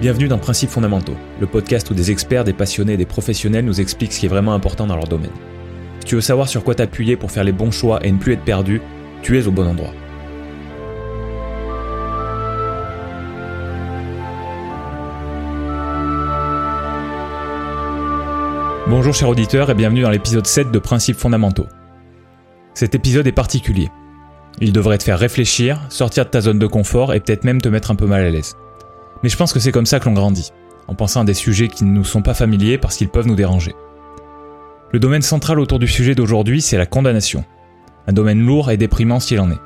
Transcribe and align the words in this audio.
Bienvenue 0.00 0.26
dans 0.26 0.38
Principes 0.38 0.70
fondamentaux, 0.70 1.16
le 1.40 1.46
podcast 1.46 1.88
où 1.88 1.94
des 1.94 2.10
experts, 2.10 2.42
des 2.42 2.52
passionnés 2.52 2.94
et 2.94 2.96
des 2.96 3.06
professionnels 3.06 3.64
nous 3.64 3.80
expliquent 3.80 4.12
ce 4.12 4.18
qui 4.18 4.26
est 4.26 4.28
vraiment 4.28 4.52
important 4.52 4.88
dans 4.88 4.96
leur 4.96 5.06
domaine. 5.06 5.30
Si 6.00 6.06
tu 6.06 6.16
veux 6.16 6.20
savoir 6.20 6.48
sur 6.48 6.64
quoi 6.64 6.74
t'appuyer 6.74 7.16
pour 7.16 7.30
faire 7.30 7.44
les 7.44 7.52
bons 7.52 7.70
choix 7.70 8.04
et 8.04 8.10
ne 8.10 8.18
plus 8.18 8.32
être 8.32 8.42
perdu, 8.42 8.82
tu 9.22 9.38
es 9.38 9.46
au 9.46 9.52
bon 9.52 9.68
endroit. 9.68 9.92
Bonjour 18.88 19.14
chers 19.14 19.28
auditeurs 19.28 19.70
et 19.70 19.74
bienvenue 19.74 20.02
dans 20.02 20.10
l'épisode 20.10 20.46
7 20.46 20.72
de 20.72 20.78
Principes 20.80 21.16
fondamentaux. 21.16 21.66
Cet 22.74 22.96
épisode 22.96 23.28
est 23.28 23.32
particulier. 23.32 23.88
Il 24.60 24.72
devrait 24.72 24.98
te 24.98 25.04
faire 25.04 25.20
réfléchir, 25.20 25.80
sortir 25.88 26.24
de 26.24 26.30
ta 26.30 26.40
zone 26.40 26.58
de 26.58 26.66
confort 26.66 27.14
et 27.14 27.20
peut-être 27.20 27.44
même 27.44 27.62
te 27.62 27.68
mettre 27.68 27.92
un 27.92 27.96
peu 27.96 28.06
mal 28.06 28.24
à 28.24 28.30
l'aise. 28.30 28.56
Mais 29.24 29.30
je 29.30 29.38
pense 29.38 29.54
que 29.54 29.58
c'est 29.58 29.72
comme 29.72 29.86
ça 29.86 30.00
que 30.00 30.04
l'on 30.04 30.12
grandit, 30.12 30.52
en 30.86 30.94
pensant 30.94 31.22
à 31.22 31.24
des 31.24 31.32
sujets 31.32 31.68
qui 31.68 31.84
ne 31.84 31.90
nous 31.90 32.04
sont 32.04 32.20
pas 32.20 32.34
familiers 32.34 32.76
parce 32.76 32.98
qu'ils 32.98 33.08
peuvent 33.08 33.26
nous 33.26 33.34
déranger. 33.34 33.74
Le 34.92 34.98
domaine 34.98 35.22
central 35.22 35.58
autour 35.58 35.78
du 35.78 35.88
sujet 35.88 36.14
d'aujourd'hui, 36.14 36.60
c'est 36.60 36.76
la 36.76 36.84
condamnation. 36.84 37.42
Un 38.06 38.12
domaine 38.12 38.44
lourd 38.44 38.70
et 38.70 38.76
déprimant 38.76 39.20
s'il 39.20 39.40
en 39.40 39.50
est. 39.50 39.60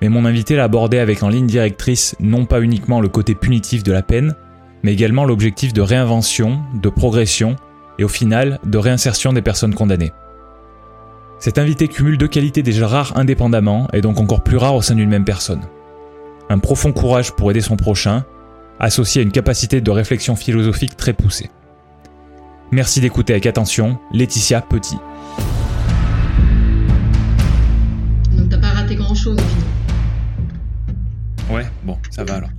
Mais 0.00 0.08
mon 0.08 0.24
invité 0.24 0.56
l'a 0.56 0.64
abordé 0.64 0.98
avec 0.98 1.22
en 1.22 1.28
ligne 1.28 1.46
directrice 1.46 2.16
non 2.18 2.44
pas 2.44 2.60
uniquement 2.60 3.00
le 3.00 3.08
côté 3.08 3.36
punitif 3.36 3.84
de 3.84 3.92
la 3.92 4.02
peine, 4.02 4.34
mais 4.82 4.92
également 4.92 5.26
l'objectif 5.26 5.72
de 5.72 5.80
réinvention, 5.80 6.60
de 6.74 6.88
progression 6.88 7.54
et 8.00 8.04
au 8.04 8.08
final 8.08 8.58
de 8.66 8.78
réinsertion 8.78 9.32
des 9.32 9.42
personnes 9.42 9.76
condamnées. 9.76 10.12
Cet 11.38 11.58
invité 11.58 11.86
cumule 11.86 12.18
deux 12.18 12.26
qualités 12.26 12.64
déjà 12.64 12.88
rares 12.88 13.16
indépendamment 13.16 13.86
et 13.92 14.00
donc 14.00 14.18
encore 14.18 14.42
plus 14.42 14.56
rares 14.56 14.74
au 14.74 14.82
sein 14.82 14.96
d'une 14.96 15.08
même 15.08 15.24
personne. 15.24 15.62
Un 16.50 16.58
profond 16.58 16.90
courage 16.90 17.30
pour 17.30 17.48
aider 17.52 17.60
son 17.60 17.76
prochain 17.76 18.24
associé 18.80 19.20
à 19.20 19.22
une 19.22 19.32
capacité 19.32 19.80
de 19.80 19.90
réflexion 19.90 20.36
philosophique 20.36 20.96
très 20.96 21.12
poussée. 21.12 21.50
Merci 22.70 23.00
d'écouter 23.00 23.34
avec 23.34 23.46
attention 23.46 23.98
Laetitia 24.12 24.62
Petit. 24.62 24.96
Donc 28.32 28.48
t'as 28.48 28.58
pas 28.58 28.68
raté 28.68 28.94
grand 28.94 29.14
chose 29.14 29.38
au 29.38 29.42
final. 29.42 29.64
Ouais, 31.50 31.66
bon, 31.84 31.98
ça 32.10 32.24
va 32.24 32.36
alors. 32.36 32.50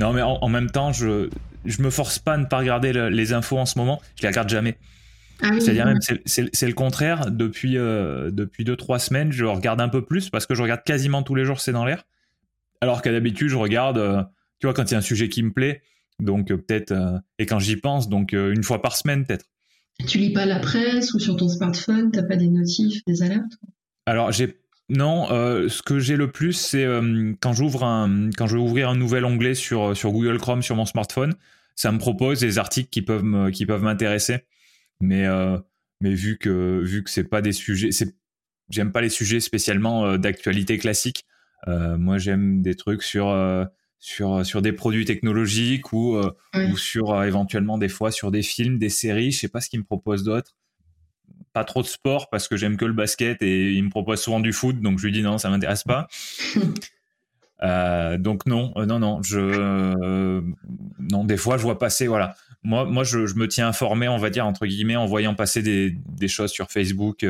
Non 0.00 0.12
mais 0.12 0.22
en, 0.22 0.48
même 0.48 0.70
temps, 0.70 0.92
je, 0.92 1.28
je 1.64 1.82
me 1.82 1.90
force 1.90 2.18
pas 2.18 2.34
à 2.34 2.36
ne 2.36 2.46
pas 2.46 2.58
regarder 2.58 2.92
les 3.10 3.32
infos 3.32 3.58
en 3.58 3.66
ce 3.66 3.78
moment, 3.78 4.00
je 4.16 4.22
les 4.22 4.28
regarde 4.28 4.48
jamais. 4.48 4.76
Ah 5.42 5.50
oui, 5.52 5.60
C'est-à-dire 5.60 5.86
même, 5.86 6.00
c'est 6.24 6.66
le 6.66 6.72
contraire. 6.72 7.30
Depuis 7.30 7.76
euh, 7.76 8.30
depuis 8.30 8.64
deux 8.64 8.76
trois 8.76 8.98
semaines, 8.98 9.32
je 9.32 9.44
regarde 9.44 9.80
un 9.80 9.88
peu 9.88 10.04
plus 10.04 10.30
parce 10.30 10.46
que 10.46 10.54
je 10.54 10.62
regarde 10.62 10.82
quasiment 10.84 11.22
tous 11.22 11.34
les 11.34 11.44
jours, 11.44 11.60
c'est 11.60 11.72
dans 11.72 11.84
l'air. 11.84 12.04
Alors 12.80 13.02
qu'à 13.02 13.12
d'habitude, 13.12 13.48
je 13.48 13.56
regarde 13.56 13.98
euh, 13.98 14.22
tu 14.64 14.68
vois, 14.68 14.72
quand 14.72 14.90
il 14.90 14.92
y 14.92 14.94
a 14.94 14.98
un 14.98 15.02
sujet 15.02 15.28
qui 15.28 15.42
me 15.42 15.52
plaît, 15.52 15.82
donc 16.20 16.50
euh, 16.50 16.56
peut-être, 16.56 16.92
euh, 16.92 17.18
et 17.38 17.44
quand 17.44 17.58
j'y 17.58 17.76
pense, 17.76 18.08
donc 18.08 18.32
euh, 18.32 18.50
une 18.50 18.62
fois 18.62 18.80
par 18.80 18.96
semaine 18.96 19.26
peut-être. 19.26 19.44
Tu 20.08 20.16
lis 20.16 20.32
pas 20.32 20.46
la 20.46 20.58
presse 20.58 21.12
ou 21.12 21.18
sur 21.18 21.36
ton 21.36 21.50
smartphone, 21.50 22.10
t'as 22.10 22.22
pas 22.22 22.36
des 22.36 22.48
notifs, 22.48 23.04
des 23.06 23.22
alertes? 23.22 23.52
Alors 24.06 24.32
j'ai 24.32 24.58
non, 24.88 25.26
ce 25.28 25.82
que 25.82 25.98
j'ai 25.98 26.16
le 26.16 26.30
plus, 26.30 26.52
c'est 26.52 26.86
quand 27.40 27.52
j'ouvre 27.54 27.84
un, 27.84 28.30
quand 28.36 28.46
je 28.46 28.56
vais 28.56 28.62
ouvrir 28.62 28.90
un 28.90 28.96
nouvel 28.96 29.24
onglet 29.24 29.54
sur 29.54 29.96
sur 29.96 30.12
Google 30.12 30.38
Chrome 30.38 30.62
sur 30.62 30.76
mon 30.76 30.84
smartphone, 30.84 31.34
ça 31.74 31.90
me 31.90 31.98
propose 31.98 32.40
des 32.40 32.58
articles 32.58 32.90
qui 32.90 33.00
peuvent 33.00 33.24
me, 33.24 33.50
qui 33.50 33.64
peuvent 33.64 33.82
m'intéresser, 33.82 34.44
mais 35.00 35.26
mais 36.02 36.14
vu 36.14 36.36
que 36.38 36.80
vu 36.82 37.02
que 37.02 37.10
c'est 37.10 37.24
pas 37.24 37.40
des 37.40 37.52
sujets, 37.52 37.92
c'est 37.92 38.14
j'aime 38.68 38.92
pas 38.92 39.00
les 39.00 39.08
sujets 39.08 39.40
spécialement 39.40 40.18
d'actualité 40.18 40.76
classique. 40.76 41.24
moi, 41.66 42.18
j'aime 42.18 42.60
des 42.60 42.74
trucs 42.74 43.02
sur 43.02 43.32
sur, 44.04 44.34
euh, 44.34 44.44
sur 44.44 44.60
des 44.60 44.74
produits 44.74 45.06
technologiques 45.06 45.94
ou, 45.94 46.16
euh, 46.16 46.30
ou 46.54 46.76
sur 46.76 47.12
euh, 47.12 47.22
éventuellement 47.22 47.78
des 47.78 47.88
fois 47.88 48.10
sur 48.10 48.30
des 48.30 48.42
films, 48.42 48.78
des 48.78 48.90
séries. 48.90 49.32
Je 49.32 49.38
sais 49.38 49.48
pas 49.48 49.62
ce 49.62 49.70
qu'ils 49.70 49.80
me 49.80 49.84
proposent 49.84 50.24
d'autres. 50.24 50.54
Pas 51.54 51.64
trop 51.64 51.80
de 51.80 51.86
sport 51.86 52.28
parce 52.28 52.46
que 52.46 52.58
j'aime 52.58 52.76
que 52.76 52.84
le 52.84 52.92
basket 52.92 53.40
et 53.40 53.72
il 53.72 53.82
me 53.82 53.88
propose 53.88 54.20
souvent 54.20 54.40
du 54.40 54.52
foot, 54.52 54.78
donc 54.78 54.98
je 54.98 55.06
lui 55.06 55.12
dis 55.12 55.22
non, 55.22 55.38
ça 55.38 55.48
m'intéresse 55.48 55.84
pas. 55.84 56.06
donc 58.18 58.44
non, 58.44 58.74
non, 58.76 58.98
non, 58.98 59.22
je 59.22 60.42
non 60.98 61.24
des 61.24 61.38
fois 61.38 61.56
je 61.56 61.62
vois 61.62 61.78
passer 61.78 62.06
voilà. 62.06 62.34
Moi, 62.62 62.84
moi 62.84 63.04
je, 63.04 63.24
je, 63.24 63.36
me 63.36 63.48
tiens 63.48 63.68
informé, 63.68 64.06
on 64.08 64.18
va 64.18 64.28
dire 64.28 64.46
entre 64.46 64.66
guillemets, 64.66 64.96
en 64.96 65.06
voyant 65.06 65.34
passer 65.34 65.62
des, 65.62 65.92
des 65.92 66.28
choses 66.28 66.50
sur 66.50 66.70
Facebook 66.70 67.24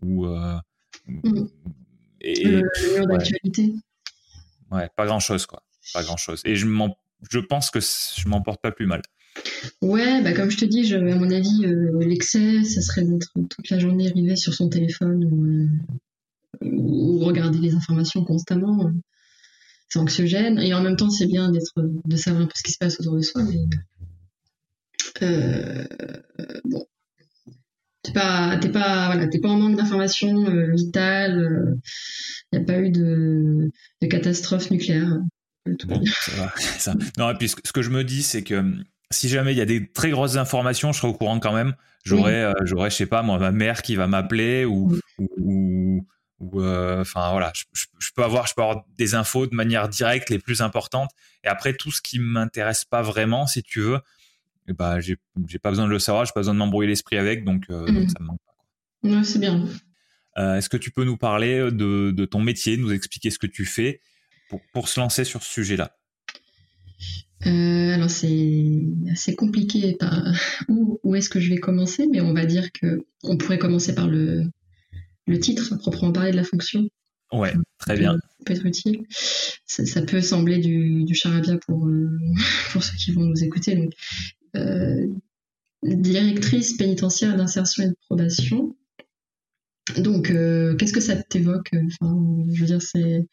ou 0.00 0.26
mmh. 0.26 1.48
et, 2.20 2.44
le, 2.44 3.06
d'actualité. 3.06 3.74
Ouais, 4.70 4.88
pas 4.96 5.06
grand 5.06 5.20
chose 5.20 5.46
quoi 5.46 5.63
pas 5.92 6.02
grand 6.02 6.16
chose. 6.16 6.40
Et 6.44 6.56
je, 6.56 6.66
je 7.30 7.38
pense 7.38 7.70
que 7.70 7.80
je 7.80 8.28
m'en 8.28 8.40
porte 8.40 8.62
pas 8.62 8.72
plus 8.72 8.86
mal. 8.86 9.02
Ouais, 9.82 10.22
bah 10.22 10.32
comme 10.32 10.50
je 10.50 10.56
te 10.56 10.64
dis, 10.64 10.84
je, 10.84 10.96
à 10.96 11.16
mon 11.16 11.30
avis, 11.30 11.64
euh, 11.64 11.98
l'excès, 12.06 12.62
ça 12.64 12.80
serait 12.80 13.02
d'être 13.02 13.32
toute 13.34 13.70
la 13.70 13.78
journée 13.78 14.08
arrivé 14.08 14.36
sur 14.36 14.54
son 14.54 14.68
téléphone 14.68 15.24
ou, 15.24 15.68
ou 16.62 17.18
regarder 17.18 17.58
les 17.58 17.74
informations 17.74 18.24
constamment. 18.24 18.90
C'est 19.88 19.98
anxiogène. 19.98 20.58
Et 20.58 20.72
en 20.74 20.82
même 20.82 20.96
temps, 20.96 21.10
c'est 21.10 21.26
bien 21.26 21.50
d'être, 21.50 21.72
de 21.76 22.16
savoir 22.16 22.44
un 22.44 22.46
peu 22.46 22.52
ce 22.54 22.62
qui 22.62 22.72
se 22.72 22.78
passe 22.78 23.00
autour 23.00 23.16
de 23.16 23.22
soi. 23.22 23.42
Mais 23.42 23.58
euh, 25.22 25.84
bon, 26.64 26.86
t'es 28.02 28.12
pas, 28.12 28.56
t'es 28.58 28.70
pas, 28.70 29.06
voilà, 29.06 29.26
t'es 29.28 29.40
pas 29.40 29.48
en 29.48 29.58
manque 29.58 29.76
d'informations 29.76 30.46
euh, 30.46 30.72
vitales. 30.74 31.76
Il 32.52 32.58
n'y 32.58 32.64
a 32.64 32.66
pas 32.66 32.78
eu 32.78 32.90
de, 32.90 33.70
de 34.00 34.06
catastrophe 34.06 34.70
nucléaire. 34.70 35.18
Bon, 35.86 36.02
ça 36.78 36.94
Non, 37.18 37.30
et 37.30 37.34
puis 37.34 37.48
ce, 37.48 37.56
que 37.56 37.82
je 37.82 37.90
me 37.90 38.04
dis, 38.04 38.22
c'est 38.22 38.42
que 38.42 38.54
hum, 38.54 38.84
si 39.10 39.28
jamais 39.28 39.52
il 39.52 39.58
y 39.58 39.62
a 39.62 39.66
des 39.66 39.86
très 39.86 40.10
grosses 40.10 40.36
informations, 40.36 40.92
je 40.92 40.98
serai 40.98 41.08
au 41.08 41.14
courant 41.14 41.38
quand 41.40 41.54
même. 41.54 41.74
J'aurais, 42.04 42.42
euh, 42.42 42.52
j'aurais, 42.64 42.90
je 42.90 42.96
sais 42.96 43.06
pas, 43.06 43.22
moi, 43.22 43.38
ma 43.38 43.50
mère 43.50 43.80
qui 43.80 43.96
va 43.96 44.06
m'appeler 44.06 44.66
ou, 44.66 44.98
ou, 45.38 46.06
ou 46.38 46.60
euh, 46.60 47.00
enfin 47.00 47.30
voilà, 47.30 47.50
je, 47.72 48.10
peux 48.14 48.22
avoir, 48.22 48.46
je 48.46 48.54
peux 48.54 48.62
avoir 48.62 48.84
des 48.98 49.14
infos 49.14 49.46
de 49.46 49.54
manière 49.54 49.88
directe, 49.88 50.28
les 50.28 50.38
plus 50.38 50.60
importantes. 50.60 51.10
Et 51.44 51.48
après, 51.48 51.72
tout 51.72 51.90
ce 51.90 52.02
qui 52.02 52.18
m'intéresse 52.18 52.84
pas 52.84 53.00
vraiment, 53.00 53.46
si 53.46 53.62
tu 53.62 53.80
veux, 53.80 54.00
eh 54.68 54.74
ben, 54.74 55.00
j'ai, 55.00 55.16
j'ai 55.46 55.58
pas 55.58 55.70
besoin 55.70 55.86
de 55.86 55.90
le 55.90 55.98
savoir, 55.98 56.26
j'ai 56.26 56.32
pas 56.32 56.40
besoin 56.40 56.54
de 56.54 56.58
m'embrouiller 56.58 56.88
l'esprit 56.88 57.16
avec, 57.16 57.44
donc, 57.44 57.64
euh, 57.70 57.86
donc, 57.86 58.10
ça 58.10 58.18
me 58.20 58.26
manque 58.26 58.40
pas. 58.44 59.08
Ouais, 59.08 59.24
c'est 59.24 59.38
bien. 59.38 59.64
est-ce 60.36 60.68
que 60.68 60.76
tu 60.76 60.90
peux 60.90 61.04
nous 61.04 61.16
parler 61.16 61.70
de, 61.70 62.10
de 62.10 62.24
ton 62.26 62.40
métier, 62.40 62.76
nous 62.76 62.92
expliquer 62.92 63.30
ce 63.30 63.38
que 63.38 63.46
tu 63.46 63.64
fais 63.64 64.00
pour, 64.72 64.88
se 64.88 65.00
lancer 65.00 65.24
sur 65.24 65.42
ce 65.42 65.52
sujet-là? 65.52 65.96
Euh, 67.46 67.92
alors 67.92 68.10
c'est 68.10 68.80
assez 69.12 69.34
compliqué 69.34 69.98
où, 70.68 70.98
où 71.02 71.14
est-ce 71.14 71.28
que 71.28 71.40
je 71.40 71.50
vais 71.50 71.58
commencer, 71.58 72.06
mais 72.10 72.20
on 72.20 72.32
va 72.32 72.46
dire 72.46 72.72
que 72.72 73.04
on 73.22 73.36
pourrait 73.36 73.58
commencer 73.58 73.94
par 73.94 74.08
le, 74.08 74.44
le 75.26 75.38
titre, 75.38 75.72
à 75.72 75.78
proprement 75.78 76.12
parler 76.12 76.30
de 76.30 76.36
la 76.36 76.44
fonction. 76.44 76.88
Ouais, 77.32 77.52
très 77.78 77.96
bien. 77.96 78.12
Ça 78.12 78.44
peut 78.46 78.52
être 78.54 78.66
utile. 78.66 79.02
Ça, 79.66 80.02
peut 80.02 80.20
sembler 80.20 80.58
du, 80.58 81.04
du 81.04 81.14
charabia 81.14 81.56
pour, 81.66 81.86
euh, 81.88 82.18
pour 82.72 82.82
ceux 82.82 82.96
qui 82.96 83.12
vont 83.12 83.24
nous 83.24 83.42
écouter. 83.42 83.74
Donc, 83.74 83.92
euh, 84.56 85.06
directrice 85.82 86.76
pénitentiaire 86.76 87.36
d'insertion 87.36 87.84
et 87.84 87.88
de 87.88 87.96
probation. 88.06 88.76
Donc, 89.98 90.28
qu'est-ce 90.28 90.92
que 90.92 91.00
ça 91.00 91.16
t'évoque? 91.16 91.70
Enfin, 91.74 92.16
Je 92.52 92.60
veux 92.60 92.66
dire, 92.66 92.80
c'est 92.80 93.26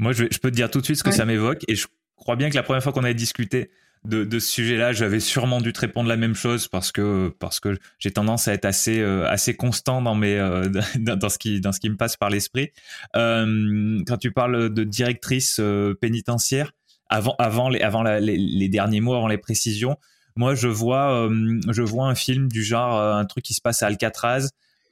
moi, 0.00 0.12
je, 0.12 0.24
peux 0.24 0.50
te 0.50 0.56
dire 0.56 0.70
tout 0.70 0.80
de 0.80 0.84
suite 0.84 0.96
ce 0.96 1.04
que 1.04 1.10
ça 1.10 1.26
m'évoque. 1.26 1.62
Et 1.68 1.76
je 1.76 1.86
crois 2.16 2.34
bien 2.34 2.48
que 2.48 2.56
la 2.56 2.62
première 2.62 2.82
fois 2.82 2.92
qu'on 2.92 3.04
avait 3.04 3.14
discuté 3.14 3.70
de, 4.04 4.26
ce 4.38 4.48
sujet-là, 4.48 4.94
j'avais 4.94 5.20
sûrement 5.20 5.60
dû 5.60 5.74
te 5.74 5.80
répondre 5.80 6.08
la 6.08 6.16
même 6.16 6.34
chose 6.34 6.68
parce 6.68 6.90
que 6.90 7.34
parce 7.38 7.60
que 7.60 7.78
j'ai 7.98 8.10
tendance 8.10 8.48
à 8.48 8.54
être 8.54 8.64
assez 8.64 8.98
euh, 9.00 9.28
assez 9.28 9.54
constant 9.54 10.00
dans 10.00 10.14
mes 10.14 10.38
euh, 10.38 10.70
dans, 10.98 11.28
ce 11.28 11.36
qui 11.36 11.60
dans 11.60 11.72
ce 11.72 11.80
qui 11.80 11.90
me 11.90 11.96
passe 11.96 12.16
par 12.16 12.30
l'esprit. 12.30 12.70
Euh, 13.14 14.00
quand 14.06 14.16
tu 14.16 14.32
parles 14.32 14.72
de 14.72 14.84
directrice 14.84 15.60
pénitentiaire, 16.00 16.72
avant 17.10 17.34
avant 17.38 17.68
les 17.68 17.82
avant 17.82 18.02
les, 18.02 18.68
derniers 18.70 19.02
mots, 19.02 19.14
avant 19.14 19.28
les 19.28 19.36
précisions, 19.36 19.98
moi 20.34 20.54
je 20.54 20.68
vois 20.68 21.28
je 21.68 21.82
vois 21.82 22.06
un 22.06 22.14
film 22.14 22.48
du 22.48 22.64
genre 22.64 22.98
un 22.98 23.26
truc 23.26 23.44
qui 23.44 23.52
se 23.52 23.60
passe 23.60 23.82
à 23.82 23.88
Alcatraz 23.88 24.48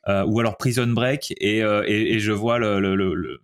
ou 0.07 0.39
alors 0.39 0.59
Prison 0.59 0.89
Break 0.89 1.33
et 1.39 1.61
et, 1.61 2.21
je 2.21 2.33
vois 2.33 2.59
le, 2.59 2.79
le 2.79 2.95
le 2.95 3.41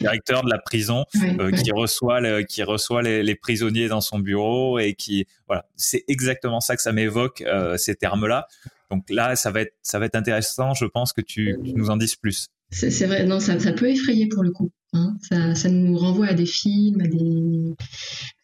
directeur 0.00 0.44
de 0.44 0.50
la 0.50 0.58
prison 0.58 1.04
euh, 1.40 1.50
qui 1.50 1.70
reçoit 1.72 2.42
qui 2.44 2.62
reçoit 2.62 3.02
les, 3.02 3.34
prisonniers 3.34 3.88
dans 3.88 4.00
son 4.00 4.18
bureau 4.18 4.78
et 4.78 4.94
qui 4.94 5.26
voilà 5.46 5.66
c'est 5.76 6.04
exactement 6.08 6.60
ça 6.60 6.76
que 6.76 6.82
ça 6.82 6.92
m'évoque 6.92 7.42
euh, 7.42 7.76
ces 7.76 7.94
termes 7.94 8.26
là 8.26 8.48
donc 8.90 9.04
là 9.10 9.36
ça 9.36 9.50
va 9.50 9.62
être 9.62 9.74
ça 9.82 9.98
va 9.98 10.06
être 10.06 10.16
intéressant 10.16 10.74
je 10.74 10.84
pense 10.84 11.12
que 11.12 11.20
tu, 11.20 11.56
nous 11.62 11.90
en 11.90 11.96
dises 11.96 12.16
plus. 12.16 12.48
C'est 12.70 13.06
vrai. 13.06 13.24
Non 13.24 13.38
ça, 13.38 13.58
ça, 13.60 13.72
peut 13.72 13.88
effrayer 13.88 14.26
pour 14.28 14.42
le 14.42 14.50
coup 14.50 14.70
hein. 14.92 15.16
ça, 15.22 15.54
ça, 15.54 15.68
nous 15.68 15.96
renvoie 15.96 16.26
à 16.26 16.34
des 16.34 16.46
films 16.46 17.00
à 17.00 17.06
des, 17.06 17.74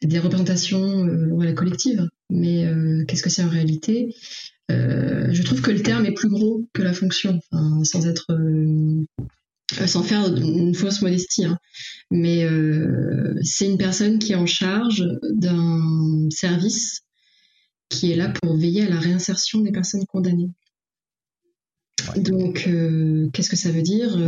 des 0.06 0.18
représentations 0.20 1.06
euh, 1.06 1.52
collectives. 1.54 2.06
Mais 2.30 2.66
euh, 2.66 3.04
qu'est-ce 3.06 3.22
que 3.22 3.30
c'est 3.30 3.42
en 3.42 3.48
réalité? 3.48 4.14
Je 4.70 5.42
trouve 5.42 5.60
que 5.60 5.70
le 5.70 5.82
terme 5.82 6.06
est 6.06 6.14
plus 6.14 6.30
gros 6.30 6.66
que 6.72 6.80
la 6.80 6.94
fonction 6.94 7.38
sans 7.82 8.06
être 8.06 8.26
sans 9.86 10.02
faire 10.02 10.26
une 10.34 10.74
fausse 10.74 11.02
modestie, 11.02 11.44
hein. 11.44 11.58
mais 12.10 12.46
c'est 13.42 13.66
une 13.66 13.78
personne 13.78 14.18
qui 14.18 14.32
est 14.32 14.36
en 14.36 14.46
charge 14.46 15.04
d'un 15.30 16.28
service 16.30 17.02
qui 17.88 18.12
est 18.12 18.16
là 18.16 18.32
pour 18.42 18.56
veiller 18.56 18.82
à 18.82 18.88
la 18.88 18.98
réinsertion 18.98 19.60
des 19.60 19.72
personnes 19.72 20.06
condamnées. 20.06 20.50
Donc, 22.16 22.68
qu'est-ce 23.32 23.50
que 23.50 23.56
ça 23.56 23.70
veut 23.70 23.82
dire 23.82 24.18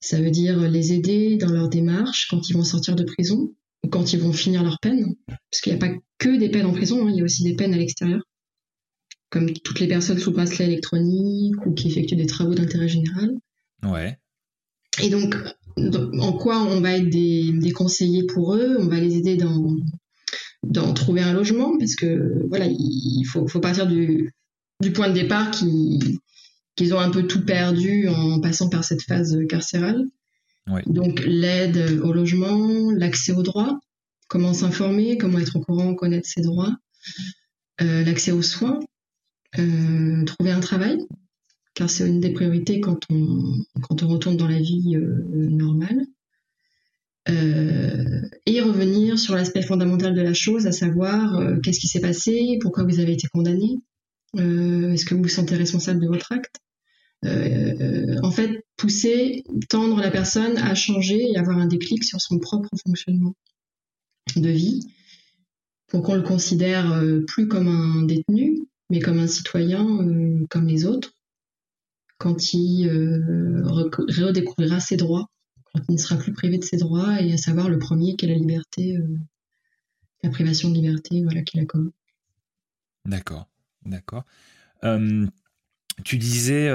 Ça 0.00 0.20
veut 0.20 0.30
dire 0.30 0.58
les 0.68 0.92
aider 0.92 1.36
dans 1.36 1.50
leur 1.50 1.68
démarche 1.68 2.28
quand 2.28 2.48
ils 2.48 2.54
vont 2.54 2.64
sortir 2.64 2.96
de 2.96 3.04
prison 3.04 3.54
ou 3.84 3.88
quand 3.88 4.12
ils 4.12 4.20
vont 4.20 4.32
finir 4.32 4.62
leur 4.62 4.78
peine, 4.80 5.14
parce 5.28 5.60
qu'il 5.60 5.72
n'y 5.72 5.82
a 5.82 5.86
pas 5.86 5.94
que 6.18 6.38
des 6.38 6.48
peines 6.48 6.66
en 6.66 6.72
prison, 6.72 7.06
hein, 7.06 7.10
il 7.10 7.18
y 7.18 7.20
a 7.20 7.24
aussi 7.24 7.42
des 7.42 7.54
peines 7.54 7.74
à 7.74 7.76
l'extérieur 7.76 8.22
comme 9.30 9.52
toutes 9.52 9.80
les 9.80 9.88
personnes 9.88 10.18
sous 10.18 10.32
bracelet 10.32 10.66
électronique 10.66 11.66
ou 11.66 11.74
qui 11.74 11.88
effectuent 11.88 12.16
des 12.16 12.26
travaux 12.26 12.54
d'intérêt 12.54 12.88
général. 12.88 13.32
Ouais. 13.82 14.18
Et 15.02 15.10
donc, 15.10 15.36
en 15.76 16.32
quoi 16.32 16.62
on 16.62 16.80
va 16.80 16.96
être 16.96 17.08
des, 17.08 17.72
conseillers 17.74 18.24
pour 18.24 18.54
eux? 18.54 18.76
On 18.80 18.86
va 18.86 19.00
les 19.00 19.16
aider 19.16 19.36
dans, 19.36 19.76
dans 20.62 20.94
trouver 20.94 21.22
un 21.22 21.32
logement 21.32 21.76
parce 21.78 21.94
que 21.94 22.46
voilà, 22.48 22.66
il 22.68 23.24
faut, 23.24 23.46
faut 23.46 23.60
partir 23.60 23.86
du, 23.86 24.32
du, 24.80 24.92
point 24.92 25.08
de 25.08 25.14
départ 25.14 25.50
qu'ils 25.50 26.94
ont 26.94 26.98
un 26.98 27.10
peu 27.10 27.26
tout 27.26 27.44
perdu 27.44 28.08
en 28.08 28.40
passant 28.40 28.68
par 28.68 28.84
cette 28.84 29.02
phase 29.02 29.36
carcérale. 29.48 30.04
Donc, 30.86 31.22
l'aide 31.24 32.00
au 32.02 32.12
logement, 32.12 32.90
l'accès 32.90 33.32
aux 33.32 33.42
droits, 33.42 33.78
comment 34.28 34.52
s'informer, 34.52 35.16
comment 35.16 35.38
être 35.38 35.56
au 35.56 35.60
courant, 35.60 35.94
connaître 35.94 36.28
ses 36.28 36.42
droits, 36.42 36.76
euh, 37.80 38.04
l'accès 38.04 38.32
aux 38.32 38.42
soins, 38.42 38.80
euh, 39.58 40.24
trouver 40.24 40.50
un 40.50 40.60
travail, 40.60 40.98
car 41.76 41.88
c'est 41.88 42.08
une 42.08 42.20
des 42.20 42.32
priorités 42.32 42.80
quand 42.80 42.98
on, 43.10 43.64
retourne 43.90 44.36
dans 44.36 44.48
la 44.48 44.58
vie 44.58 44.96
euh, 44.96 45.24
normale. 45.32 46.06
Euh, 47.28 48.22
et 48.46 48.60
revenir 48.60 49.18
sur 49.18 49.34
l'aspect 49.34 49.62
fondamental 49.62 50.14
de 50.14 50.22
la 50.22 50.32
chose, 50.32 50.66
à 50.66 50.72
savoir 50.72 51.42
qu'est-ce 51.62 51.80
qui 51.80 51.88
s'est 51.88 52.00
passé, 52.00 52.58
pourquoi 52.60 52.84
vous 52.84 53.00
avez 53.00 53.12
été 53.12 53.26
condamné, 53.28 53.78
est-ce 54.34 55.04
que 55.04 55.14
vous 55.14 55.22
vous 55.22 55.28
sentez 55.28 55.56
responsable 55.56 56.00
de 56.00 56.06
votre 56.06 56.30
acte. 56.30 56.56
en 57.24 58.30
fait, 58.30 58.64
pousser, 58.76 59.42
tendre 59.68 60.00
la 60.00 60.12
personne 60.12 60.56
à 60.58 60.76
changer 60.76 61.20
et 61.32 61.36
avoir 61.36 61.58
un 61.58 61.66
déclic 61.66 62.04
sur 62.04 62.20
son 62.20 62.38
propre 62.38 62.70
fonctionnement 62.86 63.34
de 64.36 64.50
vie 64.50 64.86
pour 65.88 66.02
qu'on 66.02 66.14
le 66.14 66.22
considère 66.22 67.02
plus 67.26 67.48
comme 67.48 67.66
un 67.66 68.04
détenu, 68.04 68.66
mais 68.90 69.00
comme 69.00 69.18
un 69.18 69.26
citoyen 69.26 69.84
euh, 69.84 70.46
comme 70.48 70.66
les 70.66 70.86
autres, 70.86 71.12
quand 72.18 72.52
il 72.52 72.88
euh, 72.88 73.62
redécouvrira 73.64 74.80
ses 74.80 74.96
droits, 74.96 75.26
quand 75.72 75.82
il 75.88 75.94
ne 75.94 76.00
sera 76.00 76.16
plus 76.16 76.32
privé 76.32 76.58
de 76.58 76.64
ses 76.64 76.76
droits, 76.76 77.20
et 77.20 77.32
à 77.32 77.36
savoir 77.36 77.68
le 77.68 77.78
premier 77.78 78.16
qui 78.16 78.26
est 78.26 78.28
la 78.28 78.34
liberté, 78.34 78.96
euh, 78.96 79.18
la 80.22 80.30
privation 80.30 80.70
de 80.70 80.74
liberté, 80.74 81.22
voilà, 81.22 81.42
qu'il 81.42 81.60
a 81.60 81.64
commis. 81.64 81.92
D'accord, 83.04 83.48
d'accord. 83.84 84.24
tu 86.04 86.18
disais, 86.18 86.70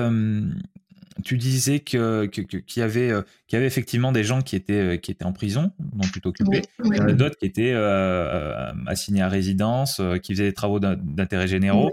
tu 1.24 1.38
disais 1.38 1.80
que 1.80 2.26
qu'il 2.26 2.64
y 2.78 2.82
avait 2.82 3.12
euh, 3.12 3.22
qu'il 3.48 3.56
y 3.56 3.58
avait 3.58 3.68
effectivement 3.68 4.12
des 4.12 4.24
gens 4.24 4.42
qui 4.42 4.56
étaient 4.56 4.74
euh, 4.74 4.98
qui 4.98 5.12
étaient 5.12 5.26
en 5.26 5.34
prison, 5.34 5.72
dont 5.80 6.08
tu 6.12 6.22
t'occupais. 6.22 6.62
En 6.84 6.90
a 6.92 7.14
d'autres 7.14 7.38
qui 7.38 7.46
étaient 7.46 7.74
euh, 7.74 8.72
assignés 8.88 9.22
à 9.22 9.30
résidence, 9.30 10.02
qui 10.24 10.34
faisaient 10.34 10.46
des 10.46 10.54
travaux 10.54 10.80
d'intérêt 10.80 11.48
généraux. 11.48 11.92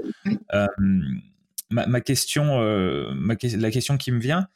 Ma, 1.71 2.01
question, 2.01 2.61
la 2.61 3.71
question 3.71 3.97
qui 3.99 4.13
me 4.13 4.21
vient, 4.21 4.49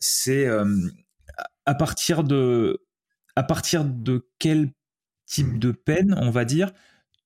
c'est 0.00 0.48
à 1.66 1.74
partir 1.74 2.24
de 2.24 2.80
à 3.36 3.42
partir 3.42 3.84
de 3.84 4.26
quel 4.38 4.70
type 5.26 5.58
de 5.58 5.72
peine, 5.72 6.16
on 6.18 6.30
va 6.30 6.44
dire, 6.44 6.72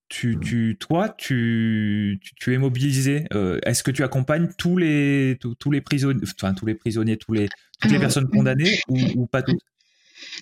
tu, 0.09 0.39
tu, 0.41 0.77
toi, 0.79 1.09
tu, 1.17 2.21
tu, 2.37 2.53
es 2.53 2.59
mobilisé. 2.59 3.27
Euh, 3.33 3.61
est-ce 3.65 3.85
que 3.85 3.93
tu 3.93 4.03
accompagnes 4.03 4.49
tous 4.59 4.77
les, 4.77 5.39
tous, 5.59 5.71
les 5.71 5.81
prisonniers, 5.81 6.21
enfin 6.35 6.53
tous 6.53 6.67
les 6.67 6.75
prisonniers, 6.75 7.17
tous 7.17 7.33
les, 7.33 7.49
toutes 7.81 7.93
les 7.93 7.99
personnes 8.01 8.29
condamnées 8.29 8.81
ou, 8.89 9.27
pas 9.27 9.43
toutes? 9.43 9.61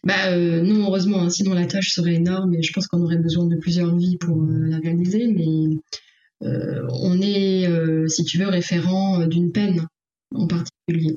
Bah, 0.04 0.32
euh, 0.32 0.62
non, 0.62 0.86
heureusement, 0.86 1.22
hein, 1.22 1.30
sinon 1.30 1.52
la 1.52 1.66
tâche 1.66 1.90
serait 1.90 2.14
énorme 2.14 2.54
et 2.54 2.62
je 2.62 2.72
pense 2.72 2.86
qu'on 2.86 3.02
aurait 3.02 3.18
besoin 3.18 3.46
de 3.46 3.56
plusieurs 3.56 3.94
vies 3.94 4.16
pour 4.16 4.42
euh, 4.42 4.68
la 4.68 4.78
réaliser. 4.78 5.26
Mais 5.28 5.76
on 6.40 7.20
est, 7.20 7.68
si 8.08 8.24
tu 8.24 8.38
veux, 8.38 8.48
référent 8.48 9.26
d'une 9.26 9.52
peine 9.52 9.86
en 10.34 10.46
particulier. 10.46 11.16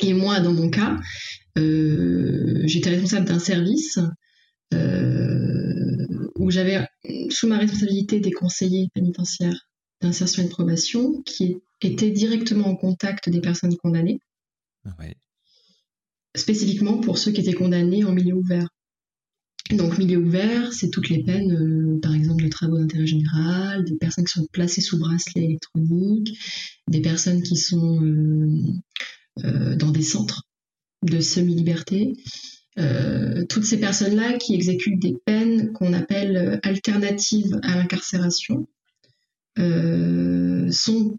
Et 0.00 0.14
moi, 0.14 0.40
dans 0.40 0.52
mon 0.52 0.70
cas, 0.70 0.96
j'étais 1.56 2.90
responsable 2.90 3.26
d'un 3.26 3.38
service 3.38 3.98
où 6.36 6.50
j'avais 6.50 6.86
sous 7.30 7.48
ma 7.48 7.58
responsabilité 7.58 8.20
des 8.20 8.30
conseillers 8.30 8.88
pénitentiaires 8.94 9.68
d'insertion 10.00 10.42
et 10.42 10.46
de 10.46 10.50
probation 10.50 11.22
qui 11.22 11.56
étaient 11.82 12.10
directement 12.10 12.68
en 12.68 12.76
contact 12.76 13.28
des 13.28 13.40
personnes 13.40 13.76
condamnées. 13.76 14.20
Spécifiquement 16.36 16.98
pour 16.98 17.18
ceux 17.18 17.32
qui 17.32 17.40
étaient 17.40 17.52
condamnés 17.52 18.04
en 18.04 18.12
milieu 18.12 18.34
ouvert. 18.34 18.68
Donc 19.70 19.98
milieu 19.98 20.18
ouvert, 20.18 20.72
c'est 20.72 20.88
toutes 20.88 21.10
les 21.10 21.22
peines, 21.22 21.52
euh, 21.52 22.00
par 22.00 22.14
exemple 22.14 22.42
de 22.42 22.48
travaux 22.48 22.78
d'intérêt 22.78 23.06
général, 23.06 23.84
des 23.84 23.96
personnes 23.96 24.24
qui 24.24 24.32
sont 24.32 24.46
placées 24.50 24.80
sous 24.80 24.98
bracelet 24.98 25.44
électronique, 25.44 26.38
des 26.88 27.02
personnes 27.02 27.42
qui 27.42 27.56
sont 27.56 28.02
euh, 28.02 28.62
euh, 29.44 29.76
dans 29.76 29.90
des 29.90 30.02
centres 30.02 30.44
de 31.02 31.20
semi-liberté, 31.20 32.14
toutes 33.48 33.64
ces 33.64 33.80
personnes-là 33.80 34.38
qui 34.38 34.54
exécutent 34.54 35.00
des 35.00 35.16
peines 35.24 35.72
qu'on 35.72 35.92
appelle 35.92 36.60
alternatives 36.62 37.58
à 37.62 37.76
l'incarcération 37.76 38.68
sont 39.56 41.18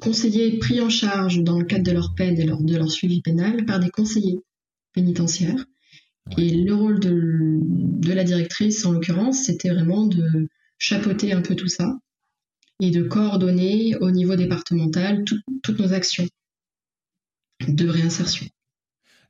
conseillées, 0.00 0.58
pris 0.58 0.80
en 0.80 0.88
charge 0.88 1.42
dans 1.42 1.58
le 1.58 1.64
cadre 1.64 1.82
de 1.82 1.90
leur 1.90 2.14
peine 2.14 2.38
et 2.38 2.44
de 2.44 2.76
leur 2.76 2.90
suivi 2.90 3.20
pénal 3.20 3.64
par 3.64 3.80
des 3.80 3.90
conseillers 3.90 4.38
pénitentiaires. 4.92 5.66
Et 6.38 6.50
le 6.50 6.74
rôle 6.74 7.00
de, 7.00 8.12
la 8.12 8.24
directrice, 8.24 8.84
en 8.84 8.92
l'occurrence, 8.92 9.44
c'était 9.44 9.70
vraiment 9.70 10.06
de 10.06 10.48
chapeauter 10.78 11.32
un 11.32 11.42
peu 11.42 11.54
tout 11.54 11.68
ça 11.68 11.98
et 12.80 12.90
de 12.90 13.02
coordonner 13.02 13.96
au 14.00 14.10
niveau 14.10 14.36
départemental 14.36 15.24
toutes 15.62 15.78
nos 15.78 15.92
actions 15.92 16.26
de 17.68 17.88
réinsertion. 17.88 18.46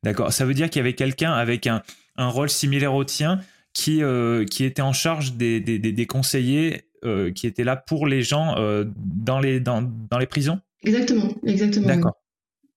D'accord. 0.02 0.32
Ça 0.32 0.44
veut 0.44 0.55
dire 0.55 0.70
qu'il 0.70 0.81
y 0.81 0.85
avait 0.85 0.94
quelqu'un 0.94 1.32
avec 1.32 1.67
un, 1.67 1.82
rôle 2.17 2.51
similaire 2.51 2.94
au 2.94 3.05
tien 3.05 3.41
qui, 3.72 4.03
euh, 4.03 4.44
qui 4.44 4.65
était 4.65 4.82
en 4.82 4.93
charge 4.93 5.34
des, 5.34 5.60
des, 5.60 6.06
conseillers 6.06 6.82
euh, 7.05 7.32
qui 7.32 7.46
étaient 7.46 7.65
là 7.65 7.77
pour 7.77 8.06
les 8.06 8.22
gens 8.22 8.56
euh, 8.58 8.84
dans, 8.96 9.41
les, 9.41 9.58
dans, 9.58 9.82
dans, 9.82 10.19
les 10.19 10.27
prisons? 10.27 10.60
Exactement, 10.82 11.34
exactement. 11.46 11.86
D'accord. 11.86 12.20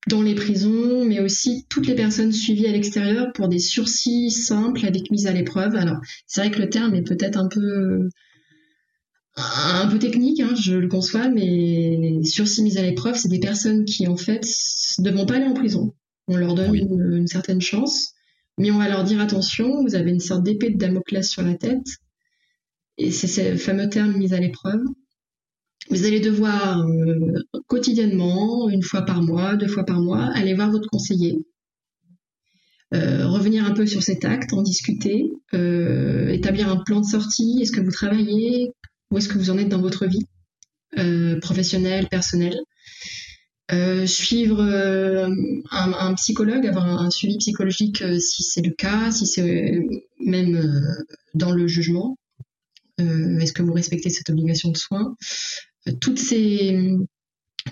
Dans 0.07 0.21
les 0.21 0.35
prisons, 0.35 1.05
mais 1.05 1.21
aussi 1.21 1.65
toutes 1.69 1.87
les 1.87 1.95
personnes 1.95 2.33
suivies 2.33 2.67
à 2.67 2.71
l'extérieur 2.71 3.31
pour 3.33 3.47
des 3.47 3.59
sursis 3.59 4.31
simples 4.31 4.85
avec 4.85 5.09
mise 5.11 5.27
à 5.27 5.31
l'épreuve. 5.31 5.75
Alors, 5.75 5.97
c'est 6.27 6.41
vrai 6.41 6.51
que 6.51 6.59
le 6.59 6.69
terme 6.69 6.93
est 6.93 7.03
peut-être 7.03 7.37
un 7.37 7.47
peu 7.47 8.09
un 9.35 9.87
peu 9.87 9.97
technique, 9.97 10.39
hein, 10.41 10.53
je 10.55 10.75
le 10.75 10.87
conçois, 10.87 11.27
mais 11.29 12.21
sursis 12.23 12.61
mise 12.61 12.77
à 12.77 12.83
l'épreuve, 12.83 13.15
c'est 13.15 13.29
des 13.29 13.39
personnes 13.39 13.85
qui 13.85 14.07
en 14.07 14.17
fait 14.17 14.45
ne 14.99 15.11
vont 15.11 15.25
pas 15.25 15.35
aller 15.35 15.45
en 15.45 15.53
prison. 15.53 15.93
On 16.27 16.37
leur 16.37 16.53
donne 16.53 16.75
une, 16.75 17.27
certaine 17.27 17.61
chance, 17.61 18.13
mais 18.57 18.71
on 18.71 18.77
va 18.77 18.87
leur 18.87 19.03
dire 19.03 19.19
attention, 19.19 19.81
vous 19.83 19.95
avez 19.95 20.11
une 20.11 20.19
sorte 20.19 20.43
d'épée 20.43 20.69
de 20.69 20.77
Damoclès 20.77 21.27
sur 21.27 21.41
la 21.41 21.55
tête, 21.55 21.87
et 22.97 23.11
c'est 23.11 23.27
ce 23.27 23.57
fameux 23.57 23.89
terme 23.89 24.13
mis 24.13 24.33
à 24.33 24.39
l'épreuve. 24.39 24.83
Vous 25.89 26.05
allez 26.05 26.19
devoir 26.19 26.79
euh, 26.79 27.33
quotidiennement, 27.67 28.69
une 28.69 28.83
fois 28.83 29.01
par 29.01 29.21
mois, 29.21 29.55
deux 29.55 29.67
fois 29.67 29.85
par 29.85 29.99
mois, 29.99 30.25
aller 30.33 30.53
voir 30.53 30.71
votre 30.71 30.89
conseiller, 30.89 31.45
euh, 32.93 33.27
revenir 33.27 33.65
un 33.65 33.71
peu 33.71 33.85
sur 33.85 34.01
cet 34.01 34.23
acte, 34.23 34.53
en 34.53 34.61
discuter, 34.61 35.25
euh, 35.53 36.29
établir 36.29 36.69
un 36.69 36.77
plan 36.77 37.01
de 37.01 37.05
sortie. 37.05 37.59
Est-ce 37.61 37.71
que 37.71 37.81
vous 37.81 37.91
travaillez? 37.91 38.71
Où 39.11 39.17
est-ce 39.17 39.27
que 39.27 39.37
vous 39.37 39.49
en 39.49 39.57
êtes 39.57 39.69
dans 39.69 39.81
votre 39.81 40.07
vie 40.07 40.25
professionnelle, 41.41 42.07
personnelle? 42.07 42.59
Suivre 44.05 44.61
un, 45.71 46.13
psychologue, 46.15 46.65
avoir 46.65 46.85
un, 46.85 47.09
suivi 47.09 47.37
psychologique 47.37 48.03
si 48.19 48.43
c'est 48.43 48.61
le 48.61 48.71
cas, 48.71 49.11
si 49.11 49.25
c'est 49.25 49.79
même 50.19 50.95
dans 51.33 51.51
le 51.51 51.67
jugement. 51.67 52.17
Est-ce 52.99 53.53
que 53.53 53.63
vous 53.63 53.73
respectez 53.73 54.09
cette 54.09 54.29
obligation 54.29 54.69
de 54.69 54.77
soins? 54.77 55.15
Toutes 55.99 56.19
ces 56.19 56.97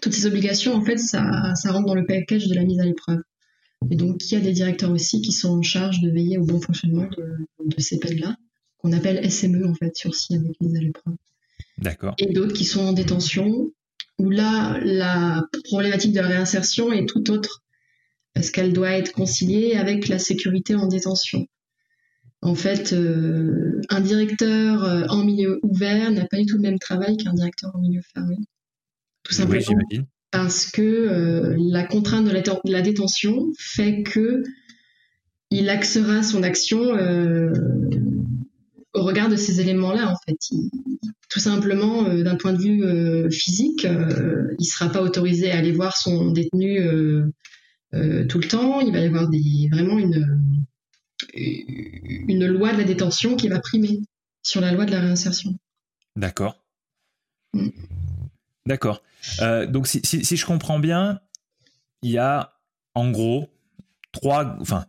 toutes 0.01 0.13
ces 0.13 0.25
obligations, 0.25 0.73
en 0.73 0.83
fait, 0.83 0.97
ça, 0.97 1.53
ça 1.55 1.71
rentre 1.71 1.87
dans 1.87 1.95
le 1.95 2.05
package 2.05 2.47
de 2.47 2.55
la 2.55 2.63
mise 2.63 2.79
à 2.79 2.85
l'épreuve. 2.85 3.21
Et 3.89 3.95
donc, 3.95 4.29
il 4.29 4.35
y 4.35 4.37
a 4.37 4.39
des 4.39 4.53
directeurs 4.53 4.91
aussi 4.91 5.21
qui 5.21 5.31
sont 5.31 5.49
en 5.49 5.61
charge 5.61 6.01
de 6.01 6.09
veiller 6.09 6.37
au 6.37 6.45
bon 6.45 6.61
fonctionnement 6.61 7.07
de, 7.17 7.81
ces 7.81 7.99
peines-là, 7.99 8.35
qu'on 8.77 8.93
appelle 8.93 9.29
SME, 9.29 9.67
en 9.67 9.73
fait, 9.73 9.95
sursis 9.95 10.35
avec 10.35 10.59
mise 10.61 10.75
à 10.75 10.79
l'épreuve. 10.79 11.15
D'accord. 11.77 12.15
Et 12.19 12.31
d'autres 12.31 12.53
qui 12.53 12.63
sont 12.63 12.81
en 12.81 12.93
détention 12.93 13.71
où 14.19 14.29
là, 14.29 14.79
la 14.83 15.43
problématique 15.65 16.13
de 16.13 16.19
la 16.19 16.27
réinsertion 16.27 16.91
est 16.91 17.07
tout 17.07 17.31
autre. 17.31 17.63
parce 18.33 18.49
qu'elle 18.49 18.71
doit 18.71 18.91
être 18.91 19.11
conciliée 19.11 19.75
avec 19.75 20.07
la 20.07 20.19
sécurité 20.19 20.75
en 20.75 20.85
détention. 20.85 21.47
En 22.43 22.55
fait, 22.55 22.91
euh, 22.93 23.81
un 23.89 24.01
directeur 24.01 24.83
euh, 24.83 25.03
en 25.09 25.23
milieu 25.23 25.59
ouvert 25.61 26.11
n'a 26.11 26.25
pas 26.25 26.37
du 26.37 26.45
tout 26.45 26.55
le 26.55 26.63
même 26.63 26.79
travail 26.79 27.15
qu'un 27.17 27.33
directeur 27.33 27.71
en 27.75 27.79
milieu 27.79 28.01
fermé. 28.13 28.37
Tout 29.23 29.33
simplement 29.33 29.63
parce 30.31 30.71
que 30.71 30.81
euh, 30.81 31.55
la 31.59 31.83
contrainte 31.83 32.25
de 32.25 32.71
la, 32.71 32.81
détention 32.81 33.51
fait 33.59 34.01
que 34.01 34.43
il 35.51 35.69
axera 35.69 36.23
son 36.23 36.41
action 36.41 36.79
au 38.93 39.03
regard 39.03 39.27
de 39.27 39.35
ces 39.35 39.59
éléments-là. 39.59 40.09
En 40.09 40.15
fait, 40.25 40.37
tout 41.29 41.39
simplement, 41.39 42.03
d'un 42.03 42.37
point 42.37 42.53
de 42.53 42.61
vue 42.61 43.29
physique, 43.29 43.83
il 43.83 44.55
ne 44.57 44.63
sera 44.63 44.89
pas 44.89 45.01
autorisé 45.01 45.51
à 45.51 45.57
aller 45.57 45.73
voir 45.73 45.97
son 45.97 46.31
détenu 46.31 46.79
tout 47.91 48.39
le 48.39 48.47
temps. 48.47 48.79
Il 48.79 48.93
va 48.93 48.99
y 48.99 49.05
avoir 49.05 49.27
des, 49.27 49.67
vraiment 49.69 49.99
une 49.99 50.25
une 51.33 52.45
loi 52.45 52.73
de 52.73 52.77
la 52.77 52.83
détention 52.83 53.35
qui 53.35 53.47
va 53.47 53.59
primer 53.59 53.99
sur 54.43 54.61
la 54.61 54.71
loi 54.71 54.85
de 54.85 54.91
la 54.91 54.99
réinsertion. 54.99 55.57
D'accord. 56.15 56.63
Mm. 57.53 57.69
D'accord. 58.65 59.01
Euh, 59.41 59.65
donc 59.65 59.87
si, 59.87 60.01
je 60.03 60.45
comprends 60.45 60.79
bien, 60.79 61.19
il 62.01 62.11
y 62.11 62.17
a 62.17 62.53
en 62.95 63.11
gros 63.11 63.49
trois, 64.11 64.57
enfin, 64.59 64.85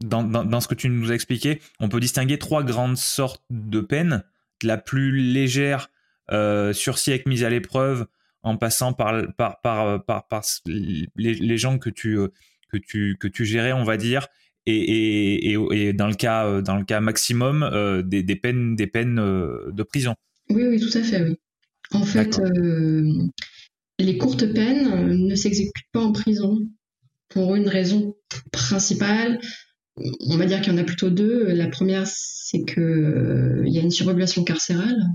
dans, 0.00 0.60
ce 0.60 0.68
que 0.68 0.74
tu 0.74 0.88
nous 0.88 1.10
as 1.10 1.14
expliqué, 1.14 1.60
on 1.80 1.88
peut 1.88 2.00
distinguer 2.00 2.38
trois 2.38 2.62
grandes 2.62 2.96
sortes 2.96 3.44
de 3.50 3.80
peines. 3.80 4.24
La 4.62 4.78
plus 4.78 5.16
légère, 5.16 5.90
euh, 6.30 6.72
sursis 6.72 7.10
avec 7.10 7.26
mise 7.26 7.44
à 7.44 7.50
l'épreuve, 7.50 8.06
en 8.42 8.56
passant 8.56 8.92
par, 8.92 9.22
par, 9.36 9.60
par, 9.60 10.04
par, 10.04 10.42
les, 10.66 11.34
les, 11.34 11.58
gens 11.58 11.78
que 11.78 11.90
tu, 11.90 12.18
euh, 12.18 12.28
que, 12.70 12.76
tu, 12.76 13.16
que 13.18 13.28
tu 13.28 13.44
gérais, 13.44 13.72
on 13.72 13.84
va 13.84 13.96
dire, 13.96 14.28
et, 14.66 15.52
et, 15.52 15.92
dans 15.92 16.08
le 16.08 16.14
cas 16.14 16.46
euh, 16.46 16.62
dans 16.62 16.76
le 16.76 16.84
cas 16.84 17.00
maximum 17.00 17.62
euh, 17.62 18.02
des, 18.02 18.22
peines 18.36 18.76
des 18.76 18.86
peines 18.86 19.18
euh, 19.18 19.70
de 19.72 19.82
prison. 19.82 20.14
Oui 20.50 20.64
oui 20.66 20.80
tout 20.80 20.96
à 20.96 21.02
fait 21.02 21.22
oui. 21.22 21.36
En 21.92 22.04
fait 22.04 22.40
les 23.98 24.18
courtes 24.18 24.52
peines 24.52 25.28
ne 25.28 25.34
s'exécutent 25.34 25.90
pas 25.92 26.00
en 26.00 26.12
prison 26.12 26.58
pour 27.28 27.54
une 27.54 27.68
raison 27.68 28.16
principale. 28.50 29.38
On 29.96 30.36
va 30.36 30.46
dire 30.46 30.60
qu'il 30.60 30.72
y 30.72 30.76
en 30.76 30.78
a 30.78 30.84
plutôt 30.84 31.10
deux. 31.10 31.52
La 31.52 31.68
première 31.68 32.06
c'est 32.06 32.64
que 32.64 33.62
il 33.64 33.72
y 33.72 33.78
a 33.78 33.82
une 33.82 33.90
surpopulation 33.90 34.44
carcérale 34.44 35.06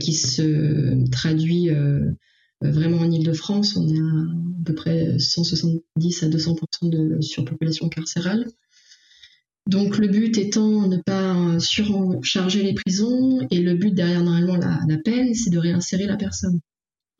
qui 0.00 0.14
se 0.14 1.08
traduit 1.10 1.70
vraiment 2.60 2.98
en 2.98 3.10
Ile-de-France, 3.10 3.76
on 3.76 3.88
est 3.88 3.98
à, 3.98 4.60
à 4.60 4.64
peu 4.64 4.74
près 4.74 5.18
170 5.18 6.22
à 6.22 6.28
200% 6.28 6.90
de 6.90 7.20
surpopulation 7.20 7.88
carcérale. 7.88 8.46
Donc 9.66 9.98
le 9.98 10.08
but 10.08 10.36
étant 10.38 10.88
ne 10.88 10.96
pas 10.96 11.60
surcharger 11.60 12.62
les 12.62 12.74
prisons 12.74 13.46
et 13.50 13.60
le 13.60 13.74
but 13.74 13.94
derrière 13.94 14.22
normalement 14.22 14.56
la, 14.56 14.98
peine, 14.98 15.34
c'est 15.34 15.50
de 15.50 15.58
réinsérer 15.58 16.06
la 16.06 16.16
personne. 16.16 16.60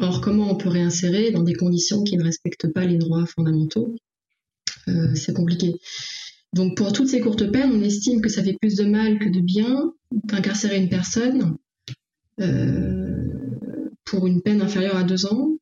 Or 0.01 0.21
comment 0.21 0.51
on 0.51 0.57
peut 0.57 0.69
réinsérer? 0.69 1.31
Dans 1.31 1.43
des 1.43 1.55
conditions 1.55 2.03
qui 2.03 2.17
ne 2.17 2.25
respectent 2.25 2.73
pas 2.73 2.87
les 2.87 2.97
droits 2.97 3.27
fondamentaux 3.27 3.95
euh, 4.89 5.15
C'est 5.15 5.35
compliqué. 5.35 5.77
Donc 6.53 6.77
pour 6.77 6.93
toutes 6.93 7.09
ces 7.09 7.21
courtes 7.21 7.49
peines, 7.53 7.71
on 7.73 7.83
estime 7.83 8.21
que 8.21 8.29
ça 8.29 8.43
fait 8.43 8.57
plus 8.61 8.75
de 8.75 8.85
mal 8.85 9.19
que 9.19 9.29
de 9.29 9.41
bien 9.41 9.93
d'incarcérer 10.11 10.79
une 10.79 10.89
personne 10.89 11.57
euh, 12.41 13.10
pour 14.11 14.27
une 14.27 14.43
peine 14.43 14.61
inférieure 14.61 14.97
à 14.97 15.05
deux 15.05 15.25
ans. 15.27 15.53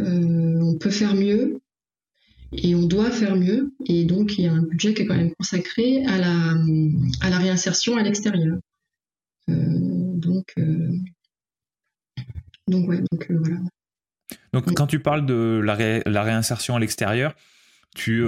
Euh, 0.00 0.60
on 0.60 0.76
peut 0.76 0.90
faire 0.90 1.14
mieux 1.14 1.60
et 2.52 2.74
on 2.74 2.86
doit 2.86 3.10
faire 3.10 3.36
mieux. 3.36 3.72
Et 3.86 4.04
donc, 4.04 4.38
il 4.38 4.44
y 4.44 4.48
a 4.48 4.52
un 4.52 4.62
budget 4.62 4.92
qui 4.92 5.02
est 5.02 5.06
quand 5.06 5.16
même 5.16 5.34
consacré 5.34 6.04
à 6.04 6.18
la, 6.18 6.54
à 7.22 7.38
réinsertion 7.38 7.96
à 7.96 8.02
l'extérieur. 8.02 8.58
Euh, 9.48 9.54
donc, 9.56 10.52
euh, 10.58 10.92
donc, 12.68 12.88
ouais, 12.88 13.02
donc 13.10 13.30
voilà. 13.30 13.56
Donc, 14.52 14.72
quand 14.74 14.86
tu 14.86 15.00
parles 15.00 15.24
de 15.24 15.60
la, 15.64 15.76
la 16.04 16.22
réinsertion 16.22 16.76
à 16.76 16.80
l'extérieur, 16.80 17.34
tu, 17.94 18.24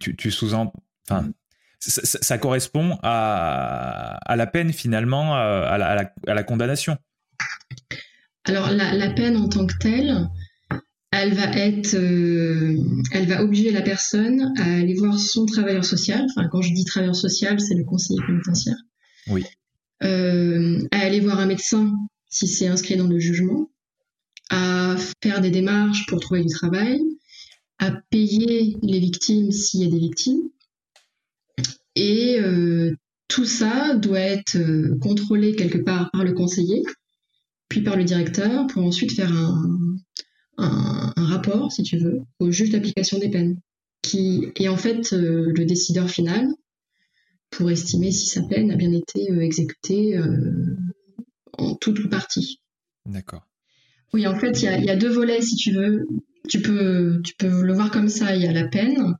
tu, 0.00 0.30
sous-entends. 0.30 0.72
Enfin, 1.08 1.30
ça, 1.78 2.38
correspond 2.38 2.98
à, 3.02 4.18
à, 4.24 4.36
la 4.36 4.46
peine 4.46 4.72
finalement, 4.72 5.34
à 5.34 5.78
la, 5.78 6.12
à 6.26 6.34
la 6.34 6.42
condamnation. 6.42 6.98
Alors 8.46 8.70
la, 8.70 9.10
peine 9.10 9.36
en 9.36 9.48
tant 9.48 9.66
que 9.66 9.76
telle, 9.80 10.28
elle 11.10 11.34
va 11.34 11.50
être, 11.56 11.94
euh, 11.94 12.76
elle 13.10 13.26
va 13.26 13.42
obliger 13.42 13.72
la 13.72 13.82
personne 13.82 14.52
à 14.56 14.76
aller 14.76 14.94
voir 14.94 15.18
son 15.18 15.46
travailleur 15.46 15.84
social. 15.84 16.24
Enfin, 16.30 16.48
quand 16.48 16.62
je 16.62 16.72
dis 16.72 16.84
travailleur 16.84 17.16
social, 17.16 17.60
c'est 17.60 17.74
le 17.74 17.84
conseiller 17.84 18.20
pénitentiaire. 18.24 18.76
Oui. 19.28 19.44
Euh, 20.04 20.80
à 20.92 20.98
aller 21.00 21.18
voir 21.18 21.40
un 21.40 21.46
médecin 21.46 21.92
si 22.28 22.46
c'est 22.46 22.68
inscrit 22.68 22.96
dans 22.96 23.08
le 23.08 23.18
jugement, 23.18 23.68
à 24.50 24.94
faire 25.22 25.40
des 25.40 25.50
démarches 25.50 26.06
pour 26.06 26.20
trouver 26.20 26.44
du 26.44 26.52
travail, 26.52 27.00
à 27.78 27.90
payer 28.10 28.76
les 28.80 29.00
victimes 29.00 29.50
s'il 29.50 29.80
y 29.80 29.86
a 29.86 29.90
des 29.90 29.98
victimes. 29.98 30.42
Et 31.96 32.38
euh, 32.38 32.94
tout 33.26 33.46
ça 33.46 33.94
doit 33.94 34.20
être 34.20 34.58
contrôlé 35.00 35.56
quelque 35.56 35.78
part 35.78 36.10
par 36.12 36.22
le 36.22 36.32
conseiller 36.32 36.84
puis 37.68 37.82
par 37.82 37.96
le 37.96 38.04
directeur, 38.04 38.66
pour 38.68 38.84
ensuite 38.84 39.12
faire 39.12 39.32
un, 39.32 41.12
rapport, 41.16 41.72
si 41.72 41.82
tu 41.82 41.98
veux, 41.98 42.20
au 42.38 42.50
juge 42.50 42.70
d'application 42.70 43.18
des 43.18 43.28
peines, 43.28 43.60
qui 44.02 44.52
est 44.56 44.68
en 44.68 44.76
fait 44.76 45.12
euh, 45.12 45.52
le 45.54 45.64
décideur 45.64 46.08
final 46.08 46.46
pour 47.50 47.70
estimer 47.70 48.10
si 48.10 48.26
sa 48.26 48.42
peine 48.42 48.70
a 48.70 48.76
bien 48.76 48.92
été 48.92 49.30
euh, 49.30 49.40
exécutée 49.40 50.16
euh, 50.16 50.76
en 51.58 51.74
toute 51.74 51.98
ou 51.98 52.08
partie. 52.08 52.60
D'accord. 53.04 53.46
Oui, 54.12 54.26
en 54.26 54.38
fait, 54.38 54.62
il 54.62 54.84
y, 54.84 54.90
a 54.90 54.96
deux 54.96 55.10
volets, 55.10 55.42
si 55.42 55.56
tu 55.56 55.72
veux. 55.72 56.06
Tu 56.48 56.62
peux, 56.62 57.20
tu 57.22 57.34
peux 57.36 57.62
le 57.62 57.74
voir 57.74 57.90
comme 57.90 58.08
ça. 58.08 58.34
Il 58.34 58.42
y 58.42 58.46
a 58.46 58.52
la 58.52 58.68
peine. 58.68 59.14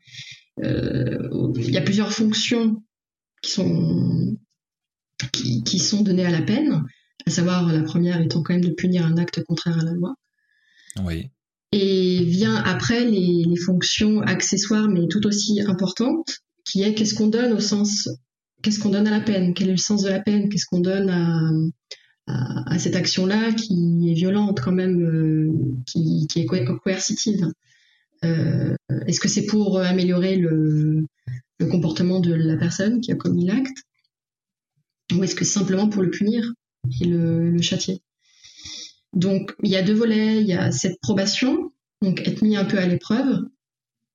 Il 0.62 1.70
y 1.70 1.76
a 1.76 1.82
plusieurs 1.82 2.12
fonctions 2.12 2.82
qui 3.42 3.50
sont, 3.50 4.38
qui, 5.32 5.62
qui 5.64 5.78
sont 5.78 6.02
données 6.02 6.24
à 6.24 6.30
la 6.30 6.42
peine 6.42 6.82
à 7.26 7.30
savoir 7.30 7.66
la 7.72 7.82
première 7.82 8.20
étant 8.20 8.42
quand 8.42 8.54
même 8.54 8.64
de 8.64 8.72
punir 8.72 9.04
un 9.04 9.16
acte 9.16 9.42
contraire 9.44 9.78
à 9.78 9.84
la 9.84 9.92
loi. 9.92 10.14
Oui. 11.04 11.30
Et 11.72 12.24
vient 12.24 12.56
après 12.56 13.04
les, 13.04 13.44
fonctions 13.64 14.20
accessoires, 14.20 14.88
mais 14.88 15.08
tout 15.08 15.26
aussi 15.26 15.60
importantes, 15.60 16.38
qui 16.64 16.82
est 16.82 16.94
qu'est-ce 16.94 17.14
qu'on 17.14 17.26
donne 17.26 17.52
au 17.52 17.60
sens, 17.60 18.08
qu'est-ce 18.62 18.78
qu'on 18.78 18.90
donne 18.90 19.08
à 19.08 19.10
la 19.10 19.20
peine, 19.20 19.54
quel 19.54 19.68
est 19.68 19.72
le 19.72 19.76
sens 19.76 20.02
de 20.02 20.08
la 20.08 20.20
peine, 20.20 20.48
qu'est-ce 20.48 20.66
qu'on 20.66 20.80
donne 20.80 21.10
à, 21.10 21.50
à, 22.66 22.78
cette 22.78 22.96
action-là 22.96 23.52
qui 23.52 24.10
est 24.10 24.14
violente 24.14 24.60
quand 24.60 24.72
même, 24.72 25.02
euh, 25.02 25.52
qui, 25.86 26.26
qui, 26.28 26.40
est 26.40 26.46
coercitive? 26.46 27.50
Euh, 28.24 28.74
est-ce 29.06 29.20
que 29.20 29.28
c'est 29.28 29.46
pour 29.46 29.78
améliorer 29.80 30.36
le, 30.36 31.04
le, 31.58 31.66
comportement 31.66 32.20
de 32.20 32.32
la 32.32 32.56
personne 32.56 33.00
qui 33.00 33.12
a 33.12 33.16
commis 33.16 33.46
l'acte? 33.46 33.78
Ou 35.14 35.24
est-ce 35.24 35.34
que 35.34 35.44
c'est 35.44 35.58
simplement 35.58 35.88
pour 35.88 36.02
le 36.02 36.10
punir? 36.10 36.52
Et 37.00 37.04
le, 37.04 37.60
châtier. 37.62 38.02
Donc 39.12 39.54
il 39.62 39.70
y 39.70 39.76
a 39.76 39.82
deux 39.82 39.94
volets, 39.94 40.40
il 40.40 40.46
y 40.46 40.52
a 40.52 40.70
cette 40.70 41.00
probation, 41.00 41.72
donc 42.02 42.26
être 42.26 42.42
mis 42.42 42.56
un 42.56 42.64
peu 42.64 42.78
à 42.78 42.86
l'épreuve. 42.86 43.40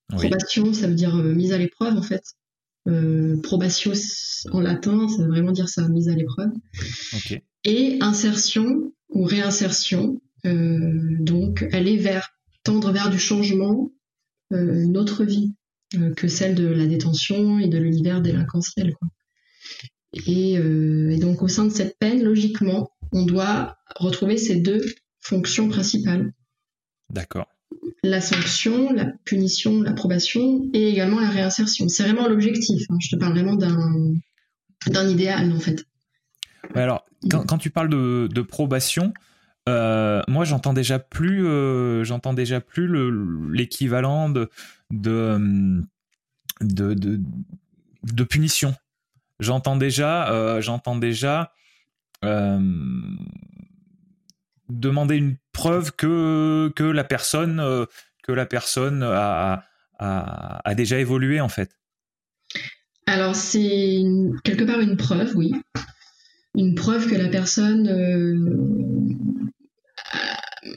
Probation, 0.08 0.72
ça 0.74 0.86
veut 0.88 0.94
dire 0.94 1.16
euh, 1.16 1.34
mise 1.34 1.52
à 1.52 1.58
l'épreuve 1.58 1.96
en 1.96 2.02
fait. 2.02 2.22
Euh, 2.88 3.40
probatio 3.42 3.92
en 4.50 4.60
latin, 4.60 5.08
ça 5.08 5.22
veut 5.22 5.28
vraiment 5.28 5.52
dire 5.52 5.68
ça, 5.68 5.88
mise 5.88 6.08
à 6.08 6.14
l'épreuve. 6.14 6.50
Et 7.64 7.98
insertion 8.00 8.92
ou 9.08 9.24
réinsertion, 9.24 10.20
euh, 10.46 11.16
donc 11.20 11.62
aller 11.72 11.96
vers, 11.96 12.30
tendre 12.64 12.92
vers 12.92 13.10
du 13.10 13.18
changement, 13.18 13.90
une 14.50 14.98
autre 14.98 15.24
vie 15.24 15.54
que 16.14 16.28
celle 16.28 16.54
de 16.54 16.66
la 16.66 16.86
détention 16.86 17.58
et 17.58 17.68
de 17.68 17.78
l'univers 17.78 18.20
délinquentiel. 18.20 18.94
Quoi. 18.94 19.08
Euh, 20.28 21.10
et, 21.10 21.18
donc 21.18 21.42
au 21.42 21.48
sein 21.48 21.64
de 21.64 21.70
cette 21.70 21.98
peine, 21.98 22.22
logiquement, 22.22 22.90
on 23.12 23.24
doit 23.24 23.76
retrouver 23.96 24.36
ces 24.36 24.56
deux 24.56 24.84
fonctions 25.20 25.68
principales. 25.68 26.32
D'accord. 27.10 27.48
La 28.02 28.20
sanction, 28.20 28.92
la 28.92 29.06
punition, 29.24 29.80
l'approbation 29.82 30.68
et 30.74 30.90
également 30.90 31.20
la 31.20 31.30
réinsertion. 31.30 31.88
C'est 31.88 32.02
vraiment 32.02 32.28
l'objectif. 32.28 32.82
Hein. 32.90 32.96
Je 33.00 33.14
te 33.14 33.16
parle 33.16 33.32
vraiment 33.32 33.54
d'un 33.54 35.08
idéal 35.08 35.52
en 35.52 35.60
fait. 35.60 35.84
alors, 36.74 37.06
quand, 37.30 37.58
tu 37.58 37.70
parles 37.70 37.88
de, 37.88 38.42
probation, 38.42 39.14
euh, 39.68 40.22
moi 40.28 40.44
j'entends 40.44 40.74
déjà 40.74 40.98
plus, 40.98 41.46
euh, 41.46 42.04
j'entends 42.04 42.34
déjà 42.34 42.60
plus 42.60 42.90
l'équivalent 43.52 44.28
de 44.28 44.50
de, 44.90 45.38
de, 46.60 47.20
de, 48.02 48.24
punition. 48.24 48.74
J'entends 49.42 49.76
déjà, 49.76 50.30
euh, 50.30 50.60
j'entends 50.60 50.94
déjà 50.94 51.52
euh, 52.24 52.60
demander 54.68 55.16
une 55.16 55.36
preuve 55.52 55.90
que, 55.90 56.72
que 56.76 56.84
la 56.84 57.02
personne, 57.02 57.58
euh, 57.58 57.86
que 58.22 58.30
la 58.30 58.46
personne 58.46 59.02
a, 59.02 59.64
a, 59.98 60.74
déjà 60.76 61.00
évolué 61.00 61.40
en 61.40 61.48
fait 61.48 61.76
Alors 63.06 63.34
c'est 63.34 64.02
quelque 64.44 64.62
part 64.62 64.78
une 64.78 64.96
preuve, 64.96 65.32
oui. 65.34 65.52
Une 66.54 66.76
preuve 66.76 67.08
que 67.10 67.16
la 67.16 67.28
personne 67.28 67.88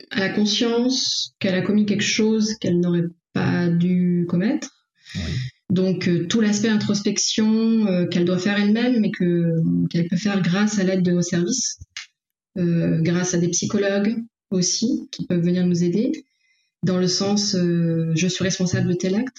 a 0.09 0.19
la 0.19 0.29
conscience 0.29 1.35
qu'elle 1.37 1.55
a 1.55 1.61
commis 1.61 1.85
quelque 1.85 2.01
chose 2.01 2.55
qu'elle 2.59 2.79
n'aurait 2.79 3.09
pas 3.33 3.67
dû 3.67 4.25
commettre. 4.27 4.71
Donc 5.69 6.07
euh, 6.07 6.27
tout 6.27 6.41
l'aspect 6.41 6.69
introspection 6.69 7.87
euh, 7.87 8.05
qu'elle 8.05 8.25
doit 8.25 8.37
faire 8.37 8.59
elle-même, 8.59 8.99
mais 8.99 9.11
que 9.11 9.61
qu'elle 9.89 10.07
peut 10.07 10.17
faire 10.17 10.41
grâce 10.41 10.79
à 10.79 10.83
l'aide 10.83 11.01
de 11.01 11.11
nos 11.11 11.21
services, 11.21 11.79
euh, 12.57 13.01
grâce 13.01 13.33
à 13.33 13.37
des 13.37 13.49
psychologues 13.49 14.15
aussi 14.51 15.09
qui 15.11 15.25
peuvent 15.25 15.43
venir 15.43 15.65
nous 15.65 15.83
aider, 15.83 16.11
dans 16.83 16.99
le 16.99 17.07
sens 17.07 17.55
je 17.55 18.27
suis 18.27 18.43
responsable 18.43 18.89
de 18.89 18.93
tel 18.93 19.15
acte. 19.15 19.37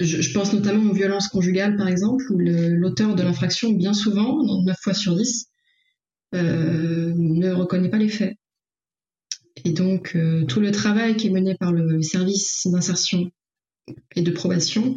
Je, 0.00 0.32
pense 0.32 0.52
notamment 0.52 0.90
aux 0.90 0.94
violences 0.94 1.28
conjugales 1.28 1.76
par 1.76 1.88
exemple, 1.88 2.24
où 2.30 2.38
l'auteur 2.38 3.14
de 3.16 3.22
l'infraction, 3.22 3.72
bien 3.72 3.94
souvent, 3.94 4.38
9 4.64 4.76
fois 4.80 4.94
sur 4.94 5.16
10, 5.16 5.46
ne 6.32 7.52
reconnaît 7.52 7.90
pas 7.90 7.98
les 7.98 8.08
faits. 8.08 8.36
Et 9.64 9.72
donc, 9.72 10.16
tout 10.48 10.60
le 10.60 10.70
travail 10.70 11.16
qui 11.16 11.26
est 11.26 11.30
mené 11.30 11.56
par 11.56 11.72
le 11.72 12.00
service 12.02 12.66
d'insertion 12.66 13.30
et 14.14 14.22
de 14.22 14.30
probation, 14.30 14.96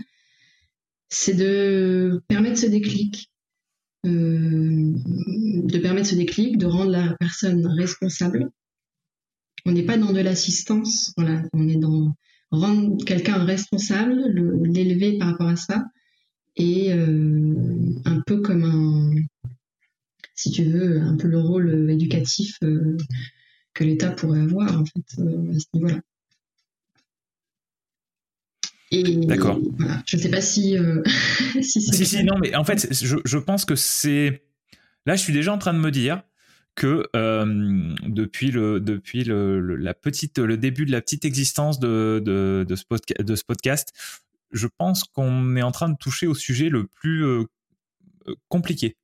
c'est 1.10 1.34
de 1.34 2.22
permettre 2.28 2.58
ce 2.58 2.66
déclic, 2.66 3.32
euh, 4.06 4.92
de 4.94 5.78
permettre 5.80 6.10
ce 6.10 6.16
déclic, 6.16 6.58
de 6.58 6.66
rendre 6.66 6.92
la 6.92 7.16
personne 7.20 7.66
responsable. 7.66 8.50
On 9.66 9.72
n'est 9.72 9.86
pas 9.86 9.98
dans 9.98 10.14
de 10.14 10.20
l'assistance, 10.22 11.14
voilà, 11.18 11.44
on 11.54 11.68
est 11.68 11.78
dans 11.78 12.16
rendre 12.52 13.04
quelqu'un 13.04 13.44
responsable, 13.44 14.14
l'élever 14.66 15.18
par 15.18 15.30
rapport 15.30 15.48
à 15.48 15.56
ça, 15.56 15.84
et 16.56 16.94
euh, 16.94 17.54
un 18.06 18.22
peu 18.26 18.42
comme 18.42 18.64
un, 18.64 19.50
si 20.36 20.52
tu 20.52 20.64
veux, 20.64 21.02
un 21.02 21.18
peu 21.18 21.28
le 21.28 21.40
rôle 21.40 21.90
éducatif 21.90 22.58
que 22.60 23.84
l'État 23.84 24.12
pourrait 24.12 24.42
avoir 24.42 24.80
en 24.80 24.86
fait 24.86 25.20
euh, 25.20 25.52
à 25.52 25.60
ce 25.60 25.66
niveau-là. 25.74 26.00
D'accord. 28.92 29.60
Je 30.06 30.18
ne 30.18 30.22
sais 30.22 30.30
pas 30.30 30.42
si. 30.42 30.78
Euh, 30.78 31.04
si, 31.62 31.82
si, 31.82 32.24
non, 32.24 32.38
mais 32.40 32.56
en 32.56 32.64
fait, 32.64 32.94
je, 32.94 33.38
pense 33.38 33.66
que 33.66 33.76
c'est. 33.76 34.44
Là, 35.06 35.16
je 35.16 35.22
suis 35.22 35.34
déjà 35.34 35.54
en 35.54 35.58
train 35.58 35.74
de 35.74 35.80
me 35.80 35.92
dire 35.92 36.22
que 36.76 37.08
euh, 37.16 37.96
depuis 38.06 38.52
le 38.52 38.80
depuis 38.80 39.24
le, 39.24 39.60
la 39.76 39.94
petite 39.94 40.40
le 40.40 40.58
début 40.58 40.86
de 40.86 40.92
la 40.92 41.02
petite 41.02 41.26
existence 41.26 41.80
de 41.80 42.22
de, 42.24 42.66
de, 42.68 42.76
ce, 42.76 42.84
podcast, 42.86 43.22
de 43.22 43.36
ce 43.36 43.44
podcast, 43.44 43.94
je 44.52 44.68
pense 44.78 45.04
qu'on 45.04 45.56
est 45.56 45.62
en 45.62 45.72
train 45.72 45.90
de 45.90 45.98
toucher 45.98 46.28
au 46.28 46.36
sujet 46.36 46.70
le 46.70 46.86
plus 46.86 47.24
compliqué, 48.50 48.98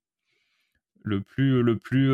le 1.04 1.22
plus 1.22 1.64
le 1.64 1.78
plus 1.78 2.12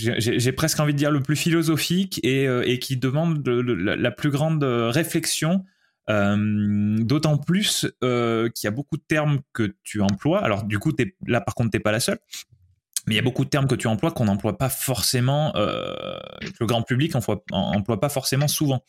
j'ai 0.00 0.52
presque 0.52 0.80
envie 0.80 0.92
de 0.92 0.98
dire 0.98 1.10
le 1.10 1.22
plus 1.22 1.36
philosophique 1.36 2.20
et, 2.22 2.46
euh, 2.46 2.62
et 2.66 2.78
qui 2.78 2.96
demande 2.96 3.46
la, 3.46 4.10
plus 4.10 4.30
grande 4.30 4.62
euh, 4.64 4.90
réflexion. 4.90 5.64
Euh, 6.08 6.96
d'autant 6.98 7.36
plus 7.36 7.86
qu'il 8.00 8.64
y 8.64 8.66
a 8.66 8.70
beaucoup 8.72 8.96
de 8.96 9.02
termes 9.06 9.40
que 9.52 9.76
tu 9.84 10.00
emploies. 10.00 10.42
Alors 10.42 10.64
du 10.64 10.78
coup, 10.78 10.92
es, 10.98 11.14
là 11.26 11.40
par 11.40 11.54
contre, 11.54 11.70
t'es 11.70 11.78
pas 11.78 11.92
la 11.92 12.00
seule. 12.00 12.18
Mais 13.06 13.14
il 13.14 13.16
y 13.16 13.20
a 13.20 13.22
beaucoup 13.22 13.44
de 13.44 13.50
termes 13.50 13.66
que 13.66 13.74
tu 13.74 13.86
emploies 13.86 14.10
qu'on 14.10 14.24
n'emploie 14.24 14.58
pas 14.58 14.68
forcément, 14.68 15.52
le 15.54 16.66
grand 16.66 16.82
public 16.82 17.14
emploie, 17.14 17.44
emploie 17.50 18.00
pas 18.00 18.08
forcément 18.08 18.48
souvent. 18.48 18.84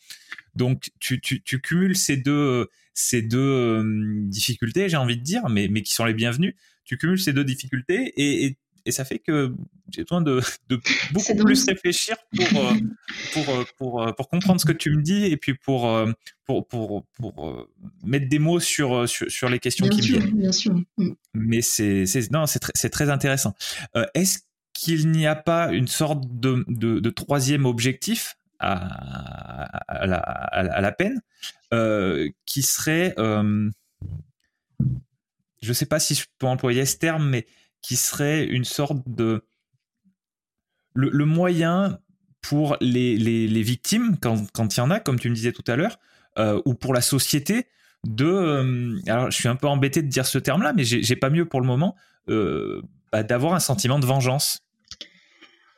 Donc 0.54 0.90
tu, 0.98 1.20
tu, 1.20 1.42
tu 1.42 1.60
cumules 1.60 1.96
ces 1.96 2.16
deux, 2.16 2.68
ces 2.92 3.22
deux 3.22 3.82
difficultés, 4.26 4.88
j'ai 4.88 4.96
envie 4.96 5.16
de 5.16 5.22
dire, 5.22 5.48
mais, 5.48 5.68
mais 5.68 5.82
qui 5.82 5.92
sont 5.92 6.04
les 6.04 6.14
bienvenues. 6.14 6.56
Tu 6.84 6.98
cumules 6.98 7.20
ces 7.20 7.32
deux 7.32 7.44
difficultés 7.44 8.12
et, 8.16 8.46
et 8.46 8.58
et 8.84 8.92
ça 8.92 9.04
fait 9.04 9.18
que 9.18 9.54
j'ai 9.90 10.02
besoin 10.02 10.20
de, 10.20 10.40
beaucoup 11.12 11.34
plus 11.36 11.64
réfléchir 11.66 12.16
pour, 12.34 12.66
euh, 12.66 12.74
pour, 13.32 13.48
euh, 13.48 13.64
pour, 13.78 14.02
euh, 14.02 14.12
pour, 14.12 14.28
comprendre 14.28 14.60
ce 14.60 14.66
que 14.66 14.72
tu 14.72 14.90
me 14.90 15.02
dis 15.02 15.24
et 15.24 15.36
puis 15.36 15.54
pour, 15.54 15.88
pour, 16.44 16.66
pour, 16.66 17.04
pour 17.18 17.68
mettre 18.04 18.28
des 18.28 18.38
mots 18.38 18.60
sur, 18.60 19.08
sur, 19.08 19.48
les 19.48 19.58
questions 19.58 19.88
qui 19.88 19.98
me 19.98 20.18
viennent. 20.18 20.38
Bien 20.38 20.52
sûr. 20.52 20.74
Mm. 20.96 21.10
Mais 21.34 21.62
c'est, 21.62 22.04
non, 22.30 22.46
c'est 22.46 22.90
très 22.90 23.10
intéressant. 23.10 23.54
est-ce 24.14 24.40
qu'il 24.72 25.10
n'y 25.10 25.26
a 25.26 25.34
pas 25.34 25.70
une 25.72 25.88
sorte 25.88 26.24
de, 26.26 26.64
de, 26.68 27.10
troisième 27.10 27.66
objectif 27.66 28.36
à, 28.58 29.66
à, 29.88 30.06
la, 30.06 30.18
à, 30.18 30.80
la, 30.80 30.92
peine 30.92 31.20
qui 32.46 32.62
serait, 32.62 33.14
je 33.16 33.68
ne 35.68 35.72
sais 35.72 35.86
pas 35.86 36.00
si 36.00 36.14
je 36.14 36.24
peux 36.38 36.46
employer 36.46 36.86
ce 36.86 36.96
terme, 36.96 37.28
mais 37.28 37.46
qui 37.82 37.96
serait 37.96 38.44
une 38.44 38.64
sorte 38.64 38.98
de 39.06 39.44
le, 40.94 41.24
moyen 41.24 41.98
pour 42.40 42.76
les, 42.80 43.16
les, 43.16 43.62
victimes, 43.62 44.16
quand, 44.20 44.50
quand 44.52 44.76
il 44.76 44.78
y 44.78 44.80
en 44.80 44.90
a, 44.90 45.00
comme 45.00 45.18
tu 45.18 45.30
me 45.30 45.34
disais 45.34 45.52
tout 45.52 45.64
à 45.66 45.76
l'heure, 45.76 45.98
euh, 46.38 46.60
ou 46.64 46.74
pour 46.74 46.94
la 46.94 47.00
société, 47.00 47.66
de. 48.04 48.26
Euh, 48.26 49.00
alors, 49.06 49.30
je 49.30 49.36
suis 49.36 49.48
un 49.48 49.56
peu 49.56 49.66
embêté 49.66 50.02
de 50.02 50.08
dire 50.08 50.26
ce 50.26 50.38
terme-là, 50.38 50.72
mais 50.72 50.84
j'ai 50.84 51.16
pas 51.16 51.30
mieux 51.30 51.46
pour 51.46 51.60
le 51.60 51.66
moment, 51.66 51.96
euh, 52.28 52.82
bah, 53.12 53.22
d'avoir 53.22 53.54
un 53.54 53.60
sentiment 53.60 53.98
de 53.98 54.06
vengeance. 54.06 54.60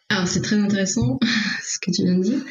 Alors, 0.09 0.29
c'est 0.29 0.43
très 0.43 0.57
intéressant 0.57 1.19
ce 1.63 1.79
que 1.81 1.91
tu 1.91 2.03
viens 2.03 2.19
de 2.19 2.23
dire. 2.23 2.45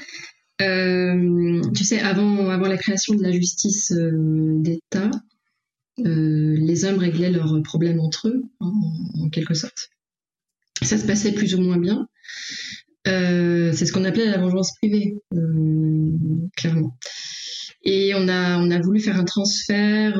tu 1.73 1.83
sais, 1.83 1.99
avant, 2.01 2.49
avant 2.49 2.67
la 2.67 2.77
création 2.77 3.15
de 3.15 3.23
la 3.23 3.31
justice 3.31 3.93
d'État, 3.93 5.11
euh, 5.99 6.55
les 6.57 6.85
hommes 6.85 6.97
réglaient 6.97 7.31
leurs 7.31 7.61
problèmes 7.63 7.99
entre 7.99 8.29
eux, 8.29 8.43
hein, 8.59 8.73
en, 9.19 9.29
quelque 9.29 9.53
sorte. 9.53 9.89
Ça 10.81 10.97
se 10.97 11.05
passait 11.05 11.33
plus 11.33 11.55
ou 11.55 11.61
moins 11.61 11.77
bien. 11.77 12.07
Euh, 13.07 13.73
c'est 13.73 13.85
ce 13.85 13.93
qu'on 13.93 14.05
appelait 14.05 14.25
la 14.25 14.39
vengeance 14.39 14.73
privée, 14.77 15.15
euh, 15.33 16.11
clairement. 16.57 16.97
Et 17.85 18.13
on 18.15 18.27
a, 18.29 18.57
on 18.59 18.71
a 18.71 18.79
voulu 18.79 19.01
faire 19.01 19.17
un 19.17 19.25
transfert, 19.25 20.17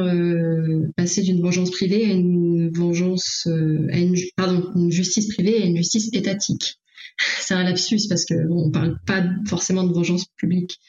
passer 0.98 1.22
d'une 1.22 1.42
vengeance 1.42 1.72
privée 1.72 2.06
à 2.06 2.14
une 2.14 2.70
vengeance, 2.74 3.48
à 3.48 3.98
une, 3.98 4.16
pardon, 4.36 4.70
une 4.76 4.92
justice 4.92 5.34
privée 5.34 5.64
à 5.64 5.66
une 5.66 5.78
justice 5.78 6.10
étatique 6.12 6.78
c'est 7.40 7.54
un 7.54 7.64
lapsus 7.64 8.08
parce 8.10 8.26
que 8.26 8.36
on 8.50 8.72
parle 8.72 8.98
pas 9.06 9.24
forcément 9.48 9.84
de 9.84 9.94
vengeance 9.94 10.26
publique, 10.38 10.80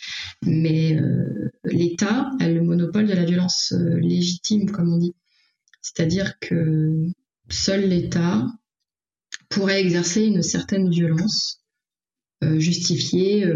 mais 0.42 0.96
euh, 0.96 1.50
l'État 1.64 2.30
a 2.40 2.48
le 2.48 2.62
monopole 2.62 3.06
de 3.06 3.12
la 3.12 3.24
violence 3.24 3.72
euh, 3.72 3.98
légitime, 4.00 4.70
comme 4.70 4.92
on 4.92 4.98
dit. 4.98 5.14
C'est-à-dire 5.82 6.38
que 6.40 7.08
seul 7.50 7.88
l'État 7.88 8.46
pourrait 9.48 9.80
exercer 9.80 10.24
une 10.24 10.42
certaine 10.42 10.90
violence 10.90 11.62
euh, 12.42 12.58
justifiée 12.58 13.46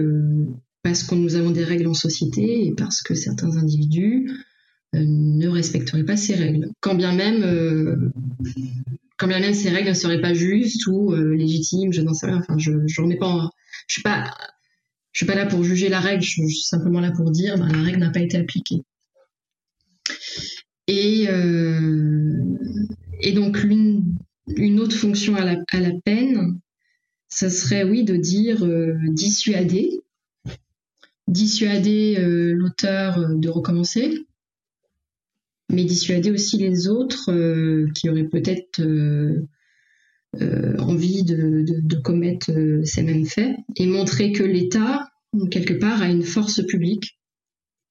parce 0.83 1.03
que 1.03 1.15
nous 1.15 1.35
avons 1.35 1.51
des 1.51 1.65
règles 1.65 1.89
en 1.89 1.95
société 1.95 2.67
et 2.67 2.75
parce 2.75 3.03
que 3.03 3.15
certains 3.15 3.57
individus 3.57 4.31
ne 4.95 5.49
respecteraient 5.49 6.05
pas 6.05 6.17
ces 6.17 6.35
règles. 6.35 6.71
Quand 6.81 6.95
bien 6.95 7.15
même 7.15 8.13
quand 9.19 9.27
bien 9.27 9.41
même 9.41 9.53
ces 9.53 9.69
règles 9.69 9.89
ne 9.89 9.95
seraient 9.95 10.21
pas 10.21 10.33
justes 10.33 10.87
ou 10.87 11.13
euh, 11.13 11.35
légitimes, 11.35 11.93
je 11.93 12.01
n'en 12.01 12.15
sais 12.15 12.27
rien. 12.27 12.39
Enfin, 12.39 12.57
je, 12.57 12.71
je 12.87 13.01
remets 13.03 13.19
pas, 13.19 13.51
je 13.89 13.95
suis 13.95 14.03
pas, 14.03 14.33
je 15.13 15.19
suis 15.19 15.27
pas 15.27 15.35
là 15.35 15.45
pour 15.45 15.65
juger 15.65 15.89
la 15.89 16.01
règle. 16.01 16.23
Je 16.23 16.31
suis 16.31 16.63
simplement 16.63 17.01
là 17.01 17.11
pour 17.11 17.31
dire, 17.31 17.59
ben, 17.59 17.69
la 17.69 17.83
règle 17.83 17.99
n'a 17.99 18.11
pas 18.11 18.21
été 18.21 18.39
appliquée. 18.39 18.83
Et 20.87 21.27
euh, 21.29 22.33
et 23.21 23.33
donc 23.33 23.63
une, 23.65 24.17
une 24.57 24.81
autre 24.81 24.97
fonction 24.97 25.35
à 25.35 25.45
la, 25.45 25.57
à 25.73 25.81
la 25.81 25.91
peine, 26.05 26.61
ça 27.29 27.51
serait 27.51 27.85
oui 27.85 28.05
de 28.05 28.17
dire 28.17 28.65
euh, 28.65 28.95
dissuader, 29.09 30.01
dissuader 31.27 32.17
l'auteur 32.55 33.35
de 33.35 33.49
recommencer, 33.49 34.28
mais 35.71 35.85
dissuader 35.85 36.31
aussi 36.31 36.59
les 36.59 36.89
autres 36.89 37.31
euh, 37.31 37.89
qui 37.95 38.09
auraient 38.09 38.29
peut-être 38.29 38.81
euh, 38.81 39.47
euh, 40.41 40.77
envie 40.79 41.25
de, 41.25 41.97
commettre 42.03 42.51
ces 42.85 43.03
mêmes 43.03 43.27
faits 43.27 43.57
et 43.77 43.87
montrer 43.87 44.33
que 44.33 44.43
l'État, 44.43 45.09
quelque 45.51 45.75
part, 45.75 46.01
a 46.01 46.09
une 46.09 46.23
force 46.23 46.65
publique 46.67 47.19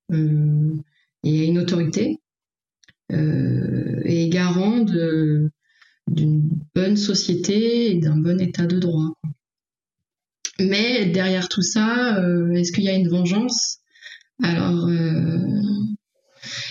et 0.10 0.16
a 0.16 1.44
une 1.44 1.60
autorité 1.60 2.20
et 3.12 4.30
garant 4.30 4.86
d'une 6.08 6.50
bonne 6.74 6.96
société 6.96 7.92
et 7.92 7.96
d'un 7.96 8.18
bon 8.18 8.40
état 8.40 8.66
de 8.66 8.80
droit. 8.80 9.14
Mais 10.60 11.06
derrière 11.08 11.50
tout 11.50 11.62
ça, 11.62 12.18
est-ce 12.54 12.72
qu'il 12.72 12.86
y 12.86 12.90
a 12.90 12.96
une 12.96 13.10
vengeance? 13.10 13.80
Alors, 14.42 14.90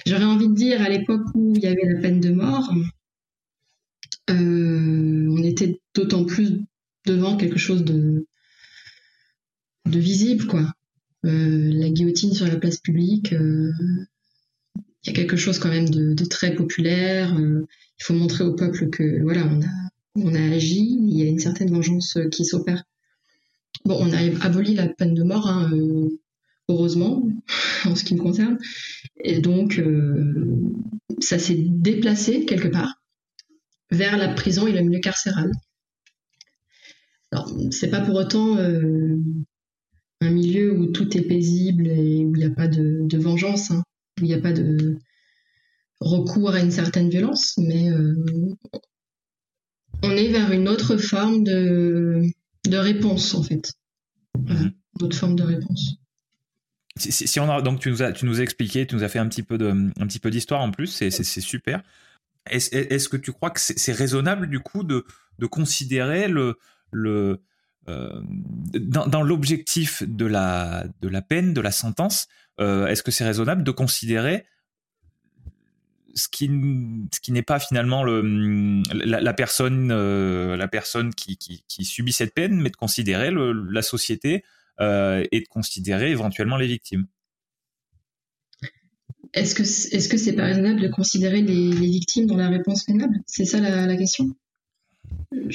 J'aurais 0.07 0.25
envie 0.25 0.49
de 0.49 0.55
dire, 0.55 0.83
à 0.83 0.89
l'époque 0.89 1.27
où 1.35 1.55
il 1.57 1.63
y 1.63 1.67
avait 1.67 1.85
la 1.85 2.01
peine 2.01 2.21
de 2.21 2.31
mort, 2.31 2.73
euh, 4.31 5.29
on 5.31 5.43
était 5.43 5.81
d'autant 5.95 6.25
plus 6.25 6.61
devant 7.07 7.37
quelque 7.37 7.59
chose 7.59 7.85
de, 7.85 8.27
visible, 9.87 10.47
quoi. 10.47 10.73
la 11.23 11.89
guillotine 11.91 12.33
sur 12.35 12.47
la 12.47 12.57
place 12.57 12.79
publique, 12.79 13.33
il 13.33 15.07
y 15.07 15.11
a 15.11 15.13
quelque 15.13 15.37
chose 15.37 15.59
quand 15.59 15.71
même 15.71 15.89
de, 15.89 16.25
très 16.25 16.55
populaire. 16.55 17.35
il 17.39 18.03
faut 18.03 18.15
montrer 18.15 18.45
au 18.45 18.55
peuple 18.55 18.91
que 18.91 19.23
voilà, 19.23 19.47
on 19.47 19.63
a, 19.63 19.91
on 20.17 20.35
a 20.35 20.41
agi, 20.41 20.99
il 21.01 21.17
y 21.17 21.23
a 21.23 21.27
une 21.27 21.39
certaine 21.39 21.71
vengeance 21.71 22.19
qui 22.33 22.45
s'opère. 22.45 22.83
Bon, 23.85 23.97
on 24.01 24.13
a 24.13 24.45
aboli 24.45 24.75
la 24.75 24.89
peine 24.89 25.15
de 25.15 25.23
mort, 25.23 25.47
hein, 25.47 25.71
heureusement, 26.69 27.23
en 27.85 27.95
ce 27.95 28.05
qui 28.05 28.15
me 28.15 28.21
concerne. 28.21 28.59
Et 29.23 29.41
donc, 29.41 29.83
ça 31.21 31.39
s'est 31.39 31.65
déplacé 31.69 32.45
quelque 32.45 32.69
part 32.69 32.95
vers 33.91 34.17
la 34.17 34.29
prison 34.29 34.67
et 34.67 34.73
le 34.73 34.83
milieu 34.83 35.01
carcéral. 35.01 35.51
Alors, 37.33 37.53
c'est 37.71 37.91
pas 37.91 38.01
pour 38.01 38.17
autant 38.17 38.57
euh, 38.57 39.17
un 40.21 40.31
milieu 40.31 40.73
où 40.77 40.87
tout 40.87 41.17
est 41.17 41.23
paisible 41.23 41.89
et 41.89 42.25
où 42.25 42.35
il 42.35 42.39
n'y 42.39 42.45
a 42.45 42.51
pas 42.51 42.69
de, 42.69 43.17
vengeance, 43.19 43.71
hein, 43.71 43.83
où 44.21 44.25
il 44.25 44.29
n'y 44.29 44.35
a 44.35 44.41
pas 44.41 44.53
de 44.53 44.99
recours 46.01 46.51
à 46.51 46.61
une 46.61 46.71
certaine 46.71 47.09
violence, 47.09 47.55
mais 47.59 47.91
euh, 47.91 48.15
on 50.03 50.11
est 50.11 50.29
vers 50.29 50.53
une 50.53 50.69
autre 50.69 50.97
forme 50.97 51.43
de, 51.43 52.23
réponse, 52.73 53.35
en 53.35 53.43
fait. 53.43 53.73
Mhm. 54.39 54.73
Une 54.99 55.07
autre 55.07 55.17
forme 55.17 55.37
de 55.37 55.43
réponse. 55.43 55.97
Si, 56.97 57.39
on 57.41 57.51
a, 57.51 57.61
donc 57.61 57.81
tu 57.81 57.91
nous 57.91 58.03
as, 58.03 58.13
tu 58.13 58.25
nous 58.25 58.41
as 58.41 58.43
expliqué, 58.43 58.87
tu 58.87 58.95
nous 58.95 59.05
as 59.05 59.09
fait 59.09 59.19
un 59.19 59.29
petit 59.29 59.43
peu 59.43 59.59
de, 59.59 59.69
un 59.69 60.07
petit 60.07 60.19
peu 60.19 60.31
d'histoire 60.31 60.63
en 60.63 60.71
plus, 60.71 60.87
c'est 60.87 61.11
super. 61.11 61.83
Est-ce 62.47 63.09
que 63.09 63.17
tu 63.17 63.33
crois 63.33 63.51
que 63.51 63.61
c'est 63.61 63.93
raisonnable 63.93 64.49
du 64.49 64.61
coup 64.61 64.83
de, 64.83 65.05
de 65.39 65.47
considérer 65.47 66.29
le, 66.29 66.59
le 66.91 67.43
euh, 67.89 68.21
dans, 68.75 69.07
dans 69.07 69.23
l'objectif 69.23 70.03
de 70.07 70.27
la, 70.27 70.87
de 71.03 71.09
la 71.09 71.23
peine, 71.23 71.55
de 71.55 71.61
la 71.61 71.71
sentence, 71.71 72.29
euh, 72.61 72.87
est-ce 72.87 73.03
que 73.03 73.11
c'est 73.11 73.25
raisonnable 73.25 73.63
de 73.63 73.71
considérer 73.71 74.45
ce 76.15 76.29
qui, 76.29 76.51
ce 77.15 77.21
qui 77.21 77.31
n'est 77.31 77.43
pas 77.43 77.61
finalement 77.61 78.03
le, 78.03 78.23
la, 78.93 79.35
personne, 79.35 79.91
euh, 79.93 80.57
la 80.57 80.67
personne 80.67 81.15
qui, 81.15 81.37
qui, 81.37 81.63
qui, 81.69 81.85
subit 81.85 82.13
cette 82.13 82.35
peine, 82.35 82.61
mais 82.61 82.71
de 82.71 82.77
considérer 82.77 83.31
le, 83.31 83.53
la 83.53 83.83
société 83.83 84.43
et 84.81 85.41
de 85.41 85.49
considérer 85.49 86.11
éventuellement 86.11 86.57
les 86.57 86.67
victimes 86.67 87.07
est-ce 89.37 89.55
que 89.55 89.63
est-ce 89.63 90.09
que 90.09 90.17
c'est 90.17 90.33
pas 90.33 90.45
raisonnable 90.45 90.81
de 90.81 90.89
considérer 90.89 91.43
les, 91.43 91.71
victimes 91.71 92.27
dans 92.27 92.37
la 92.37 92.49
réponse 92.49 92.85
pénale 92.85 93.11
C'est 93.27 93.45
ça 93.45 93.61
la, 93.61 93.97
question? 93.97 94.31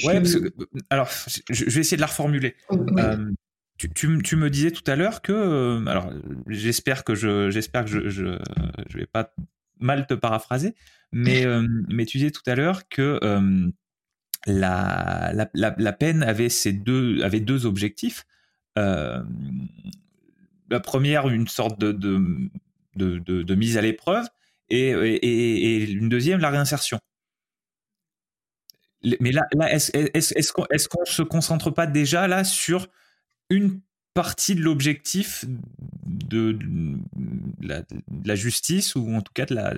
Ouais, 0.04 0.14
parce 0.14 0.36
que, 0.36 0.52
alors 0.88 1.10
je, 1.50 1.64
vais 1.64 1.80
essayer 1.80 1.96
de 1.96 2.00
la 2.00 2.06
reformuler. 2.06 2.54
Oh, 2.68 2.78
euh, 2.98 3.30
tu, 3.78 3.90
tu, 4.22 4.36
me 4.36 4.50
disais 4.50 4.70
tout 4.70 4.88
à 4.88 4.94
l'heure 4.94 5.20
que, 5.20 5.32
euh, 5.32 5.84
alors 5.86 6.12
j'espère 6.46 7.02
que 7.02 7.16
je 7.16 7.50
j'espère 7.50 7.84
que 7.84 7.90
je, 7.90 8.08
je, 8.08 8.38
je 8.88 8.98
vais 8.98 9.06
pas 9.06 9.34
mal 9.80 10.06
te 10.06 10.14
paraphraser, 10.14 10.76
mais 11.10 11.44
euh, 11.44 11.66
mais 11.88 12.06
tu 12.06 12.18
disais 12.18 12.30
tout 12.30 12.42
à 12.46 12.54
l'heure 12.54 12.88
que 12.88 13.18
la, 14.46 15.32
la, 15.34 15.74
la, 15.76 15.92
peine 15.92 16.22
avait 16.22 16.48
ces 16.48 16.72
deux 16.72 17.20
avait 17.22 17.40
deux 17.40 17.66
objectifs. 17.66 18.24
La 18.76 19.20
première, 20.80 21.28
une 21.28 21.48
sorte 21.48 21.78
de, 21.78 21.92
de 21.92 22.50
de, 22.96 23.54
mise 23.54 23.76
à 23.76 23.82
l'épreuve, 23.82 24.26
et, 24.68 24.90
et, 24.90 25.90
une 25.90 26.08
deuxième, 26.08 26.40
la 26.40 26.50
réinsertion. 26.50 26.98
Mais 29.20 29.32
là, 29.32 29.46
est-ce 29.70 29.96
est 29.96 30.52
qu'on 30.52 30.64
est 30.66 31.06
se 31.06 31.22
concentre 31.22 31.70
pas 31.70 31.86
déjà 31.86 32.28
là 32.28 32.44
sur 32.44 32.88
une 33.50 33.80
partie 34.14 34.54
de 34.54 34.60
l'objectif 34.60 35.44
de, 36.06 36.56
la, 37.60 38.34
justice 38.34 38.94
ou 38.94 39.14
en 39.14 39.20
tout 39.20 39.32
cas 39.34 39.46
de 39.46 39.54
la, 39.54 39.74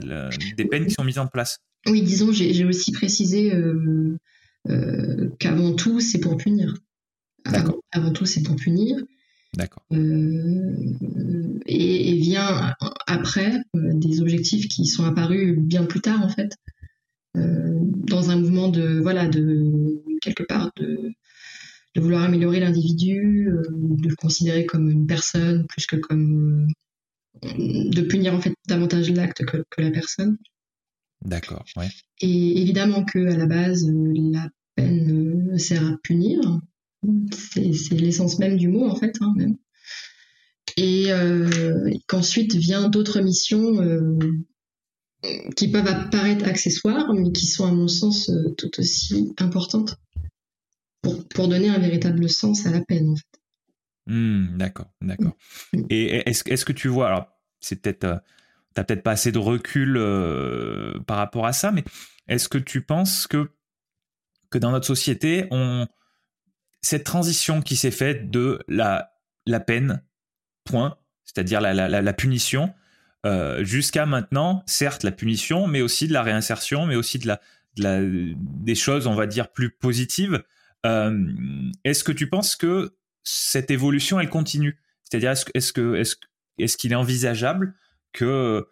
des 0.56 0.64
peines 0.66 0.86
qui 0.86 0.94
sont 0.94 1.04
mises 1.04 1.18
en 1.18 1.26
place? 1.26 1.60
Oui, 1.86 2.02
disons, 2.02 2.32
j'ai 2.32 2.64
aussi 2.64 2.92
précisé 2.92 3.54
euh, 3.54 4.18
euh, 4.68 5.30
qu'avant 5.38 5.74
tout, 5.74 6.00
c'est 6.00 6.18
pour 6.18 6.36
punir. 6.36 6.74
Avant, 7.44 7.76
avant, 7.92 8.12
tout, 8.12 8.26
c'est 8.26 8.42
pour 8.42 8.56
punir. 8.56 8.96
D'accord. 9.56 9.84
Euh, 9.92 11.58
et, 11.66 12.14
vient 12.14 12.74
après 13.06 13.52
euh, 13.76 13.90
des 13.94 14.20
objectifs 14.20 14.68
qui 14.68 14.86
sont 14.86 15.04
apparus 15.04 15.56
bien 15.56 15.84
plus 15.84 16.00
tard 16.00 16.22
en 16.22 16.28
fait, 16.28 16.56
euh, 17.36 17.70
dans 17.82 18.30
un 18.30 18.36
mouvement 18.36 18.68
de 18.68 19.00
voilà 19.00 19.28
de 19.28 20.02
quelque 20.22 20.42
part 20.42 20.70
de, 20.76 21.12
de 21.94 22.00
vouloir 22.00 22.24
améliorer 22.24 22.60
l'individu, 22.60 23.48
de 23.70 24.08
le 24.08 24.16
considérer 24.16 24.66
comme 24.66 24.90
une 24.90 25.06
personne 25.06 25.66
plus 25.66 25.86
que 25.86 25.96
comme 25.96 26.68
de 27.42 28.00
punir 28.02 28.34
en 28.34 28.40
fait 28.40 28.54
davantage 28.66 29.10
l'acte 29.10 29.44
que, 29.44 29.64
que, 29.70 29.82
la 29.82 29.90
personne. 29.90 30.38
D'accord, 31.24 31.64
ouais. 31.76 31.88
Et 32.20 32.60
évidemment 32.60 33.04
que 33.04 33.18
à 33.18 33.36
la 33.36 33.46
base 33.46 33.86
la 33.86 34.48
peine 34.74 35.58
sert 35.58 35.84
à 35.86 35.96
punir, 36.02 36.60
c'est 37.32 37.90
l'essence 37.90 38.38
même 38.38 38.56
du 38.56 38.68
mot 38.68 38.88
en 38.88 38.96
fait. 38.96 39.14
Hein, 39.20 39.32
même. 39.36 39.56
Et 40.76 41.12
euh, 41.12 41.90
qu'ensuite 42.08 42.54
vient 42.54 42.88
d'autres 42.88 43.20
missions 43.20 43.80
euh, 43.80 44.18
qui 45.56 45.70
peuvent 45.70 45.86
apparaître 45.86 46.46
accessoires, 46.46 47.12
mais 47.14 47.30
qui 47.32 47.46
sont 47.46 47.66
à 47.66 47.72
mon 47.72 47.88
sens 47.88 48.28
euh, 48.28 48.54
tout 48.58 48.80
aussi 48.80 49.32
importantes 49.38 49.96
pour, 51.02 51.28
pour, 51.28 51.48
donner 51.48 51.68
un 51.68 51.78
véritable 51.78 52.28
sens 52.28 52.66
à 52.66 52.70
la 52.70 52.80
peine 52.80 53.10
en 53.10 53.16
fait. 53.16 53.40
Hmm, 54.06 54.56
d'accord, 54.58 54.90
d'accord. 55.00 55.36
Mm. 55.72 55.84
Et 55.90 56.28
est-ce 56.28 56.44
est 56.50 56.64
que 56.64 56.72
tu 56.72 56.88
vois, 56.88 57.06
alors 57.06 57.26
c'est 57.60 57.76
peut-être, 57.76 58.22
t'as 58.74 58.84
peut-être 58.84 59.02
pas 59.02 59.12
assez 59.12 59.32
de 59.32 59.38
recul 59.38 59.94
par 61.06 61.18
rapport 61.18 61.46
à 61.46 61.52
ça, 61.52 61.70
mais 61.70 61.84
est-ce 62.26 62.48
que 62.48 62.58
tu 62.58 62.82
penses 62.82 63.26
que 63.26 63.50
que 64.50 64.58
dans 64.58 64.70
notre 64.70 64.86
société, 64.86 65.46
on 65.50 65.88
cette 66.84 67.04
transition 67.04 67.62
qui 67.62 67.76
s'est 67.76 67.90
faite 67.90 68.30
de 68.30 68.62
la, 68.68 69.14
la 69.46 69.58
peine, 69.58 70.02
point, 70.64 70.98
c'est-à-dire 71.24 71.62
la, 71.62 71.72
la, 71.72 72.12
punition, 72.12 72.74
euh, 73.24 73.64
jusqu'à 73.64 74.04
maintenant, 74.04 74.62
certes 74.66 75.02
la 75.02 75.10
punition, 75.10 75.66
mais 75.66 75.80
aussi 75.80 76.08
de 76.08 76.12
la 76.12 76.22
réinsertion, 76.22 76.84
mais 76.84 76.94
aussi 76.94 77.18
de 77.18 77.26
la 77.26 77.40
des 77.76 78.74
choses, 78.74 79.06
on 79.06 79.14
va 79.14 79.26
dire, 79.26 79.50
plus 79.50 79.70
positives. 79.70 80.44
Euh, 80.84 81.26
est-ce 81.84 82.04
que 82.04 82.12
tu 82.12 82.28
penses 82.28 82.54
que 82.54 82.94
cette 83.22 83.70
évolution, 83.70 84.20
elle 84.20 84.28
continue? 84.28 84.78
C'est-à-dire, 85.04 85.30
est-ce, 85.30 85.46
est-ce 85.54 85.72
que 85.72 85.94
est-ce, 85.94 86.16
est-ce 86.58 86.76
qu'il 86.76 86.92
est 86.92 86.96
envisageable 86.96 87.74
que 88.12 88.68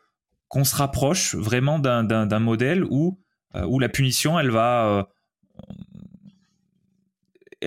qu'on 0.48 0.64
se 0.64 0.76
rapproche 0.76 1.34
vraiment 1.34 1.78
d'un, 1.78 2.04
d'un, 2.04 2.26
d'un 2.26 2.38
modèle 2.40 2.84
où 2.84 3.18
euh, 3.54 3.64
où 3.64 3.78
la 3.80 3.88
punition, 3.88 4.38
elle 4.38 4.50
va 4.50 5.08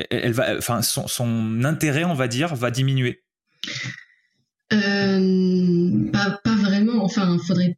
elle 0.09 0.33
va, 0.33 0.57
enfin, 0.57 0.81
son, 0.81 1.63
intérêt, 1.63 2.03
on 2.03 2.13
va 2.13 2.27
dire, 2.27 2.55
va 2.55 2.71
diminuer 2.71 3.21
euh, 4.73 6.11
pas, 6.11 6.39
vraiment. 6.55 7.03
Enfin, 7.03 7.37
il 7.39 7.45
faudrait, 7.45 7.77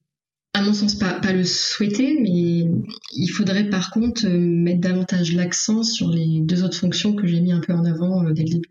à 0.54 0.62
mon 0.62 0.74
sens, 0.74 0.96
pas, 0.96 1.20
le 1.32 1.44
souhaiter, 1.44 2.18
mais 2.22 2.66
il 3.14 3.28
faudrait 3.28 3.70
par 3.70 3.92
contre 3.92 4.26
euh, 4.26 4.38
mettre 4.38 4.82
davantage 4.82 5.34
l'accent 5.34 5.84
sur 5.84 6.10
les 6.10 6.42
deux 6.42 6.64
autres 6.64 6.78
fonctions 6.78 7.16
que 7.16 7.28
j'ai 7.28 7.42
mis 7.42 7.52
un 7.52 7.60
peu 7.60 7.74
en 7.74 7.86
avant 7.86 8.26
euh, 8.26 8.32
dès 8.32 8.44
le 8.44 8.50
début. 8.50 8.70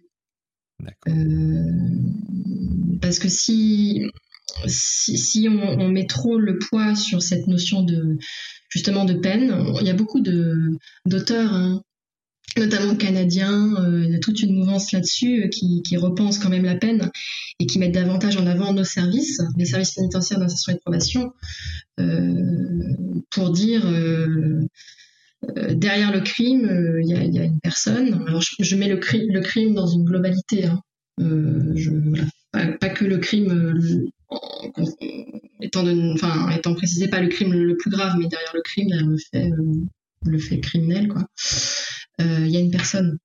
parce 3.00 3.18
que 3.18 3.28
si, 3.28 4.06
si, 4.66 5.48
on, 5.48 5.88
met 5.88 6.06
trop 6.06 6.38
le 6.38 6.58
poids 6.58 6.94
sur 6.94 7.22
cette 7.22 7.46
notion 7.46 7.82
de 7.82 8.16
justement 8.68 9.04
de 9.04 9.14
peine, 9.14 9.54
il 9.80 9.86
y 9.86 9.90
a 9.90 9.94
beaucoup 9.94 10.20
d'auteurs 10.20 11.52
hein, 11.52 11.82
notamment 12.56 12.96
canadiens, 12.96 13.74
euh, 13.76 14.04
il 14.04 14.12
y 14.12 14.16
a 14.16 14.18
toute 14.18 14.40
une 14.42 14.54
mouvance 14.54 14.92
là-dessus 14.92 15.44
euh, 15.44 15.48
qui, 15.48 15.82
qui, 15.82 15.96
repense 15.96 16.38
quand 16.38 16.48
même 16.48 16.64
la 16.64 16.76
peine 16.76 17.10
et 17.60 17.66
qui 17.66 17.78
met 17.78 17.88
davantage 17.88 18.36
en 18.36 18.46
avant 18.46 18.72
nos 18.72 18.84
services, 18.84 19.40
les 19.56 19.64
services 19.64 19.92
pénitentiaires 19.92 20.38
d'insertion 20.38 20.72
et 20.72 20.76
de 20.76 20.80
probation, 20.80 21.32
euh, 22.00 22.94
pour 23.30 23.50
dire 23.50 23.84
derrière 25.70 26.12
le 26.12 26.20
crime, 26.20 26.98
il 27.02 27.08
y, 27.08 27.38
a, 27.38 27.44
une 27.44 27.60
personne. 27.60 28.24
Alors 28.26 28.40
je, 28.40 28.76
mets 28.76 28.88
le, 28.88 28.96
le, 28.96 29.40
crime 29.40 29.74
dans 29.74 29.86
une 29.86 30.04
globalité, 30.04 30.64
hein. 30.64 30.82
pas, 32.52 32.88
que 32.88 33.04
le 33.04 33.18
crime 33.18 34.08
étant, 35.60 35.86
enfin, 36.14 36.50
étant 36.50 36.74
précisé 36.74 37.08
pas 37.08 37.20
le 37.20 37.28
crime 37.28 37.52
le 37.52 37.76
plus 37.76 37.90
grave, 37.90 38.16
mais 38.18 38.26
derrière 38.26 38.52
le 38.54 38.62
crime, 38.62 38.88
le 38.90 39.16
fait, 39.16 39.50
le 40.24 40.38
fait 40.38 40.60
criminel, 40.60 41.08
quoi. 41.08 41.28
Euh, 42.20 42.46
il 42.46 42.50
y 42.50 42.56
a 42.56 42.60
une 42.60 42.70
personne. 42.70 43.18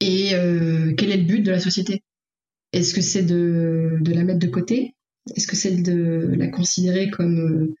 Et 0.00 0.34
euh, 0.34 0.94
quel 0.96 1.10
est 1.10 1.16
le 1.16 1.24
but 1.24 1.42
de 1.42 1.50
la 1.50 1.60
société? 1.60 2.02
Est-ce 2.72 2.94
que 2.94 3.00
c'est 3.00 3.22
de, 3.22 4.00
la 4.04 4.24
mettre 4.24 4.38
de 4.38 4.46
côté? 4.46 4.94
Est-ce 5.36 5.46
que 5.46 5.56
c'est 5.56 5.76
de 5.76 6.34
la 6.36 6.48
considérer 6.48 7.10
comme 7.10 7.74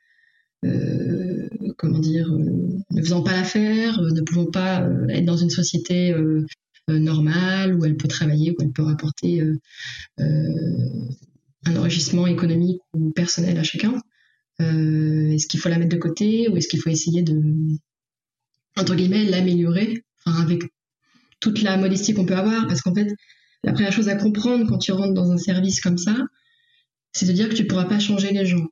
euh, 0.64 1.48
comment 1.76 1.98
dire, 1.98 2.30
ne 2.30 3.00
faisant 3.00 3.22
pas 3.22 3.32
l'affaire, 3.32 4.00
ne 4.00 4.20
pouvant 4.22 4.50
pas 4.50 4.88
être 5.08 5.24
dans 5.24 5.36
une 5.36 5.50
société 5.50 6.14
normale, 6.88 7.74
où 7.74 7.84
elle 7.84 7.96
peut 7.96 8.08
travailler, 8.08 8.50
où 8.52 8.56
elle 8.60 8.72
peut 8.72 8.82
rapporter 8.82 9.42
un 10.18 11.76
enrichissement 11.76 12.26
économique 12.26 12.80
ou 12.94 13.10
personnel 13.10 13.58
à 13.58 13.62
chacun? 13.62 14.00
est-ce 14.60 15.46
qu'il 15.46 15.60
faut 15.60 15.68
la 15.68 15.78
mettre 15.78 15.94
de 15.94 16.00
côté 16.00 16.48
ou 16.48 16.56
est-ce 16.56 16.66
qu'il 16.66 16.80
faut 16.80 16.90
essayer 16.90 17.22
de, 17.22 17.40
entre 18.78 18.94
guillemets, 18.94 19.24
l'améliorer, 19.24 20.04
avec 20.24 20.62
toute 21.40 21.62
la 21.62 21.76
modestie 21.76 22.14
qu'on 22.14 22.26
peut 22.26 22.36
avoir, 22.36 22.66
parce 22.66 22.82
qu'en 22.82 22.94
fait, 22.94 23.14
la 23.64 23.72
première 23.72 23.92
chose 23.92 24.08
à 24.08 24.16
comprendre 24.16 24.66
quand 24.68 24.78
tu 24.78 24.92
rentres 24.92 25.14
dans 25.14 25.30
un 25.30 25.36
service 25.38 25.80
comme 25.80 25.98
ça, 25.98 26.16
c'est 27.12 27.26
de 27.26 27.32
dire 27.32 27.48
que 27.48 27.54
tu 27.54 27.64
ne 27.64 27.68
pourras 27.68 27.86
pas 27.86 27.98
changer 27.98 28.32
les 28.32 28.46
gens. 28.46 28.66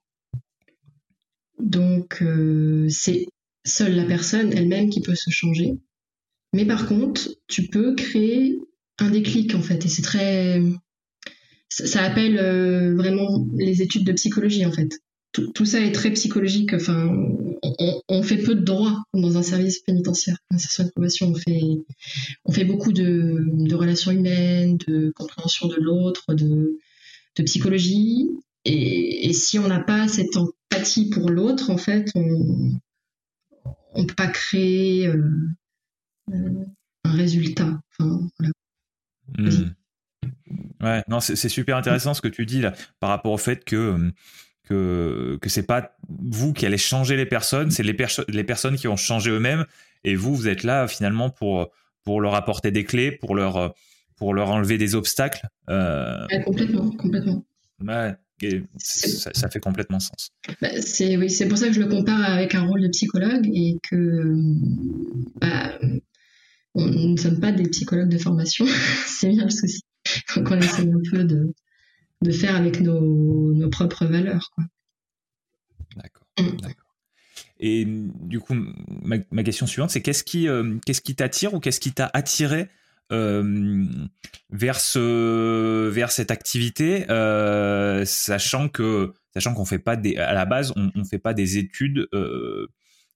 Donc, 1.59 2.23
euh, 2.23 2.87
c'est 2.89 3.27
seule 3.65 3.97
la 3.97 4.05
personne 4.05 4.53
elle-même 4.53 4.91
qui 4.91 5.01
peut 5.01 5.15
se 5.15 5.31
changer. 5.31 5.73
Mais 6.53 6.65
par 6.65 6.87
contre, 6.87 7.29
tu 7.49 7.67
peux 7.69 7.95
créer 7.95 8.59
un 8.99 9.11
déclic, 9.11 9.55
en 9.55 9.63
fait. 9.63 9.85
Et 9.85 9.89
c'est 9.89 10.03
très. 10.03 10.63
Ça, 11.69 12.03
appelle 12.03 12.39
euh, 12.39 12.95
vraiment 12.95 13.47
les 13.59 13.83
études 13.83 14.05
de 14.05 14.13
psychologie, 14.13 14.65
en 14.65 14.73
fait. 14.73 15.01
Tout, 15.55 15.65
ça 15.67 15.81
est 15.81 15.93
très 15.93 16.11
psychologique. 16.13 16.73
Enfin, 16.73 17.11
on, 18.09 18.23
fait 18.23 18.39
peu 18.39 18.55
de 18.55 18.63
droits 18.63 19.05
dans 19.13 19.37
un 19.37 19.43
service 19.43 19.81
pénitentiaire. 19.81 20.39
Insertion 20.51 20.85
de 20.85 20.91
probation, 20.91 21.29
on 21.29 21.35
fait, 21.35 21.61
on 22.45 22.53
fait 22.53 22.65
beaucoup 22.65 22.93
de, 22.93 23.75
relations 23.75 24.13
humaines, 24.13 24.79
de 24.87 25.13
compréhension 25.15 25.69
de 25.69 25.77
l'autre, 25.77 26.35
de, 26.35 26.79
psychologie. 27.45 28.31
Et, 28.65 29.33
si 29.33 29.59
on 29.59 29.69
n'a 29.69 29.81
pas 29.81 30.09
cette 30.09 30.37
empathie 30.37 31.11
pour 31.11 31.31
l'autre, 31.31 31.71
en 31.71 31.77
fait, 31.77 32.11
on 32.15 32.81
ne 33.97 34.07
peut 34.07 34.15
pas 34.15 34.29
créer 34.29 35.09
euh, 35.09 35.31
euh, 36.33 36.65
un 37.05 37.13
résultat. 37.13 37.79
Hmm. 37.99 38.29
Ouais, 40.81 41.03
non, 41.09 41.21
c'est 41.21 41.49
super 41.49 41.77
intéressant 41.77 42.15
ce 42.15 42.23
que 42.23 42.29
tu 42.29 42.47
dis 42.47 42.61
là, 42.61 42.73
par 43.01 43.11
rapport 43.11 43.33
au 43.33 43.39
fait 43.39 43.65
que 43.65 44.13
que 44.67 45.39
que 45.41 45.49
c'est 45.49 45.67
pas 45.67 45.97
vous 46.09 46.53
qui 46.53 46.67
allez 46.67 46.79
changer 46.79 47.17
les 47.17 47.27
personnes, 47.27 47.71
c'est 47.71 47.83
les, 47.83 47.97
les 48.29 48.45
personnes 48.45 48.77
qui 48.77 48.87
vont 48.87 48.97
changer 48.97 49.31
eux-mêmes, 49.31 49.65
et 50.05 50.15
vous, 50.15 50.35
vous 50.35 50.49
êtes 50.49 50.63
là 50.63 50.87
finalement 50.89 51.31
pour 51.31 51.71
pour 52.05 52.21
leur 52.21 52.35
apporter 52.35 52.71
des 52.71 52.85
clés, 52.85 53.11
pour 53.11 53.35
leur 53.35 53.75
pour 54.17 54.35
leur 54.35 54.51
enlever 54.51 54.79
des 54.79 54.95
obstacles. 54.95 55.47
Euh... 55.71 56.27
complètement, 56.45 56.91
complètement. 56.91 57.45
Ouais 57.81 58.15
ça, 58.79 59.49
fait 59.49 59.61
complètement 59.61 60.01
sens. 60.01 60.31
Bah, 60.61 60.69
c'est 60.81 61.17
oui, 61.17 61.31
c'est 61.31 61.49
pour 61.49 61.59
ça 61.59 61.69
que 61.69 61.73
je 61.73 61.81
le 61.81 61.89
compare 61.89 62.23
avec 62.25 62.55
un 62.55 62.67
rôle 62.67 62.83
de 62.83 62.89
psychologue 62.89 63.49
et 63.53 63.79
que 63.83 64.35
bah, 65.41 65.79
on, 66.75 66.87
nous 66.87 67.13
ne 67.13 67.17
sommes 67.17 67.41
pas 67.41 67.53
des 67.53 67.69
psychologues 67.69 68.11
de 68.11 68.19
formation, 68.19 68.67
c'est 69.07 69.31
bien 69.31 69.45
le 69.45 69.51
souci. 69.51 69.81
Donc 70.37 70.51
on 70.51 70.59
essaie 70.59 70.83
un 70.83 71.01
peu 71.11 71.25
de, 71.25 71.53
de 72.23 72.31
faire 72.31 72.57
avec 72.57 72.81
nos, 72.81 73.53
nos 73.53 73.69
propres 73.69 74.07
valeurs. 74.07 74.51
D'accord. 75.97 76.27
Mm. 76.39 76.57
D'accord. 76.61 76.87
Et 77.59 77.85
du 77.87 78.41
coup, 78.41 78.55
ma, 79.03 79.17
ma 79.31 79.43
question 79.43 79.67
suivante, 79.67 79.91
c'est 79.91 80.03
qu'est-ce 80.03 80.25
qui, 80.25 80.49
euh, 80.49 80.77
qu'est-ce 80.85 81.01
qui 81.01 81.15
t'attire 81.15 81.55
ou 81.55 81.61
qu'est-ce 81.61 81.81
qui 81.81 81.93
t'a 81.93 82.11
attiré 82.13 82.69
euh, 83.13 83.85
vers 84.51 84.79
ce, 84.79 85.89
vers 85.89 86.11
cette 86.11 86.31
activité, 86.31 87.11
euh, 87.11 88.05
sachant 88.05 88.69
que 88.69 89.15
sachant 89.33 89.55
qu'on 89.55 89.65
fait 89.65 89.79
pas 89.79 89.97
des 89.97 90.17
à 90.17 90.33
la 90.33 90.45
base 90.45 90.73
on, 90.77 90.91
on 90.95 91.05
fait 91.05 91.19
pas 91.19 91.35
des 91.35 91.57
études 91.59 92.09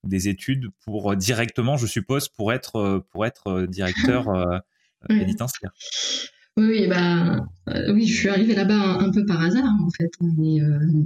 des 0.04 0.28
études 0.28 0.68
pour 0.84 1.16
directement 1.16 1.76
je 1.76 1.86
suppose 1.86 2.28
pour 2.28 2.52
être 2.52 3.04
pour 3.10 3.26
être 3.26 3.66
directeur 3.66 4.28
pénitentiaire. 5.08 5.72
Oui, 5.74 6.28
bah, 6.88 7.46
oui, 7.88 8.06
je 8.06 8.14
suis 8.14 8.28
arrivée 8.28 8.54
là-bas 8.54 8.98
un, 9.00 9.10
peu 9.10 9.24
par 9.26 9.42
hasard 9.42 9.72
en 9.80 9.90
fait, 9.90 10.10
mais, 10.20 10.58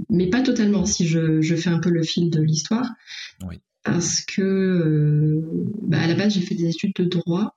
mais 0.09 0.29
pas 0.29 0.41
totalement. 0.41 0.85
Si 0.85 1.05
je, 1.05 1.41
je, 1.41 1.55
fais 1.55 1.69
un 1.69 1.79
peu 1.79 1.89
le 1.89 2.03
fil 2.03 2.29
de 2.29 2.41
l'histoire, 2.41 2.89
oui. 3.47 3.59
parce 3.83 4.21
que 4.21 5.41
bah, 5.83 6.01
à 6.01 6.07
la 6.07 6.15
base 6.15 6.33
j'ai 6.33 6.41
fait 6.41 6.55
des 6.55 6.69
études 6.69 6.93
de 6.95 7.05
droit 7.05 7.55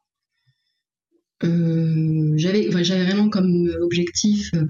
euh, 1.45 2.33
j'avais 2.37 2.69
vraiment 2.69 3.29
comme 3.29 3.71
objectif, 3.81 4.51
euh, 4.55 4.67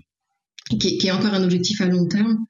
qui, 0.70 0.98
qui, 0.98 1.06
est 1.06 1.12
encore 1.12 1.34
un 1.34 1.42
objectif 1.42 1.80
à 1.80 1.86
long 1.86 2.06
terme, 2.06 2.44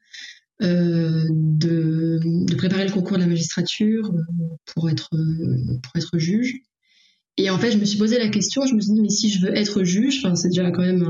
euh, 0.62 1.24
de, 1.30 2.18
de, 2.24 2.54
préparer 2.56 2.84
le 2.84 2.92
concours 2.92 3.16
de 3.16 3.22
la 3.22 3.28
magistrature 3.28 4.10
pour 4.66 4.90
être, 4.90 5.10
pour 5.82 5.96
être 5.96 6.18
juge. 6.18 6.54
Et 7.38 7.50
en 7.50 7.58
fait, 7.58 7.70
je 7.70 7.78
me 7.78 7.84
suis 7.84 7.98
posé 7.98 8.18
la 8.18 8.28
question, 8.28 8.66
je 8.66 8.74
me 8.74 8.80
suis 8.80 8.92
dit, 8.92 9.00
mais 9.00 9.08
si 9.08 9.30
je 9.30 9.40
veux 9.40 9.56
être 9.56 9.82
juge, 9.84 10.26
c'est 10.34 10.48
déjà 10.48 10.70
quand 10.70 10.82
même 10.82 11.04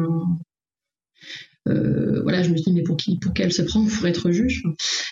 euh, 1.66 2.22
voilà, 2.22 2.42
je 2.42 2.50
me 2.50 2.56
suis 2.56 2.66
dit, 2.66 2.72
mais 2.72 2.82
pour 2.82 2.96
qui, 2.96 3.18
pour 3.18 3.32
qu'elle 3.32 3.52
se 3.52 3.62
prend 3.62 3.84
pour 3.84 4.06
être 4.06 4.30
juge 4.30 4.62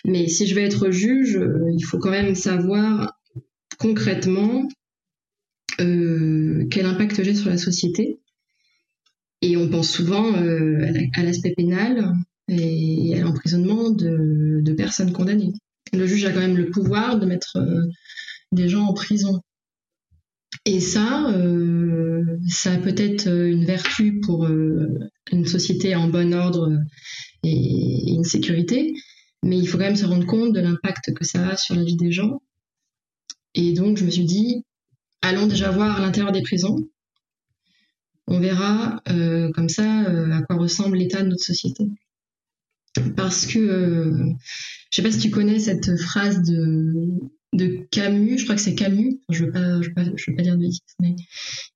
Mais 0.05 0.27
si 0.27 0.47
je 0.47 0.55
veux 0.55 0.61
être 0.61 0.89
juge, 0.91 1.39
il 1.73 1.83
faut 1.83 1.99
quand 1.99 2.11
même 2.11 2.35
savoir 2.35 3.13
concrètement 3.77 4.67
euh, 5.79 6.65
quel 6.71 6.85
impact 6.85 7.23
j'ai 7.23 7.35
sur 7.35 7.49
la 7.49 7.57
société. 7.57 8.19
Et 9.41 9.57
on 9.57 9.69
pense 9.69 9.89
souvent 9.89 10.33
euh, 10.33 10.81
à 11.15 11.23
l'aspect 11.23 11.53
pénal 11.55 12.13
et 12.47 13.15
à 13.15 13.21
l'emprisonnement 13.21 13.91
de, 13.91 14.73
personnes 14.75 15.11
condamnées. 15.11 15.53
Le 15.93 16.05
juge 16.05 16.25
a 16.25 16.31
quand 16.31 16.39
même 16.39 16.57
le 16.57 16.69
pouvoir 16.69 17.19
de 17.19 17.25
mettre 17.25 17.57
euh, 17.57 17.81
des 18.51 18.67
gens 18.67 18.85
en 18.85 18.93
prison. 18.93 19.41
Et 20.69 20.81
ça, 20.81 21.33
ça 22.49 22.73
a 22.73 22.77
peut-être 22.77 23.27
une 23.27 23.63
vertu 23.63 24.19
pour 24.19 24.45
une 24.45 25.45
société 25.45 25.95
en 25.95 26.09
bon 26.09 26.33
ordre 26.33 26.77
et, 27.43 28.13
une 28.13 28.25
sécurité, 28.25 28.93
mais 29.43 29.57
il 29.57 29.65
faut 29.65 29.77
quand 29.77 29.85
même 29.85 29.95
se 29.95 30.05
rendre 30.05 30.25
compte 30.25 30.51
de 30.51 30.59
l'impact 30.59 31.13
que 31.13 31.23
ça 31.23 31.47
a 31.47 31.55
sur 31.55 31.73
la 31.73 31.85
vie 31.85 31.95
des 31.95 32.11
gens. 32.11 32.41
Et 33.53 33.73
donc, 33.73 33.97
je 33.97 34.03
me 34.03 34.09
suis 34.09 34.25
dit, 34.25 34.65
allons 35.21 35.47
déjà 35.47 35.71
voir 35.71 36.01
l'intérieur 36.01 36.31
des 36.31 36.41
prisons. 36.41 36.77
On 38.27 38.39
verra 38.39 39.01
euh, 39.09 39.51
comme 39.53 39.69
ça 39.69 40.03
euh, 40.03 40.31
à 40.31 40.41
quoi 40.41 40.57
ressemble 40.57 40.97
l'état 40.97 41.23
de 41.23 41.29
notre 41.29 41.43
société. 41.43 41.85
Parce 43.15 43.45
que, 43.45 43.59
euh, 43.59 44.33
je 44.89 44.95
sais 44.95 45.01
pas 45.01 45.11
si 45.11 45.19
tu 45.19 45.29
connais 45.29 45.59
cette 45.59 45.95
phrase 45.97 46.41
de, 46.41 47.05
de 47.53 47.87
Camus, 47.91 48.37
je 48.37 48.43
crois 48.43 48.55
que 48.55 48.61
c'est 48.61 48.75
Camus, 48.75 49.19
je 49.29 49.43
ne 49.43 49.47
veux, 49.47 49.53
pas, 49.53 49.81
je 49.81 49.89
veux, 49.89 50.35
pas, 50.35 50.43
dire 50.43 50.55
de 50.55 50.61
bêtises, 50.61 50.81
mais 51.01 51.15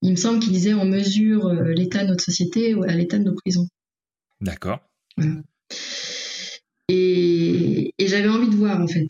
il 0.02 0.12
me 0.12 0.16
semble 0.16 0.40
qu'il 0.40 0.52
disait 0.52 0.74
on 0.74 0.86
mesure 0.86 1.52
l'état 1.54 2.04
de 2.04 2.10
notre 2.10 2.24
société 2.24 2.76
à 2.88 2.94
l'état 2.94 3.18
de 3.18 3.24
nos 3.24 3.36
prisons. 3.36 3.68
D'accord. 4.42 4.80
Et, 6.90 7.94
et 7.98 8.08
j'avais 8.08 8.28
envie 8.28 8.50
de 8.50 8.56
voir 8.56 8.82
en 8.82 8.88
fait. 8.88 9.08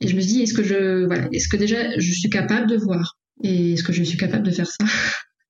Et 0.00 0.08
je 0.08 0.16
me 0.16 0.20
dis, 0.20 0.42
est-ce 0.42 0.54
que 0.54 0.62
je, 0.62 1.06
voilà, 1.06 1.28
est-ce 1.32 1.48
que 1.48 1.56
déjà 1.56 1.98
je 1.98 2.12
suis 2.12 2.28
capable 2.28 2.68
de 2.68 2.76
voir? 2.76 3.18
Et 3.42 3.72
est-ce 3.72 3.82
que 3.82 3.92
je 3.92 4.02
suis 4.02 4.18
capable 4.18 4.44
de 4.44 4.50
faire 4.50 4.68
ça? 4.68 4.84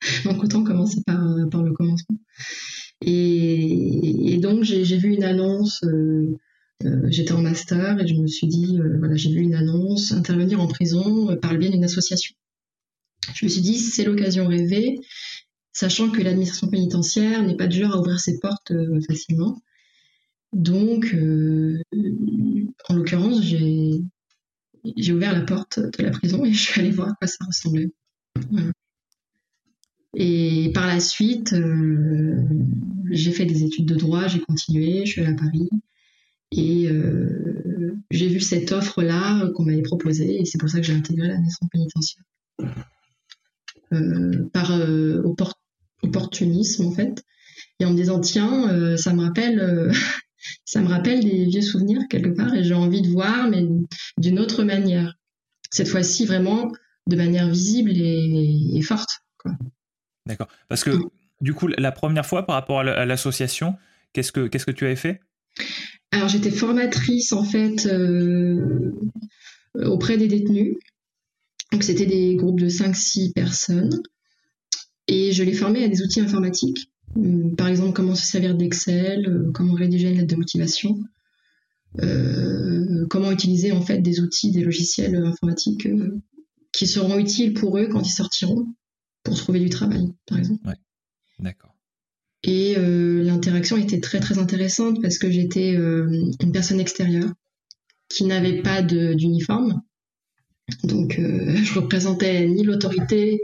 Donc 0.24 0.42
autant 0.42 0.64
commencer 0.64 1.00
par, 1.06 1.26
euh, 1.26 1.46
par 1.50 1.62
le 1.62 1.72
commencement. 1.72 2.16
Et, 3.00 4.38
donc 4.40 4.62
j'ai 4.62 4.96
vu 4.96 5.14
une 5.14 5.24
annonce, 5.24 5.82
euh, 5.84 6.36
euh, 6.84 7.06
j'étais 7.08 7.32
en 7.32 7.42
master 7.42 8.00
et 8.00 8.06
je 8.06 8.14
me 8.14 8.26
suis 8.26 8.46
dit, 8.46 8.78
voilà, 8.98 9.14
j'ai 9.16 9.30
vu 9.30 9.40
une 9.40 9.54
annonce, 9.54 10.12
intervenir 10.12 10.60
en 10.60 10.66
prison 10.66 11.36
par 11.36 11.52
le 11.52 11.58
biais 11.58 11.70
d'une 11.70 11.84
association. 11.84 12.34
Je 13.34 13.46
me 13.46 13.50
suis 13.50 13.62
dit, 13.62 13.78
c'est 13.78 14.04
l'occasion 14.04 14.46
rêvée, 14.46 14.98
sachant 15.72 16.10
que 16.10 16.20
l'administration 16.20 16.68
pénitentiaire 16.68 17.42
n'est 17.42 17.56
pas 17.56 17.66
du 17.66 17.78
genre 17.78 17.94
à 17.94 18.00
ouvrir 18.00 18.20
ses 18.20 18.38
portes 18.38 18.72
facilement. 19.08 19.62
Donc, 20.52 21.16
en 22.88 22.94
l'occurrence, 22.94 23.42
j'ai 23.42 24.02
j'ai 24.96 25.12
ouvert 25.12 25.32
la 25.32 25.40
porte 25.40 25.78
de 25.78 26.02
la 26.02 26.10
prison 26.10 26.44
et 26.44 26.52
je 26.52 26.60
suis 26.60 26.80
allée 26.80 26.90
voir 26.90 27.08
à 27.08 27.14
quoi 27.14 27.26
ça 27.26 27.44
ressemblait. 27.46 27.90
Et 30.16 30.70
par 30.74 30.86
la 30.86 31.00
suite, 31.00 31.52
euh, 31.54 32.36
j'ai 33.10 33.32
fait 33.32 33.46
des 33.46 33.64
études 33.64 33.86
de 33.86 33.96
droit, 33.96 34.28
j'ai 34.28 34.40
continué, 34.40 35.04
je 35.06 35.12
suis 35.12 35.20
allée 35.22 35.32
à 35.32 35.36
Paris 35.36 35.68
et 36.50 36.88
euh, 36.88 37.96
j'ai 38.10 38.28
vu 38.28 38.40
cette 38.40 38.72
offre-là 38.72 39.50
qu'on 39.54 39.64
m'avait 39.64 39.82
proposée 39.82 40.40
et 40.40 40.44
c'est 40.44 40.58
pour 40.58 40.68
ça 40.68 40.78
que 40.78 40.86
j'ai 40.86 40.94
intégré 40.94 41.28
la 41.28 41.38
maison 41.38 41.66
pénitentiaire. 41.70 42.24
Euh, 43.92 44.48
par 44.52 44.72
opportunisme 46.02 46.86
en 46.86 46.92
fait, 46.92 47.24
et 47.80 47.84
en 47.84 47.90
me 47.90 47.96
disant 47.96 48.20
tiens, 48.20 48.96
ça 48.96 49.12
me 49.12 49.22
rappelle 49.22 49.92
ça 50.64 50.80
me 50.80 50.88
rappelle 50.88 51.22
des 51.22 51.46
vieux 51.46 51.62
souvenirs 51.62 52.02
quelque 52.08 52.30
part 52.30 52.54
et 52.54 52.64
j'ai 52.64 52.74
envie 52.74 53.02
de 53.02 53.08
voir, 53.08 53.48
mais 53.48 53.66
d'une 54.18 54.38
autre 54.38 54.64
manière. 54.64 55.14
Cette 55.70 55.88
fois-ci, 55.88 56.26
vraiment 56.26 56.70
de 57.06 57.16
manière 57.16 57.48
visible 57.48 57.90
et, 57.94 58.80
forte. 58.82 59.20
D'accord. 60.26 60.48
Parce 60.68 60.84
que 60.84 60.90
du 61.40 61.52
coup, 61.52 61.68
la 61.68 61.92
première 61.92 62.24
fois 62.24 62.46
par 62.46 62.54
rapport 62.54 62.80
à 62.80 63.04
l'association, 63.04 63.76
qu'est-ce 64.12 64.32
que 64.32 64.46
qu'est-ce 64.46 64.66
que 64.66 64.70
tu 64.70 64.86
avais 64.86 64.96
fait? 64.96 65.20
Alors 66.14 66.28
j'étais 66.28 66.52
formatrice 66.52 67.32
en 67.32 67.42
fait 67.42 67.86
euh, 67.86 68.92
auprès 69.74 70.16
des 70.16 70.28
détenus. 70.28 70.76
Donc 71.72 71.82
c'était 71.82 72.06
des 72.06 72.36
groupes 72.36 72.60
de 72.60 72.68
5-6 72.68 73.32
personnes. 73.32 74.00
Et 75.08 75.32
je 75.32 75.42
les 75.42 75.52
formais 75.52 75.82
à 75.82 75.88
des 75.88 76.02
outils 76.02 76.20
informatiques. 76.20 76.92
Hum, 77.16 77.56
par 77.56 77.66
exemple, 77.66 77.94
comment 77.94 78.14
se 78.14 78.24
servir 78.24 78.54
d'Excel, 78.54 79.28
euh, 79.28 79.50
comment 79.52 79.74
rédiger 79.74 80.08
une 80.08 80.18
lettre 80.18 80.32
de 80.32 80.36
motivation, 80.36 81.02
euh, 82.00 83.06
comment 83.10 83.32
utiliser 83.32 83.72
en 83.72 83.82
fait 83.82 83.98
des 83.98 84.20
outils, 84.20 84.52
des 84.52 84.62
logiciels 84.62 85.16
informatiques 85.16 85.88
qui 86.70 86.86
seront 86.86 87.18
utiles 87.18 87.54
pour 87.54 87.76
eux 87.76 87.88
quand 87.88 88.02
ils 88.02 88.12
sortiront 88.12 88.66
pour 89.24 89.34
trouver 89.34 89.58
du 89.58 89.68
travail, 89.68 90.12
par 90.26 90.38
exemple. 90.38 90.64
Ouais. 90.64 90.78
D'accord. 91.40 91.73
Et 92.46 92.76
l'interaction 92.76 93.76
était 93.78 94.00
très 94.00 94.20
très 94.20 94.38
intéressante 94.38 95.00
parce 95.00 95.18
que 95.18 95.30
j'étais 95.30 95.72
une 95.72 96.52
personne 96.52 96.78
extérieure 96.78 97.30
qui 98.08 98.24
n'avait 98.24 98.62
pas 98.62 98.82
d'uniforme. 98.82 99.80
Donc, 100.82 101.18
euh, 101.18 101.54
je 101.62 101.74
représentais 101.74 102.46
ni 102.46 102.62
l'autorité, 102.62 103.40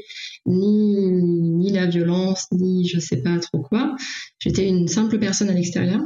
ni, 0.47 1.11
ni 1.11 1.73
la 1.73 1.87
violence, 1.87 2.47
ni 2.53 2.87
je 2.87 2.99
sais 2.99 3.23
pas 3.23 3.39
trop 3.39 3.61
quoi. 3.61 3.95
J'étais 4.39 4.67
une 4.67 4.89
simple 4.89 5.19
personne 5.19 5.51
à 5.51 5.53
l'extérieur. 5.53 6.01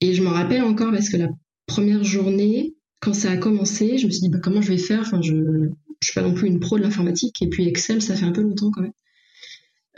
Et 0.00 0.14
je 0.14 0.22
me 0.22 0.28
rappelle 0.28 0.62
encore 0.62 0.92
parce 0.92 1.08
que 1.08 1.16
la 1.16 1.28
première 1.66 2.04
journée, 2.04 2.74
quand 3.00 3.14
ça 3.14 3.30
a 3.30 3.36
commencé, 3.36 3.98
je 3.98 4.06
me 4.06 4.10
suis 4.10 4.22
dit 4.22 4.28
bah, 4.28 4.40
comment 4.42 4.62
je 4.62 4.68
vais 4.68 4.78
faire? 4.78 5.00
Enfin, 5.00 5.20
je 5.22 5.34
ne 5.34 5.68
suis 6.02 6.14
pas 6.14 6.22
non 6.22 6.34
plus 6.34 6.48
une 6.48 6.60
pro 6.60 6.78
de 6.78 6.82
l'informatique. 6.82 7.42
Et 7.42 7.48
puis 7.48 7.66
Excel, 7.66 8.02
ça 8.02 8.14
fait 8.14 8.24
un 8.24 8.32
peu 8.32 8.42
longtemps 8.42 8.70
quand 8.70 8.82
même. 8.82 8.92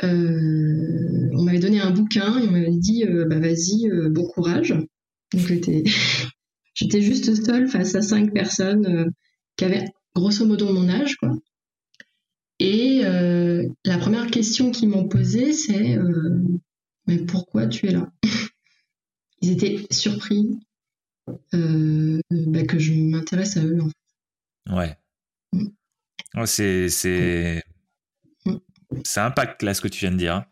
Euh, 0.04 1.30
on 1.32 1.42
m'avait 1.42 1.58
donné 1.58 1.80
un 1.80 1.90
bouquin 1.90 2.38
et 2.38 2.46
on 2.46 2.52
m'avait 2.52 2.76
dit 2.76 3.04
euh, 3.04 3.24
bah 3.26 3.38
vas-y, 3.38 3.90
bon 4.11 4.26
courage. 4.26 4.70
Donc 5.32 5.46
j'étais 5.46 5.84
j'étais 6.74 7.00
juste 7.00 7.44
seule 7.44 7.68
face 7.68 7.94
à 7.94 8.02
cinq 8.02 8.32
personnes 8.32 9.12
qui 9.56 9.64
avaient 9.64 9.87
grosso 10.14 10.46
modo 10.46 10.72
mon 10.72 10.88
âge, 10.88 11.16
quoi. 11.16 11.37
Et 12.61 13.02
euh, 13.04 13.68
la 13.84 13.98
première 13.98 14.26
question 14.28 14.70
qu'ils 14.70 14.88
m'ont 14.88 15.08
posée, 15.08 15.52
c'est 15.52 15.96
euh, 15.96 16.42
mais 17.06 17.18
pourquoi 17.18 17.66
tu 17.66 17.87
es 17.87 17.92
là? 17.92 18.11
Ils 19.40 19.52
étaient 19.52 19.87
surpris 19.90 20.58
euh, 21.54 22.20
bah, 22.30 22.64
que 22.64 22.78
je 22.78 22.92
m'intéresse 22.94 23.56
à 23.56 23.64
eux. 23.64 23.78
En 23.80 23.88
fait. 23.88 24.74
Ouais. 24.74 24.96
Mm. 25.52 26.46
c'est 26.46 26.88
c'est 26.88 27.62
mm. 27.64 27.77
Ça 29.05 29.27
impacte 29.27 29.62
là 29.62 29.74
ce 29.74 29.81
que 29.81 29.88
tu 29.88 30.01
viens 30.01 30.12
de 30.12 30.16
dire. 30.16 30.44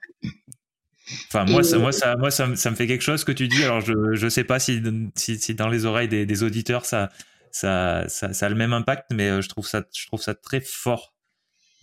Enfin, 1.28 1.44
moi, 1.44 1.62
ça, 1.62 1.78
moi, 1.78 1.92
ça, 1.92 2.16
moi 2.16 2.30
ça, 2.30 2.56
ça, 2.56 2.70
me 2.70 2.76
fait 2.76 2.86
quelque 2.86 3.02
chose 3.02 3.24
que 3.24 3.32
tu 3.32 3.46
dis. 3.46 3.62
Alors, 3.62 3.80
je 3.80 4.24
ne 4.24 4.28
sais 4.28 4.44
pas 4.44 4.58
si, 4.58 4.82
si, 5.14 5.38
si, 5.38 5.54
dans 5.54 5.68
les 5.68 5.84
oreilles 5.84 6.08
des, 6.08 6.26
des 6.26 6.42
auditeurs, 6.42 6.84
ça, 6.84 7.10
ça, 7.52 8.04
ça, 8.08 8.32
ça, 8.32 8.46
a 8.46 8.48
le 8.48 8.56
même 8.56 8.72
impact, 8.72 9.12
mais 9.12 9.28
euh, 9.28 9.40
je 9.40 9.48
trouve 9.48 9.66
ça, 9.66 9.84
je 9.96 10.06
trouve 10.06 10.20
ça 10.20 10.34
très 10.34 10.60
fort. 10.60 11.14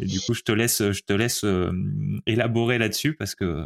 Et 0.01 0.05
du 0.05 0.19
coup, 0.19 0.33
je 0.33 0.41
te 0.41 0.51
laisse, 0.51 0.91
je 0.91 1.01
te 1.01 1.13
laisse 1.13 1.45
euh, 1.45 1.71
élaborer 2.25 2.77
là-dessus 2.77 3.13
parce 3.13 3.35
que. 3.35 3.65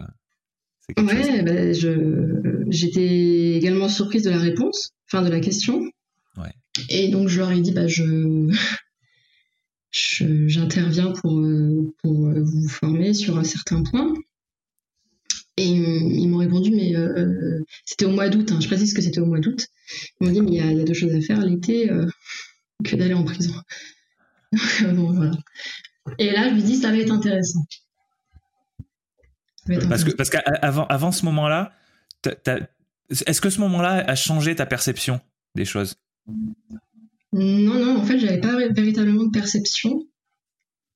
Ouais, 0.98 1.74
je, 1.74 2.64
j'étais 2.70 3.56
également 3.56 3.90
surprise 3.90 4.24
de 4.24 4.30
la 4.30 4.38
réponse, 4.38 4.94
enfin 5.08 5.24
de 5.24 5.30
la 5.30 5.40
question. 5.40 5.82
Ouais. 6.38 6.54
Et 6.90 7.10
donc 7.10 7.28
je 7.28 7.40
leur 7.40 7.52
ai 7.52 7.60
dit, 7.60 7.72
bah 7.72 7.88
je, 7.88 8.04
j'interviens 10.48 11.12
pour, 11.12 11.40
euh, 11.40 11.94
pour 12.04 12.14
vous 12.14 12.68
former 12.68 13.14
sur 13.14 13.38
un 13.38 13.44
certain 13.44 13.84
point. 13.84 14.14
Et 15.60 15.66
ils 15.66 16.30
m'ont 16.30 16.38
répondu, 16.38 16.70
mais 16.70 16.96
euh, 16.96 17.18
euh, 17.18 17.66
c'était 17.84 18.06
au 18.06 18.12
mois 18.12 18.30
d'août, 18.30 18.52
hein, 18.52 18.60
je 18.62 18.68
précise 18.68 18.94
que 18.94 19.02
c'était 19.02 19.20
au 19.20 19.26
mois 19.26 19.40
d'août. 19.40 19.66
Ils 20.22 20.28
m'ont 20.28 20.34
dit, 20.34 20.42
mais 20.42 20.52
il 20.52 20.78
y, 20.78 20.82
a 20.82 20.86
deux 20.86 20.94
choses 20.94 21.16
à 21.16 21.22
faire 21.22 21.42
l'été 21.42 21.90
euh, 21.90 22.06
que 22.86 22.96
d'aller 22.96 23.16
en 23.16 23.24
prison. 23.24 23.54
Et 26.20 26.32
là, 26.32 26.50
je 26.50 26.54
me 26.54 26.62
dis, 26.62 26.76
ça 26.76 26.92
va 26.92 26.98
être 26.98 27.12
intéressant. 27.12 27.66
Parce 29.90 30.30
qu'avant 30.30 30.86
avant 30.86 31.12
ce 31.12 31.26
moment-là, 31.26 31.74
est-ce 33.10 33.42
que 33.42 33.50
ce 33.50 33.60
moment-là 33.62 34.06
a 34.08 34.16
changé 34.16 34.56
ta 34.56 34.68
perception 34.68 35.20
des 35.56 35.66
choses? 35.66 35.96
Non, 37.34 37.74
non, 37.74 37.98
en 37.98 38.04
fait, 38.04 38.20
j'avais 38.20 38.40
pas 38.40 38.56
véritablement 38.70 39.26
de 39.26 39.32
perception. 39.32 40.08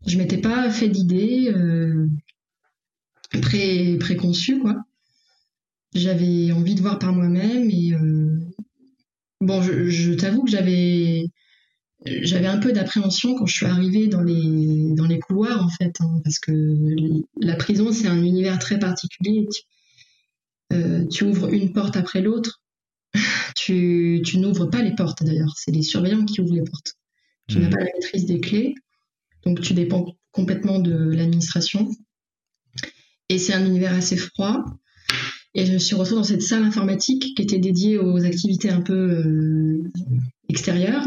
Je 0.07 0.17
m'étais 0.17 0.39
pas 0.39 0.69
fait 0.69 0.89
d'idée 0.89 1.53
pré 3.39 3.97
préconçu 3.99 4.59
quoi. 4.59 4.75
J'avais 5.93 6.51
envie 6.51 6.75
de 6.75 6.81
voir 6.81 6.99
par 6.99 7.13
moi-même 7.13 7.69
et 7.69 7.93
euh, 7.93 8.39
bon, 9.41 9.61
je, 9.61 10.13
t'avoue 10.13 10.43
que 10.43 10.51
j'avais 10.51 11.27
un 12.05 12.57
peu 12.59 12.71
d'appréhension 12.71 13.35
quand 13.35 13.45
je 13.45 13.55
suis 13.55 13.65
arrivée 13.65 14.07
dans 14.07 14.21
les 14.21 15.19
couloirs 15.19 15.63
en 15.65 15.69
fait, 15.69 15.93
hein, 15.99 16.21
parce 16.23 16.39
que 16.39 16.51
la 17.41 17.55
prison 17.55 17.91
c'est 17.91 18.07
un 18.07 18.23
univers 18.23 18.59
très 18.59 18.79
particulier. 18.79 19.47
Tu, 19.51 19.61
euh, 20.73 21.05
tu 21.07 21.25
ouvres 21.25 21.53
une 21.53 21.73
porte 21.73 21.97
après 21.97 22.21
l'autre. 22.21 22.60
Tu, 23.63 24.21
tu 24.25 24.39
n'ouvres 24.39 24.65
pas 24.65 24.81
les 24.81 24.95
portes 24.95 25.23
d'ailleurs, 25.23 25.53
c'est 25.55 25.71
les 25.71 25.83
surveillants 25.83 26.25
qui 26.25 26.41
ouvrent 26.41 26.55
les 26.55 26.63
portes. 26.63 26.95
Tu 27.47 27.59
n'as 27.59 27.67
mmh. 27.67 27.71
pas 27.71 27.79
la 27.79 27.89
maîtrise 27.93 28.25
des 28.25 28.39
clés, 28.39 28.75
donc 29.45 29.61
tu 29.61 29.73
dépends 29.73 30.17
complètement 30.31 30.79
de 30.79 30.93
l'administration. 30.93 31.89
Et 33.29 33.37
c'est 33.37 33.53
un 33.53 33.65
univers 33.65 33.93
assez 33.93 34.17
froid. 34.17 34.63
Et 35.53 35.65
je 35.65 35.73
me 35.73 35.79
suis 35.79 35.95
retrouvée 35.95 36.21
dans 36.21 36.27
cette 36.27 36.41
salle 36.41 36.63
informatique 36.63 37.35
qui 37.35 37.41
était 37.41 37.59
dédiée 37.59 37.97
aux 37.97 38.23
activités 38.23 38.69
un 38.69 38.81
peu 38.81 38.93
euh, 38.93 39.91
extérieures. 40.47 41.05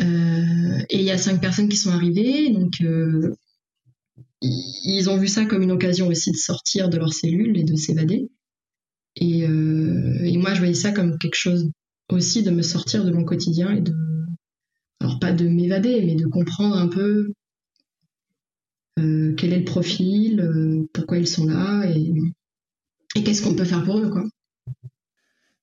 Euh, 0.00 0.78
et 0.90 0.98
il 0.98 1.04
y 1.04 1.10
a 1.10 1.18
cinq 1.18 1.40
personnes 1.40 1.68
qui 1.68 1.76
sont 1.76 1.90
arrivées, 1.90 2.50
donc 2.50 2.80
euh, 2.82 3.32
ils 4.42 5.08
ont 5.08 5.16
vu 5.16 5.28
ça 5.28 5.44
comme 5.44 5.62
une 5.62 5.70
occasion 5.70 6.08
aussi 6.08 6.32
de 6.32 6.36
sortir 6.36 6.88
de 6.88 6.98
leur 6.98 7.12
cellule 7.12 7.56
et 7.56 7.62
de 7.62 7.76
s'évader. 7.76 8.28
Et, 9.16 9.40
et, 9.40 10.38
moi, 10.38 10.54
je 10.54 10.58
voyais 10.58 10.74
ça 10.74 10.90
comme 10.90 11.18
quelque 11.18 11.36
chose 11.36 11.70
aussi 12.10 12.42
de 12.42 12.50
me 12.50 12.62
sortir 12.62 13.04
de 13.04 13.12
mon 13.12 13.24
quotidien 13.24 13.70
et 13.72 13.80
de, 13.80 13.94
alors 15.00 15.18
pas 15.18 15.32
de 15.32 15.46
m'évader, 15.46 16.02
mais 16.04 16.14
de 16.14 16.26
comprendre 16.26 16.76
un 16.76 16.88
peu 16.88 17.32
euh, 18.98 19.34
quel 19.36 19.52
est 19.52 19.58
le 19.58 19.64
profil, 19.64 20.40
euh, 20.40 20.88
pourquoi 20.92 21.18
ils 21.18 21.26
sont 21.26 21.46
là 21.46 21.84
et, 21.86 23.22
qu'est-ce 23.22 23.42
qu'on 23.42 23.54
peut 23.54 23.64
faire 23.64 23.84
pour 23.84 23.98
eux. 23.98 24.08
Quoi. 24.10 24.24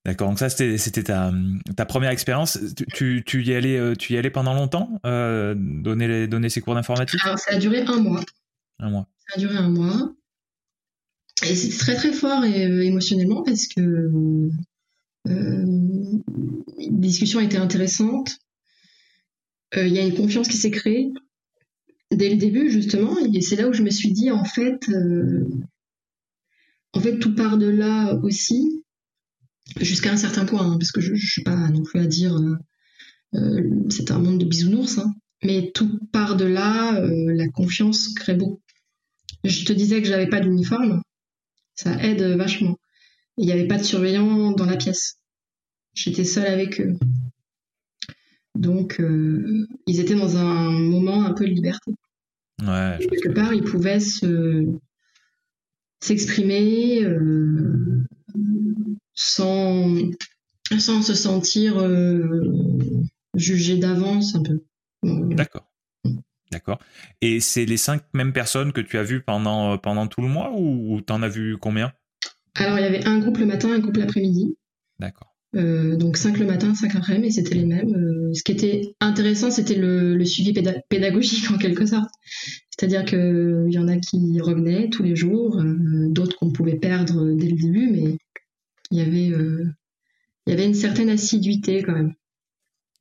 D'accord, 0.06 0.30
donc 0.30 0.40
ça 0.40 0.50
c'était 0.50 1.04
ta, 1.04 1.32
ta, 1.76 1.86
première 1.86 2.10
expérience. 2.10 2.60
Tu, 2.94 3.24
tu, 3.26 3.44
y 3.44 3.54
allais, 3.54 3.78
euh, 3.78 3.96
tu 3.96 4.14
y 4.14 4.18
allais 4.18 4.32
pendant 4.32 4.54
longtemps, 4.54 5.00
donner, 5.04 6.28
donner 6.28 6.50
ces 6.50 6.62
cours 6.62 6.76
d'informatique? 6.76 7.20
Alors 7.24 7.40
ça 7.40 7.56
a 7.56 7.58
duré 7.58 7.82
un 7.82 8.00
mois. 8.00 8.22
Un 8.80 8.90
mois. 8.90 9.08
Ça 9.28 9.36
a 9.38 9.40
duré 9.40 9.58
un 9.58 9.70
mois. 9.70 10.12
Et 11.50 11.56
c'était 11.56 11.78
très 11.78 11.96
très 11.96 12.14
fort 12.14 12.44
et, 12.46 12.86
émotionnellement 12.86 13.44
parce 13.44 13.68
que 13.68 13.82
euh, 15.28 15.66
les 16.78 16.90
discussions 16.90 17.40
étaient 17.40 17.58
intéressantes. 17.58 18.38
Il 19.76 19.88
y 19.88 20.00
a 20.00 20.06
une 20.06 20.16
confiance 20.16 20.50
qui 20.50 20.58
s'est 20.58 20.72
créée. 20.72 21.12
Dès 22.12 22.30
le 22.30 22.36
début 22.36 22.70
justement 22.70 23.18
et 23.20 23.42
c'est 23.42 23.56
là 23.56 23.70
où 23.70 23.74
je 23.74 23.84
me 23.84 23.90
suis 23.90 24.12
dit 24.12 24.32
en 24.32 24.44
fait 24.44 24.90
euh, 24.90 25.48
en 26.92 27.00
fait 27.00 27.20
tout 27.20 27.34
part 27.34 27.58
de 27.58 27.68
là 27.68 28.16
aussi 28.22 28.84
jusqu'à 29.80 30.12
un 30.12 30.18
certain 30.18 30.46
point 30.46 30.74
hein, 30.74 30.78
parce 30.78 30.92
que 30.92 31.00
je, 31.00 31.14
ne 31.14 31.18
suis 31.18 31.44
pas 31.44 31.56
non 31.70 31.84
plus 31.84 32.02
à 32.02 32.06
dire 32.06 32.36
euh, 32.36 32.58
euh, 33.36 33.70
c'est 33.90 34.12
un 34.12 34.20
monde 34.20 34.40
de 34.40 34.46
bisounours 34.46 34.98
hein, 34.98 35.14
mais 35.42 35.72
tout 35.74 36.00
part 36.12 36.36
de 36.36 36.44
là 36.44 37.00
la 37.02 37.48
confiance 37.48 38.14
crée 38.14 38.36
beau 38.36 38.62
je 39.46 39.64
te 39.64 39.72
disais 39.72 40.02
que 40.02 40.08
j'avais 40.08 40.28
pas 40.28 40.42
d'uniforme 40.42 41.02
ça 41.76 41.92
aide 42.04 42.24
vachement 42.38 42.78
il 43.38 43.46
n'y 43.46 43.52
avait 43.52 43.68
pas 43.68 43.78
de 43.78 43.84
surveillant 43.84 44.52
dans 44.52 44.66
la 44.66 44.78
pièce 44.78 45.20
j'étais 45.94 46.26
seule 46.26 46.48
avec 46.48 46.82
eux 46.82 46.98
donc, 48.56 49.00
euh, 49.00 49.68
ils 49.88 50.00
étaient 50.00 50.16
dans 50.16 50.38
un 50.38 50.70
moment 50.72 51.24
un 51.24 51.34
peu 51.34 51.46
de 51.46 51.52
liberté. 51.52 51.92
Ouais, 52.62 53.00
quelque 53.00 53.34
part, 53.34 53.54
ils 53.54 53.64
pouvaient 53.64 54.00
se, 54.00 54.68
s'exprimer 56.00 57.04
euh, 57.04 58.06
sans, 59.16 59.96
sans 60.78 61.02
se 61.02 61.14
sentir 61.14 61.80
euh, 61.80 62.44
jugé 63.36 63.78
d'avance 63.78 64.36
un 64.36 64.44
peu. 64.44 64.64
D'accord. 65.04 65.71
D'accord. 66.52 66.80
Et 67.22 67.40
c'est 67.40 67.66
les 67.66 67.78
cinq 67.78 68.04
mêmes 68.14 68.34
personnes 68.34 68.74
que 68.74 68.82
tu 68.82 68.98
as 68.98 69.04
vues 69.04 69.22
pendant, 69.22 69.78
pendant 69.78 70.08
tout 70.08 70.22
le 70.22 70.28
mois 70.28 70.52
ou, 70.56 71.00
tu 71.02 71.14
en 71.14 71.24
as 71.24 71.30
vu 71.30 71.58
combien? 71.58 71.94
Alors, 72.56 72.78
il 72.78 72.82
y 72.82 72.86
avait 72.86 73.06
un 73.06 73.20
groupe 73.20 73.38
le 73.38 73.46
matin, 73.46 73.72
un 73.72 73.80
groupe 73.80 73.98
l'après-midi. 73.98 74.58
D'accord. 75.00 75.32
Euh, 75.56 75.98
donc 75.98 76.16
5 76.18 76.38
le 76.38 76.46
matin, 76.46 76.74
5 76.74 76.94
l'après-midi, 76.94 77.26
mais 77.26 77.32
c'était 77.32 77.56
les 77.56 77.66
mêmes. 77.66 77.94
Euh, 77.94 78.34
ce 78.34 78.44
qui 78.44 78.52
était 78.52 78.94
intéressant, 79.00 79.52
c'était 79.52 79.76
le, 79.76 80.24
suivi 80.26 80.54
pédagogique 80.90 81.50
en 81.52 81.58
quelque 81.58 81.86
sorte. 81.86 82.10
C'est-à-dire 82.70 83.06
qu'il 83.06 83.68
y 83.70 83.78
en 83.78 83.88
a 83.88 83.98
qui 83.98 84.40
revenaient 84.42 84.90
tous 84.90 85.04
les 85.04 85.16
jours, 85.16 85.60
euh, 85.60 86.08
d'autres 86.10 86.38
qu'on 86.38 86.52
pouvait 86.52 86.78
perdre 86.78 87.34
dès 87.36 87.48
le 87.48 87.58
début, 87.58 87.90
mais 87.92 88.18
il 88.92 88.98
y 88.98 89.02
avait, 89.02 89.28
il 89.28 90.50
y 90.50 90.52
avait 90.52 90.66
une 90.66 90.74
certaine 90.74 91.10
assiduité 91.10 91.82
quand 91.84 91.94
même. 91.94 92.14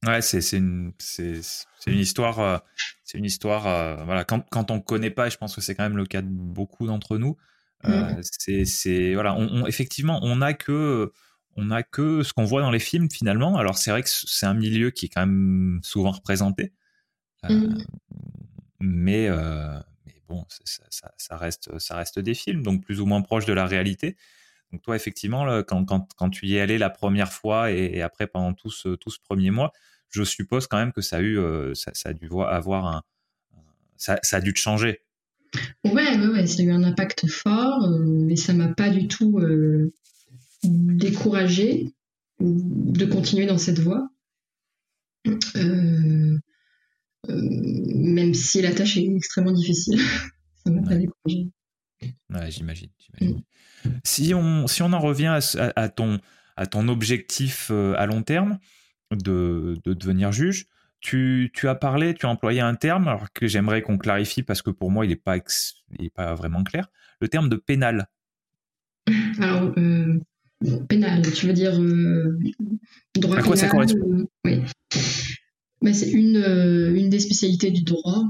Ouais, 0.06 0.22
c'est 0.22 0.56
une, 0.56 0.92
une 1.18 1.98
histoire. 1.98 2.62
c'est 3.04 3.18
une 3.18 3.24
histoire. 3.24 4.04
voilà, 4.04 4.24
quand, 4.24 4.48
quand 4.50 4.70
on 4.70 4.80
connaît 4.80 5.10
pas, 5.10 5.26
et 5.26 5.30
je 5.30 5.36
pense 5.36 5.54
que 5.54 5.60
c'est 5.60 5.74
quand 5.74 5.82
même 5.82 5.96
le 5.96 6.06
cas 6.06 6.22
de 6.22 6.28
beaucoup 6.28 6.86
d'entre 6.86 7.18
nous, 7.18 7.36
mmh. 7.84 8.22
c'est 8.22 9.14
voilà, 9.14 9.34
on, 9.34 9.66
effectivement, 9.66 10.20
on 10.22 10.36
n'a 10.36 10.54
que 10.54 11.12
on 11.56 11.70
a 11.70 11.82
que 11.82 12.22
ce 12.22 12.32
qu'on 12.32 12.44
voit 12.44 12.62
dans 12.62 12.70
les 12.70 12.78
films 12.78 13.10
finalement. 13.10 13.58
Alors 13.58 13.76
c'est 13.76 13.90
vrai 13.90 14.02
que 14.02 14.08
c'est 14.08 14.46
un 14.46 14.54
milieu 14.54 14.90
qui 14.90 15.06
est 15.06 15.08
quand 15.10 15.26
même 15.26 15.80
souvent 15.82 16.12
représenté, 16.12 16.72
mmh. 17.42 17.76
mais, 18.80 19.28
mais 19.28 20.22
bon, 20.28 20.46
ça, 20.48 21.12
ça, 21.18 21.36
reste 21.36 21.78
ça 21.78 21.96
reste 21.96 22.18
des 22.18 22.34
films, 22.34 22.62
donc 22.62 22.82
plus 22.82 23.02
ou 23.02 23.06
moins 23.06 23.20
proches 23.20 23.44
de 23.44 23.52
la 23.52 23.66
réalité. 23.66 24.16
Donc 24.72 24.82
toi, 24.82 24.96
effectivement, 24.96 25.62
quand, 25.64 25.84
quand, 25.84 26.14
quand, 26.14 26.30
tu 26.30 26.46
y 26.46 26.56
es 26.56 26.60
allé 26.60 26.78
la 26.78 26.90
première 26.90 27.32
fois 27.32 27.70
et, 27.70 28.02
après 28.02 28.26
pendant 28.26 28.54
tout 28.54 28.70
ce, 28.70 28.90
tout 28.94 29.10
ce 29.10 29.18
premier 29.18 29.50
mois, 29.50 29.72
je 30.10 30.24
suppose 30.24 30.66
quand 30.66 30.78
même 30.78 30.92
que 30.92 31.00
ça 31.00 31.16
a 31.16 31.20
eu, 31.20 31.38
euh, 31.38 31.72
ça, 31.74 31.92
a 32.04 32.12
dû 32.12 32.28
avoir 32.48 32.86
un, 32.86 33.02
ça, 33.96 34.18
ça, 34.22 34.38
a 34.38 34.40
dû 34.40 34.52
te 34.52 34.58
changer. 34.58 35.00
Ouais, 35.84 35.92
ouais, 35.92 36.26
ouais, 36.28 36.46
ça 36.46 36.62
a 36.62 36.64
eu 36.64 36.70
un 36.70 36.82
impact 36.82 37.26
fort, 37.28 37.84
euh, 37.84 38.04
mais 38.06 38.36
ça 38.36 38.52
m'a 38.52 38.68
pas 38.68 38.90
du 38.90 39.08
tout 39.08 39.38
euh, 39.38 39.92
découragé 40.64 41.92
de 42.40 43.04
continuer 43.06 43.46
dans 43.46 43.58
cette 43.58 43.78
voie. 43.78 44.08
même 47.28 48.34
si 48.34 48.62
la 48.62 48.72
tâche 48.72 48.96
est 48.96 49.06
extrêmement 49.06 49.52
difficile, 49.52 49.98
ça 50.64 50.70
m'a 50.70 50.82
pas 50.82 50.96
découragé. 50.96 51.48
Ouais, 52.30 52.50
j'imagine. 52.50 52.90
Si 54.04 54.32
on, 54.34 54.66
si 54.66 54.82
on 54.82 54.92
en 54.92 55.00
revient 55.00 55.38
à, 55.76 55.88
ton, 55.88 56.18
à 56.56 56.66
ton 56.66 56.88
objectif 56.88 57.70
à 57.70 58.06
long 58.06 58.22
terme 58.22 58.58
de, 59.10 59.78
de 59.84 59.94
devenir 59.94 60.32
juge, 60.32 60.66
tu, 61.00 61.50
tu, 61.54 61.68
as 61.68 61.74
parlé, 61.74 62.14
tu 62.14 62.26
as 62.26 62.28
employé 62.28 62.60
un 62.60 62.74
terme 62.74 63.08
alors 63.08 63.32
que 63.32 63.46
j'aimerais 63.46 63.82
qu'on 63.82 63.98
clarifie 63.98 64.42
parce 64.42 64.62
que 64.62 64.70
pour 64.70 64.90
moi 64.90 65.06
il 65.06 65.08
n'est 65.08 65.16
pas, 65.16 65.38
pas 66.14 66.34
vraiment 66.34 66.62
clair, 66.62 66.88
le 67.20 67.28
terme 67.28 67.48
de 67.48 67.56
pénal. 67.56 68.08
Alors, 69.40 69.72
euh, 69.78 70.20
pénal, 70.88 71.22
tu 71.32 71.46
veux 71.46 71.52
dire 71.52 71.80
euh, 71.80 72.38
droit 73.14 73.38
à 73.38 73.42
quoi 73.42 73.56
ça 73.56 73.68
correspond? 73.68 74.26
Oui. 74.44 74.60
Bah, 75.82 75.94
c'est 75.94 76.10
une, 76.10 76.36
une 76.94 77.08
des 77.08 77.20
spécialités 77.20 77.70
du 77.70 77.82
droit. 77.82 78.24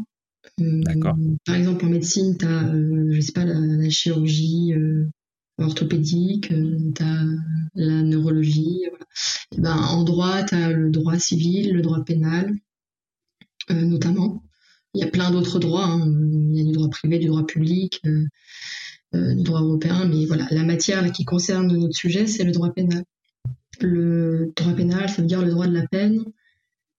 D'accord. 0.58 1.16
Par 1.44 1.56
exemple, 1.56 1.84
en 1.84 1.88
médecine, 1.88 2.36
tu 2.38 2.46
as, 2.46 2.72
je 3.10 3.20
sais 3.20 3.32
pas, 3.32 3.44
la, 3.44 3.54
la 3.54 3.90
chirurgie, 3.90 4.74
orthopédique, 5.60 6.52
euh, 6.52 6.92
tu 6.94 7.02
as 7.02 7.24
la 7.74 8.02
neurologie. 8.02 8.82
Ben, 9.60 9.76
en 9.76 10.02
droit, 10.04 10.42
tu 10.44 10.54
as 10.54 10.70
le 10.70 10.90
droit 10.90 11.18
civil, 11.18 11.72
le 11.72 11.82
droit 11.82 12.02
pénal, 12.04 12.52
euh, 13.70 13.74
notamment. 13.74 14.42
Il 14.94 15.00
y 15.00 15.04
a 15.04 15.10
plein 15.10 15.30
d'autres 15.30 15.58
droits. 15.58 15.86
Hein. 15.86 16.10
Il 16.50 16.56
y 16.56 16.60
a 16.60 16.64
du 16.64 16.72
droit 16.72 16.88
privé, 16.88 17.18
du 17.18 17.26
droit 17.26 17.46
public, 17.46 18.00
euh, 18.06 19.34
du 19.34 19.42
droit 19.42 19.60
européen. 19.60 20.06
Mais 20.06 20.26
voilà, 20.26 20.46
la 20.50 20.64
matière 20.64 21.10
qui 21.12 21.24
concerne 21.24 21.76
notre 21.76 21.94
sujet, 21.94 22.26
c'est 22.26 22.44
le 22.44 22.52
droit 22.52 22.72
pénal. 22.72 23.04
Le 23.80 24.52
droit 24.56 24.72
pénal, 24.72 25.08
ça 25.08 25.22
veut 25.22 25.28
dire 25.28 25.42
le 25.42 25.50
droit 25.50 25.66
de 25.66 25.74
la 25.74 25.86
peine. 25.86 26.24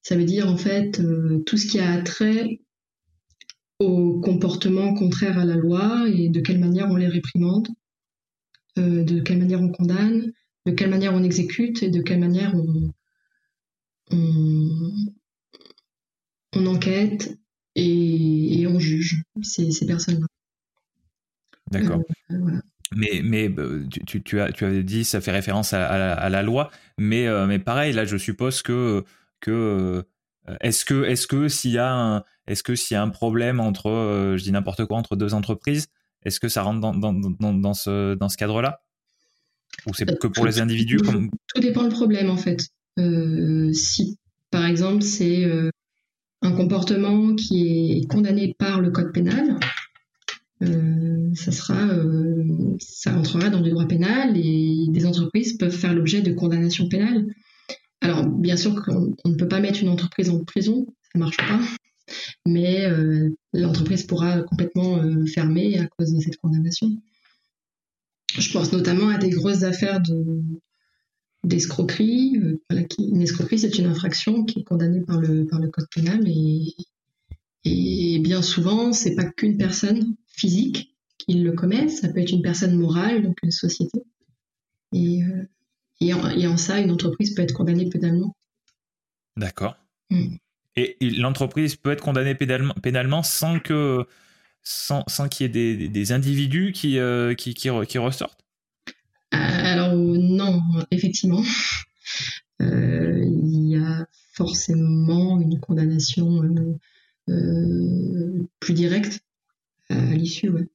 Ça 0.03 0.15
veut 0.15 0.23
dire 0.25 0.47
en 0.47 0.57
fait 0.57 1.01
tout 1.45 1.57
ce 1.57 1.67
qui 1.67 1.79
a 1.79 2.01
trait 2.01 2.59
au 3.79 4.19
comportement 4.19 4.93
contraire 4.93 5.37
à 5.37 5.45
la 5.45 5.55
loi 5.55 6.07
et 6.07 6.29
de 6.29 6.39
quelle 6.39 6.59
manière 6.59 6.89
on 6.89 6.95
les 6.95 7.07
réprimande 7.07 7.67
euh, 8.77 9.03
de 9.03 9.19
quelle 9.19 9.39
manière 9.39 9.61
on 9.61 9.69
condamne, 9.69 10.31
de 10.65 10.71
quelle 10.71 10.89
manière 10.89 11.13
on 11.13 11.23
exécute 11.23 11.83
et 11.83 11.89
de 11.89 12.01
quelle 12.01 12.19
manière 12.19 12.53
on, 12.55 12.91
on, 16.53 16.65
enquête 16.65 17.37
et, 17.75 18.65
on 18.67 18.79
juge 18.79 19.23
ces, 19.41 19.71
ces 19.71 19.85
personnes-là. 19.85 20.27
D'accord. 21.71 22.01
Euh, 22.31 22.59
mais, 22.95 23.21
mais 23.23 23.49
euh, 23.57 23.87
tu, 24.05 24.21
tu, 24.21 24.39
as, 24.39 24.51
tu 24.51 24.65
avais 24.65 24.83
dit, 24.83 25.03
ça 25.03 25.21
fait 25.21 25.31
référence 25.31 25.73
à, 25.73 26.29
la, 26.29 26.41
loi, 26.43 26.69
mais, 26.97 27.27
mais 27.47 27.59
pareil, 27.59 27.93
là, 27.93 28.05
je 28.05 28.17
suppose 28.17 28.61
que, 28.61 29.05
que 29.39 30.05
est-ce 30.59 30.83
que, 30.85 31.05
est-ce 31.05 31.27
que 31.27 31.47
s'il 31.47 31.71
y 31.71 31.77
a 31.77 31.89
un, 31.91 32.23
est-ce 32.47 32.63
que 32.63 32.75
s'il 32.75 32.95
y 32.95 32.97
a 32.97 33.01
un 33.01 33.09
problème 33.09 33.59
entre, 33.59 34.35
je 34.37 34.43
dis 34.43 34.51
n'importe 34.51 34.85
quoi, 34.85 34.97
entre 34.97 35.15
deux 35.15 35.33
entreprises, 35.33 35.87
est-ce 36.23 36.39
que 36.39 36.49
ça 36.49 36.63
rentre 36.63 36.81
dans, 36.81 36.93
dans, 36.93 37.13
dans, 37.13 37.53
dans 37.53 37.73
ce, 37.73 38.15
dans 38.15 38.29
ce 38.29 38.37
cadre-là? 38.37 38.81
Ou 39.87 39.93
c'est 39.93 40.19
que 40.19 40.27
pour 40.27 40.45
les 40.45 40.59
individus 40.59 40.97
Tout 40.97 41.61
dépend 41.61 41.83
le 41.83 41.89
problème 41.89 42.29
en 42.29 42.37
fait. 42.37 42.67
Euh, 42.99 43.71
si 43.73 44.17
par 44.49 44.65
exemple 44.65 45.01
c'est 45.01 45.45
euh, 45.45 45.69
un 46.41 46.51
comportement 46.51 47.35
qui 47.35 47.93
est 47.93 48.07
condamné 48.07 48.53
par 48.57 48.81
le 48.81 48.91
code 48.91 49.11
pénal, 49.11 49.57
euh, 50.61 51.31
ça 51.33 51.51
sera, 51.51 51.87
ça 52.79 53.17
entrera 53.17 53.49
dans 53.49 53.61
du 53.61 53.71
droit 53.71 53.87
pénal 53.87 54.37
et 54.37 54.85
des 54.89 55.05
entreprises 55.05 55.57
peuvent 55.57 55.75
faire 55.75 55.93
l'objet 55.93 56.21
de 56.21 56.33
condamnation 56.33 56.87
pénale. 56.87 57.25
Alors 58.01 58.27
bien 58.27 58.57
sûr 58.57 58.83
qu'on 58.83 59.13
ne 59.25 59.35
peut 59.35 59.47
pas 59.47 59.59
mettre 59.59 59.81
une 59.81 59.89
entreprise 59.89 60.29
en 60.29 60.43
prison, 60.43 60.87
ça 61.11 61.19
marche 61.19 61.37
pas 61.37 61.59
mais 62.45 62.85
l'entreprise 63.53 64.03
pourra 64.03 64.41
complètement 64.41 65.01
fermer 65.27 65.79
à 65.79 65.87
cause 65.87 66.13
de 66.13 66.19
cette 66.19 66.35
condamnation. 66.37 66.89
Je 68.37 68.51
pense 68.51 68.71
notamment 68.71 69.09
à 69.09 69.17
des 69.17 69.29
grosses 69.29 69.63
affaires 69.63 70.01
de 70.01 70.41
d'escroquerie. 71.43 72.37
Euh, 72.43 72.85
une 72.99 73.21
escroquerie, 73.21 73.59
c'est 73.59 73.77
une 73.77 73.87
infraction 73.87 74.43
qui 74.45 74.59
est 74.59 74.63
condamnée 74.63 75.01
par 75.01 75.19
le, 75.19 75.45
par 75.45 75.59
le 75.59 75.69
code 75.69 75.87
pénal 75.93 76.21
et, 76.27 76.75
et 77.63 78.19
bien 78.19 78.41
souvent, 78.41 78.93
c'est 78.93 79.15
pas 79.15 79.25
qu'une 79.25 79.57
personne 79.57 80.15
physique 80.27 80.95
qui 81.17 81.35
le 81.35 81.51
commet, 81.51 81.87
ça 81.87 82.09
peut 82.09 82.19
être 82.19 82.31
une 82.31 82.41
personne 82.41 82.75
morale, 82.75 83.23
donc 83.23 83.37
une 83.43 83.51
société. 83.51 84.01
Et, 84.93 85.21
et, 85.99 86.13
en, 86.13 86.57
ça, 86.57 86.79
une 86.79 86.91
entreprise 86.91 87.33
peut 87.33 87.43
être 87.43 87.53
condamnée 87.53 87.89
pénalement. 87.89 88.35
D'accord. 89.37 89.75
Mm. 90.09 90.35
Et, 90.75 90.97
l'entreprise 91.01 91.75
peut 91.75 91.91
être 91.91 92.01
condamnée 92.01 92.35
pénalement, 92.35 93.23
sans 93.23 93.59
que 93.59 94.05
sans, 94.63 95.03
sans 95.07 95.27
qu'il 95.27 95.45
y 95.45 95.49
ait 95.49 95.75
des, 95.75 95.89
des 95.89 96.11
individus 96.11 96.71
qui, 96.71 96.99
euh, 96.99 97.33
qui, 97.33 97.53
qui, 97.53 97.69
qui, 97.87 97.97
ressortent? 97.97 98.45
Alors 99.31 99.95
non, 99.95 100.61
effectivement. 100.91 101.43
Euh, 102.61 103.23
il 103.23 103.69
y 103.69 103.77
a 103.77 104.05
forcément 104.33 105.39
une 105.39 105.59
condamnation 105.59 106.43
euh, 107.29 108.47
plus 108.59 108.73
directe 108.73 109.21
à 109.89 109.95
l'issue. 109.95 110.49
Ouais. 110.49 110.67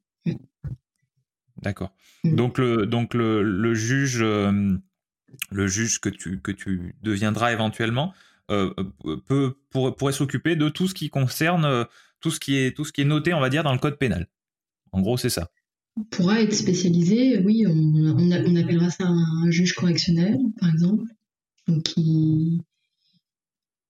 D'accord. 1.62 1.92
Mm. 2.24 2.34
Donc, 2.34 2.58
le, 2.58 2.86
donc 2.86 3.14
le, 3.14 3.42
le 3.42 3.74
juge, 3.74 4.20
le 4.22 5.66
juge 5.66 6.00
que 6.00 6.08
tu, 6.08 6.40
que 6.40 6.52
tu 6.52 6.94
deviendras 7.02 7.52
éventuellement, 7.52 8.14
euh, 8.50 8.72
euh, 9.04 9.16
peut, 9.26 9.56
pourrait 9.70 10.12
s'occuper 10.12 10.54
de 10.54 10.68
tout 10.68 10.86
ce 10.86 10.94
qui 10.94 11.10
concerne 11.10 11.64
euh, 11.64 11.84
tout 12.20 12.30
ce 12.30 12.40
qui 12.40 12.56
est 12.56 12.76
tout 12.76 12.84
ce 12.84 12.92
qui 12.92 13.02
est 13.02 13.04
noté, 13.04 13.34
on 13.34 13.40
va 13.40 13.50
dire, 13.50 13.62
dans 13.62 13.72
le 13.72 13.78
code 13.78 13.98
pénal. 13.98 14.28
En 14.92 15.00
gros, 15.00 15.16
c'est 15.16 15.30
ça. 15.30 15.50
Pourra 16.10 16.42
être 16.42 16.54
spécialisé, 16.54 17.38
oui, 17.38 17.64
on, 17.66 18.30
appellera 18.30 18.90
ça 18.90 19.04
un, 19.06 19.50
juge 19.50 19.72
correctionnel, 19.74 20.38
par 20.60 20.68
exemple, 20.68 21.04
qui, 21.84 22.60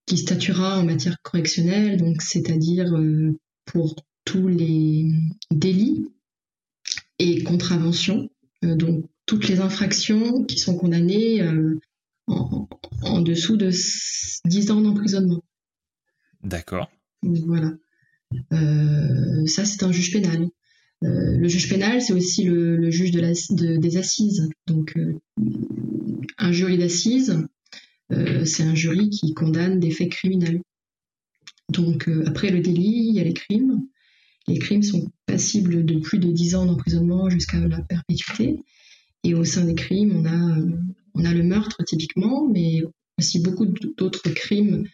qui 0.05 0.17
statuera 0.17 0.79
en 0.79 0.85
matière 0.85 1.21
correctionnelle, 1.21 1.97
donc 1.97 2.21
c'est-à-dire 2.21 2.93
pour 3.65 3.95
tous 4.23 4.47
les 4.47 5.11
délits 5.51 6.07
et 7.19 7.43
contraventions, 7.43 8.29
donc 8.61 9.05
toutes 9.25 9.49
les 9.49 9.59
infractions 9.59 10.45
qui 10.45 10.57
sont 10.59 10.77
condamnées 10.77 11.41
en, 12.27 13.21
dessous 13.21 13.57
de 13.57 13.69
10 14.45 14.71
ans 14.71 14.81
d'emprisonnement. 14.81 15.43
D'accord. 16.41 16.89
Voilà. 17.21 17.73
Euh, 18.53 19.45
ça, 19.45 19.65
c'est 19.65 19.83
un 19.83 19.91
juge 19.91 20.11
pénal. 20.11 20.47
Euh, 21.03 21.37
le 21.37 21.47
juge 21.47 21.69
pénal, 21.69 22.01
c'est 22.01 22.13
aussi 22.13 22.43
le, 22.43 22.89
juge 22.89 23.11
des 23.11 23.97
assises. 23.97 24.49
Donc, 24.67 24.97
euh, 24.97 25.19
un 26.37 26.51
jury 26.51 26.77
d'assises, 26.77 27.37
c'est 28.45 28.63
un 28.63 28.75
jury 28.75 29.09
qui 29.09 29.33
condamne 29.33 29.79
des 29.79 29.91
faits 29.91 30.09
criminels. 30.09 30.61
Donc, 31.69 32.09
après 32.25 32.49
le 32.49 32.61
délit, 32.61 33.07
il 33.09 33.15
y 33.15 33.19
a 33.19 33.23
les 33.23 33.33
crimes. 33.33 33.85
Les 34.47 34.59
crimes 34.59 34.83
sont 34.83 35.11
passibles 35.25 35.83
de 35.83 35.99
plus 35.99 36.19
de 36.19 36.31
10 36.31 36.55
ans 36.55 36.65
d'emprisonnement 36.65 37.29
jusqu'à 37.29 37.59
la 37.59 37.81
perpétuité. 37.81 38.63
Et 39.25 39.33
au 39.33 39.43
sein 39.43 39.65
des 39.65 39.75
crimes, 39.75 40.15
on 40.15 40.25
a 40.25 40.57
on 41.17 41.25
a 41.25 41.33
le 41.33 41.43
meurtre 41.43 41.83
typiquement, 41.83 42.47
mais 42.47 42.81
aussi 43.17 43.39
beaucoup 43.39 43.65
d'autres 43.65 44.29
crimes 44.29 44.85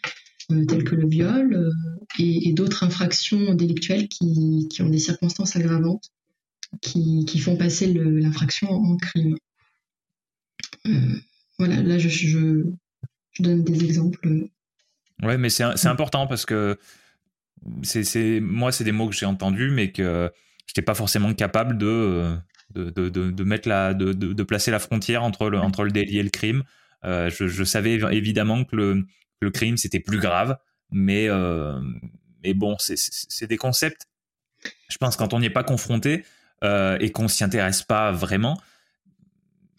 euh, 0.51 0.65
tels 0.65 0.83
que 0.83 0.95
le 0.95 1.07
viol 1.07 1.53
euh, 1.53 1.71
et, 2.19 2.53
d'autres 2.53 2.83
infractions 2.83 3.53
délictuelles 3.53 4.07
qui, 4.07 4.67
ont 4.81 4.89
des 4.89 4.99
circonstances 4.99 5.55
aggravantes 5.55 6.09
qui, 6.81 7.39
font 7.39 7.55
passer 7.55 7.93
l'infraction 7.93 8.69
en 8.69 8.97
crime. 8.97 9.37
Euh, 10.87 11.15
voilà, 11.59 11.81
là 11.81 11.97
je, 11.97 12.63
donne 13.39 13.63
des 13.63 13.83
exemples 13.85 14.47
Ouais, 15.21 15.37
mais 15.37 15.49
c'est 15.49 15.63
mm. 15.63 15.87
important 15.87 16.27
parce 16.27 16.45
que 16.45 16.77
c'est 17.83 18.39
moi, 18.41 18.71
c'est 18.71 18.83
des 18.83 18.91
mots 18.91 19.07
que 19.07 19.15
j'ai 19.15 19.25
entendus, 19.25 19.71
mais 19.71 19.91
que 19.91 20.29
je 20.65 20.71
n'étais 20.71 20.81
pas 20.81 20.95
forcément 20.95 21.33
capable 21.33 21.77
de, 21.77 22.35
de, 22.71 22.89
de, 22.89 23.09
de 23.09 23.43
mettre 23.43 23.69
la, 23.69 23.93
de, 23.93 24.11
de, 24.13 24.43
placer 24.43 24.71
la 24.71 24.79
frontière 24.79 25.23
entre 25.23 25.49
le, 25.49 25.59
entre 25.59 25.83
le 25.83 25.91
délit 25.91 26.19
et 26.19 26.23
le 26.23 26.29
crime. 26.29 26.63
Euh, 27.05 27.29
je, 27.29 27.47
je, 27.47 27.63
savais 27.63 27.99
évidemment 28.11 28.63
que 28.63 28.75
le, 28.75 29.05
le 29.43 29.51
crime 29.51 29.77
c'était 29.77 29.99
plus 29.99 30.19
grave, 30.19 30.57
mais, 30.91 31.27
euh, 31.29 31.79
mais 32.43 32.53
bon, 32.53 32.75
c'est 32.79 33.47
des 33.47 33.57
concepts. 33.57 34.07
Je 34.89 34.97
pense 34.97 35.15
quand 35.15 35.33
on 35.33 35.39
n'y 35.39 35.47
est 35.47 35.51
pas 35.51 35.63
confronté 35.63 36.23
euh, 36.63 36.97
et 36.99 37.11
qu'on 37.11 37.27
s'y 37.27 37.43
intéresse 37.43 37.83
pas 37.83 38.11
vraiment, 38.11 38.57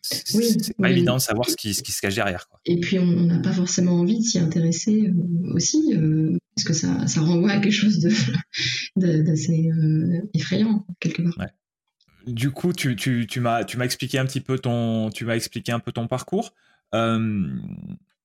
c'est 0.04 0.76
pas 0.76 0.90
évident 0.90 1.16
de 1.16 1.20
savoir 1.20 1.48
ce 1.48 1.56
qui, 1.56 1.72
ce 1.72 1.82
qui, 1.82 1.92
se 1.92 2.00
cache 2.00 2.14
derrière. 2.14 2.48
Quoi. 2.48 2.60
Et 2.66 2.78
puis 2.78 2.98
on 2.98 3.06
n'a 3.06 3.38
pas 3.38 3.52
forcément 3.52 3.92
envie 3.92 4.18
de 4.18 4.22
s'y 4.22 4.38
intéresser 4.38 5.08
euh, 5.08 5.54
aussi, 5.54 5.94
euh, 5.94 6.36
parce 6.54 6.66
que 6.66 6.72
ça, 6.74 7.06
ça, 7.06 7.20
renvoie 7.20 7.52
à 7.52 7.60
quelque 7.60 7.72
chose 7.72 8.00
d'assez 8.96 9.70
euh, 9.70 10.20
effrayant 10.34 10.86
quelque 11.00 11.22
part. 11.22 11.38
Ouais. 11.38 12.32
Du 12.32 12.50
coup, 12.50 12.72
tu, 12.72 12.96
tu, 12.96 13.26
tu 13.26 13.40
m'as 13.40 13.62
expliqué 13.62 14.18
un 14.18 14.26
petit 14.26 14.40
peu 14.40 14.58
ton, 14.58 15.10
tu 15.10 15.24
m'as 15.24 15.36
expliqué 15.36 15.72
un 15.72 15.80
peu 15.80 15.92
ton 15.92 16.06
parcours. 16.06 16.54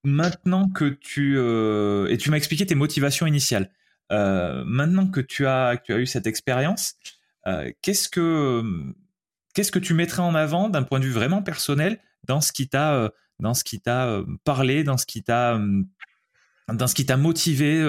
Maintenant 0.04 0.70
que 0.70 0.86
tu 0.86 1.38
et 1.38 2.18
tu 2.18 2.30
m'as 2.30 2.38
expliqué 2.38 2.66
tes 2.66 2.76
motivations 2.76 3.26
initiales. 3.26 3.70
maintenant 4.10 5.08
que 5.08 5.22
tu 5.22 5.46
as, 5.46 5.78
tu 5.84 5.94
as 5.94 5.98
eu 5.98 6.06
cette 6.06 6.28
expérience, 6.28 6.96
qu'est-ce 7.82 8.10
que 8.10 8.94
qu'est-ce 9.54 9.72
que 9.72 9.80
tu 9.80 9.94
mettrais 9.94 10.22
en 10.22 10.36
avant 10.36 10.70
d'un 10.70 10.84
point 10.84 11.00
de 11.00 11.06
vue 11.06 11.12
vraiment 11.12 11.42
personnel 11.42 12.00
dans 12.26 12.42
ce 12.42 12.52
qui 12.52 12.68
t'a 12.70 12.94
euh, 12.94 13.10
dans 13.40 13.54
ce 13.54 13.64
qui 13.64 13.80
t'a 13.80 14.08
euh, 14.08 14.26
parlé, 14.44 14.84
dans 14.84 14.98
ce 14.98 15.06
qui 15.06 15.24
t'a 15.24 15.56
euh, 15.56 15.84
dans 16.72 16.88
ce 16.88 16.96
qui 16.96 17.06
t'a 17.06 17.18
motivé 17.18 17.82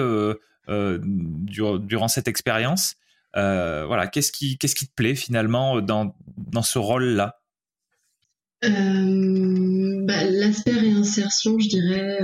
durant 0.67 2.07
cette 2.07 2.27
expérience? 2.27 2.95
Voilà, 3.33 4.07
qu'est-ce 4.07 4.31
qui 4.31 4.57
qu'est-ce 4.57 4.75
qui 4.75 4.87
te 4.87 4.93
plaît 4.93 5.15
finalement 5.15 5.81
dans 5.81 6.15
dans 6.37 6.63
ce 6.63 6.79
rôle-là 8.63 10.05
bah, 10.05 10.23
L'aspect 10.29 10.71
réinsertion, 10.71 11.59
je 11.59 11.69
dirais, 11.69 12.19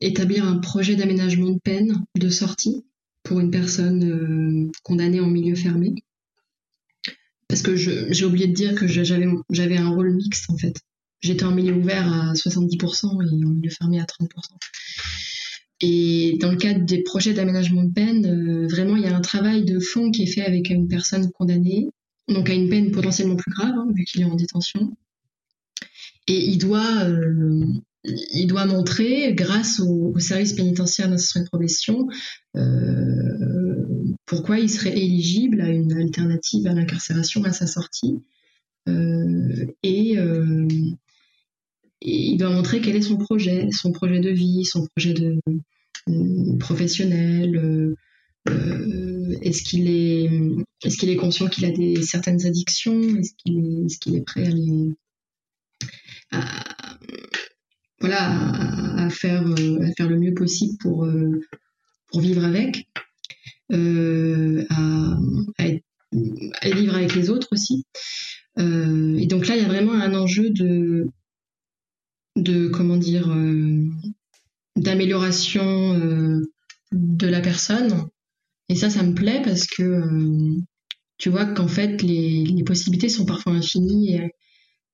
établir 0.00 0.46
un 0.46 0.58
projet 0.58 0.96
d'aménagement 0.96 1.50
de 1.50 1.58
peine 1.58 2.04
de 2.18 2.28
sortie 2.28 2.84
pour 3.22 3.40
une 3.40 3.50
personne 3.50 4.70
condamnée 4.82 5.20
en 5.20 5.28
milieu 5.28 5.54
fermé 5.54 5.94
parce 7.52 7.60
que 7.60 7.76
j'ai 7.76 8.24
oublié 8.24 8.46
de 8.46 8.54
dire 8.54 8.74
que 8.74 8.86
j'avais 8.86 9.76
un 9.76 9.90
rôle 9.90 10.14
mixte 10.14 10.48
en 10.48 10.56
fait. 10.56 10.74
J'étais 11.20 11.44
en 11.44 11.50
milieu 11.50 11.74
ouvert 11.74 12.10
à 12.10 12.32
70% 12.32 13.22
et 13.22 13.44
en 13.44 13.48
milieu 13.50 13.68
fermé 13.68 14.00
à 14.00 14.04
30%. 14.04 14.26
Et 15.82 16.38
dans 16.40 16.50
le 16.50 16.56
cadre 16.56 16.86
des 16.86 17.02
projets 17.02 17.34
d'aménagement 17.34 17.82
de 17.82 17.92
peine, 17.92 18.24
euh, 18.24 18.66
vraiment, 18.68 18.96
il 18.96 19.02
y 19.02 19.06
a 19.06 19.14
un 19.14 19.20
travail 19.20 19.66
de 19.66 19.78
fond 19.80 20.10
qui 20.10 20.22
est 20.22 20.32
fait 20.32 20.46
avec 20.46 20.70
une 20.70 20.88
personne 20.88 21.30
condamnée, 21.32 21.88
donc 22.32 22.50
à 22.50 22.54
une 22.54 22.68
peine 22.68 22.90
potentiellement 22.90 23.36
plus 23.36 23.52
grave, 23.52 23.74
hein, 23.76 23.88
vu 23.94 24.04
qu'il 24.04 24.22
est 24.22 24.24
en 24.24 24.34
détention. 24.34 24.96
Et 26.28 26.50
il 26.50 26.58
doit, 26.58 27.04
euh, 27.04 27.64
il 28.04 28.46
doit 28.46 28.66
montrer, 28.66 29.34
grâce 29.34 29.80
au, 29.80 30.18
service 30.18 30.52
pénitentiaire 30.52 31.08
d'insertion 31.08 31.40
de 31.40 31.46
probation, 31.46 32.08
euh, 32.56 34.16
pourquoi 34.26 34.58
il 34.58 34.70
serait 34.70 34.96
éligible 34.96 35.60
à 35.60 35.68
une 35.68 35.92
alternative 35.92 36.66
à 36.66 36.74
l'incarcération 36.74 37.42
à 37.44 37.52
sa 37.52 37.66
sortie. 37.66 38.22
Euh, 38.88 39.66
et, 39.82 40.14
et, 40.14 40.96
il 42.00 42.36
doit 42.36 42.50
montrer 42.50 42.80
quel 42.80 42.96
est 42.96 43.02
son 43.02 43.16
projet, 43.16 43.68
son 43.72 43.92
projet 43.92 44.20
de 44.20 44.30
vie, 44.30 44.64
son 44.64 44.86
projet 44.86 45.14
de 45.14 45.40
professionnel. 46.58 47.94
Est-ce 48.46 49.62
qu'il 49.62 49.88
est, 49.88 50.30
est-ce 50.84 50.96
qu'il 50.96 51.10
est 51.10 51.16
conscient 51.16 51.48
qu'il 51.48 51.64
a 51.64 51.70
des 51.70 52.02
certaines 52.02 52.44
addictions? 52.46 53.00
Est-ce 53.16 53.34
qu'il 53.36 54.16
est, 54.16 54.24
prêt 54.24 54.46
à 54.46 54.50
les 54.50 54.94
voilà, 58.02 59.06
euh, 59.06 59.10
faire 59.10 59.44
le 59.44 60.18
mieux 60.18 60.34
possible 60.34 60.76
pour, 60.78 61.04
euh, 61.04 61.40
vivre 62.14 62.44
avec, 62.44 62.88
euh, 63.72 64.66
à, 64.68 65.16
vivre 66.64 66.96
avec 66.96 67.14
les 67.14 67.30
autres 67.30 67.48
aussi. 67.52 67.86
et 68.58 69.26
donc 69.26 69.46
là, 69.46 69.56
il 69.56 69.62
y 69.62 69.64
a 69.64 69.68
vraiment 69.68 69.94
un 69.94 70.14
enjeu 70.14 70.50
de 70.50 71.08
comment 72.68 72.96
dire, 72.96 73.34
d'amélioration 74.76 76.40
de 76.92 77.26
la 77.26 77.40
personne. 77.40 78.08
Et 78.72 78.74
ça, 78.74 78.88
ça 78.88 79.02
me 79.02 79.12
plaît 79.12 79.42
parce 79.44 79.66
que 79.66 80.02
tu 81.18 81.28
vois 81.28 81.44
qu'en 81.44 81.68
fait, 81.68 82.00
les, 82.00 82.42
les, 82.42 82.64
possibilités 82.64 83.10
sont 83.10 83.26
parfois 83.26 83.52
infinies 83.52 84.14
et 84.14 84.30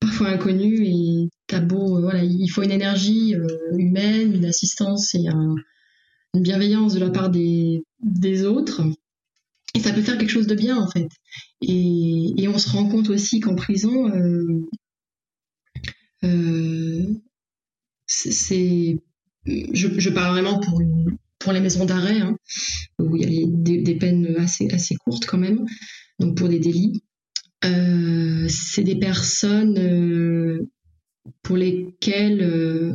parfois 0.01 0.31
inconnues 0.31 0.85
et 0.85 1.29
t'as 1.47 1.61
beau, 1.61 1.97
euh, 1.97 2.01
voilà, 2.01 2.24
il 2.24 2.49
faut 2.49 2.64
une 2.64 2.72
énergie 2.72 3.37
euh, 3.37 3.47
humaine, 3.79 4.35
une 4.35 4.47
assistance 4.47 5.14
et 5.14 5.29
une 5.29 6.43
bienveillance 6.43 6.95
de 6.95 6.99
la 6.99 7.11
part 7.11 7.31
des, 7.31 7.85
des, 8.01 8.45
autres. 8.45 8.83
Et 9.76 9.79
ça 9.79 9.93
peut 9.93 10.03
faire 10.03 10.18
quelque 10.18 10.29
chose 10.29 10.49
de 10.49 10.57
bien, 10.57 10.76
en 10.76 10.91
fait. 10.91 11.07
Et, 11.62 12.35
et 12.37 12.49
on 12.49 12.59
se 12.59 12.70
rend 12.70 12.89
compte 12.89 13.11
aussi 13.11 13.39
qu'en 13.39 13.55
prison, 13.55 14.11
euh, 16.24 17.07
c'est. 18.07 18.99
Je, 19.47 20.01
je, 20.01 20.11
parle 20.11 20.33
vraiment 20.33 20.59
pour, 20.59 20.81
une, 20.81 21.16
pour 21.39 21.53
les 21.53 21.61
maisons 21.61 21.84
d'arrêt, 21.84 22.20
hein, 22.20 22.36
où 22.99 23.16
il 23.16 23.32
y 23.32 23.45
a 23.45 23.47
des, 23.82 23.95
peines 23.97 24.36
assez, 24.39 24.68
courtes 24.97 25.26
quand 25.26 25.39
même, 25.39 25.64
donc 26.18 26.36
pour 26.36 26.49
des 26.49 26.59
délits. 26.59 27.03
Euh, 27.64 28.47
c'est 28.49 28.84
des 28.84 28.97
personnes 28.97 30.68
pour 31.43 31.57
lesquels 31.57 32.43
euh, 32.43 32.95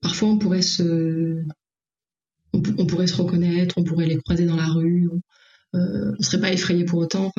parfois 0.00 0.30
on 0.30 0.38
pourrait 0.38 0.62
se 0.62 1.42
on, 2.52 2.86
pourrait 2.86 3.06
se 3.06 3.16
reconnaître, 3.16 3.76
on 3.78 3.84
pourrait 3.84 4.06
les 4.06 4.16
croiser 4.16 4.44
dans 4.44 4.56
la 4.56 4.66
rue, 4.66 5.08
on, 5.12 5.78
euh, 5.78 6.12
on 6.18 6.22
serait 6.22 6.40
pas 6.40 6.52
effrayé 6.52 6.84
pour 6.84 6.98
autant. 6.98 7.30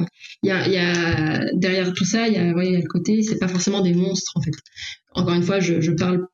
Il 0.43 0.47
y, 0.47 0.51
a, 0.51 1.51
derrière 1.53 1.91
tout 1.93 2.05
ça, 2.05 2.27
il 2.27 2.33
y 2.33 2.37
a, 2.37 2.53
le 2.53 2.87
côté, 2.87 3.21
c'est 3.21 3.39
pas 3.39 3.49
forcément 3.49 3.81
des 3.81 3.93
monstres 3.93 4.31
en 4.35 4.41
fait. 4.41 4.53
Encore 5.13 5.33
une 5.33 5.43
fois, 5.43 5.59
je 5.59 5.91
parle 5.91 6.27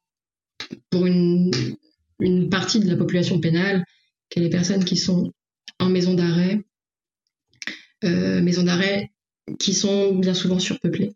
pour 0.92 1.06
une, 1.06 1.50
une 2.20 2.50
partie 2.50 2.80
de 2.80 2.90
la 2.90 2.96
population 2.96 3.40
pénale, 3.40 3.84
qui 4.30 4.40
est 4.40 4.44
les 4.44 4.50
personnes 4.50 4.84
qui 4.84 4.98
sont 4.98 5.32
en 5.80 5.90
maison 5.90 6.14
d'arrêt, 6.14 6.64
euh, 8.04 8.42
maison 8.42 8.64
d'arrêt 8.64 9.12
qui 9.60 9.74
sont 9.74 10.14
bien 10.16 10.34
souvent 10.34 10.60
surpeuplées 10.60 11.16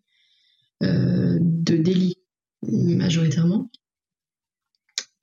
euh, 0.84 1.38
de 1.42 1.76
délits 1.78 2.18
majoritairement, 2.64 3.70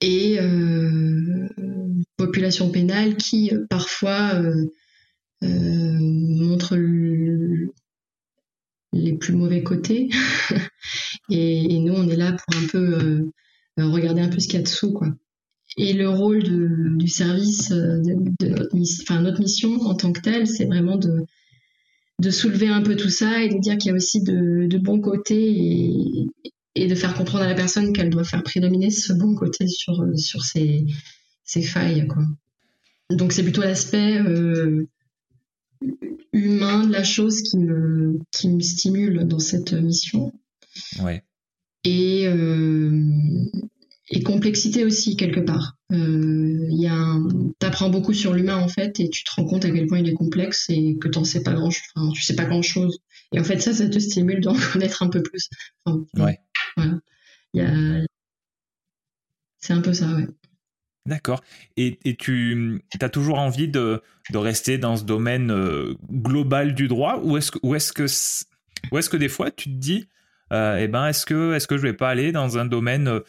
et 0.01 0.39
euh, 0.39 1.47
population 2.17 2.71
pénale 2.71 3.17
qui 3.17 3.51
parfois 3.69 4.41
montre 5.41 6.75
les 8.93 9.13
plus 9.17 9.33
mauvais 9.33 9.63
côtés. 9.63 10.09
et, 11.29 11.79
nous, 11.79 11.93
on 11.93 12.09
est 12.09 12.15
là 12.15 12.33
pour 12.33 12.55
un 12.57 12.67
peu 12.67 13.31
regarder 13.77 14.21
un 14.21 14.29
peu 14.29 14.39
ce 14.39 14.47
qu'il 14.47 14.57
y 14.57 14.61
a 14.61 14.63
dessous, 14.63 14.93
quoi. 14.93 15.09
Et 15.81 15.93
le 15.93 16.09
rôle 16.09 16.43
du 16.97 17.07
service, 17.07 17.69
de, 17.69 18.13
notre, 18.13 18.75
enfin, 19.03 19.21
notre 19.21 19.39
mission 19.39 19.81
en 19.83 19.95
tant 19.95 20.11
que 20.11 20.19
telle, 20.19 20.45
c'est 20.45 20.65
vraiment 20.65 20.97
de, 20.97 21.23
de 22.19 22.29
soulever 22.31 22.67
un 22.67 22.81
peu 22.81 22.97
tout 22.97 23.09
ça 23.09 23.41
et 23.41 23.47
de 23.47 23.57
dire 23.59 23.77
qu'il 23.77 23.91
y 23.91 23.93
a 23.93 23.95
aussi 23.95 24.21
de, 24.21 24.67
de 24.67 24.77
bons 24.77 24.99
côtés 24.99 25.51
et, 25.51 26.27
et 26.75 26.87
de 26.87 26.95
faire 26.95 27.13
comprendre 27.13 27.45
à 27.45 27.47
la 27.47 27.55
personne 27.55 27.93
qu'elle 27.93 28.09
doit 28.09 28.25
faire 28.25 28.43
prédominer 28.43 28.89
ce 28.89 29.13
bon 29.13 29.35
côté 29.35 29.67
sur, 29.67 30.01
euh, 30.01 30.17
sur 30.17 30.43
ses, 30.43 30.85
ses 31.45 31.61
failles. 31.61 32.07
Quoi. 32.07 32.23
Donc 33.09 33.31
c'est 33.31 33.43
plutôt 33.43 33.61
l'aspect 33.61 34.19
euh, 34.19 34.85
humain 36.33 36.85
de 36.85 36.91
la 36.91 37.05
chose 37.05 37.41
qui 37.41 37.57
me, 37.57 38.19
qui 38.31 38.49
me 38.49 38.59
stimule 38.59 39.25
dans 39.29 39.39
cette 39.39 39.71
mission. 39.71 40.33
Ouais. 41.01 41.23
Et, 41.85 42.27
euh, 42.27 43.01
et 44.11 44.23
complexité 44.23 44.85
aussi 44.85 45.15
quelque 45.15 45.39
part. 45.39 45.77
Euh, 45.91 46.67
y 46.69 46.87
a 46.87 47.17
t'apprends 47.59 47.89
beaucoup 47.89 48.13
sur 48.13 48.33
l'humain 48.33 48.57
en 48.57 48.67
fait 48.67 48.99
et 48.99 49.09
tu 49.09 49.23
te 49.23 49.31
rends 49.31 49.45
compte 49.45 49.65
à 49.65 49.71
quel 49.71 49.87
point 49.87 49.99
il 49.99 50.07
est 50.07 50.13
complexe 50.13 50.65
et 50.69 50.97
que 50.99 51.07
t'en 51.07 51.23
sais 51.23 51.43
pas 51.43 51.53
grand, 51.53 51.67
enfin, 51.67 52.11
tu 52.13 52.21
sais 52.21 52.35
pas 52.35 52.45
grand 52.45 52.61
chose. 52.61 52.99
Et 53.33 53.39
en 53.39 53.43
fait 53.43 53.59
ça, 53.59 53.73
ça 53.73 53.87
te 53.87 53.99
stimule 53.99 54.41
d'en 54.41 54.55
connaître 54.73 55.03
un 55.03 55.09
peu 55.09 55.21
plus. 55.21 55.49
ouais. 56.15 56.39
C'est 59.61 59.73
un 59.73 59.81
peu 59.81 59.93
ça, 59.93 60.07
ouais. 60.15 60.25
D'accord. 61.05 61.41
Et, 61.75 61.97
et, 62.05 62.15
tu 62.15 62.81
as 63.01 63.09
toujours 63.09 63.39
envie 63.39 63.67
de, 63.67 64.01
de, 64.31 64.37
rester 64.37 64.77
dans 64.77 64.95
ce 64.95 65.03
domaine 65.03 65.49
euh, 65.49 65.95
global 66.11 66.75
du 66.75 66.87
droit 66.87 67.19
ou 67.23 67.35
est-ce 67.37 67.51
que, 67.51 67.59
ou 67.63 67.73
est-ce 67.73 67.93
que, 67.93 68.05
ou 68.91 68.97
est-ce 68.97 69.09
que 69.09 69.17
des 69.17 69.29
fois 69.29 69.49
tu 69.49 69.69
te 69.69 69.75
dis, 69.75 70.07
euh, 70.53 70.77
eh 70.79 70.87
ben, 70.87 71.07
est-ce 71.07 71.25
que, 71.25 71.53
est-ce 71.53 71.67
que 71.67 71.77
je 71.77 71.81
vais 71.81 71.93
pas 71.93 72.09
aller 72.09 72.31
dans 72.31 72.57
un 72.57 72.65
domaine 72.65 73.07
euh, 73.07 73.19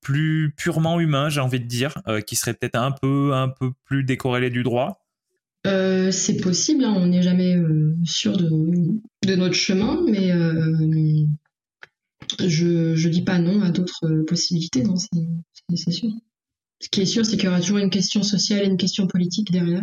plus 0.00 0.54
purement 0.56 1.00
humain, 1.00 1.28
j'ai 1.28 1.40
envie 1.40 1.60
de 1.60 1.64
dire, 1.66 1.94
qui 2.26 2.36
serait 2.36 2.54
peut-être 2.54 2.76
un 2.76 2.92
peu, 2.92 3.32
un 3.34 3.48
peu 3.48 3.72
plus 3.84 4.04
décorrélé 4.04 4.50
du 4.50 4.62
droit? 4.62 5.02
C'est 5.64 6.40
possible, 6.40 6.84
hein, 6.84 6.94
on 6.96 7.06
n'est 7.06 7.22
jamais 7.22 7.56
sûr 8.04 8.36
de, 8.36 9.34
notre 9.34 9.54
chemin, 9.54 10.00
mais 10.08 10.28
je 12.38 12.66
ne 12.94 13.08
dis 13.08 13.22
pas 13.22 13.38
non 13.38 13.62
à 13.62 13.70
d'autres 13.70 14.22
possibilités, 14.26 14.84
c'est 15.74 15.90
sûr. 15.90 16.10
Ce 16.80 16.88
qui 16.88 17.00
est 17.00 17.06
sûr, 17.06 17.24
c'est 17.24 17.36
qu'il 17.36 17.46
y 17.46 17.48
aura 17.48 17.60
toujours 17.60 17.78
une 17.78 17.90
question 17.90 18.22
sociale 18.22 18.64
et 18.64 18.66
une 18.66 18.76
question 18.76 19.06
politique 19.06 19.50
derrière. 19.50 19.82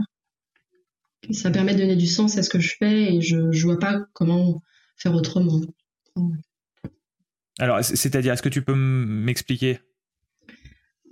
Ça 1.32 1.52
permet 1.52 1.74
de 1.74 1.80
donner 1.80 1.96
du 1.96 2.06
sens 2.06 2.38
à 2.38 2.44
ce 2.44 2.50
que 2.50 2.60
je 2.60 2.76
fais 2.78 3.16
et 3.16 3.22
je 3.22 3.38
ne 3.38 3.62
vois 3.62 3.80
pas 3.80 4.00
comment 4.14 4.62
faire 4.98 5.16
autrement. 5.16 5.62
Alors, 7.64 7.82
c'est-à-dire, 7.82 8.34
est-ce 8.34 8.42
que 8.42 8.50
tu 8.50 8.62
peux 8.62 8.76
m'expliquer? 8.76 9.80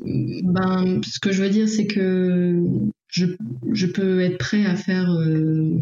Ben, 0.02 1.00
ce 1.02 1.18
que 1.22 1.32
je 1.32 1.42
veux 1.42 1.50
dire, 1.50 1.70
c'est 1.70 1.88
que 1.88 2.62
je, 3.08 3.86
peux 3.86 4.20
être 4.20 4.38
prêt 4.38 4.66
à 4.66 4.76
faire, 4.76 5.14
euh, 5.14 5.78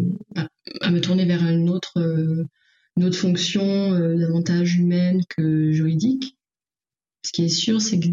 à, 0.82 0.92
me 0.92 1.02
tourner 1.02 1.26
vers 1.26 1.44
une 1.44 1.72
autre, 1.72 1.94
euh, 1.98 3.12
fonction 3.12 3.64
euh, 3.96 4.16
davantage 4.16 4.76
humaine 4.76 5.24
que 5.28 5.72
juridique. 5.72 6.38
Ce 7.26 7.32
qui 7.32 7.46
est 7.46 7.50
sûr, 7.50 7.82
c'est 7.82 8.00
que 8.00 8.10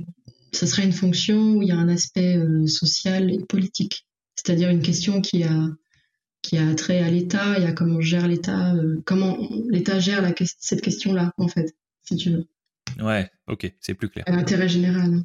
ce 0.52 0.64
sera 0.64 0.82
une 0.82 0.92
fonction 0.92 1.56
où 1.56 1.62
il 1.62 1.68
y 1.68 1.72
a 1.72 1.76
un 1.76 1.90
aspect 1.90 2.40
social 2.68 3.30
et 3.30 3.44
politique, 3.46 4.06
c'est-à-dire 4.34 4.70
une 4.70 4.80
question 4.80 5.20
qui 5.20 5.44
a 5.44 6.74
trait 6.74 7.00
à 7.00 7.10
l'État 7.10 7.58
et 7.58 7.66
à 7.66 7.72
comment 7.72 8.00
gère 8.00 8.26
l'État, 8.26 8.72
comment 9.04 9.36
l'État 9.68 9.98
gère 10.00 10.24
cette 10.58 10.80
question-là, 10.80 11.34
en 11.36 11.48
fait, 11.48 11.74
si 12.08 12.16
tu 12.16 12.30
veux. 12.30 12.48
Ouais, 13.00 13.30
ok, 13.46 13.72
c'est 13.80 13.94
plus 13.94 14.08
clair. 14.08 14.24
À 14.26 14.32
l'intérêt 14.32 14.68
général. 14.68 15.24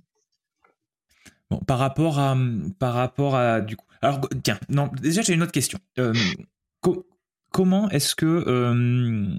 Bon, 1.50 1.60
par 1.60 1.80
rapport 1.80 2.20
à, 2.20 2.36
par 2.80 2.94
rapport 2.94 3.36
à, 3.36 3.62
du 3.62 3.76
coup, 3.76 3.86
alors 4.02 4.28
tiens, 4.44 4.60
non, 4.70 4.90
déjà 5.02 5.22
j'ai 5.22 5.34
une 5.34 5.44
autre 5.44 5.52
question. 5.52 5.80
Euh, 6.00 6.14
comment 7.52 7.90
est-ce 7.90 8.16
que 8.16 8.26
euh, 8.26 9.38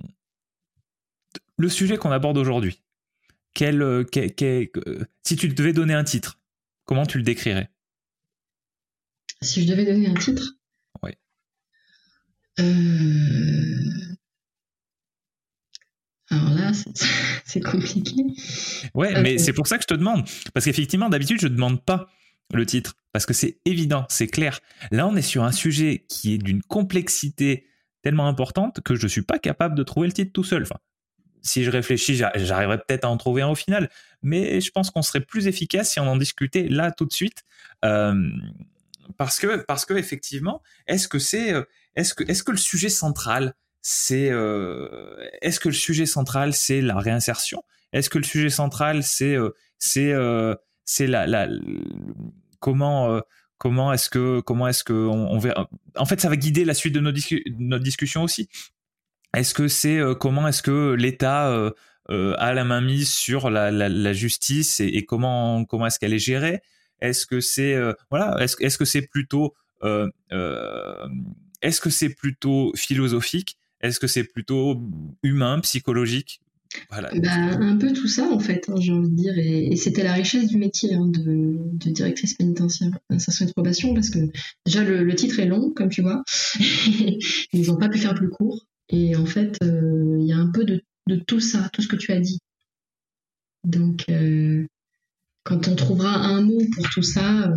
le 1.57 1.68
sujet 1.68 1.97
qu'on 1.97 2.12
aborde 2.12 2.38
aujourd'hui, 2.38 2.82
quel, 3.55 3.82
euh, 3.82 4.05
si 5.22 5.36
tu 5.36 5.49
devais 5.49 5.72
donner 5.72 5.95
un 5.95 6.05
titre, 6.05 6.38
comment 6.84 7.07
tu 7.07 7.18
le 7.18 7.24
décrirais? 7.24 7.70
Si 9.40 9.62
je 9.62 9.68
devais 9.70 9.84
donner 9.84 10.09
un 10.09 10.14
titre? 10.14 10.55
Oui. 11.03 11.12
Alors 16.33 16.51
là, 16.51 16.72
c'est 17.45 17.61
compliqué. 17.61 18.24
Ouais, 18.95 19.20
mais 19.22 19.39
c'est 19.39 19.53
pour 19.53 19.66
ça 19.66 19.76
que 19.76 19.83
je 19.83 19.95
te 19.95 19.95
demande. 19.95 20.24
Parce 20.55 20.66
qu'effectivement, 20.66 21.09
d'habitude, 21.09 21.41
je 21.41 21.49
ne 21.49 21.55
demande 21.55 21.85
pas 21.85 22.09
le 22.53 22.66
titre. 22.66 22.95
Parce 23.12 23.26
que 23.26 23.35
c'est 23.35 23.59
évident, 23.64 24.07
c'est 24.09 24.26
clair. 24.26 24.61
Là, 24.91 25.07
on 25.07 25.16
est 25.16 25.22
sur 25.22 25.45
un 25.45 25.53
sujet 25.53 26.05
qui 26.09 26.35
est 26.35 26.39
d'une 26.39 26.62
complexité 26.62 27.66
tellement 28.03 28.26
importante 28.26 28.80
que 28.80 28.95
je 28.95 29.05
ne 29.05 29.09
suis 29.09 29.22
pas 29.22 29.39
capable 29.39 29.74
de 29.74 29.83
trouver 29.83 30.09
le 30.09 30.12
titre 30.12 30.33
tout 30.33 30.45
seul. 30.45 30.62
Enfin, 30.62 30.78
si 31.43 31.64
je 31.64 31.70
réfléchis, 31.70 32.16
j'arriverai 32.16 32.78
peut-être 32.78 33.05
à 33.05 33.11
en 33.11 33.16
trouver 33.16 33.43
un 33.43 33.49
au 33.49 33.55
final. 33.55 33.91
Mais 34.22 34.61
je 34.61 34.70
pense 34.70 34.91
qu'on 34.91 35.03
serait 35.03 35.20
plus 35.20 35.47
efficace 35.47 35.91
si 35.91 36.01
on 36.01 36.07
en 36.07 36.16
discutait 36.16 36.68
là 36.68 36.91
tout 36.91 37.05
de 37.05 37.12
suite. 37.12 37.45
Euh, 37.85 38.30
parce 39.16 39.39
que, 39.39 39.57
parce 39.64 39.85
que 39.85 39.95
effectivement, 39.95 40.62
est-ce 40.87 41.09
que 41.09 41.18
c'est, 41.18 41.53
euh, 41.53 41.64
est-ce 41.97 42.14
que, 42.14 42.24
est-ce 42.24 42.43
que 42.43 42.53
le 42.53 42.57
sujet 42.57 42.89
central, 42.89 43.55
c'est 43.83 44.30
euh, 44.30 44.89
est-ce 45.43 45.59
que 45.59 45.68
le 45.68 45.74
sujet 45.74 46.07
central 46.07 46.55
c'est 46.55 46.80
la 46.80 46.99
réinsertion? 46.99 47.64
Est-ce 47.93 48.09
que 48.09 48.18
le 48.18 48.24
sujet 48.24 48.49
central 48.49 49.03
c'est 49.03 49.35
euh, 49.35 49.51
c'est 49.78 50.12
euh, 50.12 50.55
c'est 50.85 51.09
la, 51.09 51.26
la, 51.26 51.49
comment 52.61 53.20
comment 53.59 53.93
est-ce 53.93 54.09
que 54.09 54.41
comment 54.41 54.68
est-ce 54.68 54.85
que 54.85 54.93
on, 54.93 55.39
verra? 55.39 55.68
En 55.97 56.07
fait 56.07 56.20
ça 56.20 56.28
va 56.28 56.37
guider 56.37 56.64
la 56.64 56.74
suite 56.74 56.95
de 56.95 57.01
nos 57.01 57.12
notre 57.59 57.85
discussion 57.85 58.22
aussi. 58.22 58.49
Est-ce 59.35 59.53
que 59.53 59.66
c'est 59.66 60.01
comment 60.20 60.47
est-ce 60.47 60.62
que 60.62 60.95
l'État 60.95 61.53
a 62.09 62.53
la 62.53 62.64
main 62.64 62.80
mise 62.80 63.11
sur 63.12 63.51
la, 63.51 63.70
la, 63.70 63.89
la 63.89 64.12
justice 64.12 64.78
et, 64.80 64.87
et, 64.87 65.05
comment 65.05 65.64
comment 65.64 65.87
est-ce 65.87 65.99
qu'elle 65.99 66.14
est 66.14 66.18
gérée? 66.18 66.62
Est-ce 67.01 67.26
que 67.26 67.41
c'est 67.41 67.76
voilà 68.11 68.37
est-ce 68.41 68.57
est-ce 68.61 68.78
que 68.78 68.85
c'est 68.85 69.03
plutôt 69.03 69.55
est-ce 69.83 71.80
que 71.80 71.91
c'est 71.91 72.11
plutôt 72.11 72.72
philosophique? 72.76 73.59
Est-ce 73.83 74.01
que 74.01 74.07
c'est 74.07 74.24
plutôt 74.24 74.80
humain, 75.22 75.61
psychologique? 75.61 76.41
Bah, 76.91 77.11
un 77.12 77.76
peu 77.76 77.93
tout 77.93 78.09
ça 78.09 78.28
en 78.30 78.39
fait, 78.39 78.68
hein, 78.68 78.74
j'ai 78.78 78.93
envie 78.93 79.11
de 79.11 79.14
dire, 79.14 79.39
et, 79.39 79.76
c'était 79.76 80.03
la 80.03 80.14
richesse 80.14 80.47
du 80.49 80.57
métier 80.57 80.95
hein, 80.95 81.07
de, 81.07 81.91
directrice 81.91 82.35
pénitentiaire, 82.35 82.91
d'insertion 83.11 83.45
et 83.45 83.49
de 83.49 83.53
probation, 83.53 83.95
parce 83.95 84.11
que 84.11 84.18
déjà 84.64 84.83
le, 84.83 85.14
titre 85.14 85.39
est 85.41 85.47
long, 85.47 85.70
comme 85.70 85.91
tu 85.91 86.03
vois, 86.03 86.22
ils 86.59 87.66
n'ont 87.66 87.76
pas 87.76 87.89
pu 87.89 87.99
faire 87.99 88.14
plus 88.14 88.30
court, 88.30 88.66
et 88.89 89.16
en 89.16 89.26
fait 89.26 89.59
euh, 89.62 90.16
il 90.18 90.26
y 90.26 90.33
a 90.33 90.39
un 90.39 90.51
peu 90.51 90.64
de, 90.64 90.83
tout 91.26 91.41
ça, 91.41 91.68
tout 91.72 91.83
ce 91.83 91.89
que 91.89 91.97
tu 91.97 92.12
as 92.12 92.20
dit. 92.20 92.39
Donc 93.64 94.05
euh, 94.09 94.66
quand 95.45 95.68
on 95.68 95.76
trouvera 95.76 96.14
un 96.14 96.41
mot 96.41 96.61
pour 96.74 96.89
tout 96.91 97.03
ça, 97.03 97.53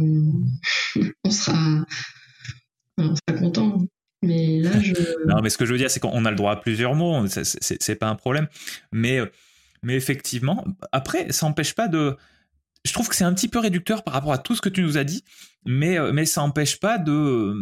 sera, 1.30 1.86
on 2.98 3.16
sera 3.16 3.40
content. 3.40 3.88
Mais 4.26 4.60
là, 4.60 4.80
je. 4.80 4.94
non, 5.28 5.42
mais 5.42 5.50
ce 5.50 5.58
que 5.58 5.66
je 5.66 5.72
veux 5.72 5.78
dire, 5.78 5.90
c'est 5.90 6.00
qu'on 6.00 6.26
a 6.26 6.30
le 6.30 6.36
droit 6.36 6.52
à 6.52 6.56
plusieurs 6.58 6.96
mots, 6.96 7.26
c'est 7.28 7.96
pas 7.96 8.08
un 8.08 8.16
problème. 8.16 8.48
Mais, 8.92 9.20
mais 9.84 9.96
effectivement, 9.96 10.66
après, 10.92 11.32
ça 11.32 11.46
n'empêche 11.46 11.74
pas 11.74 11.88
de. 11.88 12.16
Je 12.84 12.94
trouve 12.94 13.10
que 13.10 13.16
c'est 13.16 13.24
un 13.24 13.34
petit 13.34 13.48
peu 13.48 13.60
réducteur 13.60 14.04
par 14.04 14.14
rapport 14.14 14.34
à 14.34 14.38
tout 14.38 14.56
ce 14.56 14.62
que 14.62 14.70
tu 14.70 14.82
nous 14.82 14.98
as 14.98 15.04
dit, 15.04 15.24
mais, 15.66 15.98
mais 16.12 16.26
ça 16.26 16.42
n'empêche 16.42 16.80
pas 16.80 16.98
de 16.98 17.56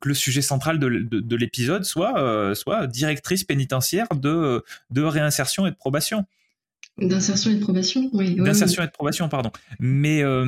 que 0.00 0.08
le 0.08 0.14
sujet 0.14 0.42
central 0.42 0.78
de, 0.78 0.88
de, 0.88 1.36
l'épisode 1.36 1.84
soit, 1.84 2.18
euh, 2.18 2.54
soit 2.54 2.86
directrice 2.86 3.44
pénitentiaire 3.44 4.06
de, 4.14 4.64
de 4.90 5.02
réinsertion 5.02 5.66
et 5.66 5.70
de 5.70 5.76
probation. 5.76 6.24
D'insertion 6.98 7.50
et 7.50 7.54
de 7.54 7.60
probation, 7.60 8.10
oui. 8.12 8.34
D'insertion 8.34 8.82
et 8.82 8.86
de 8.86 8.92
probation, 8.92 9.28
pardon. 9.28 9.50
Mais, 9.78 10.22
euh, 10.22 10.44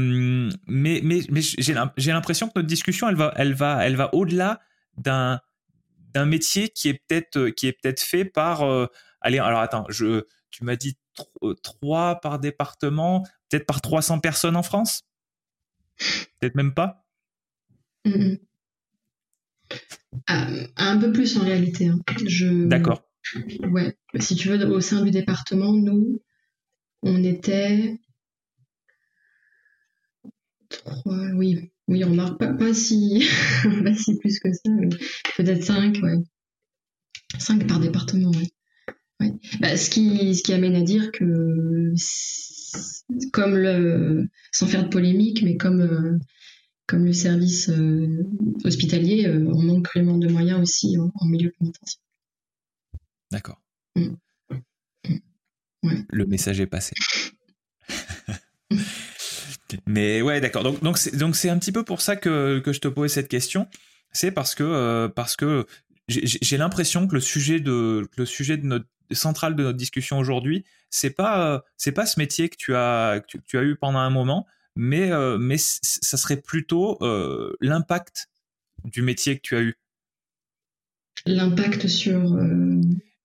mais, 0.66 1.00
mais, 1.02 1.20
mais 1.30 1.40
j'ai 1.40 2.12
l'impression 2.12 2.48
que 2.48 2.52
notre 2.56 2.68
discussion, 2.68 3.08
elle 3.08 3.16
va, 3.16 3.32
elle 3.36 3.54
va, 3.54 3.86
elle 3.86 3.96
va 3.96 4.14
au-delà 4.14 4.60
d'un 4.96 5.40
d'un 6.12 6.26
métier 6.26 6.68
qui 6.68 6.88
est 6.88 7.02
peut-être 7.06 7.36
euh, 7.38 7.50
qui 7.50 7.66
est 7.66 7.72
peut-être 7.72 8.00
fait 8.00 8.24
par 8.24 8.62
euh, 8.62 8.86
allez 9.20 9.38
alors 9.38 9.60
attends 9.60 9.86
je 9.88 10.26
tu 10.50 10.64
m'as 10.64 10.76
dit 10.76 10.96
euh, 11.42 11.54
trois 11.62 12.20
par 12.20 12.38
département 12.38 13.22
peut-être 13.48 13.66
par 13.66 13.80
300 13.80 14.20
personnes 14.20 14.56
en 14.56 14.62
France? 14.62 15.02
Peut-être 16.40 16.54
même 16.54 16.74
pas? 16.74 17.06
Ah, 20.26 20.48
un 20.76 20.98
peu 20.98 21.12
plus 21.12 21.36
en 21.38 21.44
réalité 21.44 21.88
hein. 21.88 21.98
je 22.26 22.66
d'accord. 22.66 23.02
Ouais 23.70 23.96
si 24.18 24.36
tu 24.36 24.48
veux 24.48 24.62
au 24.66 24.80
sein 24.80 25.02
du 25.02 25.10
département 25.10 25.72
nous 25.72 26.22
on 27.02 27.22
était 27.24 27.98
trois 30.68 31.30
oui 31.34 31.71
oui, 31.88 32.04
on 32.04 32.10
remarque 32.10 32.38
pas, 32.38 32.52
pas, 32.52 32.74
si, 32.74 33.24
pas 33.84 33.94
si 33.94 34.18
plus 34.18 34.38
que 34.38 34.52
ça, 34.52 34.70
peut-être 35.36 35.64
5, 35.64 35.98
ouais. 36.02 36.18
5 37.38 37.66
par 37.66 37.80
département, 37.80 38.30
ouais. 38.30 38.48
Bah, 39.60 39.76
ce, 39.76 39.90
qui, 39.90 40.34
ce 40.34 40.42
qui 40.42 40.52
amène 40.52 40.74
à 40.74 40.82
dire 40.82 41.12
que, 41.12 41.92
comme 43.32 43.56
le, 43.56 44.28
sans 44.50 44.66
faire 44.66 44.84
de 44.84 44.88
polémique, 44.88 45.42
mais 45.42 45.56
comme, 45.56 45.80
euh, 45.80 46.18
comme 46.86 47.04
le 47.04 47.12
service 47.12 47.68
euh, 47.68 48.24
hospitalier, 48.64 49.26
euh, 49.26 49.46
on 49.52 49.62
manque 49.62 49.86
cruellement 49.86 50.18
de 50.18 50.28
moyens 50.28 50.60
aussi 50.60 50.96
en, 50.98 51.26
milieu 51.26 51.52
pénitentiaire. 51.58 52.02
D'accord. 53.30 53.60
Mm. 53.96 54.14
Mm. 54.50 55.18
Ouais. 55.84 56.04
Le 56.10 56.26
message 56.26 56.60
est 56.60 56.66
passé. 56.66 56.94
Mais 59.86 60.22
ouais, 60.22 60.40
d'accord. 60.40 60.62
Donc 60.62 60.82
donc 60.82 60.98
c'est 60.98 61.16
donc 61.16 61.36
c'est 61.36 61.48
un 61.48 61.58
petit 61.58 61.72
peu 61.72 61.84
pour 61.84 62.00
ça 62.00 62.16
que 62.16 62.60
que 62.60 62.72
je 62.72 62.80
te 62.80 62.88
posais 62.88 63.12
cette 63.14 63.28
question. 63.28 63.68
C'est 64.12 64.30
parce 64.30 64.54
que 64.54 64.64
euh, 64.64 65.08
parce 65.08 65.36
que 65.36 65.66
j'ai 66.08 66.56
l'impression 66.56 67.06
que 67.06 67.14
le 67.14 67.20
sujet 67.20 67.60
de 67.60 68.08
le 68.16 68.26
sujet 68.26 68.56
de 68.56 68.66
notre 68.66 68.86
central 69.12 69.56
de 69.56 69.62
notre 69.62 69.78
discussion 69.78 70.18
aujourd'hui, 70.18 70.64
c'est 70.90 71.10
pas 71.10 71.54
euh, 71.54 71.60
c'est 71.76 71.92
pas 71.92 72.06
ce 72.06 72.18
métier 72.18 72.48
que 72.48 72.56
tu 72.56 72.74
as 72.74 73.20
que 73.20 73.38
tu, 73.38 73.58
as 73.58 73.62
eu 73.62 73.76
pendant 73.76 74.00
un 74.00 74.10
moment, 74.10 74.46
mais 74.76 75.10
euh, 75.10 75.38
mais 75.38 75.56
ça 75.58 76.16
serait 76.16 76.40
plutôt 76.40 76.98
l'impact 77.60 78.28
du 78.84 79.02
métier 79.02 79.36
que 79.36 79.42
tu 79.42 79.56
as 79.56 79.62
eu. 79.62 79.74
L'impact 81.24 81.86
sur 81.86 82.36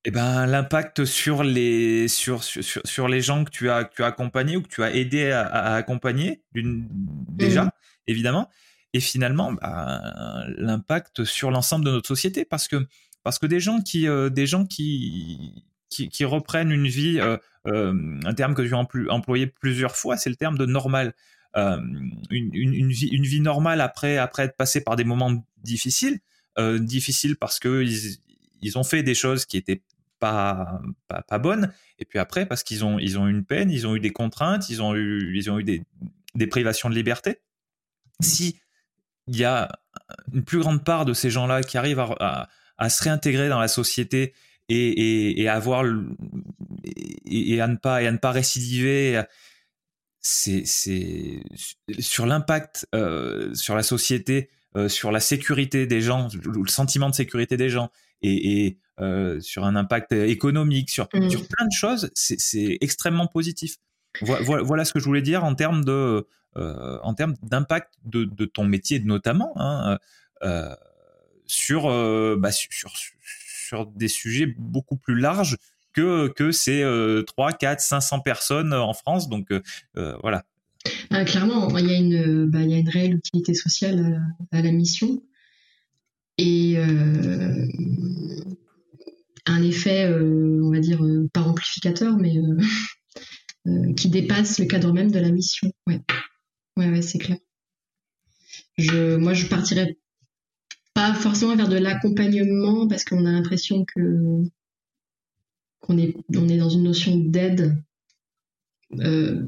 eh 0.10 0.12
ben, 0.12 0.46
l'impact 0.46 1.04
sur 1.04 1.44
les 1.44 2.08
sur, 2.08 2.42
sur, 2.42 2.64
sur, 2.64 3.10
les 3.10 3.20
gens 3.20 3.44
que 3.44 3.50
tu 3.50 3.70
as 3.70 3.84
que 3.84 3.94
tu 3.94 4.04
as 4.04 4.06
accompagnés 4.06 4.56
ou 4.56 4.62
que 4.62 4.70
tu 4.70 4.82
as 4.82 4.96
aidé 4.96 5.32
à, 5.32 5.74
accompagner 5.74 6.42
déjà 6.54 7.66
mmh. 7.66 7.72
évidemment 8.08 8.50
et 8.94 9.02
finalement 9.02 9.52
bah, 9.52 10.46
l'impact 10.56 11.26
sur 11.26 11.52
l'ensemble 11.52 11.84
de 11.84 11.92
notre 11.92 12.08
société 12.08 12.46
parce 12.46 12.70
que 12.70 12.88
parce 13.22 13.38
que 13.38 13.48
des 13.48 13.60
gens 13.60 13.82
qui 13.82 14.08
euh, 14.08 14.30
des 14.30 14.48
gens 14.48 14.66
qui 14.66 15.66
qui, 15.90 16.26
reprennent 16.26 16.72
une 16.72 16.88
vie, 16.88 17.20
un 17.66 18.34
terme 18.34 18.54
que 18.56 18.66
j'ai 18.66 18.76
employé 18.76 19.48
plusieurs 19.48 19.96
fois, 19.96 20.16
c'est 20.16 20.30
le 20.30 20.36
terme 20.36 20.58
de 20.58 20.66
normal. 20.66 21.14
Une, 21.56 22.92
vie, 22.92 23.08
une 23.08 23.24
vie 23.24 23.40
normale 23.40 23.82
après, 23.82 24.18
après 24.18 24.44
être 24.44 24.58
passé 24.58 24.82
par 24.82 24.96
des 24.96 25.06
moments 25.06 25.44
difficiles, 25.64 26.20
difficiles 26.60 27.38
parce 27.38 27.58
que 27.58 27.84
ils, 28.62 28.78
ont 28.78 28.84
fait 28.84 29.02
des 29.02 29.16
choses 29.16 29.46
qui 29.46 29.58
étaient 29.58 29.82
pas, 30.20 30.82
pas, 31.08 31.22
pas 31.22 31.38
bonnes, 31.40 31.74
et 32.00 32.06
puis 32.06 32.20
après 32.20 32.46
parce 32.46 32.64
qu'ils 32.64 32.86
ont, 32.86 33.00
ils 33.00 33.18
ont 33.18 33.28
eu 33.28 33.32
une 33.32 33.46
peine, 33.46 33.70
ils 33.70 33.88
ont 33.88 33.96
eu 33.96 34.00
des 34.00 34.12
contraintes, 34.12 34.70
ils 34.70 34.82
ont 34.82 34.96
eu, 34.96 35.36
ils 35.36 35.50
ont 35.50 35.60
eu 35.60 35.64
des, 35.64 35.84
des 36.36 36.48
privations 36.48 36.90
de 36.90 36.96
liberté. 36.96 37.42
Si 38.22 38.60
il 39.28 39.38
y 39.38 39.44
a 39.44 39.70
une 40.34 40.44
plus 40.44 40.60
grande 40.60 40.84
part 40.84 41.06
de 41.06 41.14
ces 41.14 41.30
gens-là 41.30 41.62
qui 41.62 41.78
arrivent 41.78 42.00
à, 42.00 42.50
à, 42.78 42.90
se 42.90 43.04
réintégrer 43.04 43.50
dans 43.50 43.60
la 43.60 43.68
société 43.68 44.34
et, 44.70 44.76
et, 44.76 45.42
et 45.42 45.50
avoir 45.50 45.86
et, 47.26 47.62
à 47.62 47.68
ne 47.68 47.76
pas 47.76 48.02
et 48.02 48.08
à 48.08 48.12
ne 48.12 48.18
pas 48.18 48.32
récidiver 48.32 49.22
c'est 50.20 50.64
sur 52.00 52.26
l'impact 52.26 52.88
euh, 52.96 53.54
sur 53.54 53.76
la 53.76 53.84
société 53.84 54.50
euh, 54.76 54.90
sur 54.90 55.12
la 55.12 55.20
sécurité 55.20 55.88
des 55.88 56.02
gens 56.02 56.28
le 56.44 56.70
sentiment 56.70 57.10
de 57.10 57.16
sécurité 57.16 57.56
des 57.56 57.70
gens 57.70 57.92
et, 58.22 58.66
et 58.66 58.80
euh, 59.00 59.40
sur 59.42 59.64
un 59.64 59.76
impact 59.76 60.12
économique 60.12 60.90
sur, 60.90 61.08
mmh. 61.14 61.30
sur 61.30 61.48
plein 61.48 61.68
de 61.68 61.72
choses 61.72 62.10
c'est 62.16 62.80
extrêmement 62.82 63.28
positif 63.28 63.76
voilà, 64.22 64.64
voilà, 64.64 64.86
ce 64.86 64.94
que 64.94 65.00
je 65.00 65.06
voulais 65.06 65.22
dire 65.22 65.44
en 65.44 65.54
termes 65.54 65.86
de 65.86 66.28
euh, 66.58 66.98
en 67.04 67.14
termes 67.14 67.36
d'impact 67.44 67.94
de, 68.06 68.24
de, 68.24 68.46
ton 68.46 68.64
métier 68.64 69.00
notamment 69.00 69.54
hein, 69.58 70.00
euh, 70.42 70.74
sur, 71.46 71.84
bah, 72.40 72.52
sur, 72.52 72.92
sur 72.96 73.86
des 73.86 74.08
sujets 74.08 74.48
beaucoup 74.58 74.98
plus 74.98 75.20
larges 75.20 75.58
que, 75.94 76.30
que 76.30 76.52
ces 76.52 76.84
3, 77.28 77.54
4, 77.54 77.80
500 77.80 78.22
personnes 78.22 78.74
en 78.74 78.94
France. 78.94 79.30
Donc 79.30 79.54
voilà. 79.94 80.44
Ah, 81.12 81.24
clairement, 81.24 81.70
il 81.78 81.86
y, 81.86 81.94
a 81.94 81.98
une, 81.98 82.46
bah, 82.48 82.62
il 82.62 82.72
y 82.72 82.74
a 82.74 82.78
une 82.78 82.90
réelle 82.90 83.14
utilité 83.14 83.54
sociale 83.54 84.20
à, 84.52 84.64
la 84.64 84.72
mission. 84.72 85.22
Et 86.40 86.76
un 89.48 89.64
effet, 89.64 90.14
on 90.14 90.72
va 90.72 90.80
dire, 90.80 91.02
pas 91.34 91.42
amplificateur, 91.42 92.18
mais 92.18 92.34
qui 93.96 94.10
dépasse 94.10 94.60
le 94.60 94.66
cadre 94.66 94.94
même 94.94 95.12
de 95.12 95.20
la 95.20 95.32
mission. 95.32 95.72
Ouais. 95.88 96.02
Ouais, 96.78 96.90
ouais, 96.90 97.02
c'est 97.02 97.18
clair. 97.18 97.38
Je, 98.78 99.16
moi, 99.16 99.34
je 99.34 99.48
partirais 99.48 99.98
pas 100.94 101.14
forcément 101.14 101.56
vers 101.56 101.70
de 101.70 101.78
l'accompagnement 101.78 102.88
parce 102.88 103.04
qu'on 103.04 103.26
a 103.26 103.32
l'impression 103.32 103.86
que 103.86 104.44
qu'on 105.80 105.98
est, 105.98 106.16
on 106.36 106.50
est 106.50 106.58
dans 106.58 106.70
une 106.70 106.84
notion 106.84 107.18
d'aide. 107.18 107.76
Euh, 109.00 109.46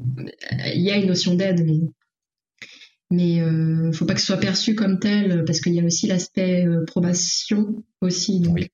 il 0.74 0.82
y 0.82 0.90
a 0.90 0.96
une 0.96 1.06
notion 1.06 1.34
d'aide, 1.34 1.64
mais 1.64 1.80
mais 3.12 3.40
euh, 3.40 3.92
faut 3.92 4.04
pas 4.04 4.14
que 4.14 4.20
ce 4.20 4.26
soit 4.26 4.36
perçu 4.36 4.76
comme 4.76 5.00
tel 5.00 5.44
parce 5.44 5.60
qu'il 5.60 5.74
y 5.74 5.80
a 5.80 5.84
aussi 5.84 6.06
l'aspect 6.06 6.66
euh, 6.66 6.84
probation 6.84 7.82
aussi. 8.00 8.38
Donc, 8.40 8.68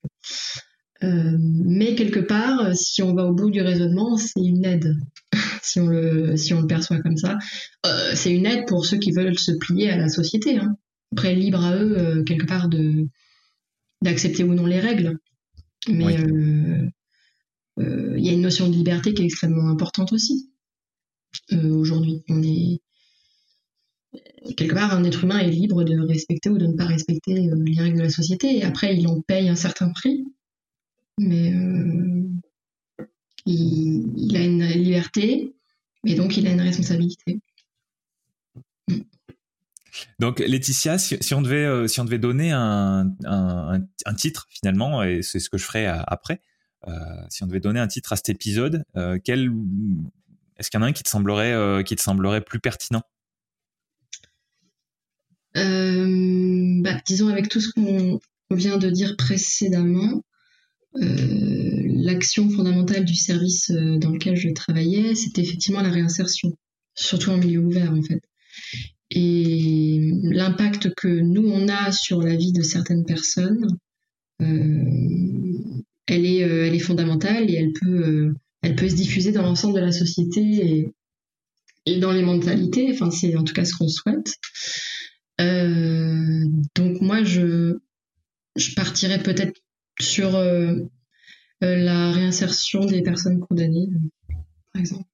euh, 1.02 1.36
mais 1.38 1.94
quelque 1.94 2.20
part, 2.20 2.74
si 2.74 3.02
on 3.02 3.14
va 3.14 3.26
au 3.26 3.34
bout 3.34 3.50
du 3.50 3.60
raisonnement, 3.60 4.16
c'est 4.16 4.40
une 4.40 4.64
aide 4.64 4.96
si 5.62 5.80
on 5.80 5.86
le, 5.86 6.36
si 6.36 6.54
on 6.54 6.60
le 6.60 6.66
perçoit 6.66 7.00
comme 7.00 7.16
ça. 7.16 7.38
Euh, 7.86 8.12
c'est 8.14 8.34
une 8.34 8.46
aide 8.46 8.66
pour 8.66 8.86
ceux 8.86 8.98
qui 8.98 9.12
veulent 9.12 9.38
se 9.38 9.52
plier 9.52 9.90
à 9.90 9.96
la 9.96 10.08
société. 10.08 10.58
Hein. 10.58 10.76
Après, 11.12 11.34
libre 11.34 11.64
à 11.64 11.76
eux, 11.76 11.98
euh, 11.98 12.24
quelque 12.24 12.46
part, 12.46 12.68
de 12.68 13.06
d'accepter 14.02 14.44
ou 14.44 14.54
non 14.54 14.66
les 14.66 14.80
règles. 14.80 15.18
Mais 15.88 16.18
euh, 16.18 16.88
il 17.78 18.24
y 18.24 18.28
a 18.28 18.32
une 18.32 18.42
notion 18.42 18.68
de 18.68 18.74
liberté 18.74 19.14
qui 19.14 19.22
est 19.22 19.26
extrêmement 19.26 19.68
importante 19.68 20.12
aussi. 20.12 20.50
Aujourd'hui, 21.52 22.22
on 22.28 22.42
est 22.42 22.80
quelque 24.56 24.74
part, 24.74 24.94
un 24.94 25.04
être 25.04 25.24
humain 25.24 25.38
est 25.38 25.50
libre 25.50 25.84
de 25.84 25.98
respecter 25.98 26.50
ou 26.50 26.58
de 26.58 26.66
ne 26.66 26.74
pas 26.74 26.86
respecter 26.86 27.34
les 27.34 27.80
règles 27.80 27.98
de 27.98 28.02
la 28.02 28.10
société. 28.10 28.56
Et 28.56 28.64
après, 28.64 28.96
il 28.96 29.06
en 29.08 29.20
paye 29.20 29.48
un 29.48 29.56
certain 29.56 29.90
prix. 29.90 30.24
Mais 31.18 31.52
il, 33.46 34.36
a 34.36 34.44
une 34.44 34.64
liberté, 34.64 35.54
et 36.04 36.14
donc 36.14 36.36
il 36.36 36.46
a 36.46 36.52
une 36.52 36.60
responsabilité. 36.60 37.40
Mm. 38.88 39.00
Donc 40.18 40.40
Laetitia, 40.40 40.98
si, 40.98 41.34
on 41.34 41.40
devait 41.40 41.64
euh, 41.64 41.86
si 41.86 42.00
on 42.00 42.04
devait 42.04 42.18
donner 42.18 42.52
un, 42.52 43.14
titre 44.16 44.46
finalement, 44.50 45.02
et 45.02 45.22
c'est 45.22 45.38
ce 45.38 45.48
que 45.48 45.58
je 45.58 45.64
ferai 45.64 45.86
après, 45.86 46.40
euh, 46.86 46.92
si 47.30 47.42
on 47.42 47.46
devait 47.46 47.60
donner 47.60 47.80
un 47.80 47.88
titre 47.88 48.12
à 48.12 48.16
cet 48.16 48.28
épisode, 48.28 48.84
euh, 48.96 49.18
quel 49.22 49.50
est-ce 50.58 50.70
qu'il 50.70 50.78
y 50.78 50.82
en 50.82 50.86
a 50.86 50.88
un 50.88 50.92
qui 50.92 51.02
te 51.02 51.08
semblerait 51.08 51.82
qui 51.84 51.96
te 51.96 52.02
semblerait 52.02 52.42
plus 52.42 52.60
pertinent? 52.60 53.02
Bah, 55.54 57.00
Disons 57.06 57.28
avec 57.28 57.48
tout 57.48 57.60
ce 57.60 57.70
qu'on 57.72 58.20
vient 58.50 58.76
de 58.76 58.90
dire 58.90 59.16
précédemment, 59.16 60.12
euh, 60.12 60.20
l'action 60.96 62.48
fondamentale 62.50 63.04
du 63.04 63.14
service 63.14 63.70
euh, 63.70 63.98
dans 63.98 64.10
lequel 64.10 64.36
je 64.36 64.48
travaillais, 64.50 65.14
c'était 65.14 65.42
effectivement 65.42 65.82
la 65.82 65.90
réinsertion, 65.90 66.56
surtout 66.94 67.30
en 67.30 67.36
milieu 67.36 67.60
ouvert 67.60 67.92
en 67.92 68.02
fait. 68.02 68.22
Et 69.10 70.12
l'impact 70.22 70.94
que 70.94 71.08
nous 71.08 71.46
on 71.46 71.68
a 71.68 71.92
sur 71.92 72.22
la 72.22 72.36
vie 72.36 72.52
de 72.52 72.62
certaines 72.62 73.04
personnes, 73.04 73.66
euh, 74.42 74.84
elle 76.06 76.26
est, 76.26 76.38
elle 76.38 76.74
est 76.74 76.80
fondamentale 76.80 77.50
et 77.50 77.54
elle 77.54 77.72
peut, 77.72 78.34
elle 78.62 78.76
peut 78.76 78.88
se 78.88 78.94
diffuser 78.94 79.32
dans 79.32 79.42
l'ensemble 79.42 79.74
de 79.74 79.80
la 79.80 79.92
société 79.92 80.40
et, 80.40 80.92
et, 81.86 81.98
dans 81.98 82.12
les 82.12 82.22
mentalités. 82.22 82.90
Enfin, 82.92 83.10
c'est 83.10 83.36
en 83.36 83.44
tout 83.44 83.54
cas 83.54 83.64
ce 83.64 83.74
qu'on 83.74 83.88
souhaite. 83.88 84.34
donc 85.38 87.00
moi, 87.00 87.24
je, 87.24 87.78
je 88.56 88.74
partirais 88.74 89.22
peut-être 89.22 89.60
sur 90.00 90.34
euh, 90.34 90.74
euh, 91.62 91.76
la 91.76 92.12
réinsertion 92.12 92.84
des 92.84 93.02
personnes 93.02 93.40
condamnées, 93.40 93.88
par 94.72 94.80
exemple. 94.80 95.04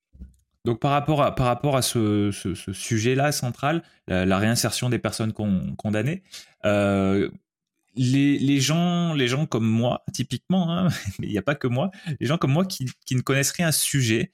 Donc 0.64 0.80
par 0.80 0.92
rapport 0.92 1.22
à, 1.22 1.34
par 1.34 1.46
rapport 1.46 1.76
à 1.76 1.82
ce, 1.82 2.30
sujet-là 2.72 3.32
central, 3.32 3.82
la, 4.06 4.38
réinsertion 4.38 4.90
des 4.90 5.00
personnes 5.00 5.32
condamnées, 5.32 6.22
euh, 6.64 7.28
les, 7.96 8.60
gens, 8.60 9.12
les 9.12 9.26
gens 9.26 9.46
comme 9.46 9.66
moi, 9.66 10.04
typiquement, 10.12 10.72
hein, 10.72 10.88
mais 11.18 11.26
il 11.26 11.32
n'y 11.32 11.38
a 11.38 11.42
pas 11.42 11.56
que 11.56 11.66
moi, 11.66 11.90
les 12.20 12.26
gens 12.26 12.38
comme 12.38 12.52
moi 12.52 12.64
qui, 12.64 12.86
ne 13.10 13.20
connaissent 13.20 13.50
rien 13.50 13.68
à 13.68 13.72
ce 13.72 13.84
sujet, 13.84 14.30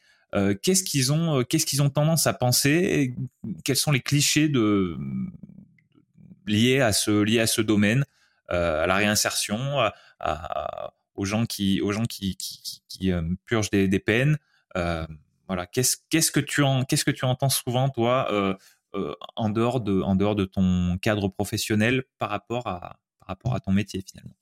qu'est-ce 0.62 0.84
qu'ils 0.84 1.14
ont, 1.14 1.42
qu'est-ce 1.44 1.64
qu'ils 1.64 1.80
ont 1.80 1.88
tendance 1.88 2.26
à 2.26 2.34
penser 2.34 3.14
Quels 3.64 3.76
sont 3.76 3.92
les 3.92 4.00
clichés 4.00 4.52
liés 6.46 6.80
à 6.80 6.92
ce, 6.92 7.22
liés 7.22 7.40
à 7.40 7.46
ce 7.46 7.62
domaine, 7.62 8.04
à 8.48 8.86
la 8.86 8.96
réinsertion, 8.96 9.78
aux 11.18 11.24
gens 11.24 11.44
qui, 11.46 11.80
aux 11.82 11.92
gens 11.92 12.04
qui, 12.04 12.36
qui, 12.36 13.12
euh, 13.12 13.22
purgent 13.44 13.70
des, 13.70 13.98
peines. 13.98 14.38
Euh, 14.76 15.06
voilà, 15.48 15.66
qu'est-ce 15.66 15.96
qu'est-ce 16.08 16.30
que 16.30 16.40
tu 16.40 16.62
en 16.62 16.84
qu'est-ce 16.84 17.04
que 17.04 17.10
tu 17.10 17.24
entends 17.24 17.48
souvent 17.48 17.88
toi 17.88 18.28
euh, 18.32 18.54
en 19.36 19.50
dehors 19.50 19.80
de 19.80 20.00
en 20.00 20.14
dehors 20.14 20.36
de 20.36 20.44
ton 20.44 20.96
cadre 20.98 21.28
professionnel 21.28 22.04
par 22.18 22.30
rapport 22.30 22.66
à 22.66 22.98
par 23.18 23.28
rapport 23.28 23.54
à 23.54 23.60
ton 23.60 23.72
métier 23.72 24.02
finalement? 24.08 24.36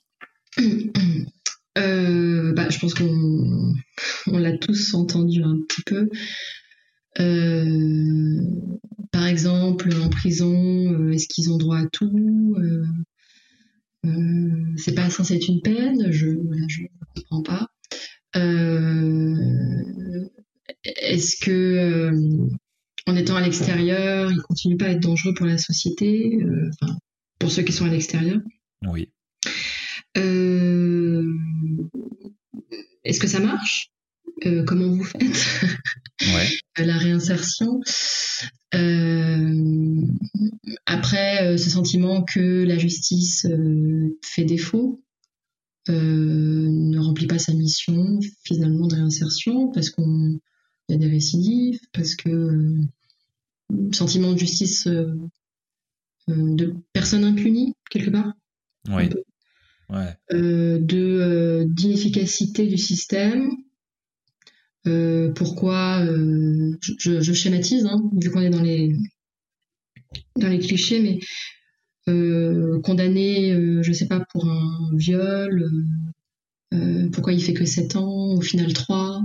Bah, 1.79 2.71
je 2.71 2.79
pense 2.79 2.95
qu'on 2.95 3.75
on 4.29 4.39
l'a 4.39 4.57
tous 4.57 4.95
entendu 4.95 5.43
un 5.43 5.59
petit 5.69 5.83
peu. 5.83 6.09
par 9.13 9.27
exemple, 9.27 9.91
en 10.03 10.09
prison, 10.09 11.11
est-ce 11.11 11.29
qu'ils 11.29 11.53
ont 11.53 11.59
droit 11.59 11.77
à 11.81 11.87
tout? 11.93 12.57
Euh, 14.07 14.75
c'est 14.77 14.95
pas 14.95 15.11
censé 15.11 15.37
être 15.37 15.49
une 15.49 15.61
peine, 15.61 16.11
je 16.11 16.29
ne 16.29 16.87
comprends 17.15 17.43
pas. 17.43 17.69
Euh, 18.37 19.35
est-ce 20.85 21.37
que 21.45 21.51
euh, 21.51 22.49
en 23.07 23.17
étant 23.17 23.37
à 23.37 23.41
l'extérieur, 23.41 24.31
il 24.31 24.41
continue 24.43 24.77
pas 24.77 24.87
à 24.87 24.91
être 24.91 25.01
dangereux 25.01 25.35
pour 25.35 25.47
la 25.47 25.59
société, 25.59 26.39
pour 27.39 27.51
ceux 27.51 27.63
qui 27.63 27.73
sont 27.73 27.87
à 27.87 27.89
l'extérieur? 27.89 28.39
Oui. 28.87 29.11
Est-ce 33.05 33.21
que 33.21 33.29
ça 33.29 33.41
marche? 33.41 33.91
Comment 34.67 34.89
vous 34.89 35.05
faites? 35.05 35.47
La 36.79 36.99
réinsertion 36.99 37.81
après, 40.87 41.47
euh, 41.47 41.57
ce 41.57 41.71
sentiment 41.71 42.23
que 42.23 42.65
la 42.65 42.79
justice 42.79 43.47
euh, 43.47 44.19
fait 44.23 44.45
défaut, 44.45 45.03
euh, 45.89 45.95
ne 45.95 46.99
remplit 46.99 47.27
pas 47.27 47.39
sa 47.39 47.53
mission 47.53 48.19
finalement 48.43 48.87
de 48.87 48.97
réinsertion 48.97 49.71
parce 49.71 49.91
qu'il 49.91 50.41
y 50.89 50.95
a 50.95 50.97
des 50.97 51.09
récidives, 51.09 51.81
parce 51.93 52.17
que 52.17 52.81
sentiment 53.93 54.33
de 54.33 54.39
justice 54.39 54.89
de 56.29 56.75
personnes 56.93 57.25
impunies 57.25 57.75
quelque 57.91 58.11
part. 58.11 58.33
Oui. 58.89 59.09
de 60.31 61.65
d'inefficacité 61.69 62.67
du 62.67 62.79
système 62.79 63.51
pourquoi 65.35 66.05
je, 66.99 67.33
schématise, 67.33 67.87
hein, 67.87 68.03
vu 68.21 68.31
qu'on 68.31 68.41
est 68.41 68.51
dans 68.51 68.63
les 68.63 68.97
dans 70.37 70.49
les 70.49 70.59
clichés, 70.59 71.01
mais 71.01 71.19
condamné, 72.83 73.83
je 73.83 73.93
sais 73.93 74.07
pas, 74.07 74.25
pour 74.33 74.49
un 74.49 74.91
viol, 74.95 75.69
pourquoi 77.13 77.33
il 77.33 77.43
fait 77.43 77.55
que 77.55 77.65
7 77.65 77.97
ans, 77.97 78.35
au 78.35 78.41
final 78.41 78.73
3 78.73 79.19
En 79.19 79.25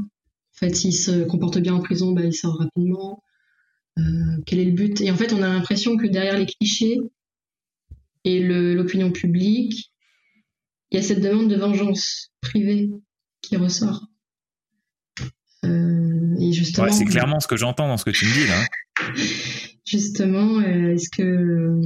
fait, 0.53 0.75
s'il 0.75 0.93
se 0.93 1.23
comporte 1.23 1.59
bien 1.59 1.75
en 1.75 1.81
prison, 1.81 2.11
bah, 2.11 2.25
il 2.25 2.33
sort 2.33 2.57
rapidement. 2.57 3.23
quel 4.45 4.59
est 4.59 4.65
le 4.65 4.71
but? 4.71 5.01
Et 5.01 5.11
en 5.11 5.15
fait, 5.15 5.33
on 5.33 5.41
a 5.41 5.47
l'impression 5.47 5.97
que 5.97 6.07
derrière 6.07 6.37
les 6.37 6.47
clichés, 6.47 6.97
et 8.23 8.39
l'opinion 8.39 9.11
publique, 9.11 9.91
il 10.91 10.97
y 10.97 10.99
a 10.99 11.03
cette 11.03 11.21
demande 11.21 11.49
de 11.49 11.55
vengeance 11.55 12.31
privée 12.41 12.89
qui 13.41 13.55
ressort. 13.55 14.10
Euh, 15.65 16.35
et 16.39 16.53
justement, 16.53 16.91
c'est 16.91 17.05
clairement 17.05 17.39
ce 17.39 17.47
que 17.47 17.57
j'entends 17.57 17.87
dans 17.87 17.97
ce 17.97 18.05
que 18.05 18.11
tu 18.11 18.25
me 18.25 18.33
dis 18.33 18.47
là. 18.47 18.65
justement, 19.85 20.59
euh, 20.59 20.93
est-ce 20.93 21.09
que 21.09 21.81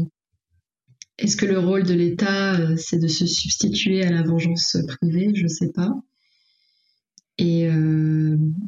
est-ce 1.18 1.38
que 1.38 1.46
le 1.46 1.60
rôle 1.60 1.84
de 1.84 1.94
l'État, 1.94 2.56
euh, 2.56 2.76
c'est 2.78 3.00
de 3.00 3.08
se 3.08 3.26
substituer 3.26 4.04
à 4.04 4.12
la 4.12 4.24
vengeance 4.24 4.78
privée? 4.88 5.32
Je 5.34 5.44
ne 5.44 5.48
sais 5.48 5.72
pas. 5.74 5.92
Et 7.38 7.68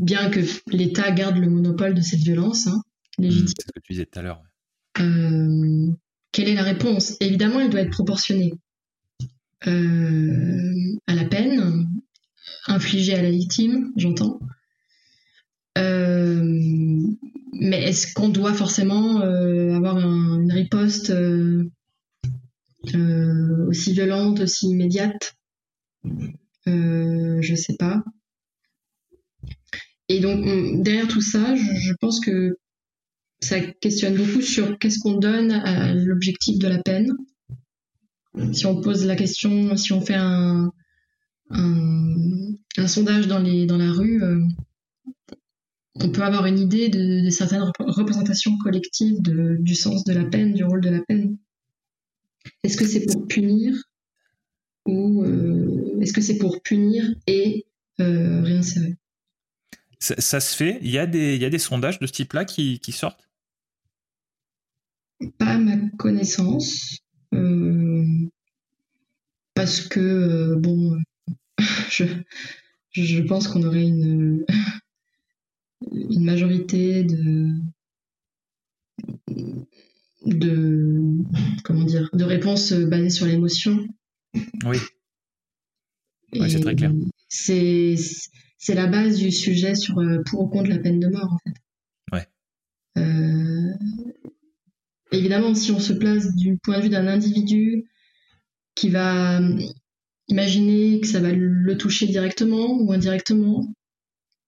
bien 0.02 0.30
que 0.30 0.42
l'État 0.68 1.10
garde 1.12 1.38
le 1.38 1.50
monopole 1.50 1.94
de 1.94 2.02
cette 2.02 2.20
violence 2.20 2.68
hein, 2.68 2.82
légitime. 3.18 3.48
c'est 3.48 3.66
ce 3.66 3.72
que 3.74 3.80
tu 3.82 3.94
disais 3.94 4.06
tout 4.06 4.20
à 4.20 4.24
l'heure 4.24 4.44
quelle 6.38 6.50
est 6.50 6.54
la 6.56 6.64
réponse? 6.64 7.18
Évidemment, 7.20 7.60
elle 7.60 7.70
doit 7.70 7.82
être 7.82 7.90
proportionnée 7.90 8.54
euh, 9.66 10.98
à 11.08 11.16
la 11.16 11.26
peine 11.26 11.90
infligée 12.68 13.16
à 13.16 13.24
la 13.24 13.32
victime, 13.32 13.92
j'entends. 13.98 14.40
Euh, 15.78 16.42
mais 17.54 17.84
est-ce 17.84 18.14
qu'on 18.14 18.30
doit 18.30 18.54
forcément 18.54 19.22
euh, 19.22 19.74
avoir 19.76 19.98
une 19.98 20.52
riposte 20.52 21.14
aussi 23.68 23.94
violente, 23.94 24.42
aussi 24.42 24.68
immédiate? 24.68 25.36
Je 26.66 27.56
sais 27.56 27.76
pas. 27.78 28.04
Et 30.10 30.20
donc 30.20 30.84
derrière 30.84 31.08
tout 31.08 31.22
ça, 31.22 31.56
je 31.56 31.94
pense 32.00 32.20
que 32.20 32.58
ça 33.40 33.60
questionne 33.60 34.16
beaucoup 34.16 34.42
sur 34.42 34.78
qu'est-ce 34.80 35.00
qu'on 35.00 35.18
donne 35.18 35.52
à 35.52 35.94
l'objectif 35.94 36.58
de 36.60 36.68
la 36.68 36.82
peine. 36.82 37.12
Si 38.54 38.66
on 38.66 38.82
pose 38.82 39.06
la 39.06 39.16
question, 39.16 39.76
si 39.78 39.94
on 39.94 40.02
fait 40.02 40.16
un, 40.16 40.72
sondage 42.88 43.28
dans, 43.28 43.40
les, 43.40 43.66
dans 43.66 43.78
la 43.78 43.92
rue, 43.92 44.24
euh, 44.24 44.42
on 46.02 46.10
peut 46.10 46.24
avoir 46.24 46.46
une 46.46 46.60
idée 46.60 46.90
de, 46.90 47.30
certaines 47.30 47.72
représentations 47.80 48.58
collectives 48.58 49.22
de, 49.22 49.58
du 49.60 49.76
sens 49.76 50.04
de 50.04 50.14
la 50.14 50.26
peine, 50.26 50.54
du 50.54 50.64
rôle 50.64 50.82
de 50.82 50.90
la 50.90 51.02
peine. 51.02 51.38
Est-ce 52.64 52.78
que 52.78 52.86
c'est 52.86 53.06
pour 53.06 53.28
punir 53.28 53.76
ou 54.86 55.24
euh, 55.24 56.00
est-ce 56.02 56.14
que 56.14 56.22
c'est 56.22 56.38
pour 56.38 56.62
punir 56.62 57.04
et 57.28 57.66
euh, 58.00 58.42
réinsérer? 58.42 58.96
Ça, 60.00 60.40
se 60.40 60.56
fait? 60.56 60.78
Il 60.82 60.92
y, 60.92 61.00
a 61.00 61.08
des, 61.08 61.36
il 61.36 61.42
y 61.42 61.46
a 61.46 61.50
des 61.50 61.58
sondages 61.58 61.98
de 62.00 62.06
ce 62.06 62.12
type-là 62.12 62.46
qui, 62.46 62.80
qui 62.80 62.92
sortent? 62.92 63.28
Pas 65.40 65.54
à 65.54 65.58
ma 65.58 65.76
connaissance. 65.98 67.00
Euh, 67.34 68.06
parce 69.56 69.82
que, 69.82 70.00
euh, 70.00 70.56
bon, 70.56 71.02
je, 71.90 72.06
je 72.92 73.22
pense 73.24 73.48
qu'on 73.48 73.64
aurait 73.64 73.88
une, 73.88 74.46
une 75.92 76.24
majorité 76.24 77.04
de, 77.04 77.52
de, 80.26 81.02
comment 81.64 81.84
dire, 81.84 82.10
de 82.14 82.24
réponses 82.24 82.74
basées 82.74 83.10
sur 83.10 83.26
l'émotion. 83.26 83.88
Oui. 84.66 84.78
c'est 86.50 86.60
très 86.60 86.76
clair. 86.76 86.92
C'est, 87.30 87.96
c'est 88.58 88.76
la 88.76 88.88
base 88.88 89.18
du 89.18 89.32
sujet 89.32 89.76
sur 89.76 90.00
euh, 90.00 90.22
pour 90.26 90.42
ou 90.42 90.48
contre 90.48 90.70
la 90.70 90.80
peine 90.80 91.00
de 91.00 91.08
mort, 91.08 91.32
en 91.32 91.38
fait. 91.40 91.56
Ouais. 92.12 92.28
Euh, 92.98 93.74
Évidemment, 95.12 95.54
si 95.54 95.72
on 95.72 95.80
se 95.80 95.94
place 95.94 96.36
du 96.36 96.58
point 96.58 96.78
de 96.78 96.84
vue 96.84 96.90
d'un 96.90 97.08
individu 97.08 97.86
qui 98.76 98.90
va 98.90 99.40
imaginer 100.28 101.00
que 101.00 101.08
ça 101.08 101.22
va 101.22 101.32
le 101.32 101.78
toucher 101.78 102.08
directement 102.08 102.78
ou 102.82 102.92
indirectement, 102.92 103.74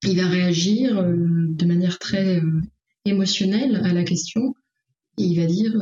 il 0.04 0.18
va 0.18 0.28
réagir 0.28 0.97
euh, 0.97 1.16
de 1.50 1.66
manière 1.66 2.00
très 2.00 2.39
euh, 2.39 2.62
émotionnelle 3.06 3.82
à 3.84 3.93
la 3.93 4.04
question 4.04 4.54
et 5.18 5.24
il 5.24 5.39
va 5.39 5.45
dire 5.45 5.76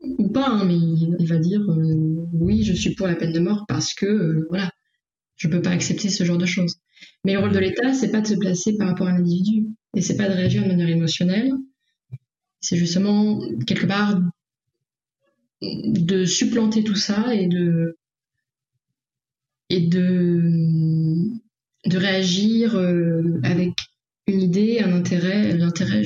ou 0.00 0.28
pas, 0.28 0.48
hein, 0.48 0.64
mais 0.64 0.76
il, 0.76 1.26
va 1.26 1.38
dire 1.38 1.60
oui, 2.32 2.62
je 2.64 2.72
suis 2.72 2.94
pour 2.94 3.06
la 3.06 3.14
peine 3.14 3.32
de 3.32 3.40
mort 3.40 3.64
parce 3.68 3.94
que 3.94 4.46
voilà, 4.48 4.70
je 5.36 5.48
peux 5.48 5.62
pas 5.62 5.70
accepter 5.70 6.08
ce 6.08 6.24
genre 6.24 6.38
de 6.38 6.46
choses. 6.46 6.76
Mais 7.24 7.34
le 7.34 7.40
rôle 7.40 7.52
de 7.52 7.58
l'État, 7.58 7.92
c'est 7.92 8.10
pas 8.10 8.20
de 8.20 8.26
se 8.26 8.34
placer 8.34 8.76
par 8.76 8.88
rapport 8.88 9.06
à 9.06 9.12
l'individu 9.12 9.66
et 9.94 10.00
c'est 10.00 10.16
pas 10.16 10.28
de 10.28 10.34
réagir 10.34 10.62
de 10.62 10.68
manière 10.68 10.88
émotionnelle, 10.88 11.52
c'est 12.60 12.76
justement 12.76 13.40
quelque 13.66 13.86
part 13.86 14.20
de 15.62 16.24
supplanter 16.24 16.84
tout 16.84 16.94
ça 16.94 17.34
et 17.34 17.48
de 17.48 17.96
et 19.70 19.80
de 19.80 21.30
de 21.86 21.96
réagir 21.96 22.76
euh, 22.76 23.40
avec 23.42 23.72
une 24.26 24.40
idée, 24.40 24.80
un 24.80 24.92
intérêt, 24.92 25.56
l'intérêt 25.56 26.02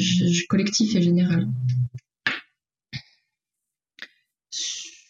collectif 0.49 0.95
et 0.95 1.03
général. 1.03 1.49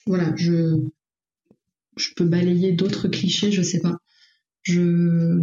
Voilà, 0.06 0.34
je 0.36 0.76
je 1.96 2.08
peux 2.16 2.24
balayer 2.24 2.72
d'autres 2.72 3.08
clichés, 3.08 3.52
je 3.52 3.62
sais 3.62 3.80
pas. 3.80 3.98
Je 4.62 5.40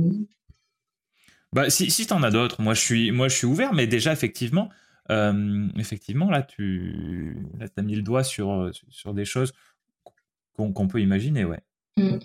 bah 1.53 1.69
si 1.69 1.89
si 1.91 2.07
t'en 2.07 2.23
as 2.23 2.31
d'autres, 2.31 2.61
moi 2.61 2.73
je 2.73 2.81
suis 2.81 3.11
moi 3.11 3.27
je 3.27 3.35
suis 3.35 3.47
ouvert, 3.47 3.73
mais 3.73 3.87
déjà 3.87 4.13
effectivement, 4.13 4.69
euh, 5.11 5.67
effectivement, 5.75 6.29
là, 6.29 6.43
tu 6.43 7.35
as 7.75 7.81
mis 7.81 7.95
le 7.95 8.03
doigt 8.03 8.23
sur, 8.23 8.69
sur 8.89 9.13
des 9.13 9.25
choses 9.25 9.53
qu'on 10.53 10.87
peut 10.87 11.01
imaginer, 11.01 11.45
ouais. 11.45 11.61
Mm. 11.97 12.17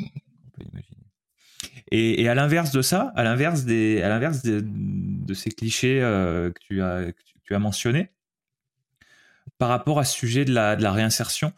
Et, 1.90 2.28
à 2.28 2.34
l'inverse 2.34 2.70
de 2.72 2.82
ça, 2.82 3.12
à 3.14 3.24
l'inverse 3.24 3.64
des, 3.64 4.02
à 4.02 4.08
l'inverse 4.08 4.42
de, 4.42 5.34
ces 5.34 5.50
clichés 5.50 6.00
euh, 6.00 6.50
que, 6.50 6.60
tu 6.60 6.82
as, 6.82 7.10
as 7.50 7.58
mentionnés, 7.58 8.10
par 9.58 9.68
rapport 9.68 9.98
à 9.98 10.04
ce 10.04 10.14
sujet 10.14 10.44
de 10.44 10.52
la, 10.52 10.92
réinsertion, 10.92 11.52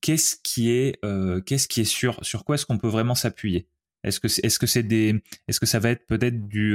qu'est-ce 0.00 0.36
qui 0.42 0.70
est, 0.70 0.98
euh, 1.04 1.40
qu'est-ce 1.40 1.68
qui 1.68 1.80
est 1.80 1.84
sûr? 1.84 2.18
Sur 2.22 2.44
quoi 2.44 2.56
est-ce 2.56 2.66
qu'on 2.66 2.78
peut 2.78 2.88
vraiment 2.88 3.14
s'appuyer? 3.14 3.68
Est-ce 4.04 4.20
que, 4.20 4.26
est-ce 4.26 4.58
que 4.58 4.66
c'est 4.66 4.82
des, 4.82 5.22
est-ce 5.48 5.60
que 5.60 5.66
ça 5.66 5.78
va 5.78 5.90
être 5.90 6.06
peut-être 6.06 6.48
du, 6.48 6.74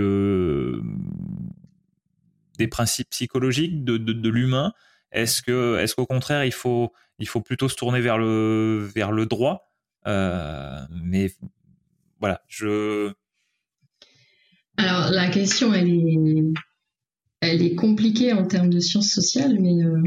des 2.57 2.67
principes 2.67 3.09
psychologiques 3.09 3.83
de, 3.83 4.29
l'humain? 4.29 4.73
Est-ce 5.11 5.41
que, 5.41 5.77
est-ce 5.77 5.95
qu'au 5.95 6.05
contraire, 6.05 6.43
il 6.43 6.53
faut, 6.53 6.91
il 7.19 7.27
faut 7.27 7.41
plutôt 7.41 7.69
se 7.69 7.75
tourner 7.75 8.01
vers 8.01 8.17
le, 8.17 8.89
vers 8.95 9.11
le 9.11 9.25
droit? 9.25 9.71
Euh, 10.07 10.85
Mais 10.89 11.31
voilà, 12.23 12.41
je. 12.47 13.11
Alors 14.77 15.11
la 15.11 15.27
question, 15.27 15.73
elle 15.73 15.89
est, 15.89 16.17
elle 17.41 17.61
est 17.61 17.75
compliquée 17.75 18.31
en 18.31 18.47
termes 18.47 18.69
de 18.69 18.79
sciences 18.79 19.11
sociales, 19.11 19.57
mais 19.59 19.83
euh, 19.83 20.01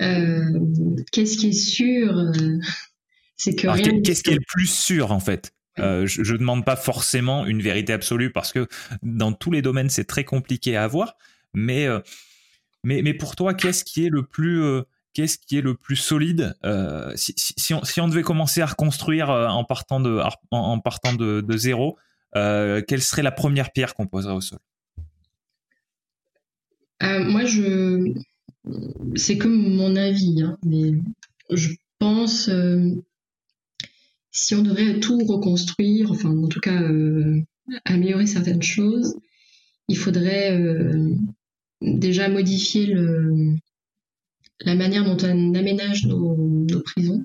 euh, 0.00 1.04
qu'est-ce 1.12 1.36
qui 1.36 1.48
est 1.48 1.52
sûr 1.52 2.32
C'est 3.36 3.54
que 3.54 3.68
rien. 3.68 4.00
Qu'est-ce 4.00 4.22
qui 4.22 4.30
est 4.30 4.36
le 4.36 4.46
plus 4.48 4.70
sûr 4.70 5.12
en 5.12 5.20
fait? 5.20 5.52
Je 5.76 6.32
ne 6.32 6.38
demande 6.38 6.64
pas 6.64 6.76
forcément 6.76 7.44
une 7.44 7.60
vérité 7.60 7.92
absolue 7.92 8.32
parce 8.32 8.54
que 8.54 8.66
dans 9.02 9.34
tous 9.34 9.50
les 9.50 9.60
domaines 9.60 9.90
c'est 9.90 10.04
très 10.06 10.24
compliqué 10.24 10.74
à 10.74 10.84
avoir. 10.84 11.18
Mais, 11.52 11.86
euh, 11.86 12.00
mais, 12.82 13.02
mais 13.02 13.12
pour 13.12 13.36
toi, 13.36 13.52
qu'est-ce 13.52 13.84
qui 13.84 14.06
est 14.06 14.10
le 14.10 14.22
plus, 14.22 14.62
euh, 14.62 14.82
qu'est-ce 15.14 15.38
qui 15.38 15.56
est 15.56 15.62
le 15.62 15.74
plus 15.74 15.96
solide 15.96 16.54
euh, 16.64 17.12
si, 17.16 17.72
on, 17.72 18.08
devait 18.08 18.22
commencer 18.22 18.60
à 18.60 18.66
reconstruire 18.66 19.30
en 19.30 19.64
partant 19.64 20.00
de, 20.00 20.20
en, 20.50 20.80
partant 20.80 21.14
de, 21.14 21.56
zéro, 21.56 21.96
quelle 22.34 23.02
serait 23.02 23.22
la 23.22 23.32
première 23.32 23.72
pierre 23.72 23.94
qu'on 23.94 24.06
poserait 24.06 24.34
au 24.34 24.40
sol? 24.40 24.58
Moi, 27.00 27.42
c'est 29.14 29.38
comme 29.38 29.76
mon 29.76 29.96
avis, 29.96 30.42
hein, 30.42 30.58
mais 30.64 30.92
je 31.50 31.70
pense 31.98 32.50
si 34.32 34.54
on 34.54 34.62
devait 34.62 34.98
tout 35.00 35.18
reconstruire, 35.24 36.10
enfin 36.10 36.30
en 36.30 36.48
tout 36.48 36.60
cas 36.60 36.82
améliorer 37.84 38.26
certaines 38.26 38.62
choses, 38.62 39.16
il 39.88 39.96
faudrait 39.96 40.58
déjà 41.80 42.28
modifier 42.28 42.86
le, 42.86 43.56
la 44.60 44.74
manière 44.74 45.04
dont 45.04 45.16
on 45.26 45.54
aménage 45.54 46.06
nos, 46.06 46.80
prisons. 46.84 47.22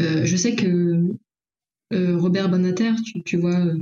Euh, 0.00 0.24
je 0.24 0.36
sais 0.36 0.54
que 0.54 1.16
euh, 1.92 2.18
Robert 2.18 2.48
Bonater, 2.48 2.92
tu, 3.24 3.36
vois, 3.36 3.72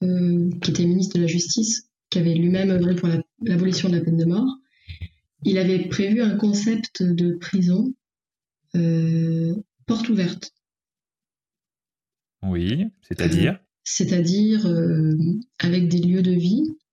qui 0.00 0.70
était 0.70 0.86
ministre 0.86 1.16
de 1.16 1.22
la 1.22 1.26
Justice, 1.26 1.88
qui 2.10 2.18
avait 2.18 2.34
lui-même 2.34 2.70
œuvré 2.70 2.94
pour 2.94 3.08
l'abolition 3.42 3.88
de 3.88 3.96
la 3.96 4.04
peine 4.04 4.16
de 4.16 4.24
mort, 4.24 4.58
il 5.42 5.58
avait 5.58 5.88
prévu 5.88 6.22
un 6.22 6.36
concept 6.36 7.02
de 7.02 7.34
prison 7.34 7.92
porte 9.86 10.08
ouverte. 10.08 10.52
Oui, 12.42 12.86
c'est-à-dire? 13.02 13.58
C'est-à-dire 13.84 14.66
avec 15.58 15.88
des 15.88 16.00
lieux 16.00 16.22
de 16.22 16.32
vie 16.32 16.62
euh, 16.62 16.85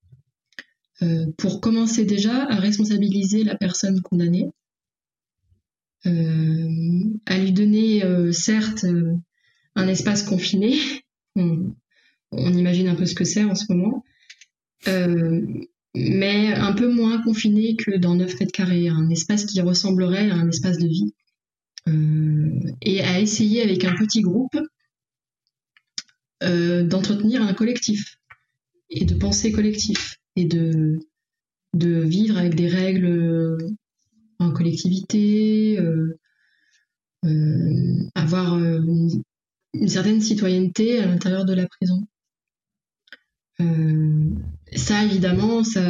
pour 1.37 1.59
commencer 1.59 2.05
déjà 2.05 2.45
à 2.45 2.55
responsabiliser 2.55 3.43
la 3.43 3.55
personne 3.55 4.01
condamnée, 4.01 4.49
euh, 6.05 7.03
à 7.25 7.37
lui 7.37 7.53
donner 7.53 8.03
euh, 8.03 8.31
certes 8.33 8.85
un 9.75 9.87
espace 9.87 10.23
confiné, 10.23 10.77
on, 11.35 11.73
imagine 12.31 12.87
un 12.87 12.95
peu 12.95 13.05
ce 13.05 13.15
que 13.15 13.23
c'est 13.23 13.43
en 13.43 13.55
ce 13.55 13.65
moment, 13.69 14.03
mais 15.95 16.53
un 16.53 16.73
peu 16.73 16.91
moins 16.91 17.21
confiné 17.21 17.75
que 17.75 17.95
dans 17.97 18.15
9 18.15 18.39
mètres 18.39 18.51
carrés, 18.51 18.89
un 18.89 19.09
espace 19.09 19.45
qui 19.45 19.61
ressemblerait 19.61 20.29
à 20.29 20.35
un 20.35 20.49
espace 20.49 20.77
de 20.77 20.87
vie. 20.87 21.13
et 22.81 23.01
à 23.01 23.19
essayer 23.19 23.61
avec 23.61 23.85
un 23.85 23.95
petit 23.95 24.21
groupe 24.21 24.59
d'entretenir 26.41 27.41
un 27.41 27.53
collectif 27.53 28.17
et 28.89 29.05
de 29.05 29.15
penser 29.15 29.51
collectif 29.51 30.17
et 30.36 30.45
de, 30.45 30.99
de 31.73 31.99
vivre 31.99 32.38
avec 32.38 32.55
des 32.55 32.67
règles 32.67 33.05
euh, 33.05 33.57
en 34.39 34.51
collectivité, 34.51 35.79
euh, 35.79 36.19
euh, 37.25 38.09
avoir 38.15 38.57
une, 38.57 39.23
certaine 39.88 40.21
citoyenneté 40.21 40.99
à 40.99 41.07
l'intérieur 41.07 41.45
de 41.45 41.53
la 41.53 41.67
prison. 41.67 42.05
ça, 44.75 45.03
évidemment, 45.03 45.63
ça, 45.63 45.81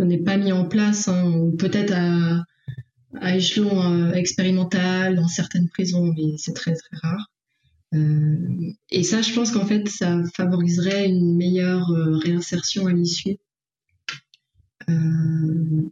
n'est 0.00 0.22
pas 0.22 0.36
mis 0.36 0.52
en 0.52 0.66
place, 0.66 1.08
hein, 1.08 1.52
peut-être 1.58 1.94
à 3.20 3.36
échelon 3.36 4.12
expérimental 4.12 5.16
dans 5.16 5.28
certaines 5.28 5.68
prisons, 5.68 6.12
mais 6.12 6.36
c'est 6.36 6.54
très 6.54 6.74
très 6.74 6.96
rare. 7.02 7.31
Euh, 7.94 8.72
et 8.90 9.02
ça, 9.02 9.22
je 9.22 9.32
pense 9.34 9.50
qu'en 9.50 9.66
fait, 9.66 9.88
ça 9.88 10.22
favoriserait 10.34 11.08
une 11.08 11.36
meilleure 11.36 11.90
euh, 11.90 12.16
réinsertion 12.16 12.86
à 12.86 12.92
l'issue. 12.92 13.36
Euh, 14.88 15.90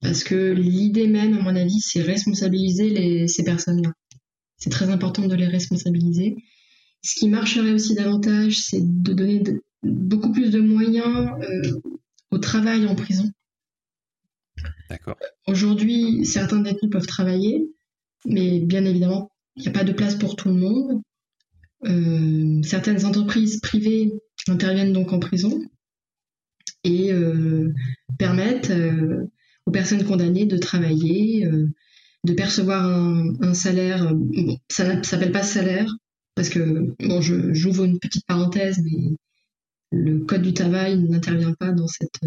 parce 0.00 0.24
que 0.24 0.52
l'idée 0.52 1.06
même, 1.06 1.38
à 1.38 1.42
mon 1.42 1.56
avis, 1.56 1.80
c'est 1.80 2.02
responsabiliser 2.02 2.90
les, 2.90 3.28
ces 3.28 3.44
personnes-là. 3.44 3.92
C'est 4.56 4.70
très 4.70 4.90
important 4.90 5.26
de 5.26 5.34
les 5.34 5.46
responsabiliser. 5.46 6.36
Ce 7.02 7.14
qui 7.16 7.28
marcherait 7.28 7.72
aussi 7.72 7.94
davantage, 7.94 8.58
c'est 8.58 8.82
de 8.82 9.12
donner 9.12 9.42
beaucoup 9.82 10.30
plus 10.30 10.50
de 10.50 10.60
moyens 10.60 11.30
au 12.30 12.38
travail 12.38 12.86
en 12.86 12.94
prison. 12.94 13.28
D'accord. 14.88 15.16
Aujourd'hui, 15.48 16.24
certains 16.24 16.60
détenus 16.60 16.92
peuvent 16.92 17.06
travailler, 17.06 17.68
mais 18.24 18.60
bien 18.60 18.84
évidemment, 18.84 19.32
il 19.56 19.62
n'y 19.62 19.68
a 19.68 19.72
pas 19.72 19.84
de 19.84 19.92
place 19.92 20.14
pour 20.14 20.36
tout 20.36 20.48
le 20.48 20.54
monde. 20.54 21.02
Euh, 21.84 22.62
certaines 22.62 23.04
entreprises 23.04 23.60
privées 23.60 24.12
interviennent 24.48 24.92
donc 24.92 25.12
en 25.12 25.18
prison 25.18 25.60
et 26.84 27.12
euh, 27.12 27.72
permettent 28.18 28.70
euh, 28.70 29.26
aux 29.66 29.72
personnes 29.72 30.04
condamnées 30.04 30.46
de 30.46 30.58
travailler, 30.58 31.48
de 32.24 32.32
percevoir 32.34 32.84
un, 32.84 33.54
salaire. 33.54 34.12
ça 34.68 34.96
ne 34.96 35.02
s'appelle 35.02 35.32
pas 35.32 35.42
salaire 35.42 35.88
parce 36.34 36.48
que 36.48 36.94
bon, 36.98 37.20
j'ouvre 37.20 37.84
une 37.84 37.98
petite 38.00 38.26
parenthèse, 38.26 38.80
mais 38.82 39.16
le 39.92 40.20
code 40.20 40.42
du 40.42 40.52
travail 40.52 40.98
n'intervient 40.98 41.54
pas 41.54 41.70
dans 41.70 41.86
cet 41.86 42.18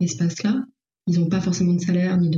espace-là. 0.00 0.62
Ils 1.06 1.20
n'ont 1.20 1.28
pas 1.28 1.40
forcément 1.40 1.72
de 1.72 1.80
salaire 1.80 2.18
ni 2.18 2.30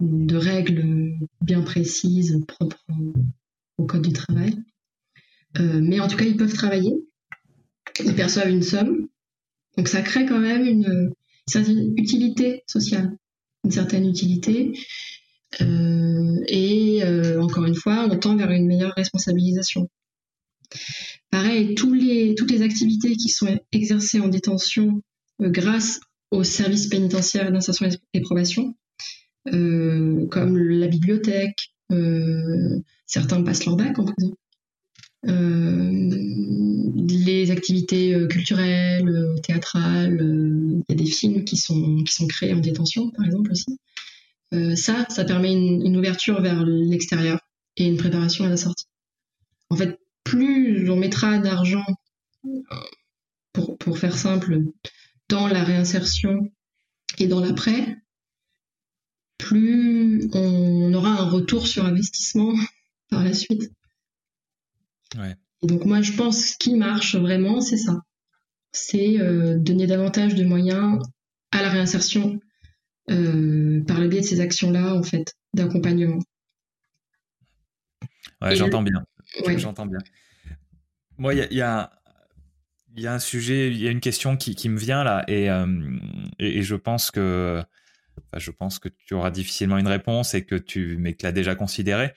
de 0.00 0.36
règles 0.36 1.14
bien 1.40 1.62
précises 1.62 2.38
propres 2.46 2.84
au 3.78 3.86
code 3.86 4.02
du 4.02 4.12
travail. 4.12 4.54
Euh, 5.58 5.80
mais 5.82 6.00
en 6.00 6.08
tout 6.08 6.16
cas, 6.16 6.24
ils 6.24 6.36
peuvent 6.36 6.52
travailler. 6.52 6.94
Ils 8.04 8.14
perçoivent 8.14 8.50
une 8.50 8.62
somme. 8.62 9.08
Donc 9.76 9.88
ça 9.88 10.02
crée 10.02 10.26
quand 10.26 10.38
même 10.38 10.64
une, 10.64 11.12
certaine 11.46 11.94
utilité 11.96 12.62
sociale, 12.66 13.16
une 13.64 13.70
certaine 13.70 14.08
utilité. 14.08 14.72
Euh, 15.60 16.40
et 16.48 17.02
euh, 17.04 17.40
encore 17.40 17.64
une 17.64 17.74
fois, 17.74 18.08
on 18.10 18.18
tend 18.18 18.36
vers 18.36 18.50
une 18.50 18.66
meilleure 18.66 18.94
responsabilisation. 18.94 19.88
Pareil, 21.30 21.74
tous 21.74 21.92
les, 21.92 22.34
toutes 22.34 22.50
les 22.50 22.62
activités 22.62 23.16
qui 23.16 23.28
sont 23.28 23.58
exercées 23.72 24.20
en 24.20 24.28
détention 24.28 25.02
grâce 25.40 26.00
au 26.30 26.42
service 26.42 26.88
pénitentiaire 26.88 27.52
d'insertion 27.52 27.88
et 28.12 28.20
probation, 28.20 28.74
comme 29.44 30.58
la 30.58 30.88
bibliothèque, 30.88 31.74
certains 33.06 33.42
passent 33.42 33.66
leur 33.66 33.76
bac 33.76 33.98
en 33.98 34.04
prison. 34.04 34.34
Euh, 35.28 36.10
les 37.08 37.50
activités 37.50 38.14
euh, 38.14 38.26
culturelles, 38.26 39.08
euh, 39.08 39.36
théâtrales, 39.42 40.18
il 40.20 40.84
y 40.88 40.92
a 40.92 40.94
des 40.94 41.10
films 41.10 41.44
qui 41.44 41.56
sont, 41.56 42.02
qui 42.04 42.12
sont 42.12 42.26
créés 42.26 42.54
en 42.54 42.60
détention, 42.60 43.10
par 43.10 43.24
exemple 43.24 43.52
aussi. 43.52 43.78
ça, 44.76 45.06
ça 45.08 45.24
permet 45.24 45.52
une, 45.52 45.96
ouverture 45.96 46.40
vers 46.40 46.64
l'extérieur 46.64 47.40
et 47.76 47.86
une 47.86 47.96
préparation 47.96 48.44
à 48.44 48.48
la 48.48 48.56
sortie. 48.56 48.86
En 49.70 49.76
fait, 49.76 49.98
plus 50.22 50.88
on 50.90 50.96
mettra 50.96 51.38
d'argent, 51.38 51.84
pour, 53.52 53.76
pour, 53.78 53.98
faire 53.98 54.16
simple, 54.16 54.60
dans 55.28 55.48
la 55.48 55.64
réinsertion 55.64 56.52
et 57.18 57.26
dans 57.26 57.40
l'après, 57.40 57.96
plus 59.38 60.28
on 60.34 60.92
aura 60.94 61.10
un 61.10 61.28
retour 61.28 61.66
sur 61.66 61.84
investissement 61.84 62.52
par 63.10 63.24
la 63.24 63.32
suite. 63.32 63.70
Et 65.62 65.66
donc 65.66 65.84
moi, 65.84 66.02
je 66.02 66.12
pense 66.12 66.42
que 66.42 66.48
ce 66.50 66.56
qui 66.58 66.74
marche 66.74 67.16
vraiment, 67.16 67.60
c'est 67.60 67.76
ça. 67.76 68.00
C'est 68.72 69.20
euh, 69.20 69.56
donner 69.58 69.86
davantage 69.86 70.34
de 70.34 70.44
moyens 70.44 70.98
à 71.52 71.62
la 71.62 71.70
réinsertion 71.70 72.40
euh, 73.10 73.82
par 73.86 74.00
le 74.00 74.08
biais 74.08 74.20
de 74.20 74.26
ces 74.26 74.40
actions-là, 74.40 74.94
en 74.94 75.02
fait, 75.02 75.34
d'accompagnement. 75.54 76.20
Ouais, 78.42 78.56
j'entends 78.56 78.82
bien. 78.82 79.04
J'entends 79.56 79.86
bien. 79.86 79.98
Moi, 81.16 81.34
il 81.34 81.38
y 81.38 81.62
a, 81.62 81.90
y, 82.96 83.06
a, 83.06 83.12
un 83.12 83.18
sujet, 83.18 83.68
il 83.68 83.80
y 83.80 83.86
a 83.86 83.90
une 83.90 84.00
question 84.00 84.36
qui, 84.36 84.68
me 84.68 84.78
vient 84.78 85.04
là, 85.04 85.24
et, 85.28 85.48
euh, 85.50 85.66
et, 86.38 86.62
je 86.62 86.74
pense 86.74 87.10
que 87.10 87.62
je 88.36 88.50
pense 88.50 88.78
que 88.78 88.88
tu 88.88 89.14
auras 89.14 89.30
difficilement 89.30 89.78
une 89.78 89.86
réponse 89.86 90.34
et 90.34 90.44
que 90.44 90.56
tu, 90.56 90.96
mais 90.98 91.14
que 91.14 91.24
l'as 91.24 91.32
déjà 91.32 91.54
considéré. 91.54 92.12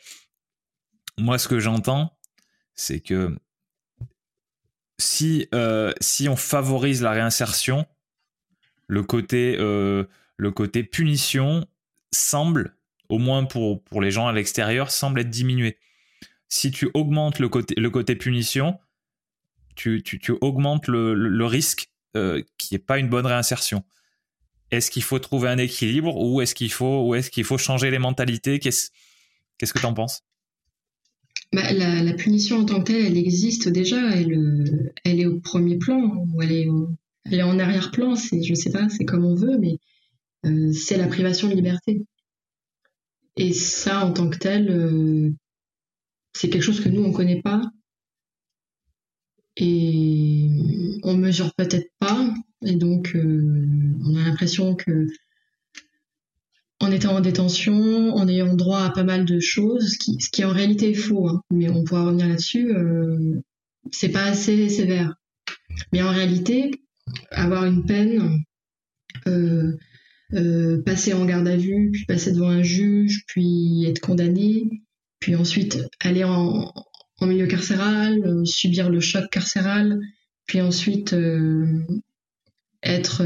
Moi, 1.19 1.37
ce 1.37 1.47
que 1.47 1.59
j'entends, 1.59 2.16
c'est 2.77 3.01
que 3.01 3.35
si, 4.99 5.47
euh, 5.53 5.93
si 5.99 6.29
on 6.29 6.35
favorise 6.35 7.01
la 7.01 7.11
réinsertion, 7.11 7.85
le 8.87 9.03
côté, 9.03 9.57
euh, 9.59 10.05
punition 10.91 11.67
semble, 12.13 12.75
au 13.09 13.17
moins 13.17 13.43
pour, 13.43 13.81
les 14.01 14.11
gens 14.11 14.27
à 14.27 14.33
l'extérieur, 14.33 14.91
semble 14.91 15.19
être 15.19 15.29
diminué. 15.29 15.77
Si 16.49 16.71
tu 16.71 16.89
augmentes 16.93 17.39
le 17.39 17.49
côté, 17.49 18.15
punition, 18.15 18.79
tu, 19.75 20.01
tu, 20.03 20.19
tu 20.19 20.31
augmentes 20.41 20.87
le, 20.87 21.13
le, 21.13 21.45
risque 21.45 21.89
euh, 22.15 22.41
qui 22.57 22.73
n'est 22.73 22.79
pas 22.79 22.97
une 22.97 23.09
bonne 23.09 23.25
réinsertion. 23.25 23.83
Est-ce 24.71 24.89
qu'il 24.91 25.03
faut 25.03 25.19
trouver 25.19 25.49
un 25.49 25.57
équilibre 25.57 26.15
ou 26.15 26.41
est-ce 26.41 26.55
qu'il 26.55 26.71
faut, 26.71 27.57
changer 27.57 27.91
les 27.91 27.99
mentalités? 27.99 28.59
Qu'est-ce 28.59 28.91
qu'est-ce 29.57 29.73
que 29.73 29.79
tu 29.79 29.85
en 29.85 29.93
penses? 29.93 30.26
Bah, 31.53 31.71
la, 31.71 32.13
punition 32.13 32.57
en 32.57 32.65
tant 32.65 32.79
que 32.79 32.91
telle, 32.91 33.05
elle 33.05 33.17
existe 33.17 33.69
déjà. 33.69 34.11
Elle, 34.11 34.33
euh, 34.33 34.93
elle 35.03 35.19
est 35.19 35.25
au 35.25 35.39
premier 35.39 35.77
plan 35.77 36.25
ou 36.33 36.41
elle 36.41 36.51
est, 36.51 36.67
elle 37.25 37.39
est 37.39 37.43
en 37.43 37.59
arrière-plan. 37.59 38.15
C'est, 38.15 38.41
je 38.43 38.53
sais 38.53 38.71
pas, 38.71 38.89
c'est 38.89 39.05
comme 39.05 39.25
on 39.25 39.35
veut, 39.35 39.57
mais 39.57 39.77
euh, 40.45 40.71
c'est 40.73 40.97
la 40.97 41.07
privation 41.07 41.47
de 41.47 41.55
liberté. 41.55 42.05
Et 43.37 43.53
ça, 43.53 44.05
en 44.05 44.13
tant 44.13 44.29
que 44.29 44.37
tel, 44.37 44.69
euh, 44.69 45.31
c'est 46.33 46.49
quelque 46.49 46.63
chose 46.63 46.81
que 46.81 46.89
nous 46.89 47.03
on 47.03 47.11
connaît 47.11 47.41
pas 47.41 47.61
et 49.55 50.49
on 51.03 51.15
mesure 51.15 51.53
peut-être 51.55 51.89
pas. 51.99 52.33
Et 52.63 52.75
donc, 52.75 53.15
on 53.15 54.15
a 54.15 54.23
l'impression 54.23 54.75
que 54.75 55.07
en 56.79 56.91
étant 56.91 57.15
en 57.15 57.21
détention, 57.21 58.15
en 58.15 58.27
ayant 58.27 58.53
droit 58.53 58.81
à 58.81 58.89
pas 58.91 59.03
mal 59.03 59.25
de 59.25 59.39
choses, 59.39 59.97
ce 60.19 60.29
qui, 60.29 60.45
en 60.45 60.51
réalité 60.51 60.91
est 60.91 60.95
faux, 60.95 61.27
hein. 61.27 61.41
mais 61.51 61.69
on 61.69 61.83
pourra 61.83 62.03
revenir 62.03 62.27
là-dessus, 62.27 62.71
euh, 62.75 63.41
c'est 63.91 64.09
pas 64.09 64.25
assez 64.25 64.69
sévère. 64.69 65.15
Mais 65.91 66.01
en 66.01 66.11
réalité, 66.11 66.71
avoir 67.31 67.65
une 67.65 67.85
peine, 67.85 68.43
euh, 69.27 69.75
euh, 70.33 70.81
passer 70.83 71.13
en 71.13 71.25
garde 71.25 71.47
à 71.47 71.57
vue, 71.57 71.89
puis 71.91 72.05
passer 72.05 72.31
devant 72.31 72.49
un 72.49 72.63
juge, 72.63 73.23
puis 73.27 73.85
être 73.85 73.99
condamné, 73.99 74.69
puis 75.19 75.35
ensuite 75.35 75.79
aller 75.99 76.23
en 76.23 76.73
milieu 77.21 77.47
carcéral, 77.47 78.45
subir 78.45 78.89
le 78.89 78.99
choc 78.99 79.29
carcéral, 79.31 79.99
puis 80.45 80.61
ensuite 80.61 81.15
être 82.83 83.23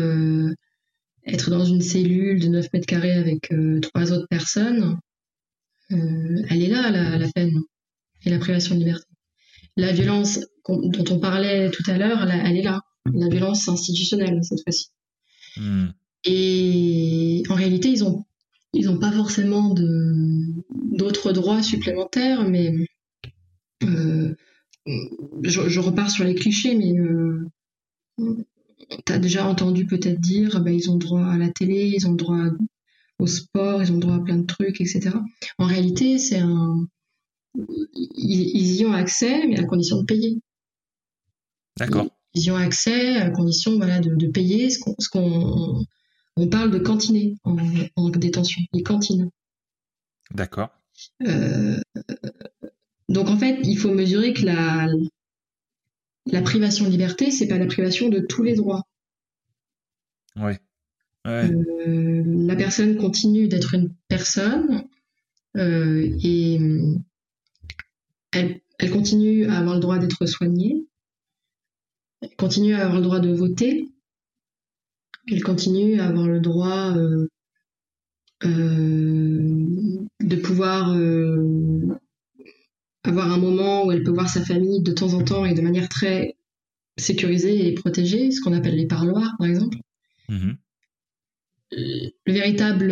être 1.26 1.50
dans 1.50 1.66
une 1.66 1.82
cellule 1.82 2.40
de 2.40 2.48
9 2.48 2.68
mètres 2.74 2.86
carrés 2.86 3.14
avec 3.14 3.54
trois 3.82 4.12
autres 4.12 4.28
personnes, 4.30 5.00
elle 5.90 6.62
est 6.64 6.70
là 6.70 6.90
la, 6.90 7.18
la 7.18 7.28
peine 7.30 7.60
et 8.26 8.30
la 8.30 8.40
privation 8.40 8.76
de 8.76 8.80
liberté. 8.80 9.06
La 9.78 9.92
violence 9.92 10.40
dont 10.68 11.06
on 11.10 11.20
parlait 11.20 11.70
tout 11.72 11.84
à 11.88 11.98
l'heure, 11.98 12.30
elle 12.30 12.58
est 12.58 12.64
là. 12.64 12.82
La 13.14 13.28
violence 13.30 13.68
institutionnelle 13.68 14.40
cette 14.44 14.62
fois-ci. 14.64 14.88
Hmm. 15.58 15.88
Et 16.24 17.44
en 17.50 17.56
réalité, 17.56 17.90
ils 17.90 18.04
ont 18.04 18.26
ils 18.74 18.86
n'ont 18.86 19.00
pas 19.00 19.12
forcément 19.12 19.76
d'autres 20.70 21.34
droits 21.34 21.62
supplémentaires, 21.62 22.48
mais 22.48 22.74
euh, 23.84 24.34
je, 25.44 25.80
repars 25.80 26.10
sur 26.10 26.24
les 26.24 26.36
clichés, 26.36 26.76
mais 26.76 26.98
euh, 26.98 27.50
tu 29.06 29.14
as 29.14 29.20
déjà 29.20 29.48
entendu 29.48 29.86
peut-être 29.86 30.20
dire 30.20 30.62
bah, 30.62 30.72
ils 30.72 30.90
ont 30.90 30.98
droit 30.98 31.26
à 31.26 31.38
la 31.38 31.50
télé, 31.50 31.94
ils 31.96 32.08
ont 32.08 32.14
droit 32.14 32.46
au 33.20 33.28
sport, 33.28 33.82
ils 33.82 33.92
ont 33.92 33.98
droit 33.98 34.16
à 34.16 34.20
plein 34.20 34.38
de 34.38 34.46
trucs, 34.46 34.82
etc. 34.82 35.12
En 35.58 35.66
réalité, 35.66 36.18
c'est 36.18 36.40
un. 36.40 36.88
Ils, 37.96 38.76
y 38.78 38.86
ont 38.86 38.94
accès, 38.94 39.46
mais 39.48 39.60
à 39.60 39.64
condition 39.66 40.02
de 40.02 40.06
payer. 40.06 40.40
D'accord. 41.78 42.08
Ils, 42.34 42.44
y 42.44 42.52
ont 42.52 42.56
accès 42.56 43.18
à 43.18 43.30
condition 43.30 43.76
voilà, 43.76 44.00
de, 44.00 44.28
payer 44.28 44.70
ce 44.70 44.80
qu'on 45.10 45.86
on 46.38 46.48
parle 46.48 46.72
de 46.72 46.80
cantiner 46.80 47.36
en, 47.44 48.10
détention, 48.10 48.62
les 48.74 48.84
cantines. 48.84 49.30
D'accord. 50.34 50.70
Euh, 51.28 51.78
donc 53.10 53.28
en 53.28 53.38
fait, 53.38 53.60
il 53.64 53.78
faut 53.78 53.94
mesurer 53.94 54.34
que 54.34 54.46
la, 54.46 54.88
la 56.26 56.42
privation 56.42 56.86
de 56.86 56.92
liberté, 56.92 57.32
c'est 57.32 57.48
pas 57.48 57.58
la 57.58 57.66
privation 57.66 58.10
de 58.10 58.20
tous 58.20 58.44
les 58.44 58.56
droits. 58.56 58.84
Oui. 60.38 60.54
Euh, 61.28 62.24
la 62.26 62.56
personne 62.56 62.98
continue 62.98 63.48
d'être 63.48 63.76
une 63.76 63.94
personne 64.08 64.88
euh, 65.58 66.10
et 66.24 66.60
elle, 68.32 68.62
elle, 68.80 68.92
continue 68.92 69.46
à 69.46 69.58
avoir 69.58 69.76
le 69.76 69.82
droit 69.82 70.00
d'être 70.00 70.26
soignée, 70.26 70.88
elle 72.22 72.36
continue 72.38 72.74
à 72.74 72.86
avoir 72.86 72.98
le 72.98 73.04
droit 73.04 73.20
de 73.20 73.34
voter, 73.34 73.90
elle 75.30 75.44
continue 75.44 76.00
à 76.00 76.08
avoir 76.08 76.28
le 76.28 76.40
droit 76.40 76.96
euh, 76.96 77.28
euh, 78.46 80.06
de 80.22 80.36
pouvoir 80.38 80.96
avoir 83.12 83.32
un 83.32 83.38
moment 83.38 83.86
où 83.86 83.92
elle 83.92 84.04
peut 84.04 84.12
voir 84.12 84.30
sa 84.30 84.44
famille 84.44 84.82
de 84.82 84.92
temps 84.92 85.14
en 85.14 85.24
temps 85.24 85.46
et 85.46 85.54
de 85.54 85.62
manière 85.62 85.90
très 85.90 86.36
sécurisée 86.98 87.68
et 87.68 87.74
protégée, 87.74 88.32
ce 88.32 88.42
qu'on 88.42 88.54
appelle 88.54 88.76
les 88.76 88.88
parloirs 88.88 89.36
par 89.38 89.48
exemple. 89.48 89.78
Mm-hmm. 90.30 90.56
Le 91.74 92.34
véritable, 92.34 92.88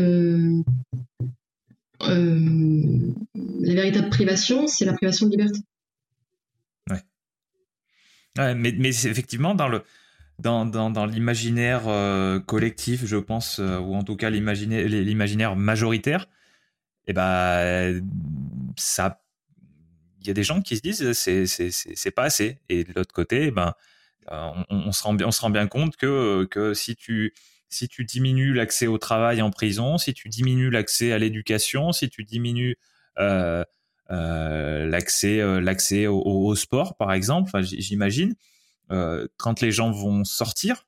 la 2.00 3.74
véritable 3.74 4.10
privation, 4.10 4.68
c'est 4.68 4.86
la 4.86 4.94
privation 4.94 5.28
de 5.28 5.32
liberté. 5.32 5.60
Ouais. 6.90 8.56
mais, 8.56 8.74
mais 8.78 8.90
effectivement, 9.06 9.54
dans 9.54 9.68
le, 9.68 9.84
dans, 10.40 10.66
dans, 10.66 10.90
dans 10.90 11.06
l'imaginaire 11.06 11.88
euh, 11.88 12.40
collectif, 12.40 13.06
je 13.06 13.18
pense, 13.18 13.60
euh, 13.60 13.80
ou 13.80 13.96
en 13.96 14.04
tout 14.04 14.16
cas 14.16 14.30
l'imaginaire 14.30 15.56
majoritaire, 15.56 16.28
et 17.08 17.12
eh 17.12 17.14
ben 17.14 18.02
ça, 18.78 19.22
il 20.22 20.28
y 20.28 20.30
a 20.30 20.34
des 20.34 20.44
gens 20.44 20.62
qui 20.62 20.78
se 20.78 20.82
disent 20.82 21.14
c'est 21.14 21.46
c'est 21.48 22.12
pas 22.12 22.24
assez. 22.24 22.60
Et 22.70 22.84
de 22.84 22.94
l'autre 22.94 23.14
côté, 23.14 23.48
eh 23.48 23.52
ben 23.52 23.74
on, 24.28 24.92
se 24.92 25.04
rend 25.04 25.14
bien 25.14 25.28
on 25.28 25.32
se 25.32 25.42
rend 25.42 25.50
bien 25.50 25.68
compte 25.68 25.96
que 25.98 26.46
que 26.46 26.74
si 26.74 26.96
tu 26.96 27.34
si 27.70 27.88
tu 27.88 28.04
diminues 28.06 28.54
l'accès 28.54 28.88
au 28.88 28.98
travail 28.98 29.42
en 29.42 29.52
prison, 29.52 29.98
si 29.98 30.14
tu 30.14 30.30
diminues 30.30 30.70
l'accès 30.70 31.12
à 31.14 31.20
l'éducation, 31.20 31.92
si 31.92 32.10
tu 32.10 32.24
diminues 32.24 32.78
l'accès 34.10 35.62
l'accès 35.62 36.08
au, 36.08 36.56
sport 36.56 36.98
par 36.98 37.14
exemple, 37.14 37.52
j'imagine 37.62 38.36
euh, 38.92 39.28
quand 39.38 39.62
les 39.62 39.72
gens 39.72 39.92
vont 39.92 40.24
sortir, 40.24 40.88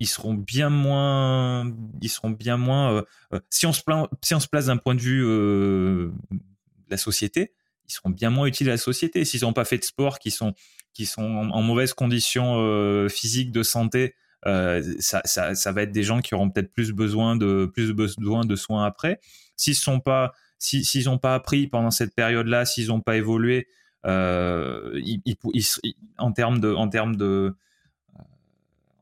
ils 0.00 0.08
seront 0.08 0.34
bien 0.34 0.68
moins, 0.68 1.72
ils 2.02 2.08
seront 2.08 2.30
bien 2.30 2.56
moins. 2.56 3.04
Si 3.50 3.66
on 3.66 3.72
se 3.72 3.82
si 4.22 4.34
on 4.34 4.40
se 4.40 4.48
place 4.48 4.66
d'un 4.66 4.76
point 4.78 4.94
de 4.94 5.00
vue 5.00 5.22
de 5.22 6.12
la 6.90 6.96
société, 6.96 7.52
ils 7.90 7.94
seront 7.94 8.10
bien 8.10 8.30
moins 8.30 8.46
utiles 8.46 8.68
à 8.68 8.72
la 8.72 8.78
société. 8.78 9.24
S'ils 9.24 9.42
n'ont 9.42 9.52
pas 9.52 9.64
fait 9.64 9.78
de 9.78 9.84
sport, 9.84 10.18
qui 10.18 10.30
sont 10.30 10.54
qui 10.92 11.06
sont 11.06 11.22
en, 11.22 11.62
mauvaise 11.62 11.92
condition 11.92 13.08
physique 13.08 13.52
de 13.52 13.62
santé, 13.62 14.14
ça, 14.44 15.22
ça, 15.24 15.54
ça, 15.54 15.72
va 15.72 15.82
être 15.82 15.92
des 15.92 16.02
gens 16.02 16.20
qui 16.20 16.34
auront 16.34 16.50
peut-être 16.50 16.72
plus 16.72 16.92
besoin 16.92 17.36
de 17.36 17.70
plus 17.72 17.92
besoin 17.92 18.44
de 18.44 18.56
soins 18.56 18.84
après. 18.84 19.20
S'ils 19.56 19.76
sont 19.76 20.00
pas 20.00 20.32
n'ont 21.06 21.18
pas 21.18 21.34
appris 21.34 21.66
pendant 21.68 21.90
cette 21.90 22.14
période-là, 22.14 22.64
s'ils 22.64 22.88
n'ont 22.88 23.00
pas 23.00 23.16
évolué, 23.16 23.68
euh, 24.06 25.00
en 26.18 26.32
termes 26.32 26.60
de, 26.60 26.72
en 26.72 26.88
termes 26.88 27.16
de, 27.16 27.54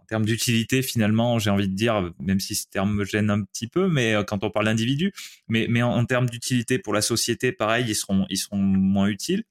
termes 0.09 0.25
d'utilité 0.25 0.83
finalement, 0.83 1.39
j'ai 1.39 1.51
envie 1.51 1.69
de 1.69 1.75
dire, 1.75 2.13
même 2.19 2.41
si 2.41 2.57
ce 2.57 2.67
terme 2.67 2.95
me 2.95 3.05
gêne 3.05 3.31
un 3.31 3.45
petit 3.45 3.69
peu, 3.69 3.89
mais 3.89 4.15
euh, 4.15 4.25
quand 4.25 4.43
on 4.43 4.51
parle 4.51 4.67
d'individu, 4.67 5.13
mais, 5.47 5.67
mais 5.69 5.83
en, 5.83 6.05
termes 6.07 6.29
d'utilité 6.29 6.79
pour 6.79 6.95
la 6.95 7.03
société, 7.03 7.53
pareil, 7.53 7.85
ils 7.89 7.95
seront, 7.95 8.27
ils 8.31 8.39
seront 8.39 8.57
moins 8.57 9.07
utiles. 9.07 9.45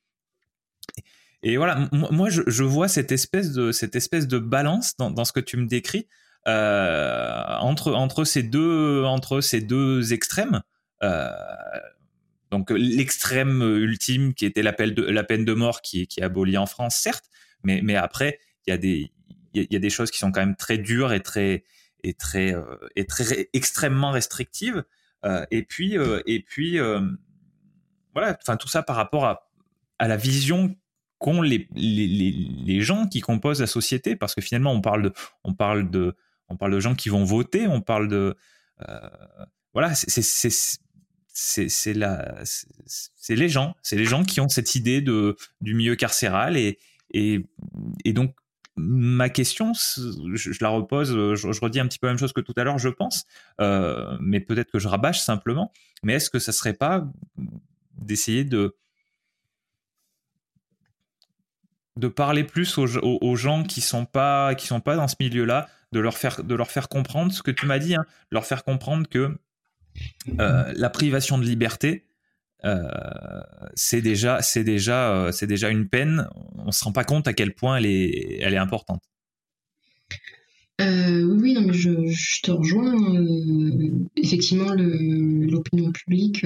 Et 1.43 1.55
voilà, 1.57 1.87
moi 1.91 2.29
je, 2.29 2.63
vois 2.63 2.87
cette 2.87 3.11
espèce 3.11 3.53
de 3.53 3.71
cette 3.71 3.95
espèce 3.95 4.27
de 4.27 4.39
balance 4.39 4.97
dans, 4.97 5.11
dans 5.11 5.23
ce 5.23 5.31
que 5.31 5.39
tu 5.39 5.55
me 5.55 5.67
décris 5.67 6.07
euh, 6.47 7.43
entre 7.59 7.93
entre 7.93 8.23
ces 8.23 8.41
deux 8.41 9.03
entre 9.03 9.39
ces 9.39 9.61
deux 9.61 10.13
extrêmes. 10.13 10.63
Euh, 11.03 11.29
donc 12.49 12.71
l'extrême 12.71 13.61
ultime 13.61 14.33
qui 14.33 14.45
était 14.47 14.63
la 14.63 14.73
peine 14.73 14.95
de, 14.95 15.03
la 15.03 15.23
peine 15.23 15.45
de 15.45 15.53
mort 15.53 15.81
qui, 15.81 16.01
est 16.01 16.21
abolie 16.21 16.57
en 16.57 16.65
France, 16.65 16.95
certes, 16.95 17.25
mais, 17.63 17.81
mais 17.83 17.95
après, 17.95 18.39
il 18.65 18.71
y, 18.71 18.73
a 18.73 18.77
des, 18.77 19.11
il 19.63 19.73
y 19.73 19.75
a 19.75 19.79
des 19.79 19.89
choses 19.89 20.11
qui 20.11 20.17
sont 20.17 20.31
quand 20.31 20.39
même 20.39 20.55
très 20.55 20.77
dures 20.77 21.13
et 21.13 21.21
très, 21.21 21.63
et 22.03 22.13
très, 22.13 22.53
euh, 22.53 22.77
et 22.95 23.05
très 23.05 23.49
extrêmement 23.53 24.11
restrictives. 24.11 24.83
Euh, 25.25 25.45
et 25.51 25.63
puis, 25.63 25.97
euh, 25.97 26.21
et 26.25 26.41
puis 26.41 26.79
voilà, 28.13 28.37
enfin 28.41 28.57
tout 28.57 28.67
ça 28.67 28.83
par 28.83 28.95
rapport 28.95 29.25
à, 29.25 29.49
à 29.99 30.07
la 30.07 30.17
vision 30.17 30.75
qu'ont 31.19 31.41
les, 31.41 31.67
les, 31.75 32.07
les, 32.07 32.81
gens 32.81 33.07
qui 33.07 33.21
composent 33.21 33.61
la 33.61 33.67
société, 33.67 34.15
parce 34.15 34.35
que 34.35 34.41
finalement 34.41 34.71
on 34.71 34.81
parle 34.81 35.03
de, 35.03 35.13
on 35.43 35.53
parle 35.53 35.89
de, 35.89 36.15
on 36.47 36.57
parle 36.57 36.71
de 36.73 36.79
gens 36.79 36.95
qui 36.95 37.09
vont 37.09 37.23
voter, 37.23 37.67
on 37.67 37.81
parle 37.81 38.07
de, 38.07 38.35
voilà, 39.73 39.93
c'est 39.95 40.21
c'est 41.39 41.93
la 41.93 42.41
c'est 42.43 43.35
les 43.35 43.49
gens 43.49 43.75
c'est 43.83 43.95
les 43.95 44.05
gens 44.05 44.23
qui 44.23 44.41
ont 44.41 44.49
cette 44.49 44.73
idée 44.73 45.01
de 45.01 45.35
du 45.61 45.75
milieu 45.75 45.95
carcéral 45.95 46.57
et 46.57 46.79
et, 47.11 47.45
et 48.05 48.13
donc 48.13 48.35
ma 48.77 49.29
question 49.29 49.73
je, 49.73 50.51
la 50.61 50.69
repose 50.69 51.09
je, 51.35 51.59
redis 51.59 51.79
un 51.79 51.87
petit 51.87 51.99
peu 51.99 52.07
la 52.07 52.13
même 52.13 52.19
chose 52.19 52.33
que 52.33 52.41
tout 52.41 52.53
à 52.55 52.63
l'heure 52.63 52.77
je 52.77 52.89
pense 52.89 53.25
euh, 53.59 54.17
mais 54.21 54.39
peut-être 54.39 54.71
que 54.71 54.79
je 54.79 54.87
rabâche 54.87 55.19
simplement 55.19 55.71
mais 56.03 56.13
est-ce 56.13 56.29
que 56.29 56.39
ça 56.39 56.51
serait 56.51 56.73
pas 56.73 57.05
d'essayer 57.97 58.43
de 58.43 58.75
de 61.97 62.07
parler 62.07 62.43
plus 62.43 62.77
aux, 62.77 63.35
gens 63.35 63.63
qui 63.63 63.81
sont 63.81 64.05
pas 64.05 64.55
sont 64.57 64.81
pas 64.81 64.95
dans 64.95 65.07
ce 65.07 65.15
milieu-là, 65.19 65.67
de 65.91 65.99
leur 65.99 66.15
faire 66.15 66.89
comprendre 66.89 67.33
ce 67.33 67.41
que 67.41 67.51
tu 67.51 67.65
m'as 67.65 67.79
dit, 67.79 67.95
hein, 67.95 68.05
leur 68.29 68.45
faire 68.45 68.63
comprendre 68.63 69.09
que 69.09 69.35
euh, 70.39 70.73
la 70.75 70.89
privation 70.89 71.37
de 71.37 71.43
liberté, 71.43 72.05
euh, 72.05 72.06
c'est 73.75 74.01
déjà, 74.01 74.41
c'est 74.41 74.63
déjà, 74.63 75.13
euh, 75.13 75.31
c'est 75.31 75.47
déjà 75.47 75.69
une 75.69 75.87
peine. 75.87 76.27
On 76.57 76.71
se 76.71 76.83
rend 76.83 76.91
pas 76.91 77.03
compte 77.03 77.27
à 77.27 77.33
quel 77.33 77.53
point 77.53 77.77
elle 77.77 77.85
est, 77.85 78.39
elle 78.41 78.53
est 78.53 78.57
importante. 78.57 79.03
oui, 80.79 81.53
non, 81.53 81.61
mais 81.61 81.73
je, 81.73 82.41
te 82.41 82.51
rejoins. 82.51 82.95
effectivement, 84.15 84.73
l'opinion 84.73 85.91
publique 85.91 86.45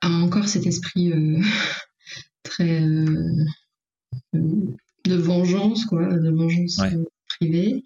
a 0.00 0.08
encore 0.08 0.48
cet 0.48 0.66
esprit 0.66 1.12
très 2.42 2.80
de 4.32 5.14
vengeance, 5.16 5.84
quoi, 5.86 6.06
de 6.06 6.30
vengeance 6.30 6.80
privée. 7.28 7.84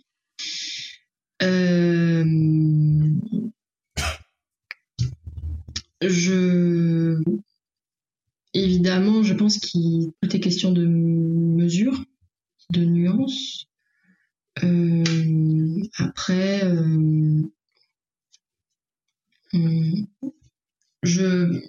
Je 6.09 7.23
évidemment, 8.53 9.23
je 9.23 9.35
pense 9.35 9.59
qu'il 9.59 10.13
tout 10.23 10.37
est 10.37 10.41
question 10.41 10.73
de 10.73 10.87
mesure, 10.87 12.05
de 12.71 12.85
nuance. 12.85 13.67
Euh, 14.63 15.83
après, 15.99 16.65
euh, 16.65 17.43
je 21.03 21.61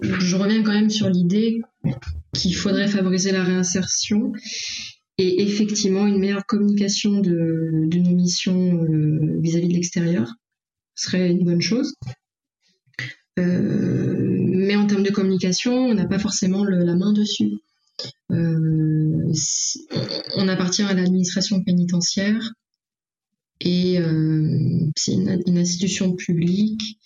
je 0.00 0.36
reviens 0.36 0.62
quand 0.62 0.72
même 0.72 0.90
sur 0.90 1.08
l'idée 1.08 1.60
qu'il 2.32 2.54
faudrait 2.54 2.88
favoriser 2.88 3.32
la 3.32 3.42
réinsertion 3.44 4.32
et 5.18 5.42
effectivement 5.42 6.06
une 6.06 6.18
meilleure 6.18 6.46
communication 6.46 7.20
de, 7.20 7.86
de 7.86 7.98
nos 7.98 8.14
missions 8.14 8.82
euh, 8.82 9.38
vis-à-vis 9.40 9.68
de 9.68 9.74
l'extérieur 9.74 10.34
serait 10.94 11.30
une 11.30 11.44
bonne 11.44 11.62
chose. 11.62 11.94
Euh, 13.38 14.36
mais 14.54 14.76
en 14.76 14.86
termes 14.86 15.02
de 15.02 15.10
communication, 15.10 15.74
on 15.74 15.94
n'a 15.94 16.06
pas 16.06 16.18
forcément 16.18 16.64
la 16.64 16.94
main 16.94 17.12
dessus. 17.12 17.58
Euh, 18.30 19.32
on 20.36 20.48
appartient 20.48 20.82
à 20.82 20.94
l'administration 20.94 21.62
pénitentiaire 21.62 22.52
et 23.60 23.98
euh, 23.98 24.90
c'est 24.96 25.12
une, 25.12 25.58
institution 25.58 26.14
publique. 26.14 26.98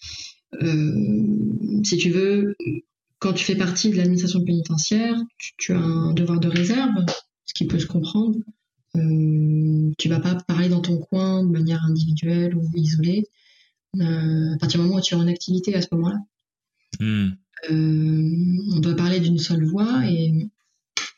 si 1.84 1.96
tu 1.98 2.10
veux, 2.10 2.56
quand 3.18 3.32
tu 3.32 3.44
fais 3.44 3.56
partie 3.56 3.90
de 3.90 3.96
l'administration 3.96 4.44
pénitentiaire, 4.44 5.16
tu, 5.56 5.72
as 5.72 5.78
un 5.78 6.12
devoir 6.12 6.40
de 6.40 6.48
réserve, 6.48 7.04
ce 7.46 7.54
qui 7.54 7.66
peut 7.66 7.78
se 7.78 7.86
comprendre. 7.86 8.38
Euh, 8.96 9.90
tu 9.98 10.08
vas 10.08 10.20
pas 10.20 10.36
parler 10.46 10.68
dans 10.68 10.80
ton 10.80 10.98
coin 10.98 11.44
de 11.44 11.50
manière 11.50 11.84
individuelle 11.84 12.54
ou 12.56 12.62
isolée. 12.74 13.24
Euh, 13.96 14.54
à 14.54 14.58
partir 14.58 14.80
du 14.80 14.86
moment 14.86 14.98
où 14.98 15.02
tu 15.02 15.14
es 15.14 15.16
en 15.16 15.26
activité 15.26 15.74
à 15.74 15.82
ce 15.82 15.88
moment-là. 15.92 16.18
Hmm. 17.00 17.30
Euh, 17.70 18.74
on 18.74 18.80
doit 18.80 18.94
parler 18.94 19.20
d'une 19.20 19.38
seule 19.38 19.64
voix 19.64 20.04
et, 20.06 20.48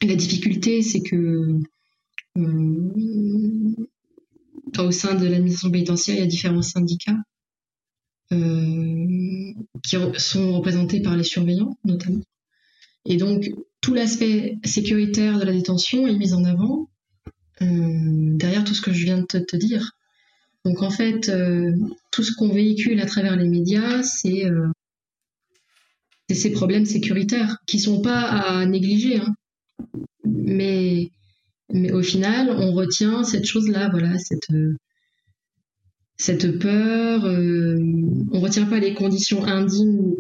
la 0.03 0.15
difficulté, 0.15 0.81
c'est 0.81 1.03
que 1.03 1.61
euh, 2.39 3.75
au 4.79 4.91
sein 4.93 5.15
de 5.15 5.27
l'administration 5.27 5.71
pénitentiaire, 5.71 6.17
il 6.17 6.21
y 6.21 6.23
a 6.23 6.27
différents 6.27 6.63
syndicats 6.63 7.19
qui 8.31 9.97
sont 10.17 10.53
représentés 10.55 11.03
par 11.03 11.17
les 11.17 11.25
surveillants, 11.25 11.77
notamment. 11.85 12.23
Et 13.05 13.17
donc, 13.17 13.51
tout 13.83 13.93
l'aspect 13.93 14.57
sécuritaire 14.65 15.39
de 15.39 15.45
la 15.45 15.53
détention 15.53 16.07
est 16.07 16.17
mis 16.17 16.33
en 16.33 16.45
avant 16.45 16.89
derrière 17.61 18.65
tout 18.65 18.75
ce 18.75 18.81
que 18.81 18.93
je 18.93 19.05
viens 19.05 19.19
de 19.19 19.27
te 19.27 19.57
dire. 19.57 19.99
Donc 20.65 20.82
en 20.82 20.91
fait, 20.91 21.28
euh, 21.28 21.73
tout 22.11 22.23
ce 22.23 22.32
qu'on 22.35 22.53
véhicule 22.53 23.01
à 23.01 23.07
travers 23.07 23.37
les 23.37 23.49
médias, 23.49 24.03
euh, 24.27 24.66
c'est 26.28 26.35
ces 26.35 26.53
problèmes 26.53 26.85
sécuritaires 26.85 27.57
qui 27.66 27.78
sont 27.78 28.03
pas 28.03 28.20
à 28.20 28.66
négliger, 28.66 29.16
hein. 29.16 29.35
mais 30.24 31.11
mais 31.73 31.93
au 31.93 32.03
final, 32.03 32.51
on 32.51 32.73
retient 32.73 33.23
cette 33.23 33.47
chose-là, 33.47 33.89
voilà, 33.91 34.19
cette 34.19 34.51
euh, 34.51 34.77
cette 36.16 36.59
peur. 36.59 37.24
on 37.24 38.41
retient 38.41 38.66
pas 38.66 38.81
les 38.81 38.93
conditions 38.93 39.45
indignes 39.45 40.16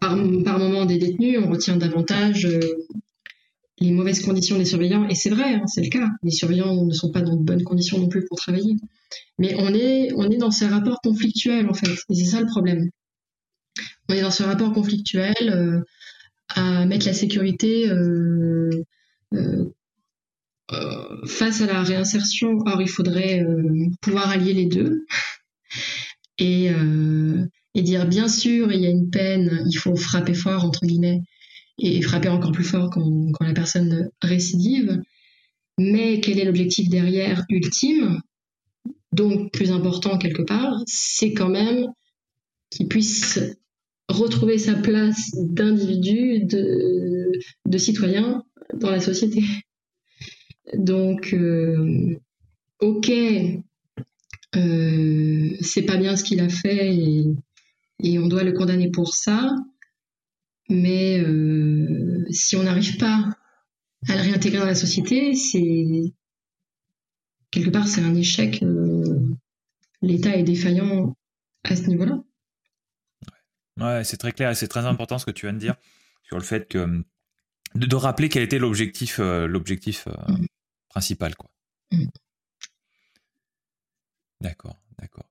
par 0.00 0.58
moment 0.58 0.84
des 0.84 0.98
détenus, 0.98 1.38
on 1.42 1.50
retient 1.50 1.76
davantage 1.76 2.46
les 3.80 3.92
mauvaises 3.92 4.20
conditions 4.20 4.58
des 4.58 4.66
surveillants, 4.66 5.08
et 5.08 5.14
c'est 5.14 5.30
vrai, 5.30 5.54
hein, 5.54 5.66
c'est 5.66 5.82
le 5.82 5.88
cas. 5.88 6.08
Les 6.22 6.30
surveillants 6.30 6.84
ne 6.84 6.92
sont 6.92 7.10
pas 7.10 7.22
dans 7.22 7.36
de 7.36 7.42
bonnes 7.42 7.64
conditions 7.64 7.98
non 7.98 8.08
plus 8.08 8.24
pour 8.26 8.38
travailler. 8.38 8.76
Mais 9.38 9.54
on 9.58 9.72
est, 9.72 10.12
on 10.16 10.30
est 10.30 10.36
dans 10.36 10.50
ces 10.50 10.66
rapports 10.66 11.00
conflictuels, 11.02 11.68
en 11.68 11.74
fait, 11.74 11.90
et 12.08 12.14
c'est 12.14 12.26
ça 12.26 12.40
le 12.40 12.46
problème. 12.46 12.90
On 14.08 14.14
est 14.14 14.20
dans 14.22 14.30
ce 14.30 14.42
rapport 14.42 14.72
conflictuel 14.72 15.34
euh, 15.40 15.80
à 16.48 16.84
mettre 16.84 17.06
la 17.06 17.14
sécurité 17.14 17.88
euh, 17.88 18.70
euh, 19.32 19.66
face 21.26 21.62
à 21.62 21.66
la 21.66 21.82
réinsertion. 21.82 22.58
Or, 22.66 22.82
il 22.82 22.88
faudrait 22.88 23.44
pouvoir 24.02 24.28
allier 24.28 24.52
les 24.52 24.66
deux. 24.66 25.06
Et, 26.38 26.70
et 27.74 27.82
dire, 27.82 28.06
bien 28.06 28.28
sûr, 28.28 28.72
il 28.72 28.80
y 28.80 28.86
a 28.86 28.90
une 28.90 29.10
peine, 29.10 29.64
il 29.68 29.76
faut 29.76 29.94
frapper 29.94 30.34
fort, 30.34 30.64
entre 30.64 30.86
guillemets, 30.86 31.22
et 31.80 32.00
frapper 32.02 32.28
encore 32.28 32.52
plus 32.52 32.64
fort 32.64 32.90
quand, 32.90 33.32
la 33.40 33.54
personne 33.54 34.10
récidive. 34.22 35.00
Mais 35.78 36.20
quel 36.20 36.38
est 36.38 36.44
l'objectif 36.44 36.88
derrière 36.88 37.44
ultime? 37.48 38.20
Donc, 39.12 39.52
plus 39.52 39.72
important 39.72 40.18
quelque 40.18 40.42
part, 40.42 40.82
c'est 40.86 41.32
quand 41.32 41.48
même 41.48 41.86
qu'il 42.70 42.86
puisse 42.86 43.40
retrouver 44.08 44.58
sa 44.58 44.74
place 44.74 45.30
d'individu, 45.34 46.44
de, 46.44 47.78
citoyen 47.78 48.44
dans 48.74 48.90
la 48.90 49.00
société. 49.00 49.42
Donc, 50.74 51.32
euh, 51.32 52.16
ok, 52.80 53.10
euh, 54.56 55.50
c'est 55.60 55.82
pas 55.82 55.96
bien 55.96 56.16
ce 56.16 56.24
qu'il 56.24 56.40
a 56.40 56.48
fait 56.48 56.94
et, 58.02 58.18
on 58.18 58.28
doit 58.28 58.44
le 58.44 58.52
condamner 58.52 58.90
pour 58.90 59.14
ça, 59.14 59.54
mais 60.70 61.18
euh, 61.18 62.24
si 62.30 62.56
on 62.56 62.62
n'arrive 62.62 62.96
pas 62.96 63.28
à 64.08 64.14
le 64.14 64.22
réintégrer 64.22 64.60
dans 64.60 64.66
la 64.66 64.76
société, 64.76 65.34
c'est 65.34 66.14
quelque 67.50 67.70
part 67.70 67.86
c'est 67.86 68.00
un 68.00 68.14
échec. 68.14 68.62
Euh, 68.62 69.36
L'État 70.00 70.34
est 70.34 70.44
défaillant 70.44 71.14
à 71.64 71.76
ce 71.76 71.82
niveau-là. 71.88 72.22
Ouais, 73.78 74.04
c'est 74.04 74.16
très 74.16 74.32
clair 74.32 74.50
et 74.50 74.54
c'est 74.54 74.68
très 74.68 74.86
important 74.86 75.18
ce 75.18 75.26
que 75.26 75.30
tu 75.30 75.46
viens 75.46 75.52
de 75.52 75.58
dire 75.58 75.74
sur 76.22 76.38
le 76.38 76.44
fait 76.44 76.68
que 76.68 77.02
de, 77.74 77.96
rappeler 77.96 78.28
quel 78.28 78.42
était 78.42 78.58
l'objectif, 78.58 79.18
euh, 79.18 79.46
l'objectif 79.46 80.06
mm. 80.06 80.46
principal, 80.88 81.34
quoi. 81.34 81.50
Mm. 81.90 82.06
D'accord, 84.40 84.80
d'accord. 84.98 85.28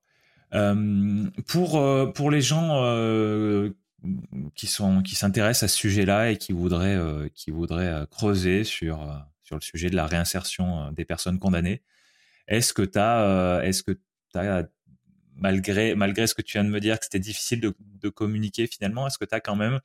pour, 1.46 2.12
pour 2.12 2.30
les 2.30 2.40
gens 2.40 2.84
qui 4.54 4.66
sont 4.66 5.02
qui 5.02 5.14
s'intéressent 5.14 5.64
à 5.64 5.68
ce 5.68 5.76
sujet-là 5.76 6.30
et 6.30 6.36
qui 6.36 6.52
voudraient 6.52 6.96
euh, 6.96 7.28
qui 7.34 7.50
voudraient 7.50 7.86
euh, 7.86 8.06
creuser 8.06 8.64
sur 8.64 9.02
euh, 9.02 9.16
sur 9.42 9.56
le 9.56 9.60
sujet 9.60 9.90
de 9.90 9.96
la 9.96 10.06
réinsertion 10.06 10.92
des 10.92 11.04
personnes 11.04 11.38
condamnées. 11.38 11.82
Est-ce 12.48 12.72
que 12.72 12.82
tu 12.82 12.98
as 12.98 13.60
est-ce 13.64 13.82
que 13.82 13.92
tu 13.92 14.68
malgré 15.36 15.94
malgré 15.94 16.26
ce 16.26 16.34
que 16.34 16.42
tu 16.42 16.52
viens 16.52 16.64
de 16.64 16.70
me 16.70 16.80
dire 16.80 16.98
que 16.98 17.04
c'était 17.04 17.18
difficile 17.18 17.60
de, 17.60 18.08
communiquer 18.08 18.66
finalement, 18.66 19.06
est-ce 19.06 19.18
que 19.18 19.24
tu 19.24 19.34
as 19.34 19.40
quand 19.40 19.56
même 19.56 19.80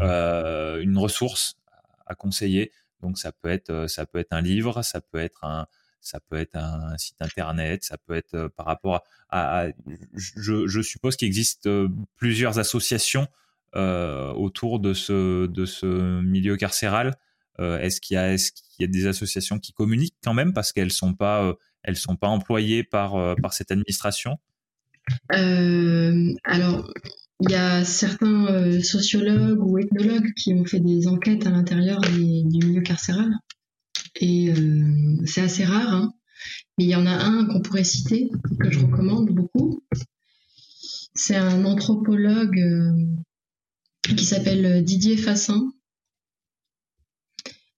une 0.00 0.98
ressource 0.98 1.58
à 2.06 2.14
conseiller? 2.14 2.72
Donc 3.00 3.18
ça 3.18 3.32
peut 3.32 3.48
être 3.48 3.86
ça 3.88 4.06
peut 4.06 4.18
être 4.18 4.32
un 4.32 4.42
livre, 4.42 4.82
ça 4.82 5.00
peut 5.00 5.18
être 5.18 5.44
un 5.44 5.66
ça 6.00 6.20
peut 6.20 6.36
être 6.36 6.56
un 6.56 6.96
site 6.98 7.20
internet, 7.20 7.84
ça 7.84 7.96
peut 7.98 8.14
être 8.14 8.48
par 8.48 8.66
rapport 8.66 9.02
à, 9.30 9.66
je, 10.14 10.82
suppose 10.82 11.16
qu'il 11.16 11.26
existe 11.26 11.68
plusieurs 12.16 12.58
associations 12.58 13.28
autour 13.76 14.80
de 14.80 14.94
ce, 14.94 16.20
milieu 16.22 16.56
carcéral 16.56 17.16
euh, 17.60 17.78
Est-ce 17.78 18.00
qu'il 18.00 18.14
y, 18.14 18.18
a, 18.18 18.86
des 18.86 19.06
associations 19.06 19.58
qui 19.58 19.72
communiquent 19.72 20.16
quand 20.22 20.34
même 20.34 20.52
parce 20.52 20.72
qu'elles 20.72 20.92
pas 21.18 21.42
euh, 21.44 21.94
sont 21.94 22.16
pas 22.16 22.28
employées 22.28 22.84
par, 22.84 23.36
par 23.36 23.52
cette 23.52 23.70
administration? 23.70 24.38
Alors, 25.30 26.92
il 27.40 27.50
y 27.50 27.54
a 27.54 27.84
certains 27.84 28.80
sociologues 28.82 29.62
ou 29.62 29.78
ethnologues 29.78 30.32
qui 30.34 30.54
ont 30.54 30.64
fait 30.64 30.80
des 30.80 31.06
enquêtes 31.06 31.46
à 31.46 31.50
l'intérieur 31.50 32.00
du 32.00 32.20
milieu 32.20 32.80
carcéral. 32.80 33.30
Et 34.20 34.52
c'est 35.26 35.42
assez 35.42 35.64
rare, 35.64 35.92
hein. 35.92 36.12
mais 36.78 36.84
il 36.84 36.90
y 36.90 36.96
en 36.96 37.06
a 37.06 37.12
un 37.12 37.46
qu'on 37.46 37.60
pourrait 37.60 37.84
citer, 37.84 38.30
que 38.58 38.70
je 38.70 38.80
recommande 38.80 39.30
beaucoup. 39.30 39.82
C'est 41.14 41.36
un 41.36 41.64
anthropologue 41.64 42.60
qui 44.14 44.24
s'appelle 44.24 44.64
euh, 44.66 44.80
Didier 44.82 45.16
Fassin. 45.16 45.72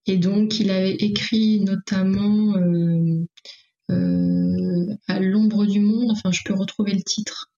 Et 0.07 0.17
donc, 0.17 0.59
il 0.59 0.71
avait 0.71 0.95
écrit 0.95 1.61
notamment 1.61 2.57
euh, 2.57 3.27
euh, 3.91 4.97
À 5.07 5.21
l'ombre 5.21 5.67
du 5.67 5.81
monde. 5.81 6.11
Enfin, 6.11 6.33
je 6.33 6.43
peux 6.45 6.55
retrouver 6.55 6.93
le 6.95 7.03
titre. 7.03 7.51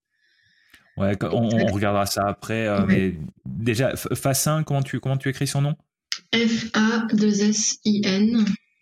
Ouais, 0.97 1.17
on, 1.23 1.49
regardera 1.73 2.07
ça 2.07 2.27
après. 2.27 2.67
Mais 2.87 3.15
déjà, 3.47 3.95
Fassin, 3.97 4.65
comment 4.65 4.83
tu, 4.83 4.99
comment 4.99 5.17
tu 5.17 5.29
écris 5.29 5.47
son 5.47 5.63
nom? 5.63 5.77
F-A-2-S-I-N. 6.35 6.85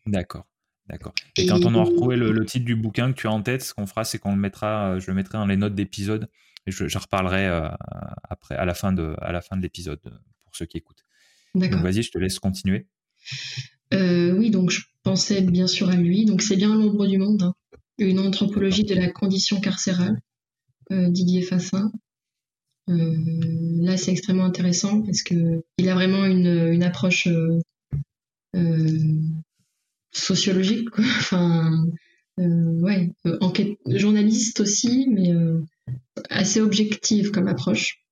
D'accord. 0.06 0.46
D'accord. 0.88 1.12
Et, 1.36 1.46
quand 1.46 1.62
on 1.66 1.74
aura 1.74 1.84
retrouvé 1.84 2.16
le, 2.16 2.32
le, 2.32 2.46
titre 2.46 2.64
du 2.64 2.74
bouquin 2.74 3.12
que 3.12 3.20
tu 3.20 3.26
as 3.26 3.30
en 3.30 3.42
tête, 3.42 3.62
ce 3.62 3.74
qu'on 3.74 3.86
fera, 3.86 4.04
c'est 4.04 4.18
qu'on 4.18 4.32
le 4.32 4.40
mettra, 4.40 4.98
je 4.98 5.06
le 5.08 5.14
mettrai 5.14 5.36
dans 5.36 5.44
les 5.44 5.58
notes 5.58 5.74
d'épisode 5.74 6.30
je, 6.70 6.98
reparlerai 6.98 7.46
euh, 7.46 7.68
après, 8.28 8.56
à 8.56 8.64
la 8.64 8.74
fin 8.74 8.92
de, 8.92 9.14
à 9.20 9.32
la 9.32 9.40
fin 9.40 9.56
de 9.56 9.62
l'épisode 9.62 10.00
euh, 10.06 10.10
pour 10.44 10.56
ceux 10.56 10.66
qui 10.66 10.78
écoutent. 10.78 11.04
D'accord. 11.54 11.82
Vas-y, 11.82 12.02
je 12.02 12.10
te 12.10 12.18
laisse 12.18 12.38
continuer. 12.38 12.86
Euh, 13.94 14.32
oui, 14.32 14.50
donc 14.50 14.70
je 14.70 14.82
pensais 15.02 15.40
bien 15.42 15.66
sûr 15.66 15.88
à 15.88 15.96
lui. 15.96 16.24
Donc 16.24 16.42
c'est 16.42 16.56
bien 16.56 16.74
l'ombre 16.74 17.06
du 17.06 17.18
monde, 17.18 17.42
hein. 17.42 17.54
une 17.98 18.18
anthropologie 18.18 18.84
de 18.84 18.94
la 18.94 19.10
condition 19.10 19.60
carcérale, 19.60 20.20
Didier 20.90 21.42
Fassin. 21.42 21.90
là, 22.86 23.96
c'est 23.96 24.12
extrêmement 24.12 24.44
intéressant 24.44 25.02
parce 25.02 25.22
que 25.22 25.62
il 25.78 25.88
a 25.88 25.94
vraiment 25.94 26.24
une, 26.24 26.72
une 26.72 26.82
approche 26.82 27.28
sociologique, 30.12 30.90
quoi. 30.90 31.04
enfin, 31.18 31.86
ouais, 32.38 33.10
enquête, 33.40 33.78
journaliste 33.86 34.60
aussi, 34.60 35.08
mais 35.10 35.32
assez 36.30 36.60
objective 36.60 37.30
comme 37.30 37.48
approche. 37.48 38.04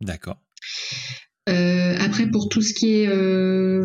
D'accord. 0.00 0.40
Euh, 1.48 1.96
après, 1.98 2.30
pour 2.30 2.48
tout 2.48 2.62
ce 2.62 2.72
qui 2.72 2.94
est 2.94 3.08
euh, 3.08 3.84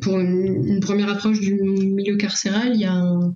pour 0.00 0.18
une, 0.18 0.80
première 0.80 1.10
approche 1.10 1.40
du 1.40 1.54
milieu 1.54 2.16
carcéral, 2.16 2.72
il 2.74 2.80
y, 2.80 2.84
a 2.84 2.92
un, 2.92 3.34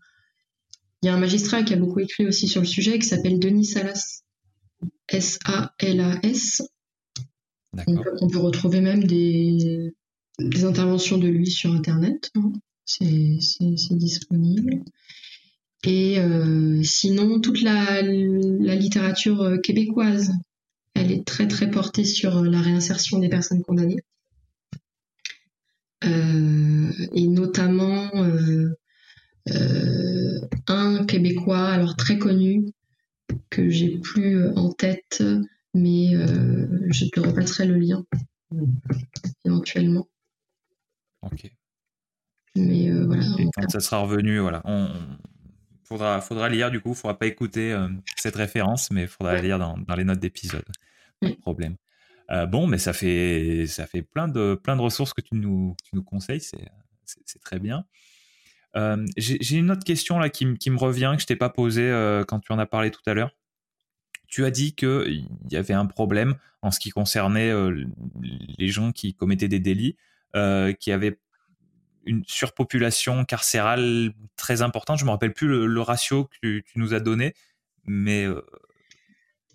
il 1.02 1.06
y 1.06 1.08
a 1.08 1.14
un 1.14 1.18
magistrat 1.18 1.62
qui 1.62 1.74
a 1.74 1.76
beaucoup 1.76 2.00
écrit 2.00 2.26
aussi 2.26 2.48
sur 2.48 2.60
le 2.60 2.66
sujet 2.66 2.98
qui 2.98 3.06
s'appelle 3.06 3.38
Denis 3.38 3.66
Salas. 3.66 4.22
S-A-L-A-S. 5.08 6.62
On, 7.86 8.28
peut 8.28 8.38
retrouver 8.38 8.80
même 8.80 9.04
des, 9.04 9.92
des, 10.38 10.64
interventions 10.64 11.18
de 11.18 11.26
lui 11.26 11.50
sur 11.50 11.72
Internet. 11.72 12.30
Hein. 12.36 12.52
C'est 12.84 13.10
disponible. 13.90 14.84
Et 15.86 16.18
euh, 16.18 16.82
sinon, 16.82 17.40
toute 17.40 17.60
la, 17.60 18.00
la, 18.00 18.74
littérature 18.74 19.42
euh, 19.42 19.58
québécoise, 19.58 20.32
elle 20.94 21.12
est 21.12 21.26
très 21.26 21.46
très 21.46 21.70
portée 21.70 22.04
sur 22.04 22.42
la 22.42 22.60
réinsertion 22.60 23.18
des 23.18 23.28
personnes 23.28 23.62
condamnées. 23.62 24.02
Euh, 26.04 26.90
et 27.12 27.26
notamment 27.26 28.10
euh, 28.14 28.74
euh, 29.50 30.40
un 30.68 31.04
Québécois, 31.04 31.68
alors 31.68 31.96
très 31.96 32.18
connu, 32.18 32.66
que 33.50 33.68
j'ai 33.68 33.98
plus 33.98 34.48
en 34.56 34.72
tête, 34.72 35.22
mais 35.74 36.14
je 36.90 37.06
te 37.10 37.20
repasserai 37.20 37.66
le 37.66 37.76
lien 37.76 38.04
éventuellement. 39.44 40.08
Ok. 41.22 41.50
Mais 42.56 42.90
voilà. 42.90 43.24
quand 43.54 43.70
ça 43.70 43.80
sera 43.80 43.98
revenu, 43.98 44.38
voilà, 44.38 44.62
on, 44.64 44.88
faudra, 45.84 46.20
faudra 46.20 46.48
lire 46.48 46.70
du 46.70 46.80
coup, 46.80 46.90
il 46.90 46.94
faudra 46.94 47.18
pas 47.18 47.26
écouter 47.26 47.76
cette 48.16 48.36
référence, 48.36 48.90
mais 48.90 49.02
il 49.02 49.08
faudra 49.08 49.36
lire 49.36 49.58
dans, 49.58 49.76
dans 49.76 49.94
les 49.94 50.04
notes 50.04 50.20
d'épisode. 50.20 50.64
Pas 51.20 51.28
de 51.28 51.34
problème. 51.34 51.76
Euh, 52.30 52.46
bon, 52.46 52.66
mais 52.66 52.78
ça 52.78 52.92
fait, 52.92 53.66
ça 53.66 53.86
fait 53.86 54.02
plein, 54.02 54.28
de, 54.28 54.54
plein 54.54 54.76
de 54.76 54.80
ressources 54.80 55.12
que 55.12 55.20
tu 55.20 55.34
nous, 55.34 55.76
tu 55.84 55.94
nous 55.94 56.02
conseilles, 56.02 56.40
c'est, 56.40 56.70
très 57.42 57.58
bien. 57.58 57.84
Euh, 58.76 59.04
j'ai, 59.16 59.56
une 59.56 59.70
autre 59.70 59.84
question 59.84 60.18
là 60.18 60.30
qui, 60.30 60.54
qui 60.54 60.70
me 60.70 60.78
revient, 60.78 61.12
que 61.16 61.22
je 61.22 61.26
t'ai 61.26 61.36
pas 61.36 61.50
posée 61.50 61.88
euh, 61.88 62.24
quand 62.24 62.40
tu 62.40 62.52
en 62.52 62.58
as 62.58 62.66
parlé 62.66 62.90
tout 62.90 63.02
à 63.06 63.14
l'heure. 63.14 63.36
Tu 64.26 64.44
as 64.44 64.50
dit 64.50 64.74
qu'il 64.74 65.28
y 65.50 65.56
avait 65.56 65.74
un 65.74 65.86
problème 65.86 66.34
en 66.62 66.70
ce 66.70 66.80
qui 66.80 66.90
concernait 66.90 67.52
les 68.58 68.68
gens 68.68 68.90
qui 68.90 69.14
commettaient 69.14 69.48
des 69.48 69.60
délits, 69.60 69.96
qui 70.80 70.90
avaient 70.90 71.20
une 72.06 72.22
surpopulation 72.26 73.24
carcérale 73.24 74.12
très 74.36 74.62
importante. 74.62 74.98
Je 74.98 75.04
me 75.04 75.10
rappelle 75.10 75.32
plus 75.32 75.48
le, 75.48 75.80
ratio 75.80 76.24
que 76.24 76.60
tu, 76.60 76.64
nous 76.76 76.94
as 76.94 77.00
donné, 77.00 77.34
mais 77.86 78.26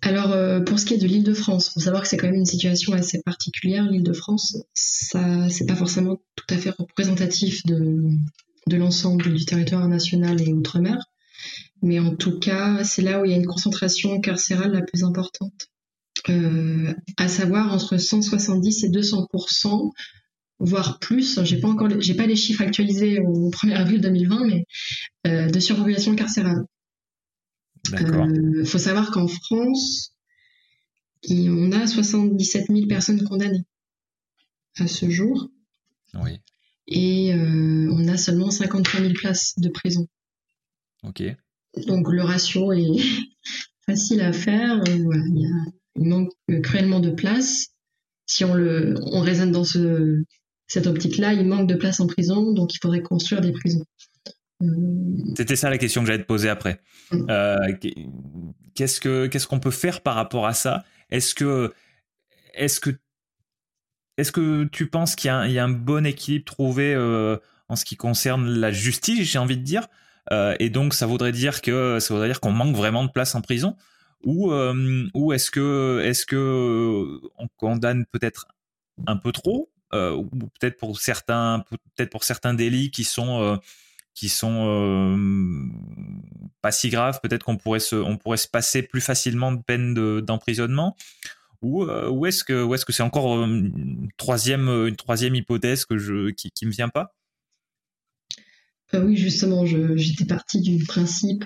alors, 0.02 0.32
euh, 0.32 0.60
pour 0.60 0.78
ce 0.78 0.86
qui 0.86 0.94
est 0.94 0.98
de 0.98 1.06
l'île 1.06 1.24
de 1.24 1.34
France, 1.34 1.68
il 1.68 1.72
faut 1.74 1.80
savoir 1.80 2.02
que 2.02 2.08
c'est 2.08 2.16
quand 2.16 2.26
même 2.26 2.36
une 2.36 2.46
situation 2.46 2.94
assez 2.94 3.20
particulière. 3.22 3.84
L'île 3.84 4.02
de 4.02 4.14
France, 4.14 4.56
ça, 4.72 5.48
c'est 5.50 5.66
pas 5.66 5.76
forcément 5.76 6.16
tout 6.36 6.46
à 6.48 6.56
fait 6.56 6.70
représentatif 6.70 7.66
de, 7.66 8.08
de 8.66 8.76
l'ensemble 8.76 9.34
du 9.34 9.44
territoire 9.44 9.86
national 9.88 10.40
et 10.40 10.54
outre-mer. 10.54 10.96
Mais 11.82 11.98
en 11.98 12.14
tout 12.14 12.38
cas, 12.38 12.82
c'est 12.84 13.02
là 13.02 13.20
où 13.20 13.24
il 13.26 13.30
y 13.30 13.34
a 13.34 13.36
une 13.36 13.46
concentration 13.46 14.20
carcérale 14.20 14.72
la 14.72 14.82
plus 14.82 15.04
importante. 15.04 15.68
Euh, 16.28 16.94
à 17.16 17.28
savoir 17.28 17.72
entre 17.72 17.96
170 17.96 18.84
et 18.84 18.88
200 18.90 19.26
voire 20.60 20.98
plus. 20.98 21.42
J'ai 21.42 21.58
pas 21.58 21.68
encore, 21.68 21.88
j'ai 22.00 22.14
pas 22.14 22.26
les 22.26 22.36
chiffres 22.36 22.62
actualisés 22.62 23.18
au 23.20 23.50
1er 23.50 23.74
avril 23.74 24.00
2020, 24.00 24.46
mais 24.46 24.66
euh, 25.26 25.50
de 25.50 25.60
surpopulation 25.60 26.14
carcérale. 26.14 26.64
Il 27.88 27.96
euh, 27.96 28.64
faut 28.64 28.78
savoir 28.78 29.10
qu'en 29.10 29.26
France, 29.26 30.14
on 31.28 31.72
a 31.72 31.86
77 31.86 32.66
000 32.68 32.86
personnes 32.86 33.22
condamnées 33.24 33.64
à 34.76 34.86
ce 34.86 35.10
jour. 35.10 35.50
Oui. 36.14 36.38
Et 36.86 37.34
euh, 37.34 37.88
on 37.92 38.08
a 38.08 38.16
seulement 38.16 38.50
53 38.50 39.00
000 39.00 39.12
places 39.14 39.54
de 39.58 39.68
prison. 39.68 40.06
Ok. 41.02 41.22
Donc 41.86 42.08
le 42.10 42.22
ratio 42.22 42.72
est 42.72 42.96
facile 43.86 44.20
à 44.20 44.32
faire. 44.32 44.76
Euh, 44.76 44.84
il, 44.86 45.48
manque 45.96 46.30
cruellement 46.62 47.00
de 47.00 47.10
places. 47.10 47.68
Si 48.26 48.44
on, 48.44 48.54
le, 48.54 48.94
on 49.12 49.20
raisonne 49.20 49.50
dans 49.50 49.64
ce, 49.64 50.24
cette 50.70 50.86
optique-là, 50.86 51.32
il 51.32 51.48
manque 51.48 51.66
de 51.66 51.74
places 51.74 51.98
en 51.98 52.06
prison, 52.06 52.52
donc 52.52 52.72
il 52.72 52.78
faudrait 52.80 53.02
construire 53.02 53.40
des 53.40 53.50
prisons. 53.50 53.84
C'était 55.36 55.56
ça 55.56 55.68
la 55.68 55.78
question 55.78 56.02
que 56.02 56.06
j'allais 56.06 56.22
te 56.22 56.28
poser 56.28 56.48
après. 56.48 56.80
Mm. 57.10 57.26
Euh, 57.28 57.56
qu'est-ce 58.74 59.00
que 59.00 59.26
qu'est-ce 59.26 59.48
qu'on 59.48 59.58
peut 59.58 59.72
faire 59.72 60.00
par 60.00 60.14
rapport 60.14 60.46
à 60.46 60.54
ça? 60.54 60.84
Est-ce 61.10 61.34
que 61.34 61.74
est-ce 62.54 62.78
que 62.78 62.90
est-ce 64.16 64.30
que 64.30 64.64
tu 64.64 64.86
penses 64.86 65.16
qu'il 65.16 65.28
y, 65.30 65.52
y, 65.52 65.58
a 65.58 65.64
un 65.64 65.70
bon 65.70 66.06
équilibre 66.06 66.44
trouvé 66.44 66.94
euh, 66.94 67.36
en 67.68 67.74
ce 67.74 67.84
qui 67.84 67.96
concerne 67.96 68.48
la 68.48 68.70
justice, 68.70 69.28
j'ai 69.28 69.38
envie 69.38 69.56
de 69.56 69.64
dire, 69.64 69.88
euh, 70.30 70.54
et 70.60 70.70
donc 70.70 70.94
ça 70.94 71.06
voudrait 71.06 71.32
dire 71.32 71.62
que 71.62 71.98
ça 71.98 72.14
voudrait 72.14 72.28
dire 72.28 72.40
qu'on 72.40 72.52
manque 72.52 72.76
vraiment 72.76 73.02
de 73.02 73.10
place 73.10 73.34
en 73.34 73.40
prison, 73.40 73.76
ou 74.22 74.52
euh, 74.52 75.08
ou 75.14 75.32
est-ce 75.32 75.50
que 75.50 76.00
est-ce 76.04 76.26
que 76.26 77.18
on 77.38 77.48
condamne 77.56 78.04
peut-être 78.12 78.46
un 79.06 79.16
peu 79.16 79.32
trop, 79.32 79.69
euh, 79.69 79.69
ou 79.92 80.28
peut-être 80.58 80.76
pour 80.78 80.98
certains 81.00 81.64
peut-être 81.96 82.10
pour 82.10 82.24
certains 82.24 82.54
délits 82.54 82.90
qui 82.90 83.04
sont 83.04 83.58
qui 84.14 84.28
sont 84.28 84.66
euh, 84.66 85.66
pas 86.60 86.72
si 86.72 86.90
graves. 86.90 87.20
Peut-être 87.22 87.44
qu'on 87.44 87.56
pourrait 87.56 87.80
se, 87.80 87.96
on 87.96 88.16
pourrait 88.16 88.36
se 88.36 88.48
passer 88.48 88.82
plus 88.82 89.00
facilement 89.00 89.52
de 89.52 89.62
peine 89.62 89.94
d'emprisonnement. 90.20 90.96
ou, 91.62 91.84
euh, 91.84 92.24
est-ce 92.24 92.44
que, 92.44 92.62
ou 92.62 92.74
est-ce 92.74 92.84
que 92.84 92.92
c'est 92.92 93.02
encore 93.02 93.38
euh, 93.38 93.46
une 93.46 94.08
troisième, 94.16 94.68
une 94.68 94.96
troisième 94.96 95.34
hypothèse 95.34 95.84
que 95.84 95.98
je, 95.98 96.30
qui, 96.30 96.50
qui 96.50 96.66
me 96.66 96.70
vient 96.70 96.88
pas? 96.88 97.14
Oui, 98.92 99.16
justement, 99.16 99.64
j'étais 99.64 100.24
partie 100.24 100.60
du 100.60 100.84
principe, 100.84 101.44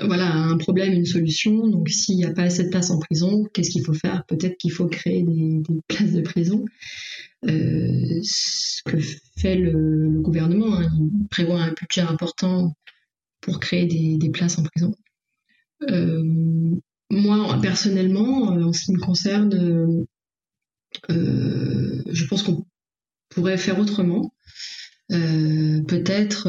voilà, 0.00 0.32
un 0.32 0.56
problème, 0.56 0.92
une 0.92 1.06
solution. 1.06 1.66
Donc, 1.68 1.88
s'il 1.88 2.16
n'y 2.16 2.24
a 2.24 2.32
pas 2.32 2.42
assez 2.42 2.64
de 2.64 2.70
place 2.70 2.90
en 2.90 2.98
prison, 2.98 3.44
qu'est-ce 3.52 3.70
qu'il 3.70 3.84
faut 3.84 3.94
faire? 3.94 4.24
Peut-être 4.26 4.56
qu'il 4.56 4.72
faut 4.72 4.86
créer 4.86 5.22
des, 5.22 5.62
places 5.88 6.12
de 6.12 6.20
prison. 6.20 6.64
Euh, 7.44 8.20
ce 8.22 8.82
que 8.84 8.98
fait 9.36 9.56
le, 9.56 10.20
gouvernement. 10.20 10.76
Hein. 10.76 10.90
Il 10.96 11.28
prévoit 11.28 11.60
un 11.60 11.72
budget 11.72 12.02
important 12.02 12.74
pour 13.40 13.58
créer 13.60 13.86
des, 13.86 14.30
places 14.30 14.58
en 14.58 14.62
prison. 14.62 14.94
Euh, 15.90 16.22
moi, 17.10 17.58
personnellement, 17.60 18.56
euh, 18.56 18.64
en 18.64 18.72
ce 18.72 18.84
qui 18.84 18.92
me 18.92 19.00
concerne, 19.00 20.06
je 21.08 22.24
pense 22.26 22.42
qu'on 22.42 22.64
pourrait 23.30 23.58
faire 23.58 23.78
autrement. 23.78 24.32
Peut-être 25.86 26.48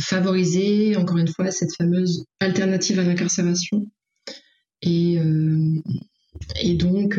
favoriser 0.00 0.96
encore 0.96 1.18
une 1.18 1.28
fois 1.28 1.50
cette 1.50 1.74
fameuse 1.76 2.24
alternative 2.40 2.98
à 2.98 3.04
l'incarcération 3.04 3.86
et, 4.82 5.18
et 6.60 6.74
donc 6.74 7.18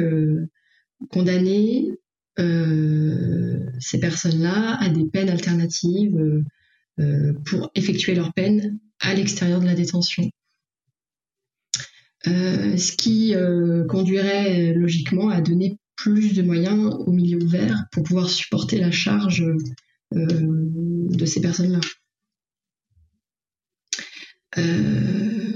condamner 1.10 1.92
euh, 2.40 3.60
ces 3.80 4.00
personnes-là 4.00 4.78
à 4.80 4.90
des 4.90 5.06
peines 5.06 5.30
alternatives 5.30 6.16
euh, 6.18 6.44
euh, 7.00 7.34
pour 7.46 7.70
effectuer 7.76 8.16
leur 8.16 8.34
peine 8.34 8.80
à 9.00 9.14
l'extérieur 9.14 9.60
de 9.60 9.66
la 9.66 9.76
détention. 9.76 10.30
ce 12.24 12.92
qui 12.96 13.34
conduirait 13.90 14.74
logiquement 14.74 15.30
à 15.30 15.42
donner 15.42 15.78
plus 15.96 16.34
de 16.34 16.44
moyens 16.44 16.96
au 17.06 17.12
milieu 17.12 17.42
ouvert 17.42 17.86
pour 17.92 18.04
pouvoir 18.04 18.30
supporter 18.30 18.80
la 18.80 18.92
charge 18.92 19.44
de 20.12 21.26
ces 21.26 21.42
personnes-là. 21.42 21.80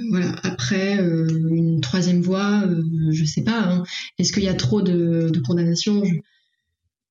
voilà. 0.09 0.35
Après, 0.43 0.97
une 0.97 1.81
troisième 1.81 2.21
voie, 2.21 2.63
je 3.11 3.25
sais 3.25 3.43
pas. 3.43 3.61
Hein. 3.61 3.83
Est-ce 4.17 4.31
qu'il 4.33 4.43
y 4.43 4.49
a 4.49 4.53
trop 4.53 4.81
de, 4.81 5.31
condamnations? 5.45 6.03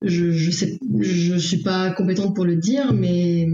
Je 0.03 0.33
je 0.33 0.51
sais 0.51 0.79
je 1.01 1.37
suis 1.37 1.63
pas 1.63 1.91
compétente 1.91 2.35
pour 2.35 2.45
le 2.45 2.57
dire 2.57 2.93
mais 2.93 3.49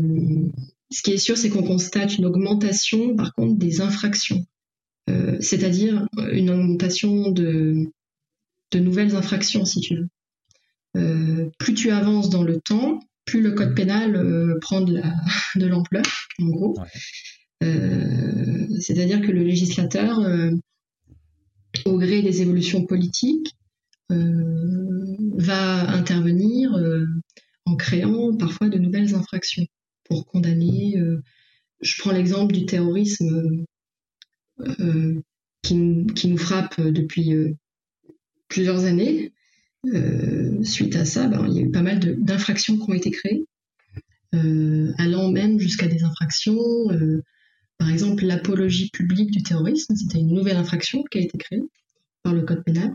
ce 0.90 1.02
qui 1.02 1.12
est 1.12 1.18
sûr 1.18 1.38
c'est 1.38 1.48
qu'on 1.48 1.62
constate 1.62 2.18
une 2.18 2.26
augmentation 2.26 3.14
par 3.14 3.34
contre 3.34 3.56
des 3.56 3.80
infractions 3.80 4.44
euh, 5.08 5.36
c'est-à-dire 5.40 6.06
une 6.32 6.50
augmentation 6.50 7.30
de 7.30 7.92
de 8.72 8.78
nouvelles 8.80 9.14
infractions 9.14 9.64
si 9.64 9.80
tu 9.80 9.96
veux 9.96 10.08
euh, 10.96 11.50
plus 11.58 11.74
tu 11.74 11.90
avances 11.90 12.30
dans 12.30 12.42
le 12.42 12.60
temps 12.60 13.00
plus 13.30 13.40
le 13.40 13.52
code 13.52 13.74
pénal 13.74 14.16
euh, 14.16 14.58
prend 14.60 14.80
de 14.80 14.94
la 14.94 15.14
de 15.56 15.66
l'ampleur 15.66 16.04
en 16.40 16.48
gros 16.48 16.74
c'est-à-dire 18.80 19.20
que 19.20 19.30
le 19.30 19.42
législateur 19.42 20.18
au 21.84 21.98
gré 21.98 22.22
des 22.22 22.42
évolutions 22.42 22.84
politiques 22.86 23.54
euh, 24.10 25.16
va 25.36 25.90
intervenir 25.92 26.74
euh, 26.74 27.06
en 27.64 27.76
créant 27.76 28.36
parfois 28.36 28.68
de 28.68 28.78
nouvelles 28.78 29.14
infractions 29.14 29.66
pour 30.04 30.26
condamner. 30.26 30.98
Euh, 30.98 31.22
je 31.80 32.00
prends 32.00 32.12
l'exemple 32.12 32.52
du 32.52 32.66
terrorisme 32.66 33.64
qui, 35.62 36.06
qui, 36.14 36.28
nous 36.28 36.36
frappe 36.36 36.78
depuis 36.78 37.32
plusieurs 38.48 38.84
années. 38.84 39.32
Suite 40.62 40.96
à 40.96 41.04
ça, 41.04 41.28
ben, 41.28 41.46
il 41.48 41.54
y 41.54 41.58
a 41.58 41.62
eu 41.62 41.70
pas 41.70 41.82
mal 41.82 41.98
d'infractions 42.00 42.76
qui 42.76 42.90
ont 42.90 42.94
été 42.94 43.10
créées, 43.10 43.44
allant 44.32 45.30
même 45.30 45.58
jusqu'à 45.58 45.86
des 45.86 46.04
infractions 46.04 46.58
par 47.80 47.88
exemple, 47.88 48.26
l'apologie 48.26 48.90
publique 48.90 49.30
du 49.30 49.42
terrorisme, 49.42 49.96
c'était 49.96 50.18
une 50.18 50.34
nouvelle 50.34 50.58
infraction 50.58 51.02
qui 51.10 51.16
a 51.16 51.22
été 51.22 51.38
créée 51.38 51.62
par 52.22 52.34
le 52.34 52.42
Code 52.42 52.62
pénal, 52.62 52.94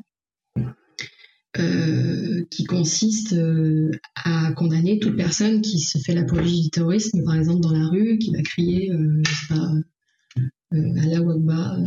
euh, 1.57 2.45
qui 2.52 2.66
consiste 2.66 3.34
euh, 3.34 3.90
à 4.14 4.52
condamner 4.52 4.99
toute 4.99 5.18
personne 5.18 5.62
qui 5.62 5.80
se 5.80 5.98
fait 5.98 6.14
l'apologie 6.14 6.62
du 6.62 6.70
terrorisme, 6.70 7.24
par 7.24 7.36
exemple 7.36 7.62
dans 7.62 7.72
la 7.72 7.88
rue, 7.88 8.20
qui 8.20 8.32
va 8.32 8.44
crier, 8.44 8.91
euh, 8.91 9.24
je 9.28 9.32
sais 9.32 9.48
pas, 9.49 9.72
Allah 10.72 11.18
Akbar, 11.18 11.80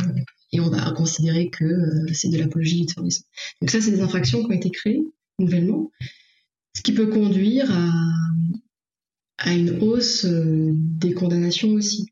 et 0.51 0.59
on 0.59 0.69
va 0.69 0.91
considérer 0.91 1.49
que 1.49 1.65
c'est 2.13 2.29
de 2.29 2.37
l'apologie 2.37 2.81
du 2.81 2.85
terrorisme. 2.87 3.23
Donc 3.61 3.69
ça, 3.69 3.81
c'est 3.81 3.91
des 3.91 4.01
infractions 4.01 4.39
qui 4.39 4.47
ont 4.47 4.55
été 4.55 4.71
créées 4.71 5.03
nouvellement, 5.37 5.91
ce 6.75 6.81
qui 6.81 6.93
peut 6.93 7.07
conduire 7.07 7.71
à, 9.37 9.53
une 9.53 9.81
hausse 9.81 10.25
des 10.25 11.13
condamnations 11.13 11.69
aussi. 11.69 12.07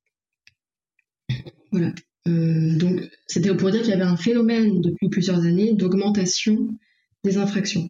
Voilà. 1.71 1.93
Euh, 2.27 2.77
donc, 2.77 3.01
c'était 3.27 3.55
pour 3.55 3.71
dire 3.71 3.81
qu'il 3.81 3.91
y 3.91 3.93
avait 3.93 4.03
un 4.03 4.17
phénomène 4.17 4.81
depuis 4.81 5.09
plusieurs 5.09 5.39
années 5.39 5.73
d'augmentation 5.73 6.67
des 7.23 7.37
infractions. 7.37 7.89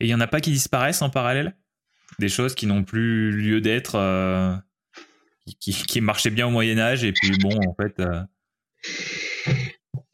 Et 0.00 0.04
il 0.04 0.06
n'y 0.06 0.14
en 0.14 0.20
a 0.20 0.26
pas 0.26 0.40
qui 0.40 0.50
disparaissent 0.50 1.02
en 1.02 1.10
parallèle? 1.10 1.56
Des 2.18 2.28
choses 2.28 2.54
qui 2.54 2.66
n'ont 2.66 2.84
plus 2.84 3.32
lieu 3.32 3.60
d'être, 3.60 3.96
euh, 3.96 4.54
qui, 5.60 6.00
marchaient 6.00 6.30
bien 6.30 6.46
au 6.46 6.50
Moyen-Âge, 6.50 7.04
et 7.04 7.12
puis 7.12 7.32
bon, 7.38 7.56
en 7.66 7.74
fait. 7.74 7.98
Euh. 8.00 8.20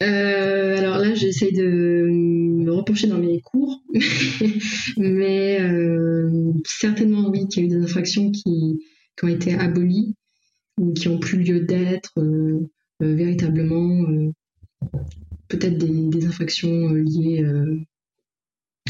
Alors 0.00 0.98
là, 0.98 1.14
j'essaye 1.14 1.52
de 1.52 2.08
me 2.10 2.72
repencher 2.72 3.06
dans 3.06 3.18
mes 3.18 3.40
cours, 3.40 3.82
mais 4.96 5.58
certainement 6.64 7.28
oui, 7.28 7.46
qu'il 7.48 7.62
y 7.62 7.64
a 7.64 7.68
eu 7.68 7.78
des 7.78 7.84
infractions 7.84 8.30
qui, 8.30 8.80
qui 9.16 9.24
ont 9.24 9.28
été 9.28 9.54
abolies 9.54 10.14
ou 10.78 10.92
qui 10.92 11.08
ont 11.08 11.18
plus 11.18 11.38
lieu 11.42 11.60
d'être 11.60 12.18
euh, 12.18 12.70
euh, 13.02 13.14
véritablement 13.14 14.02
euh, 14.10 14.32
peut-être 15.48 15.78
des, 15.78 16.26
infractions 16.26 16.92
liées 16.92 17.44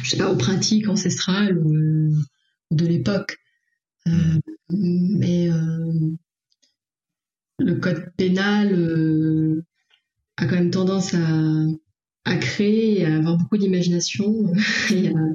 je 0.03 0.11
sais 0.11 0.17
pas 0.17 0.31
aux 0.31 0.37
pratiques 0.37 0.89
ancestrales 0.89 1.59
ou 1.59 2.15
de 2.71 2.87
l'époque. 2.87 3.37
Mais 4.71 5.49
le 7.59 7.75
code 7.77 8.13
pénal 8.17 9.63
a 10.41 10.47
quand 10.47 10.57
même 10.57 10.71
tendance 10.71 11.15
à, 11.15 12.37
créer 12.37 13.01
et 13.01 13.07
à 13.07 13.17
avoir 13.17 13.37
beaucoup 13.37 13.59
d'imagination. 13.59 14.53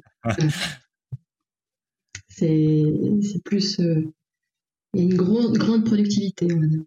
c'est 2.28 3.44
plus 3.44 3.80
a 5.00 5.02
une 5.04 5.16
grande 5.16 5.86
productivité, 5.86 6.48
on 6.54 6.60
va 6.60 6.68
dire. 6.68 6.84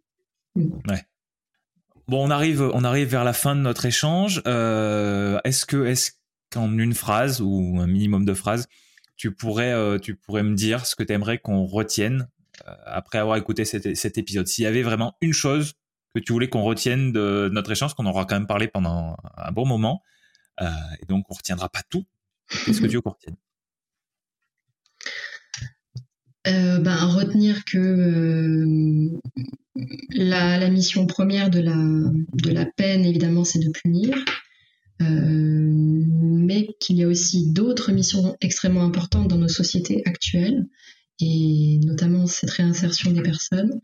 Bon, 2.08 2.26
on 2.26 2.30
arrive, 2.30 2.62
on 2.62 2.80
vers 2.80 3.24
la 3.24 3.34
fin 3.34 3.54
de 3.54 3.60
notre 3.60 3.84
échange. 3.84 4.42
Euh, 4.46 5.38
est-ce 5.44 5.66
que, 5.66 5.84
est-ce 5.84 6.12
qu'en 6.50 6.78
une 6.78 6.94
phrase 6.94 7.42
ou 7.42 7.76
un 7.80 7.86
minimum 7.86 8.24
de 8.24 8.32
phrases, 8.32 8.66
tu 9.16 9.34
pourrais, 9.34 9.72
euh, 9.74 9.98
me 10.42 10.54
dire 10.54 10.86
ce 10.86 10.96
que 10.96 11.02
tu 11.02 11.12
aimerais 11.12 11.36
qu'on 11.36 11.66
retienne 11.66 12.28
euh, 12.66 12.72
après 12.86 13.18
avoir 13.18 13.36
écouté 13.36 13.66
cet 13.66 14.16
épisode? 14.16 14.46
S'il 14.46 14.64
y 14.64 14.66
avait 14.66 14.82
vraiment 14.82 15.16
une 15.20 15.34
chose 15.34 15.74
que 16.14 16.20
tu 16.20 16.32
voulais 16.32 16.48
qu'on 16.48 16.62
retienne 16.62 17.12
de 17.12 17.50
notre 17.52 17.70
échange, 17.70 17.94
qu'on 17.94 18.06
aura 18.06 18.24
quand 18.24 18.36
même 18.36 18.46
parlé 18.46 18.68
pendant 18.68 19.16
un 19.36 19.52
bon 19.52 19.66
moment, 19.66 20.02
et 20.60 21.06
donc 21.06 21.26
on 21.30 21.34
retiendra 21.34 21.68
pas 21.68 21.82
tout. 21.88 22.04
Qu'est-ce 22.64 22.80
que 22.80 22.86
tu 22.86 22.96
veux 22.96 23.00
qu'on 23.02 23.10
retienne? 23.10 23.36
Euh, 26.48 26.78
ben, 26.78 26.94
retenir 26.94 27.64
que 27.64 27.78
euh, 27.78 29.20
la, 30.12 30.70
mission 30.70 31.06
première 31.06 31.50
de 31.50 31.60
la, 31.60 31.76
de 31.76 32.50
la 32.50 32.64
peine, 32.64 33.04
évidemment, 33.04 33.44
c'est 33.44 33.58
de 33.58 33.70
punir, 33.70 34.16
euh, 35.02 35.68
mais 35.68 36.68
qu'il 36.80 36.96
y 36.96 37.02
a 37.02 37.08
aussi 37.08 37.52
d'autres 37.52 37.92
missions 37.92 38.36
extrêmement 38.40 38.84
importantes 38.84 39.28
dans 39.28 39.36
nos 39.36 39.48
sociétés 39.48 40.02
actuelles, 40.06 40.64
et 41.20 41.80
notamment 41.84 42.26
cette 42.26 42.50
réinsertion 42.50 43.10
des 43.10 43.22
personnes. 43.22 43.80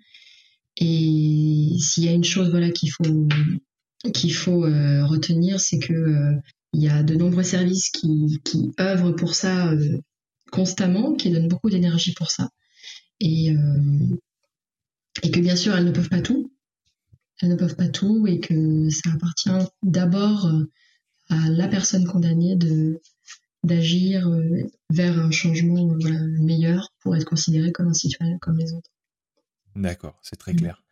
Et 0.76 1.76
s'il 1.78 2.04
y 2.04 2.08
a 2.08 2.12
une 2.12 2.24
chose 2.24 2.50
voilà, 2.50 2.70
qu'il 2.70 2.90
faut, 2.90 3.28
qu'il 4.12 4.34
faut 4.34 4.62
retenir, 4.62 5.60
c'est 5.60 5.78
que 5.78 6.34
il 6.72 6.82
y 6.82 6.88
a 6.88 7.04
de 7.04 7.14
nombreux 7.14 7.44
services 7.44 7.90
qui, 7.90 8.40
qui 8.44 8.72
œuvrent 8.80 9.14
pour 9.14 9.34
ça 9.34 9.70
constamment, 10.54 11.14
qui 11.14 11.30
donnent 11.30 11.48
beaucoup 11.48 11.68
d'énergie 11.68 12.14
pour 12.14 12.30
ça. 12.30 12.48
Et, 13.20 13.50
euh, 13.50 14.16
et 15.22 15.30
que 15.30 15.40
bien 15.40 15.56
sûr, 15.56 15.74
elles 15.74 15.84
ne 15.84 15.90
peuvent 15.90 16.08
pas 16.08 16.20
tout. 16.20 16.52
Elles 17.40 17.48
ne 17.48 17.56
peuvent 17.56 17.74
pas 17.74 17.88
tout 17.88 18.26
et 18.28 18.38
que 18.38 18.88
ça 18.88 19.10
appartient 19.12 19.50
d'abord 19.82 20.46
euh, 20.46 20.70
à 21.28 21.48
la 21.48 21.66
personne 21.66 22.06
condamnée 22.06 22.56
de 22.56 23.00
d'agir 23.64 24.28
euh, 24.28 24.62
vers 24.90 25.18
un 25.18 25.30
changement 25.30 25.96
meilleur 26.38 26.90
pour 27.00 27.16
être 27.16 27.24
considéré 27.24 27.72
comme 27.72 27.88
un 27.88 27.94
citoyen 27.94 28.38
comme 28.38 28.58
les 28.58 28.74
autres. 28.74 28.90
D'accord, 29.76 30.18
c'est 30.22 30.36
très 30.36 30.54
clair. 30.54 30.82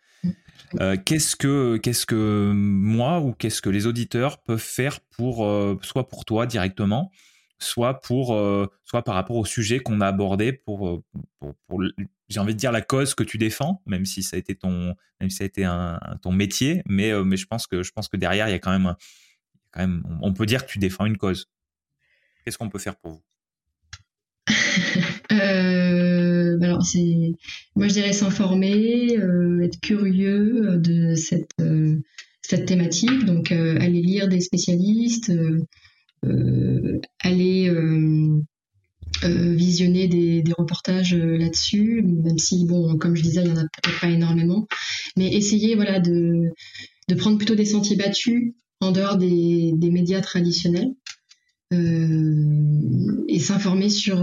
Mm. 0.74 0.96
qu'est-ce 1.04 1.34
que 1.34 1.76
qu'est-ce 1.78 2.06
que 2.06 2.52
moi 2.54 3.20
ou 3.20 3.32
qu'est-ce 3.32 3.60
que 3.60 3.70
les 3.70 3.86
auditeurs 3.86 4.40
peuvent 4.42 4.58
faire 4.58 5.00
pour 5.00 5.38
soit 5.82 6.08
pour 6.08 6.24
toi 6.24 6.46
directement 6.46 7.10
soit 7.62 8.00
pour 8.00 8.34
euh, 8.34 8.66
soit 8.84 9.02
par 9.02 9.14
rapport 9.14 9.36
au 9.36 9.44
sujet 9.44 9.78
qu'on 9.80 10.00
a 10.00 10.08
abordé 10.08 10.52
pour, 10.52 10.88
euh, 10.88 11.02
pour, 11.68 11.82
j'ai 12.28 12.40
envie 12.40 12.54
de 12.54 12.58
dire 12.58 12.72
la 12.72 12.82
cause 12.82 13.14
que 13.14 13.22
tu 13.22 13.38
défends 13.38 13.82
même 13.86 14.04
si 14.04 14.22
ça 14.22 14.36
a 14.36 14.38
été 14.38 14.54
ton 14.54 14.94
même 15.20 15.30
si 15.30 15.36
ça 15.36 15.44
a 15.44 15.46
été 15.46 15.64
un, 15.64 15.98
ton 16.20 16.32
métier 16.32 16.82
mais 16.86 17.10
euh, 17.12 17.24
mais 17.24 17.36
je 17.36 17.46
pense 17.46 17.66
que 17.66 17.82
je 17.82 17.92
pense 17.92 18.08
que 18.08 18.16
derrière 18.16 18.48
il 18.48 18.52
y 18.52 18.54
a 18.54 18.58
quand 18.58 18.72
même 18.72 18.94
quand 19.70 19.80
même 19.80 20.02
on 20.20 20.32
peut 20.32 20.46
dire 20.46 20.66
que 20.66 20.70
tu 20.70 20.78
défends 20.78 21.06
une 21.06 21.16
cause 21.16 21.48
qu'est-ce 22.44 22.58
qu'on 22.58 22.68
peut 22.68 22.78
faire 22.78 22.96
pour 22.96 23.12
vous 23.12 23.22
bah 25.30 26.42
alors 26.64 26.84
c'est 26.84 27.32
moi 27.76 27.88
je 27.88 27.94
dirais 27.94 28.12
s'informer 28.12 29.16
être 29.62 29.80
curieux 29.80 30.78
de 30.78 31.14
cette 31.14 31.54
cette 32.42 32.66
thématique. 32.66 33.24
Donc 33.24 33.52
aller 33.52 34.02
lire 34.02 34.28
des 34.28 34.40
spécialistes 34.40 35.32
euh, 36.24 37.00
aller 37.20 37.68
euh, 37.68 38.40
euh, 39.24 39.54
visionner 39.54 40.06
des, 40.06 40.44
reportages 40.56 41.14
là-dessus, 41.14 42.02
même 42.02 42.38
si, 42.38 42.64
bon, 42.66 42.96
comme 42.98 43.16
je 43.16 43.22
disais, 43.22 43.42
il 43.42 43.52
n'y 43.52 43.58
en 43.58 43.62
a 43.62 43.64
peut-être 43.64 44.00
pas 44.00 44.08
énormément, 44.08 44.66
mais 45.16 45.32
essayer 45.34 45.74
voilà, 45.74 45.98
de, 45.98 46.50
de 47.08 47.14
prendre 47.14 47.38
plutôt 47.38 47.54
des 47.54 47.64
sentiers 47.64 47.96
battus 47.96 48.54
en 48.80 48.92
dehors 48.92 49.16
des, 49.16 49.72
des 49.74 49.90
médias 49.90 50.20
traditionnels. 50.20 50.90
euh, 50.90 51.01
et 51.72 53.38
s'informer 53.38 53.88
sur, 53.88 54.22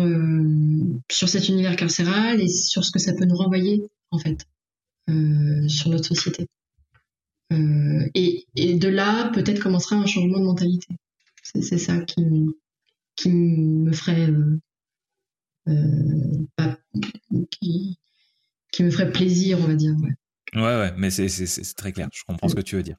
sur 1.12 1.30
cet 1.30 1.50
univers 1.50 1.76
carcéral 1.76 2.42
et 2.42 2.48
sur 2.48 2.86
ce 2.86 2.92
que 2.92 3.00
ça 3.00 3.14
peut 3.14 3.26
nous 3.26 3.36
renvoyer, 3.36 3.82
en 4.12 4.20
fait, 4.20 4.46
euh, 5.10 5.68
sur 5.68 5.90
notre 5.90 6.06
société. 6.06 6.48
Euh, 7.52 8.08
et, 8.14 8.46
et, 8.56 8.76
de 8.76 8.88
là, 8.88 9.32
peut-être 9.34 9.60
commencera 9.60 9.96
un 9.96 10.06
changement 10.06 10.40
de 10.40 10.46
mentalité. 10.46 10.88
C'est 11.44 11.80
ça 11.80 11.98
qui, 12.02 12.24
qui 13.16 13.30
me 13.30 13.92
ferait 13.92 14.30
euh, 14.30 14.60
euh, 15.68 16.76
qui, 17.50 17.98
me 18.82 18.92
ferait 18.92 19.12
plaisir, 19.12 19.60
on 19.60 19.68
va 19.68 19.74
dire. 19.76 19.96
Ouais, 20.54 20.62
ouais, 20.62 20.94
mais 20.96 21.10
c'est 21.10 21.76
très 21.76 21.92
clair. 21.92 22.10
Je 22.14 22.24
comprends 22.24 22.50
ce 22.50 22.56
que 22.56 22.62
tu 22.62 22.76
veux 22.76 22.84
dire. 22.84 22.98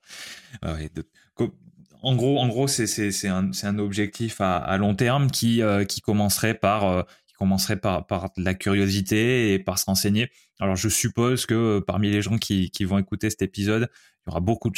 En 2.02 2.16
gros, 2.16 2.38
en 2.38 2.48
gros, 2.48 2.66
c'est 2.66 3.28
un, 3.28 3.50
un, 3.62 3.78
objectif 3.78 4.40
à, 4.40 4.56
à, 4.56 4.76
long 4.78 4.94
terme 4.94 5.30
qui, 5.30 5.62
euh, 5.62 5.84
qui 5.84 6.00
commencerait 6.00 6.54
par 6.54 7.06
qui 7.26 7.34
commencerait 7.34 7.78
par, 7.78 8.06
par 8.06 8.30
la 8.36 8.54
curiosité 8.54 9.54
et 9.54 9.58
par 9.58 9.78
se 9.78 9.86
renseigner. 9.86 10.30
Alors, 10.60 10.76
je 10.76 10.88
suppose 10.88 11.46
que 11.46 11.78
parmi 11.80 12.10
les 12.10 12.22
gens 12.22 12.38
qui, 12.38 12.70
qui 12.70 12.84
vont 12.84 12.98
écouter 12.98 13.30
cet 13.30 13.42
épisode, 13.42 13.88
il 14.26 14.28
y 14.28 14.30
aura 14.30 14.40
beaucoup 14.40 14.70
de 14.70 14.76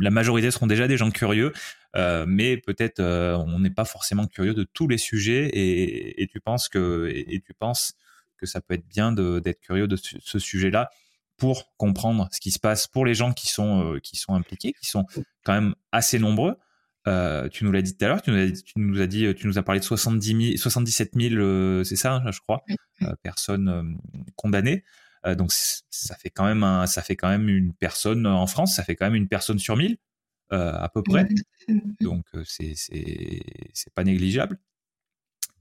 la 0.00 0.10
majorité 0.10 0.50
seront 0.50 0.68
déjà 0.68 0.86
des 0.86 0.96
gens 0.96 1.10
curieux, 1.10 1.52
euh, 1.96 2.24
mais 2.28 2.56
peut-être 2.56 3.00
euh, 3.00 3.36
on 3.36 3.58
n'est 3.58 3.70
pas 3.70 3.84
forcément 3.84 4.26
curieux 4.26 4.54
de 4.54 4.62
tous 4.62 4.86
les 4.86 4.98
sujets 4.98 5.48
et, 5.48 6.22
et 6.22 6.28
tu 6.28 6.40
penses 6.40 6.68
que 6.68 7.10
et, 7.12 7.40
tu 7.44 7.54
penses 7.54 7.94
que 8.38 8.46
ça 8.46 8.60
peut 8.60 8.74
être 8.74 8.86
bien 8.86 9.12
d'être 9.12 9.60
curieux 9.60 9.88
de 9.88 9.96
ce, 9.96 10.38
sujet-là 10.38 10.90
pour 11.42 11.74
comprendre 11.76 12.28
ce 12.30 12.38
qui 12.38 12.52
se 12.52 12.60
passe 12.60 12.86
pour 12.86 13.04
les 13.04 13.14
gens 13.14 13.32
qui 13.32 13.48
sont 13.48 13.94
euh, 13.94 13.98
qui 13.98 14.14
sont 14.14 14.34
impliqués, 14.34 14.72
qui 14.80 14.86
sont 14.86 15.06
quand 15.44 15.54
même 15.54 15.74
assez 15.90 16.20
nombreux. 16.20 16.56
Euh, 17.08 17.48
tu 17.48 17.64
nous 17.64 17.72
l'as 17.72 17.82
dit 17.82 17.96
tout 17.96 18.04
à 18.04 18.08
l'heure, 18.08 18.22
tu, 18.22 18.30
tu, 18.52 18.74
nous 18.76 19.00
as 19.00 19.08
dit, 19.08 19.34
tu 19.34 19.48
nous 19.48 19.58
as 19.58 19.64
parlé 19.64 19.80
de 19.80 19.84
70 19.84 20.50
000, 20.52 20.56
77 20.56 21.14
000, 21.16 21.82
c'est 21.82 21.96
ça, 21.96 22.22
je 22.30 22.38
crois, 22.38 22.62
personnes 23.24 23.98
condamnées. 24.36 24.84
Euh, 25.26 25.34
donc 25.34 25.52
ça 25.52 26.14
fait 26.16 26.30
quand 26.30 26.44
même 26.44 26.62
un, 26.62 26.86
ça 26.86 27.02
fait 27.02 27.16
quand 27.16 27.28
même 27.28 27.48
une 27.48 27.72
personne 27.72 28.26
en 28.26 28.46
France, 28.46 28.76
ça 28.76 28.82
fait 28.82 28.96
quand 28.96 29.06
même 29.06 29.14
une 29.14 29.28
personne 29.28 29.58
sur 29.58 29.76
mille 29.76 29.96
euh, 30.52 30.72
à 30.72 30.88
peu 30.88 31.02
près. 31.02 31.26
Donc 32.00 32.24
euh, 32.34 32.42
c'est 32.44 32.74
c'est 32.76 33.94
pas 33.94 34.04
négligeable. 34.04 34.58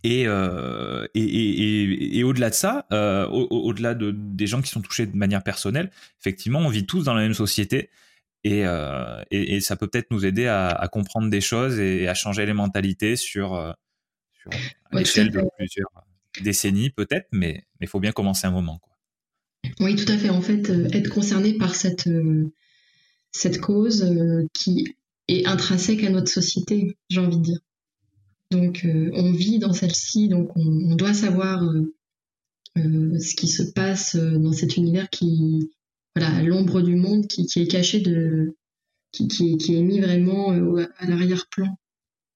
Et, 0.03 0.23
euh, 0.25 1.07
et, 1.13 1.21
et, 1.21 2.17
et 2.17 2.23
au-delà 2.23 2.49
de 2.49 2.55
ça, 2.55 2.87
euh, 2.91 3.27
au-delà 3.27 3.93
de, 3.93 4.11
des 4.11 4.47
gens 4.47 4.61
qui 4.61 4.69
sont 4.69 4.81
touchés 4.81 5.05
de 5.05 5.15
manière 5.15 5.43
personnelle, 5.43 5.91
effectivement, 6.19 6.59
on 6.59 6.69
vit 6.69 6.85
tous 6.85 7.03
dans 7.03 7.13
la 7.13 7.21
même 7.21 7.33
société. 7.33 7.89
Et, 8.43 8.65
euh, 8.65 9.21
et, 9.29 9.61
ça 9.61 9.75
peut 9.75 9.87
peut-être 9.87 10.09
nous 10.09 10.25
aider 10.25 10.47
à, 10.47 10.69
à, 10.69 10.87
comprendre 10.87 11.29
des 11.29 11.41
choses 11.41 11.77
et 11.77 12.07
à 12.07 12.15
changer 12.15 12.47
les 12.47 12.53
mentalités 12.53 13.15
sur, 13.15 13.75
sur 14.41 14.49
l'échelle 14.91 15.29
de 15.29 15.43
plusieurs 15.57 15.91
décennies, 16.41 16.89
peut-être, 16.89 17.27
mais 17.31 17.65
il 17.81 17.87
faut 17.87 17.99
bien 17.99 18.11
commencer 18.11 18.47
un 18.47 18.51
moment. 18.51 18.79
Quoi. 18.79 18.97
Oui, 19.79 19.95
tout 19.95 20.11
à 20.11 20.17
fait. 20.17 20.31
En 20.31 20.41
fait, 20.41 20.71
être 20.91 21.09
concerné 21.09 21.53
par 21.53 21.75
cette, 21.75 22.09
cette 23.31 23.61
cause 23.61 24.11
qui 24.55 24.95
est 25.27 25.45
intrinsèque 25.45 26.03
à 26.03 26.09
notre 26.09 26.31
société, 26.31 26.97
j'ai 27.09 27.19
envie 27.19 27.37
de 27.37 27.43
dire. 27.43 27.59
Donc, 28.51 28.85
on 28.85 29.31
vit 29.31 29.59
dans 29.59 29.73
celle-ci, 29.73 30.27
donc 30.27 30.55
on, 30.55 30.95
doit 30.95 31.13
savoir 31.13 31.63
ce 32.75 33.35
qui 33.35 33.47
se 33.47 33.63
passe 33.63 34.15
dans 34.15 34.51
cet 34.51 34.77
univers 34.77 35.09
qui, 35.09 35.71
voilà, 36.15 36.43
l'ombre 36.43 36.81
du 36.81 36.95
monde 36.95 37.27
qui, 37.27 37.45
qui, 37.45 37.61
est 37.61 37.67
caché 37.67 38.01
de, 38.01 38.57
qui, 39.11 39.27
qui, 39.27 39.57
qui 39.57 39.75
est 39.75 39.81
mis 39.81 40.01
vraiment 40.01 40.51
à 40.51 41.05
l'arrière-plan. 41.07 41.77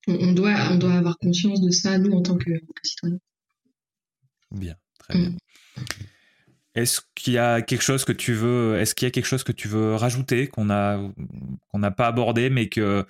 On, 0.08 0.34
doit, 0.34 0.56
on 0.72 0.78
doit 0.78 0.94
avoir 0.94 1.18
conscience 1.18 1.62
de 1.62 1.72
ça, 1.72 1.98
nous, 1.98 2.12
en 2.14 2.22
tant 2.22 2.38
que, 2.38 2.52
que 2.52 2.82
citoyens. 2.84 3.20
Bien, 4.52 4.76
très 5.00 5.18
bien. 5.18 5.30
Mm. 5.30 5.38
Est-ce 6.76 7.00
qu'il 7.16 7.34
y 7.34 7.38
a 7.38 7.62
quelque 7.62 7.82
chose 7.82 8.04
que 8.04 8.12
tu 8.12 8.34
veux, 8.34 8.78
est-ce 8.78 8.94
qu'il 8.94 9.06
y 9.06 9.08
a 9.08 9.12
quelque 9.12 9.26
chose 9.26 9.44
que 9.44 9.54
tu 9.54 9.70
veux 9.70 9.96
rajouter 9.96 10.48
qu'on 10.48 10.70
a 10.70 11.00
qu'on 11.70 11.80
n'a 11.80 11.92
pas 11.92 12.08
abordé, 12.08 12.50
mais 12.50 12.68
que 12.68 13.06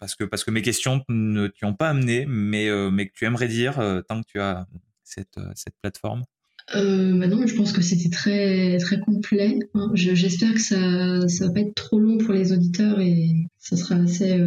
parce 0.00 0.14
que 0.14 0.24
parce 0.24 0.44
que 0.44 0.50
mes 0.50 0.62
questions 0.62 1.04
ne 1.10 1.48
t'y 1.48 1.66
ont 1.66 1.74
pas 1.74 1.90
amené, 1.90 2.24
mais 2.26 2.68
euh, 2.68 2.90
mais 2.90 3.08
que 3.08 3.12
tu 3.14 3.26
aimerais 3.26 3.48
dire 3.48 3.78
euh, 3.80 4.00
tant 4.00 4.22
que 4.22 4.28
tu 4.28 4.40
as 4.40 4.66
cette 5.04 5.36
euh, 5.36 5.52
cette 5.54 5.74
plateforme? 5.82 6.24
Bah 6.72 7.26
non, 7.26 7.46
je 7.46 7.54
pense 7.54 7.72
que 7.72 7.82
c'était 7.82 8.10
très 8.10 8.78
très 8.78 8.98
complet. 8.98 9.58
Hein. 9.74 9.90
J'espère 9.94 10.54
que 10.54 10.60
ça 10.60 11.28
ça 11.28 11.46
va 11.46 11.52
pas 11.52 11.60
être 11.60 11.74
trop 11.74 11.98
long 11.98 12.16
pour 12.16 12.32
les 12.32 12.52
auditeurs 12.52 12.98
et 13.00 13.46
ça 13.58 13.76
sera 13.76 13.96
assez 13.96 14.40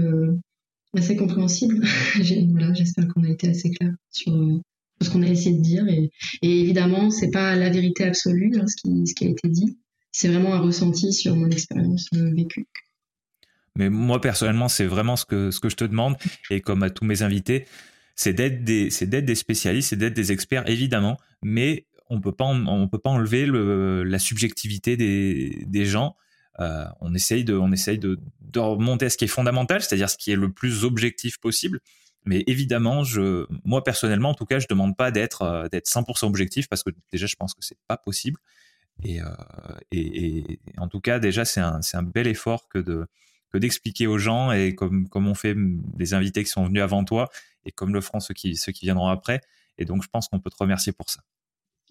assez 0.97 1.15
compréhensible. 1.15 1.79
voilà, 2.51 2.73
j'espère 2.73 3.07
qu'on 3.09 3.23
a 3.23 3.29
été 3.29 3.49
assez 3.49 3.69
clair 3.69 3.93
sur 4.09 4.33
ce 5.03 5.09
qu'on 5.09 5.23
a 5.23 5.27
essayé 5.27 5.55
de 5.55 5.61
dire. 5.61 5.87
Et, 5.87 6.11
et 6.41 6.59
évidemment, 6.61 7.09
c'est 7.09 7.31
pas 7.31 7.55
la 7.55 7.69
vérité 7.69 8.03
absolue, 8.03 8.51
hein, 8.57 8.65
ce, 8.67 9.13
qui, 9.13 9.25
a 9.25 9.29
été 9.29 9.49
dit. 9.49 9.77
C'est 10.11 10.27
vraiment 10.27 10.53
un 10.53 10.59
ressenti 10.59 11.13
sur 11.13 11.35
mon 11.35 11.49
expérience 11.49 12.07
vécue. 12.11 12.67
Mais 13.77 13.89
moi, 13.89 14.19
personnellement, 14.19 14.67
c'est 14.67 14.85
vraiment 14.85 15.15
ce 15.15 15.25
que, 15.25 15.49
je 15.51 15.75
te 15.75 15.85
demande. 15.85 16.15
Et 16.49 16.61
comme 16.61 16.83
à 16.83 16.89
tous 16.89 17.05
mes 17.05 17.21
invités, 17.21 17.65
c'est 18.15 18.33
d'être 18.33 18.63
des, 18.63 18.89
spécialistes, 19.35 19.89
c'est 19.89 19.95
d'être 19.95 20.13
des 20.13 20.31
experts, 20.31 20.69
évidemment. 20.69 21.17
Mais 21.41 21.87
on 22.09 22.19
peut 22.19 22.33
pas, 22.33 22.45
on 22.45 22.87
peut 22.89 22.99
pas 22.99 23.09
enlever 23.09 23.45
le, 23.45 24.03
la 24.03 24.19
subjectivité 24.19 24.97
des, 24.97 25.63
des 25.65 25.85
gens. 25.85 26.15
Euh, 26.59 26.85
on 26.99 27.13
essaye 27.13 27.45
de, 27.45 27.55
on 27.55 27.71
essaye 27.71 27.97
de, 27.97 28.19
de 28.41 28.59
remonter 28.59 29.05
à 29.05 29.09
ce 29.09 29.17
qui 29.17 29.23
est 29.23 29.29
fondamental, 29.29 29.81
c'est-à-dire 29.81 30.09
ce 30.09 30.17
qui 30.17 30.31
est 30.31 30.35
le 30.35 30.51
plus 30.51 30.83
objectif 30.83 31.39
possible. 31.39 31.79
Mais 32.25 32.43
évidemment, 32.47 33.03
je, 33.03 33.45
moi 33.65 33.83
personnellement, 33.83 34.29
en 34.29 34.33
tout 34.33 34.45
cas, 34.45 34.59
je 34.59 34.67
demande 34.69 34.95
pas 34.95 35.11
d'être 35.11 35.41
euh, 35.41 35.67
d'être 35.69 35.87
100% 35.87 36.27
objectif 36.27 36.67
parce 36.69 36.83
que 36.83 36.91
déjà, 37.11 37.25
je 37.25 37.35
pense 37.35 37.53
que 37.53 37.63
c'est 37.63 37.79
pas 37.87 37.97
possible. 37.97 38.39
Et, 39.03 39.21
euh, 39.21 39.25
et, 39.91 40.37
et, 40.39 40.59
en 40.77 40.87
tout 40.87 40.99
cas, 40.99 41.19
déjà, 41.19 41.45
c'est 41.45 41.61
un, 41.61 41.81
c'est 41.81 41.97
un 41.97 42.03
bel 42.03 42.27
effort 42.27 42.67
que 42.67 42.77
de 42.77 43.07
que 43.49 43.57
d'expliquer 43.57 44.07
aux 44.07 44.19
gens 44.19 44.51
et 44.51 44.75
comme 44.75 45.09
comme 45.09 45.27
on 45.27 45.33
fait 45.33 45.55
les 45.97 46.13
invités 46.13 46.43
qui 46.43 46.49
sont 46.49 46.65
venus 46.65 46.83
avant 46.83 47.03
toi 47.03 47.29
et 47.65 47.71
comme 47.71 47.93
le 47.93 48.01
feront 48.01 48.19
ceux 48.19 48.33
qui 48.33 48.55
ceux 48.55 48.71
qui 48.71 48.85
viendront 48.85 49.07
après. 49.07 49.41
Et 49.77 49.85
donc, 49.85 50.03
je 50.03 50.09
pense 50.09 50.27
qu'on 50.27 50.39
peut 50.39 50.51
te 50.51 50.57
remercier 50.57 50.91
pour 50.91 51.09
ça. 51.09 51.21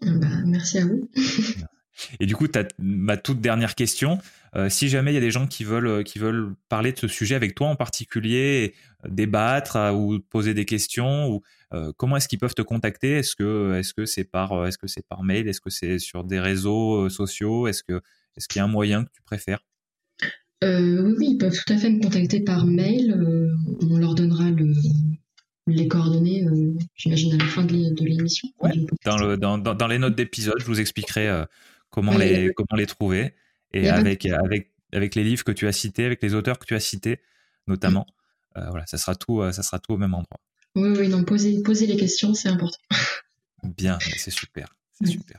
Bah, 0.03 0.29
merci 0.45 0.79
à 0.79 0.87
vous. 0.87 1.11
Et 2.19 2.27
du 2.27 2.37
coup, 2.37 2.47
as 2.55 2.65
ma 2.79 3.17
toute 3.17 3.41
dernière 3.41 3.75
question. 3.75 4.19
Euh, 4.57 4.69
si 4.69 4.89
jamais 4.89 5.13
il 5.13 5.15
y 5.15 5.19
a 5.19 5.21
des 5.21 5.31
gens 5.31 5.47
qui 5.47 5.63
veulent, 5.63 5.87
euh, 5.87 6.03
qui 6.03 6.19
veulent 6.19 6.55
parler 6.69 6.93
de 6.93 6.99
ce 6.99 7.07
sujet 7.07 7.37
avec 7.37 7.55
toi 7.55 7.69
en 7.69 7.77
particulier, 7.77 8.75
euh, 9.05 9.09
débattre 9.09 9.77
ou 9.95 10.19
poser 10.19 10.55
des 10.55 10.65
questions, 10.65 11.29
ou 11.29 11.43
comment 11.97 12.17
est-ce 12.17 12.27
qu'ils 12.27 12.41
peuvent 12.41 12.55
te 12.55 12.63
contacter? 12.63 13.13
Est-ce 13.13 13.37
que, 13.37 13.75
est-ce 13.79 13.95
que 13.95 14.05
c'est 14.05 14.25
par, 14.25 14.67
est-ce 14.67 14.77
que 14.77 14.89
c'est 14.89 15.07
par 15.07 15.23
mail? 15.23 15.49
Est-ce 15.49 15.61
que 15.61 15.71
c'est 15.71 16.01
sur 16.01 16.25
des 16.25 16.41
réseaux 16.41 17.09
sociaux? 17.09 17.69
Est-ce 17.69 17.85
que, 17.85 18.01
est-ce 18.37 18.49
qu'il 18.49 18.59
y 18.59 18.61
a 18.61 18.65
un 18.65 18.69
moyen 18.69 19.05
que 19.05 19.11
tu 19.13 19.23
préfères? 19.23 19.61
Oui, 20.65 20.69
oui, 21.17 21.27
ils 21.31 21.39
peuvent 21.39 21.55
tout 21.55 21.73
à 21.73 21.77
fait 21.77 21.91
me 21.91 22.03
contacter 22.03 22.41
par 22.41 22.67
mail. 22.67 23.17
on 23.89 23.99
leur 23.99 24.17
donnera 24.17 24.51
le, 24.51 24.73
les 25.69 25.87
coordonnées, 25.87 26.45
j'imagine, 26.97 27.35
à 27.35 27.37
la 27.37 27.45
fin 27.45 27.63
de 27.65 28.05
l'émission. 28.05 28.49
Dans, 29.05 29.37
dans, 29.37 29.75
dans, 29.75 29.87
les 29.87 30.01
notes 30.01 30.17
d'épisode, 30.17 30.59
je 30.59 30.65
vous 30.65 30.81
expliquerai 30.81 31.45
comment, 31.91 32.17
les, 32.17 32.53
comment 32.55 32.77
les 32.77 32.87
trouver. 32.87 33.35
Et 33.73 33.89
avec, 33.89 34.27
avec, 34.27 34.73
avec 34.93 35.15
les 35.15 35.25
livres 35.25 35.45
que 35.45 35.53
tu 35.53 35.67
as 35.67 35.73
cités, 35.73 36.05
avec 36.05 36.23
les 36.23 36.35
auteurs 36.35 36.59
que 36.59 36.67
tu 36.67 36.75
as 36.75 36.81
cités, 36.81 37.21
notamment, 37.67 38.07
euh, 38.57 38.69
voilà, 38.71 38.87
ça 38.87 38.99
sera, 38.99 39.15
tout, 39.15 39.41
euh, 39.41 39.53
ça 39.53 39.63
sera 39.63 39.79
tout 39.79 39.93
au 39.93 39.97
même 39.97 40.15
endroit. 40.15 40.41
Oui, 40.75 40.91
oui, 40.97 41.09
non, 41.09 41.25
poser, 41.25 41.63
poser 41.63 41.87
les 41.87 41.97
questions, 41.97 42.35
c'est 42.35 42.49
important. 42.49 42.79
Bien, 43.63 43.99
c'est 44.01 44.31
super, 44.31 44.75
c'est 44.99 45.09
super. 45.09 45.39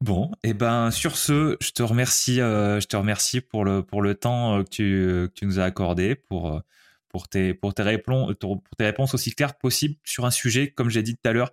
Bon, 0.00 0.32
et 0.42 0.50
eh 0.50 0.54
ben 0.54 0.90
sur 0.90 1.16
ce, 1.16 1.58
je 1.60 1.72
te 1.72 1.82
remercie, 1.82 2.40
euh, 2.40 2.80
je 2.80 2.86
te 2.86 2.96
remercie 2.96 3.42
pour 3.42 3.66
le 3.66 3.82
pour 3.82 4.00
le 4.00 4.14
temps 4.14 4.64
que 4.64 4.68
tu, 4.70 4.82
que 4.82 5.32
tu 5.34 5.44
nous 5.44 5.60
as 5.60 5.64
accordé, 5.64 6.14
pour 6.14 6.60
pour 7.08 7.28
tes 7.28 7.52
pour 7.52 7.74
tes 7.74 7.82
réponses 7.82 8.34
pour 8.40 8.62
tes 8.78 8.84
réponses 8.84 9.12
aussi 9.12 9.34
claires 9.34 9.54
que 9.54 9.60
possible 9.60 9.96
sur 10.04 10.24
un 10.24 10.30
sujet, 10.30 10.70
comme 10.70 10.88
j'ai 10.88 11.02
dit 11.02 11.16
tout 11.16 11.28
à 11.28 11.32
l'heure, 11.34 11.52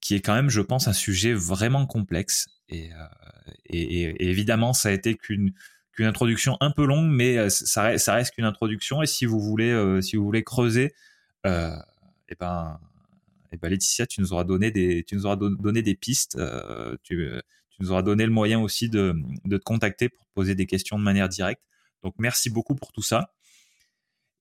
qui 0.00 0.14
est 0.14 0.20
quand 0.20 0.34
même, 0.34 0.50
je 0.50 0.60
pense, 0.60 0.88
un 0.88 0.92
sujet 0.92 1.32
vraiment 1.32 1.86
complexe. 1.86 2.48
Et, 2.70 2.90
euh, 2.92 3.52
et, 3.66 4.28
évidemment, 4.30 4.72
ça 4.72 4.88
a 4.88 4.92
été 4.92 5.16
qu'une 5.16 5.52
introduction 5.98 6.56
un 6.60 6.70
peu 6.70 6.86
longue, 6.86 7.10
mais 7.10 7.36
euh, 7.36 7.48
ça, 7.50 7.82
reste, 7.82 8.06
ça 8.06 8.22
qu'une 8.24 8.44
introduction. 8.44 9.02
Et 9.02 9.06
si 9.06 9.26
vous 9.26 9.40
voulez, 9.40 9.70
euh, 9.70 10.00
si 10.00 10.16
vous 10.16 10.24
voulez 10.24 10.44
creuser, 10.44 10.94
et 11.44 12.34
ben, 12.38 12.78
et 13.52 13.56
ben 13.56 13.68
Laetitia, 13.68 14.06
tu 14.06 14.20
nous 14.20 14.32
auras 14.32 14.44
donné 14.44 14.70
des, 14.70 15.04
tu 15.04 15.16
nous 15.16 15.26
auras 15.26 15.36
donné 15.36 15.82
des 15.82 15.94
pistes. 15.94 16.38
Tu, 17.02 17.28
tu, 17.70 17.82
nous 17.82 17.92
auras 17.92 18.02
donné 18.02 18.24
le 18.24 18.32
moyen 18.32 18.60
aussi 18.60 18.88
de, 18.88 19.16
de 19.44 19.56
te 19.56 19.64
contacter 19.64 20.08
pour 20.08 20.26
poser 20.34 20.54
des 20.54 20.66
questions 20.66 20.98
de 20.98 21.02
manière 21.02 21.28
directe. 21.28 21.62
Donc 22.02 22.14
merci 22.18 22.50
beaucoup 22.50 22.74
pour 22.74 22.92
tout 22.92 23.02
ça. 23.02 23.32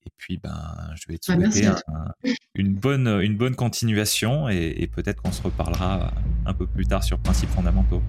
Et 0.06 0.12
puis, 0.18 0.40
ben, 0.42 0.52
je 0.96 1.12
vais 1.12 1.18
te 1.18 1.32
ah, 1.32 1.36
souhaiter 1.36 2.34
une, 2.56 2.74
bonne, 2.74 3.08
une 3.22 3.36
bonne 3.36 3.56
continuation 3.56 4.50
et, 4.50 4.90
peut-être 4.94 5.22
qu'on 5.22 5.32
se 5.32 5.42
reparlera 5.42 6.14
un 6.46 6.54
peu 6.54 6.68
plus 6.68 6.86
tard 6.86 7.04
sur 7.04 7.20
principes 7.20 7.50
fondamentaux. 7.50 8.02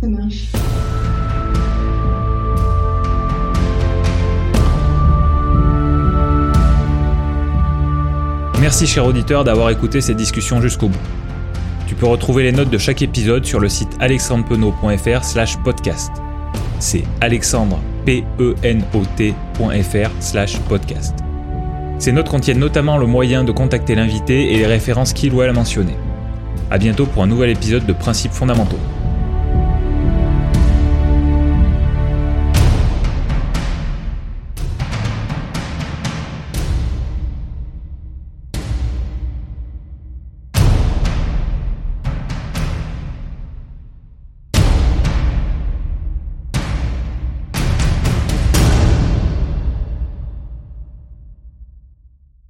Ça 0.00 0.08
marche. 0.08 0.52
Merci 8.60 8.86
cher 8.86 9.06
auditeur 9.06 9.44
d'avoir 9.44 9.70
écouté 9.70 10.00
cette 10.00 10.16
discussion 10.16 10.60
jusqu'au 10.60 10.88
bout. 10.88 10.98
Tu 11.86 11.94
peux 11.94 12.06
retrouver 12.06 12.42
les 12.42 12.52
notes 12.52 12.70
de 12.70 12.78
chaque 12.78 13.02
épisode 13.02 13.44
sur 13.44 13.60
le 13.60 13.68
site 13.68 13.96
alexandrepenot.fr 14.00 15.24
slash 15.24 15.56
podcast. 15.58 16.10
C'est 16.80 17.04
alexandrepenot.fr 18.08 20.10
slash 20.20 20.58
podcast. 20.68 21.16
Ces 21.98 22.12
notes 22.12 22.28
contiennent 22.28 22.58
notamment 22.58 22.96
le 22.96 23.06
moyen 23.06 23.44
de 23.44 23.52
contacter 23.52 23.94
l'invité 23.94 24.52
et 24.52 24.58
les 24.58 24.66
références 24.66 25.12
qu'il 25.12 25.34
ou 25.34 25.42
elle 25.42 25.50
a 25.50 25.52
mentionnées. 25.52 25.96
A 26.70 26.78
bientôt 26.78 27.06
pour 27.06 27.22
un 27.22 27.26
nouvel 27.26 27.50
épisode 27.50 27.86
de 27.86 27.92
Principes 27.92 28.32
fondamentaux. 28.32 28.78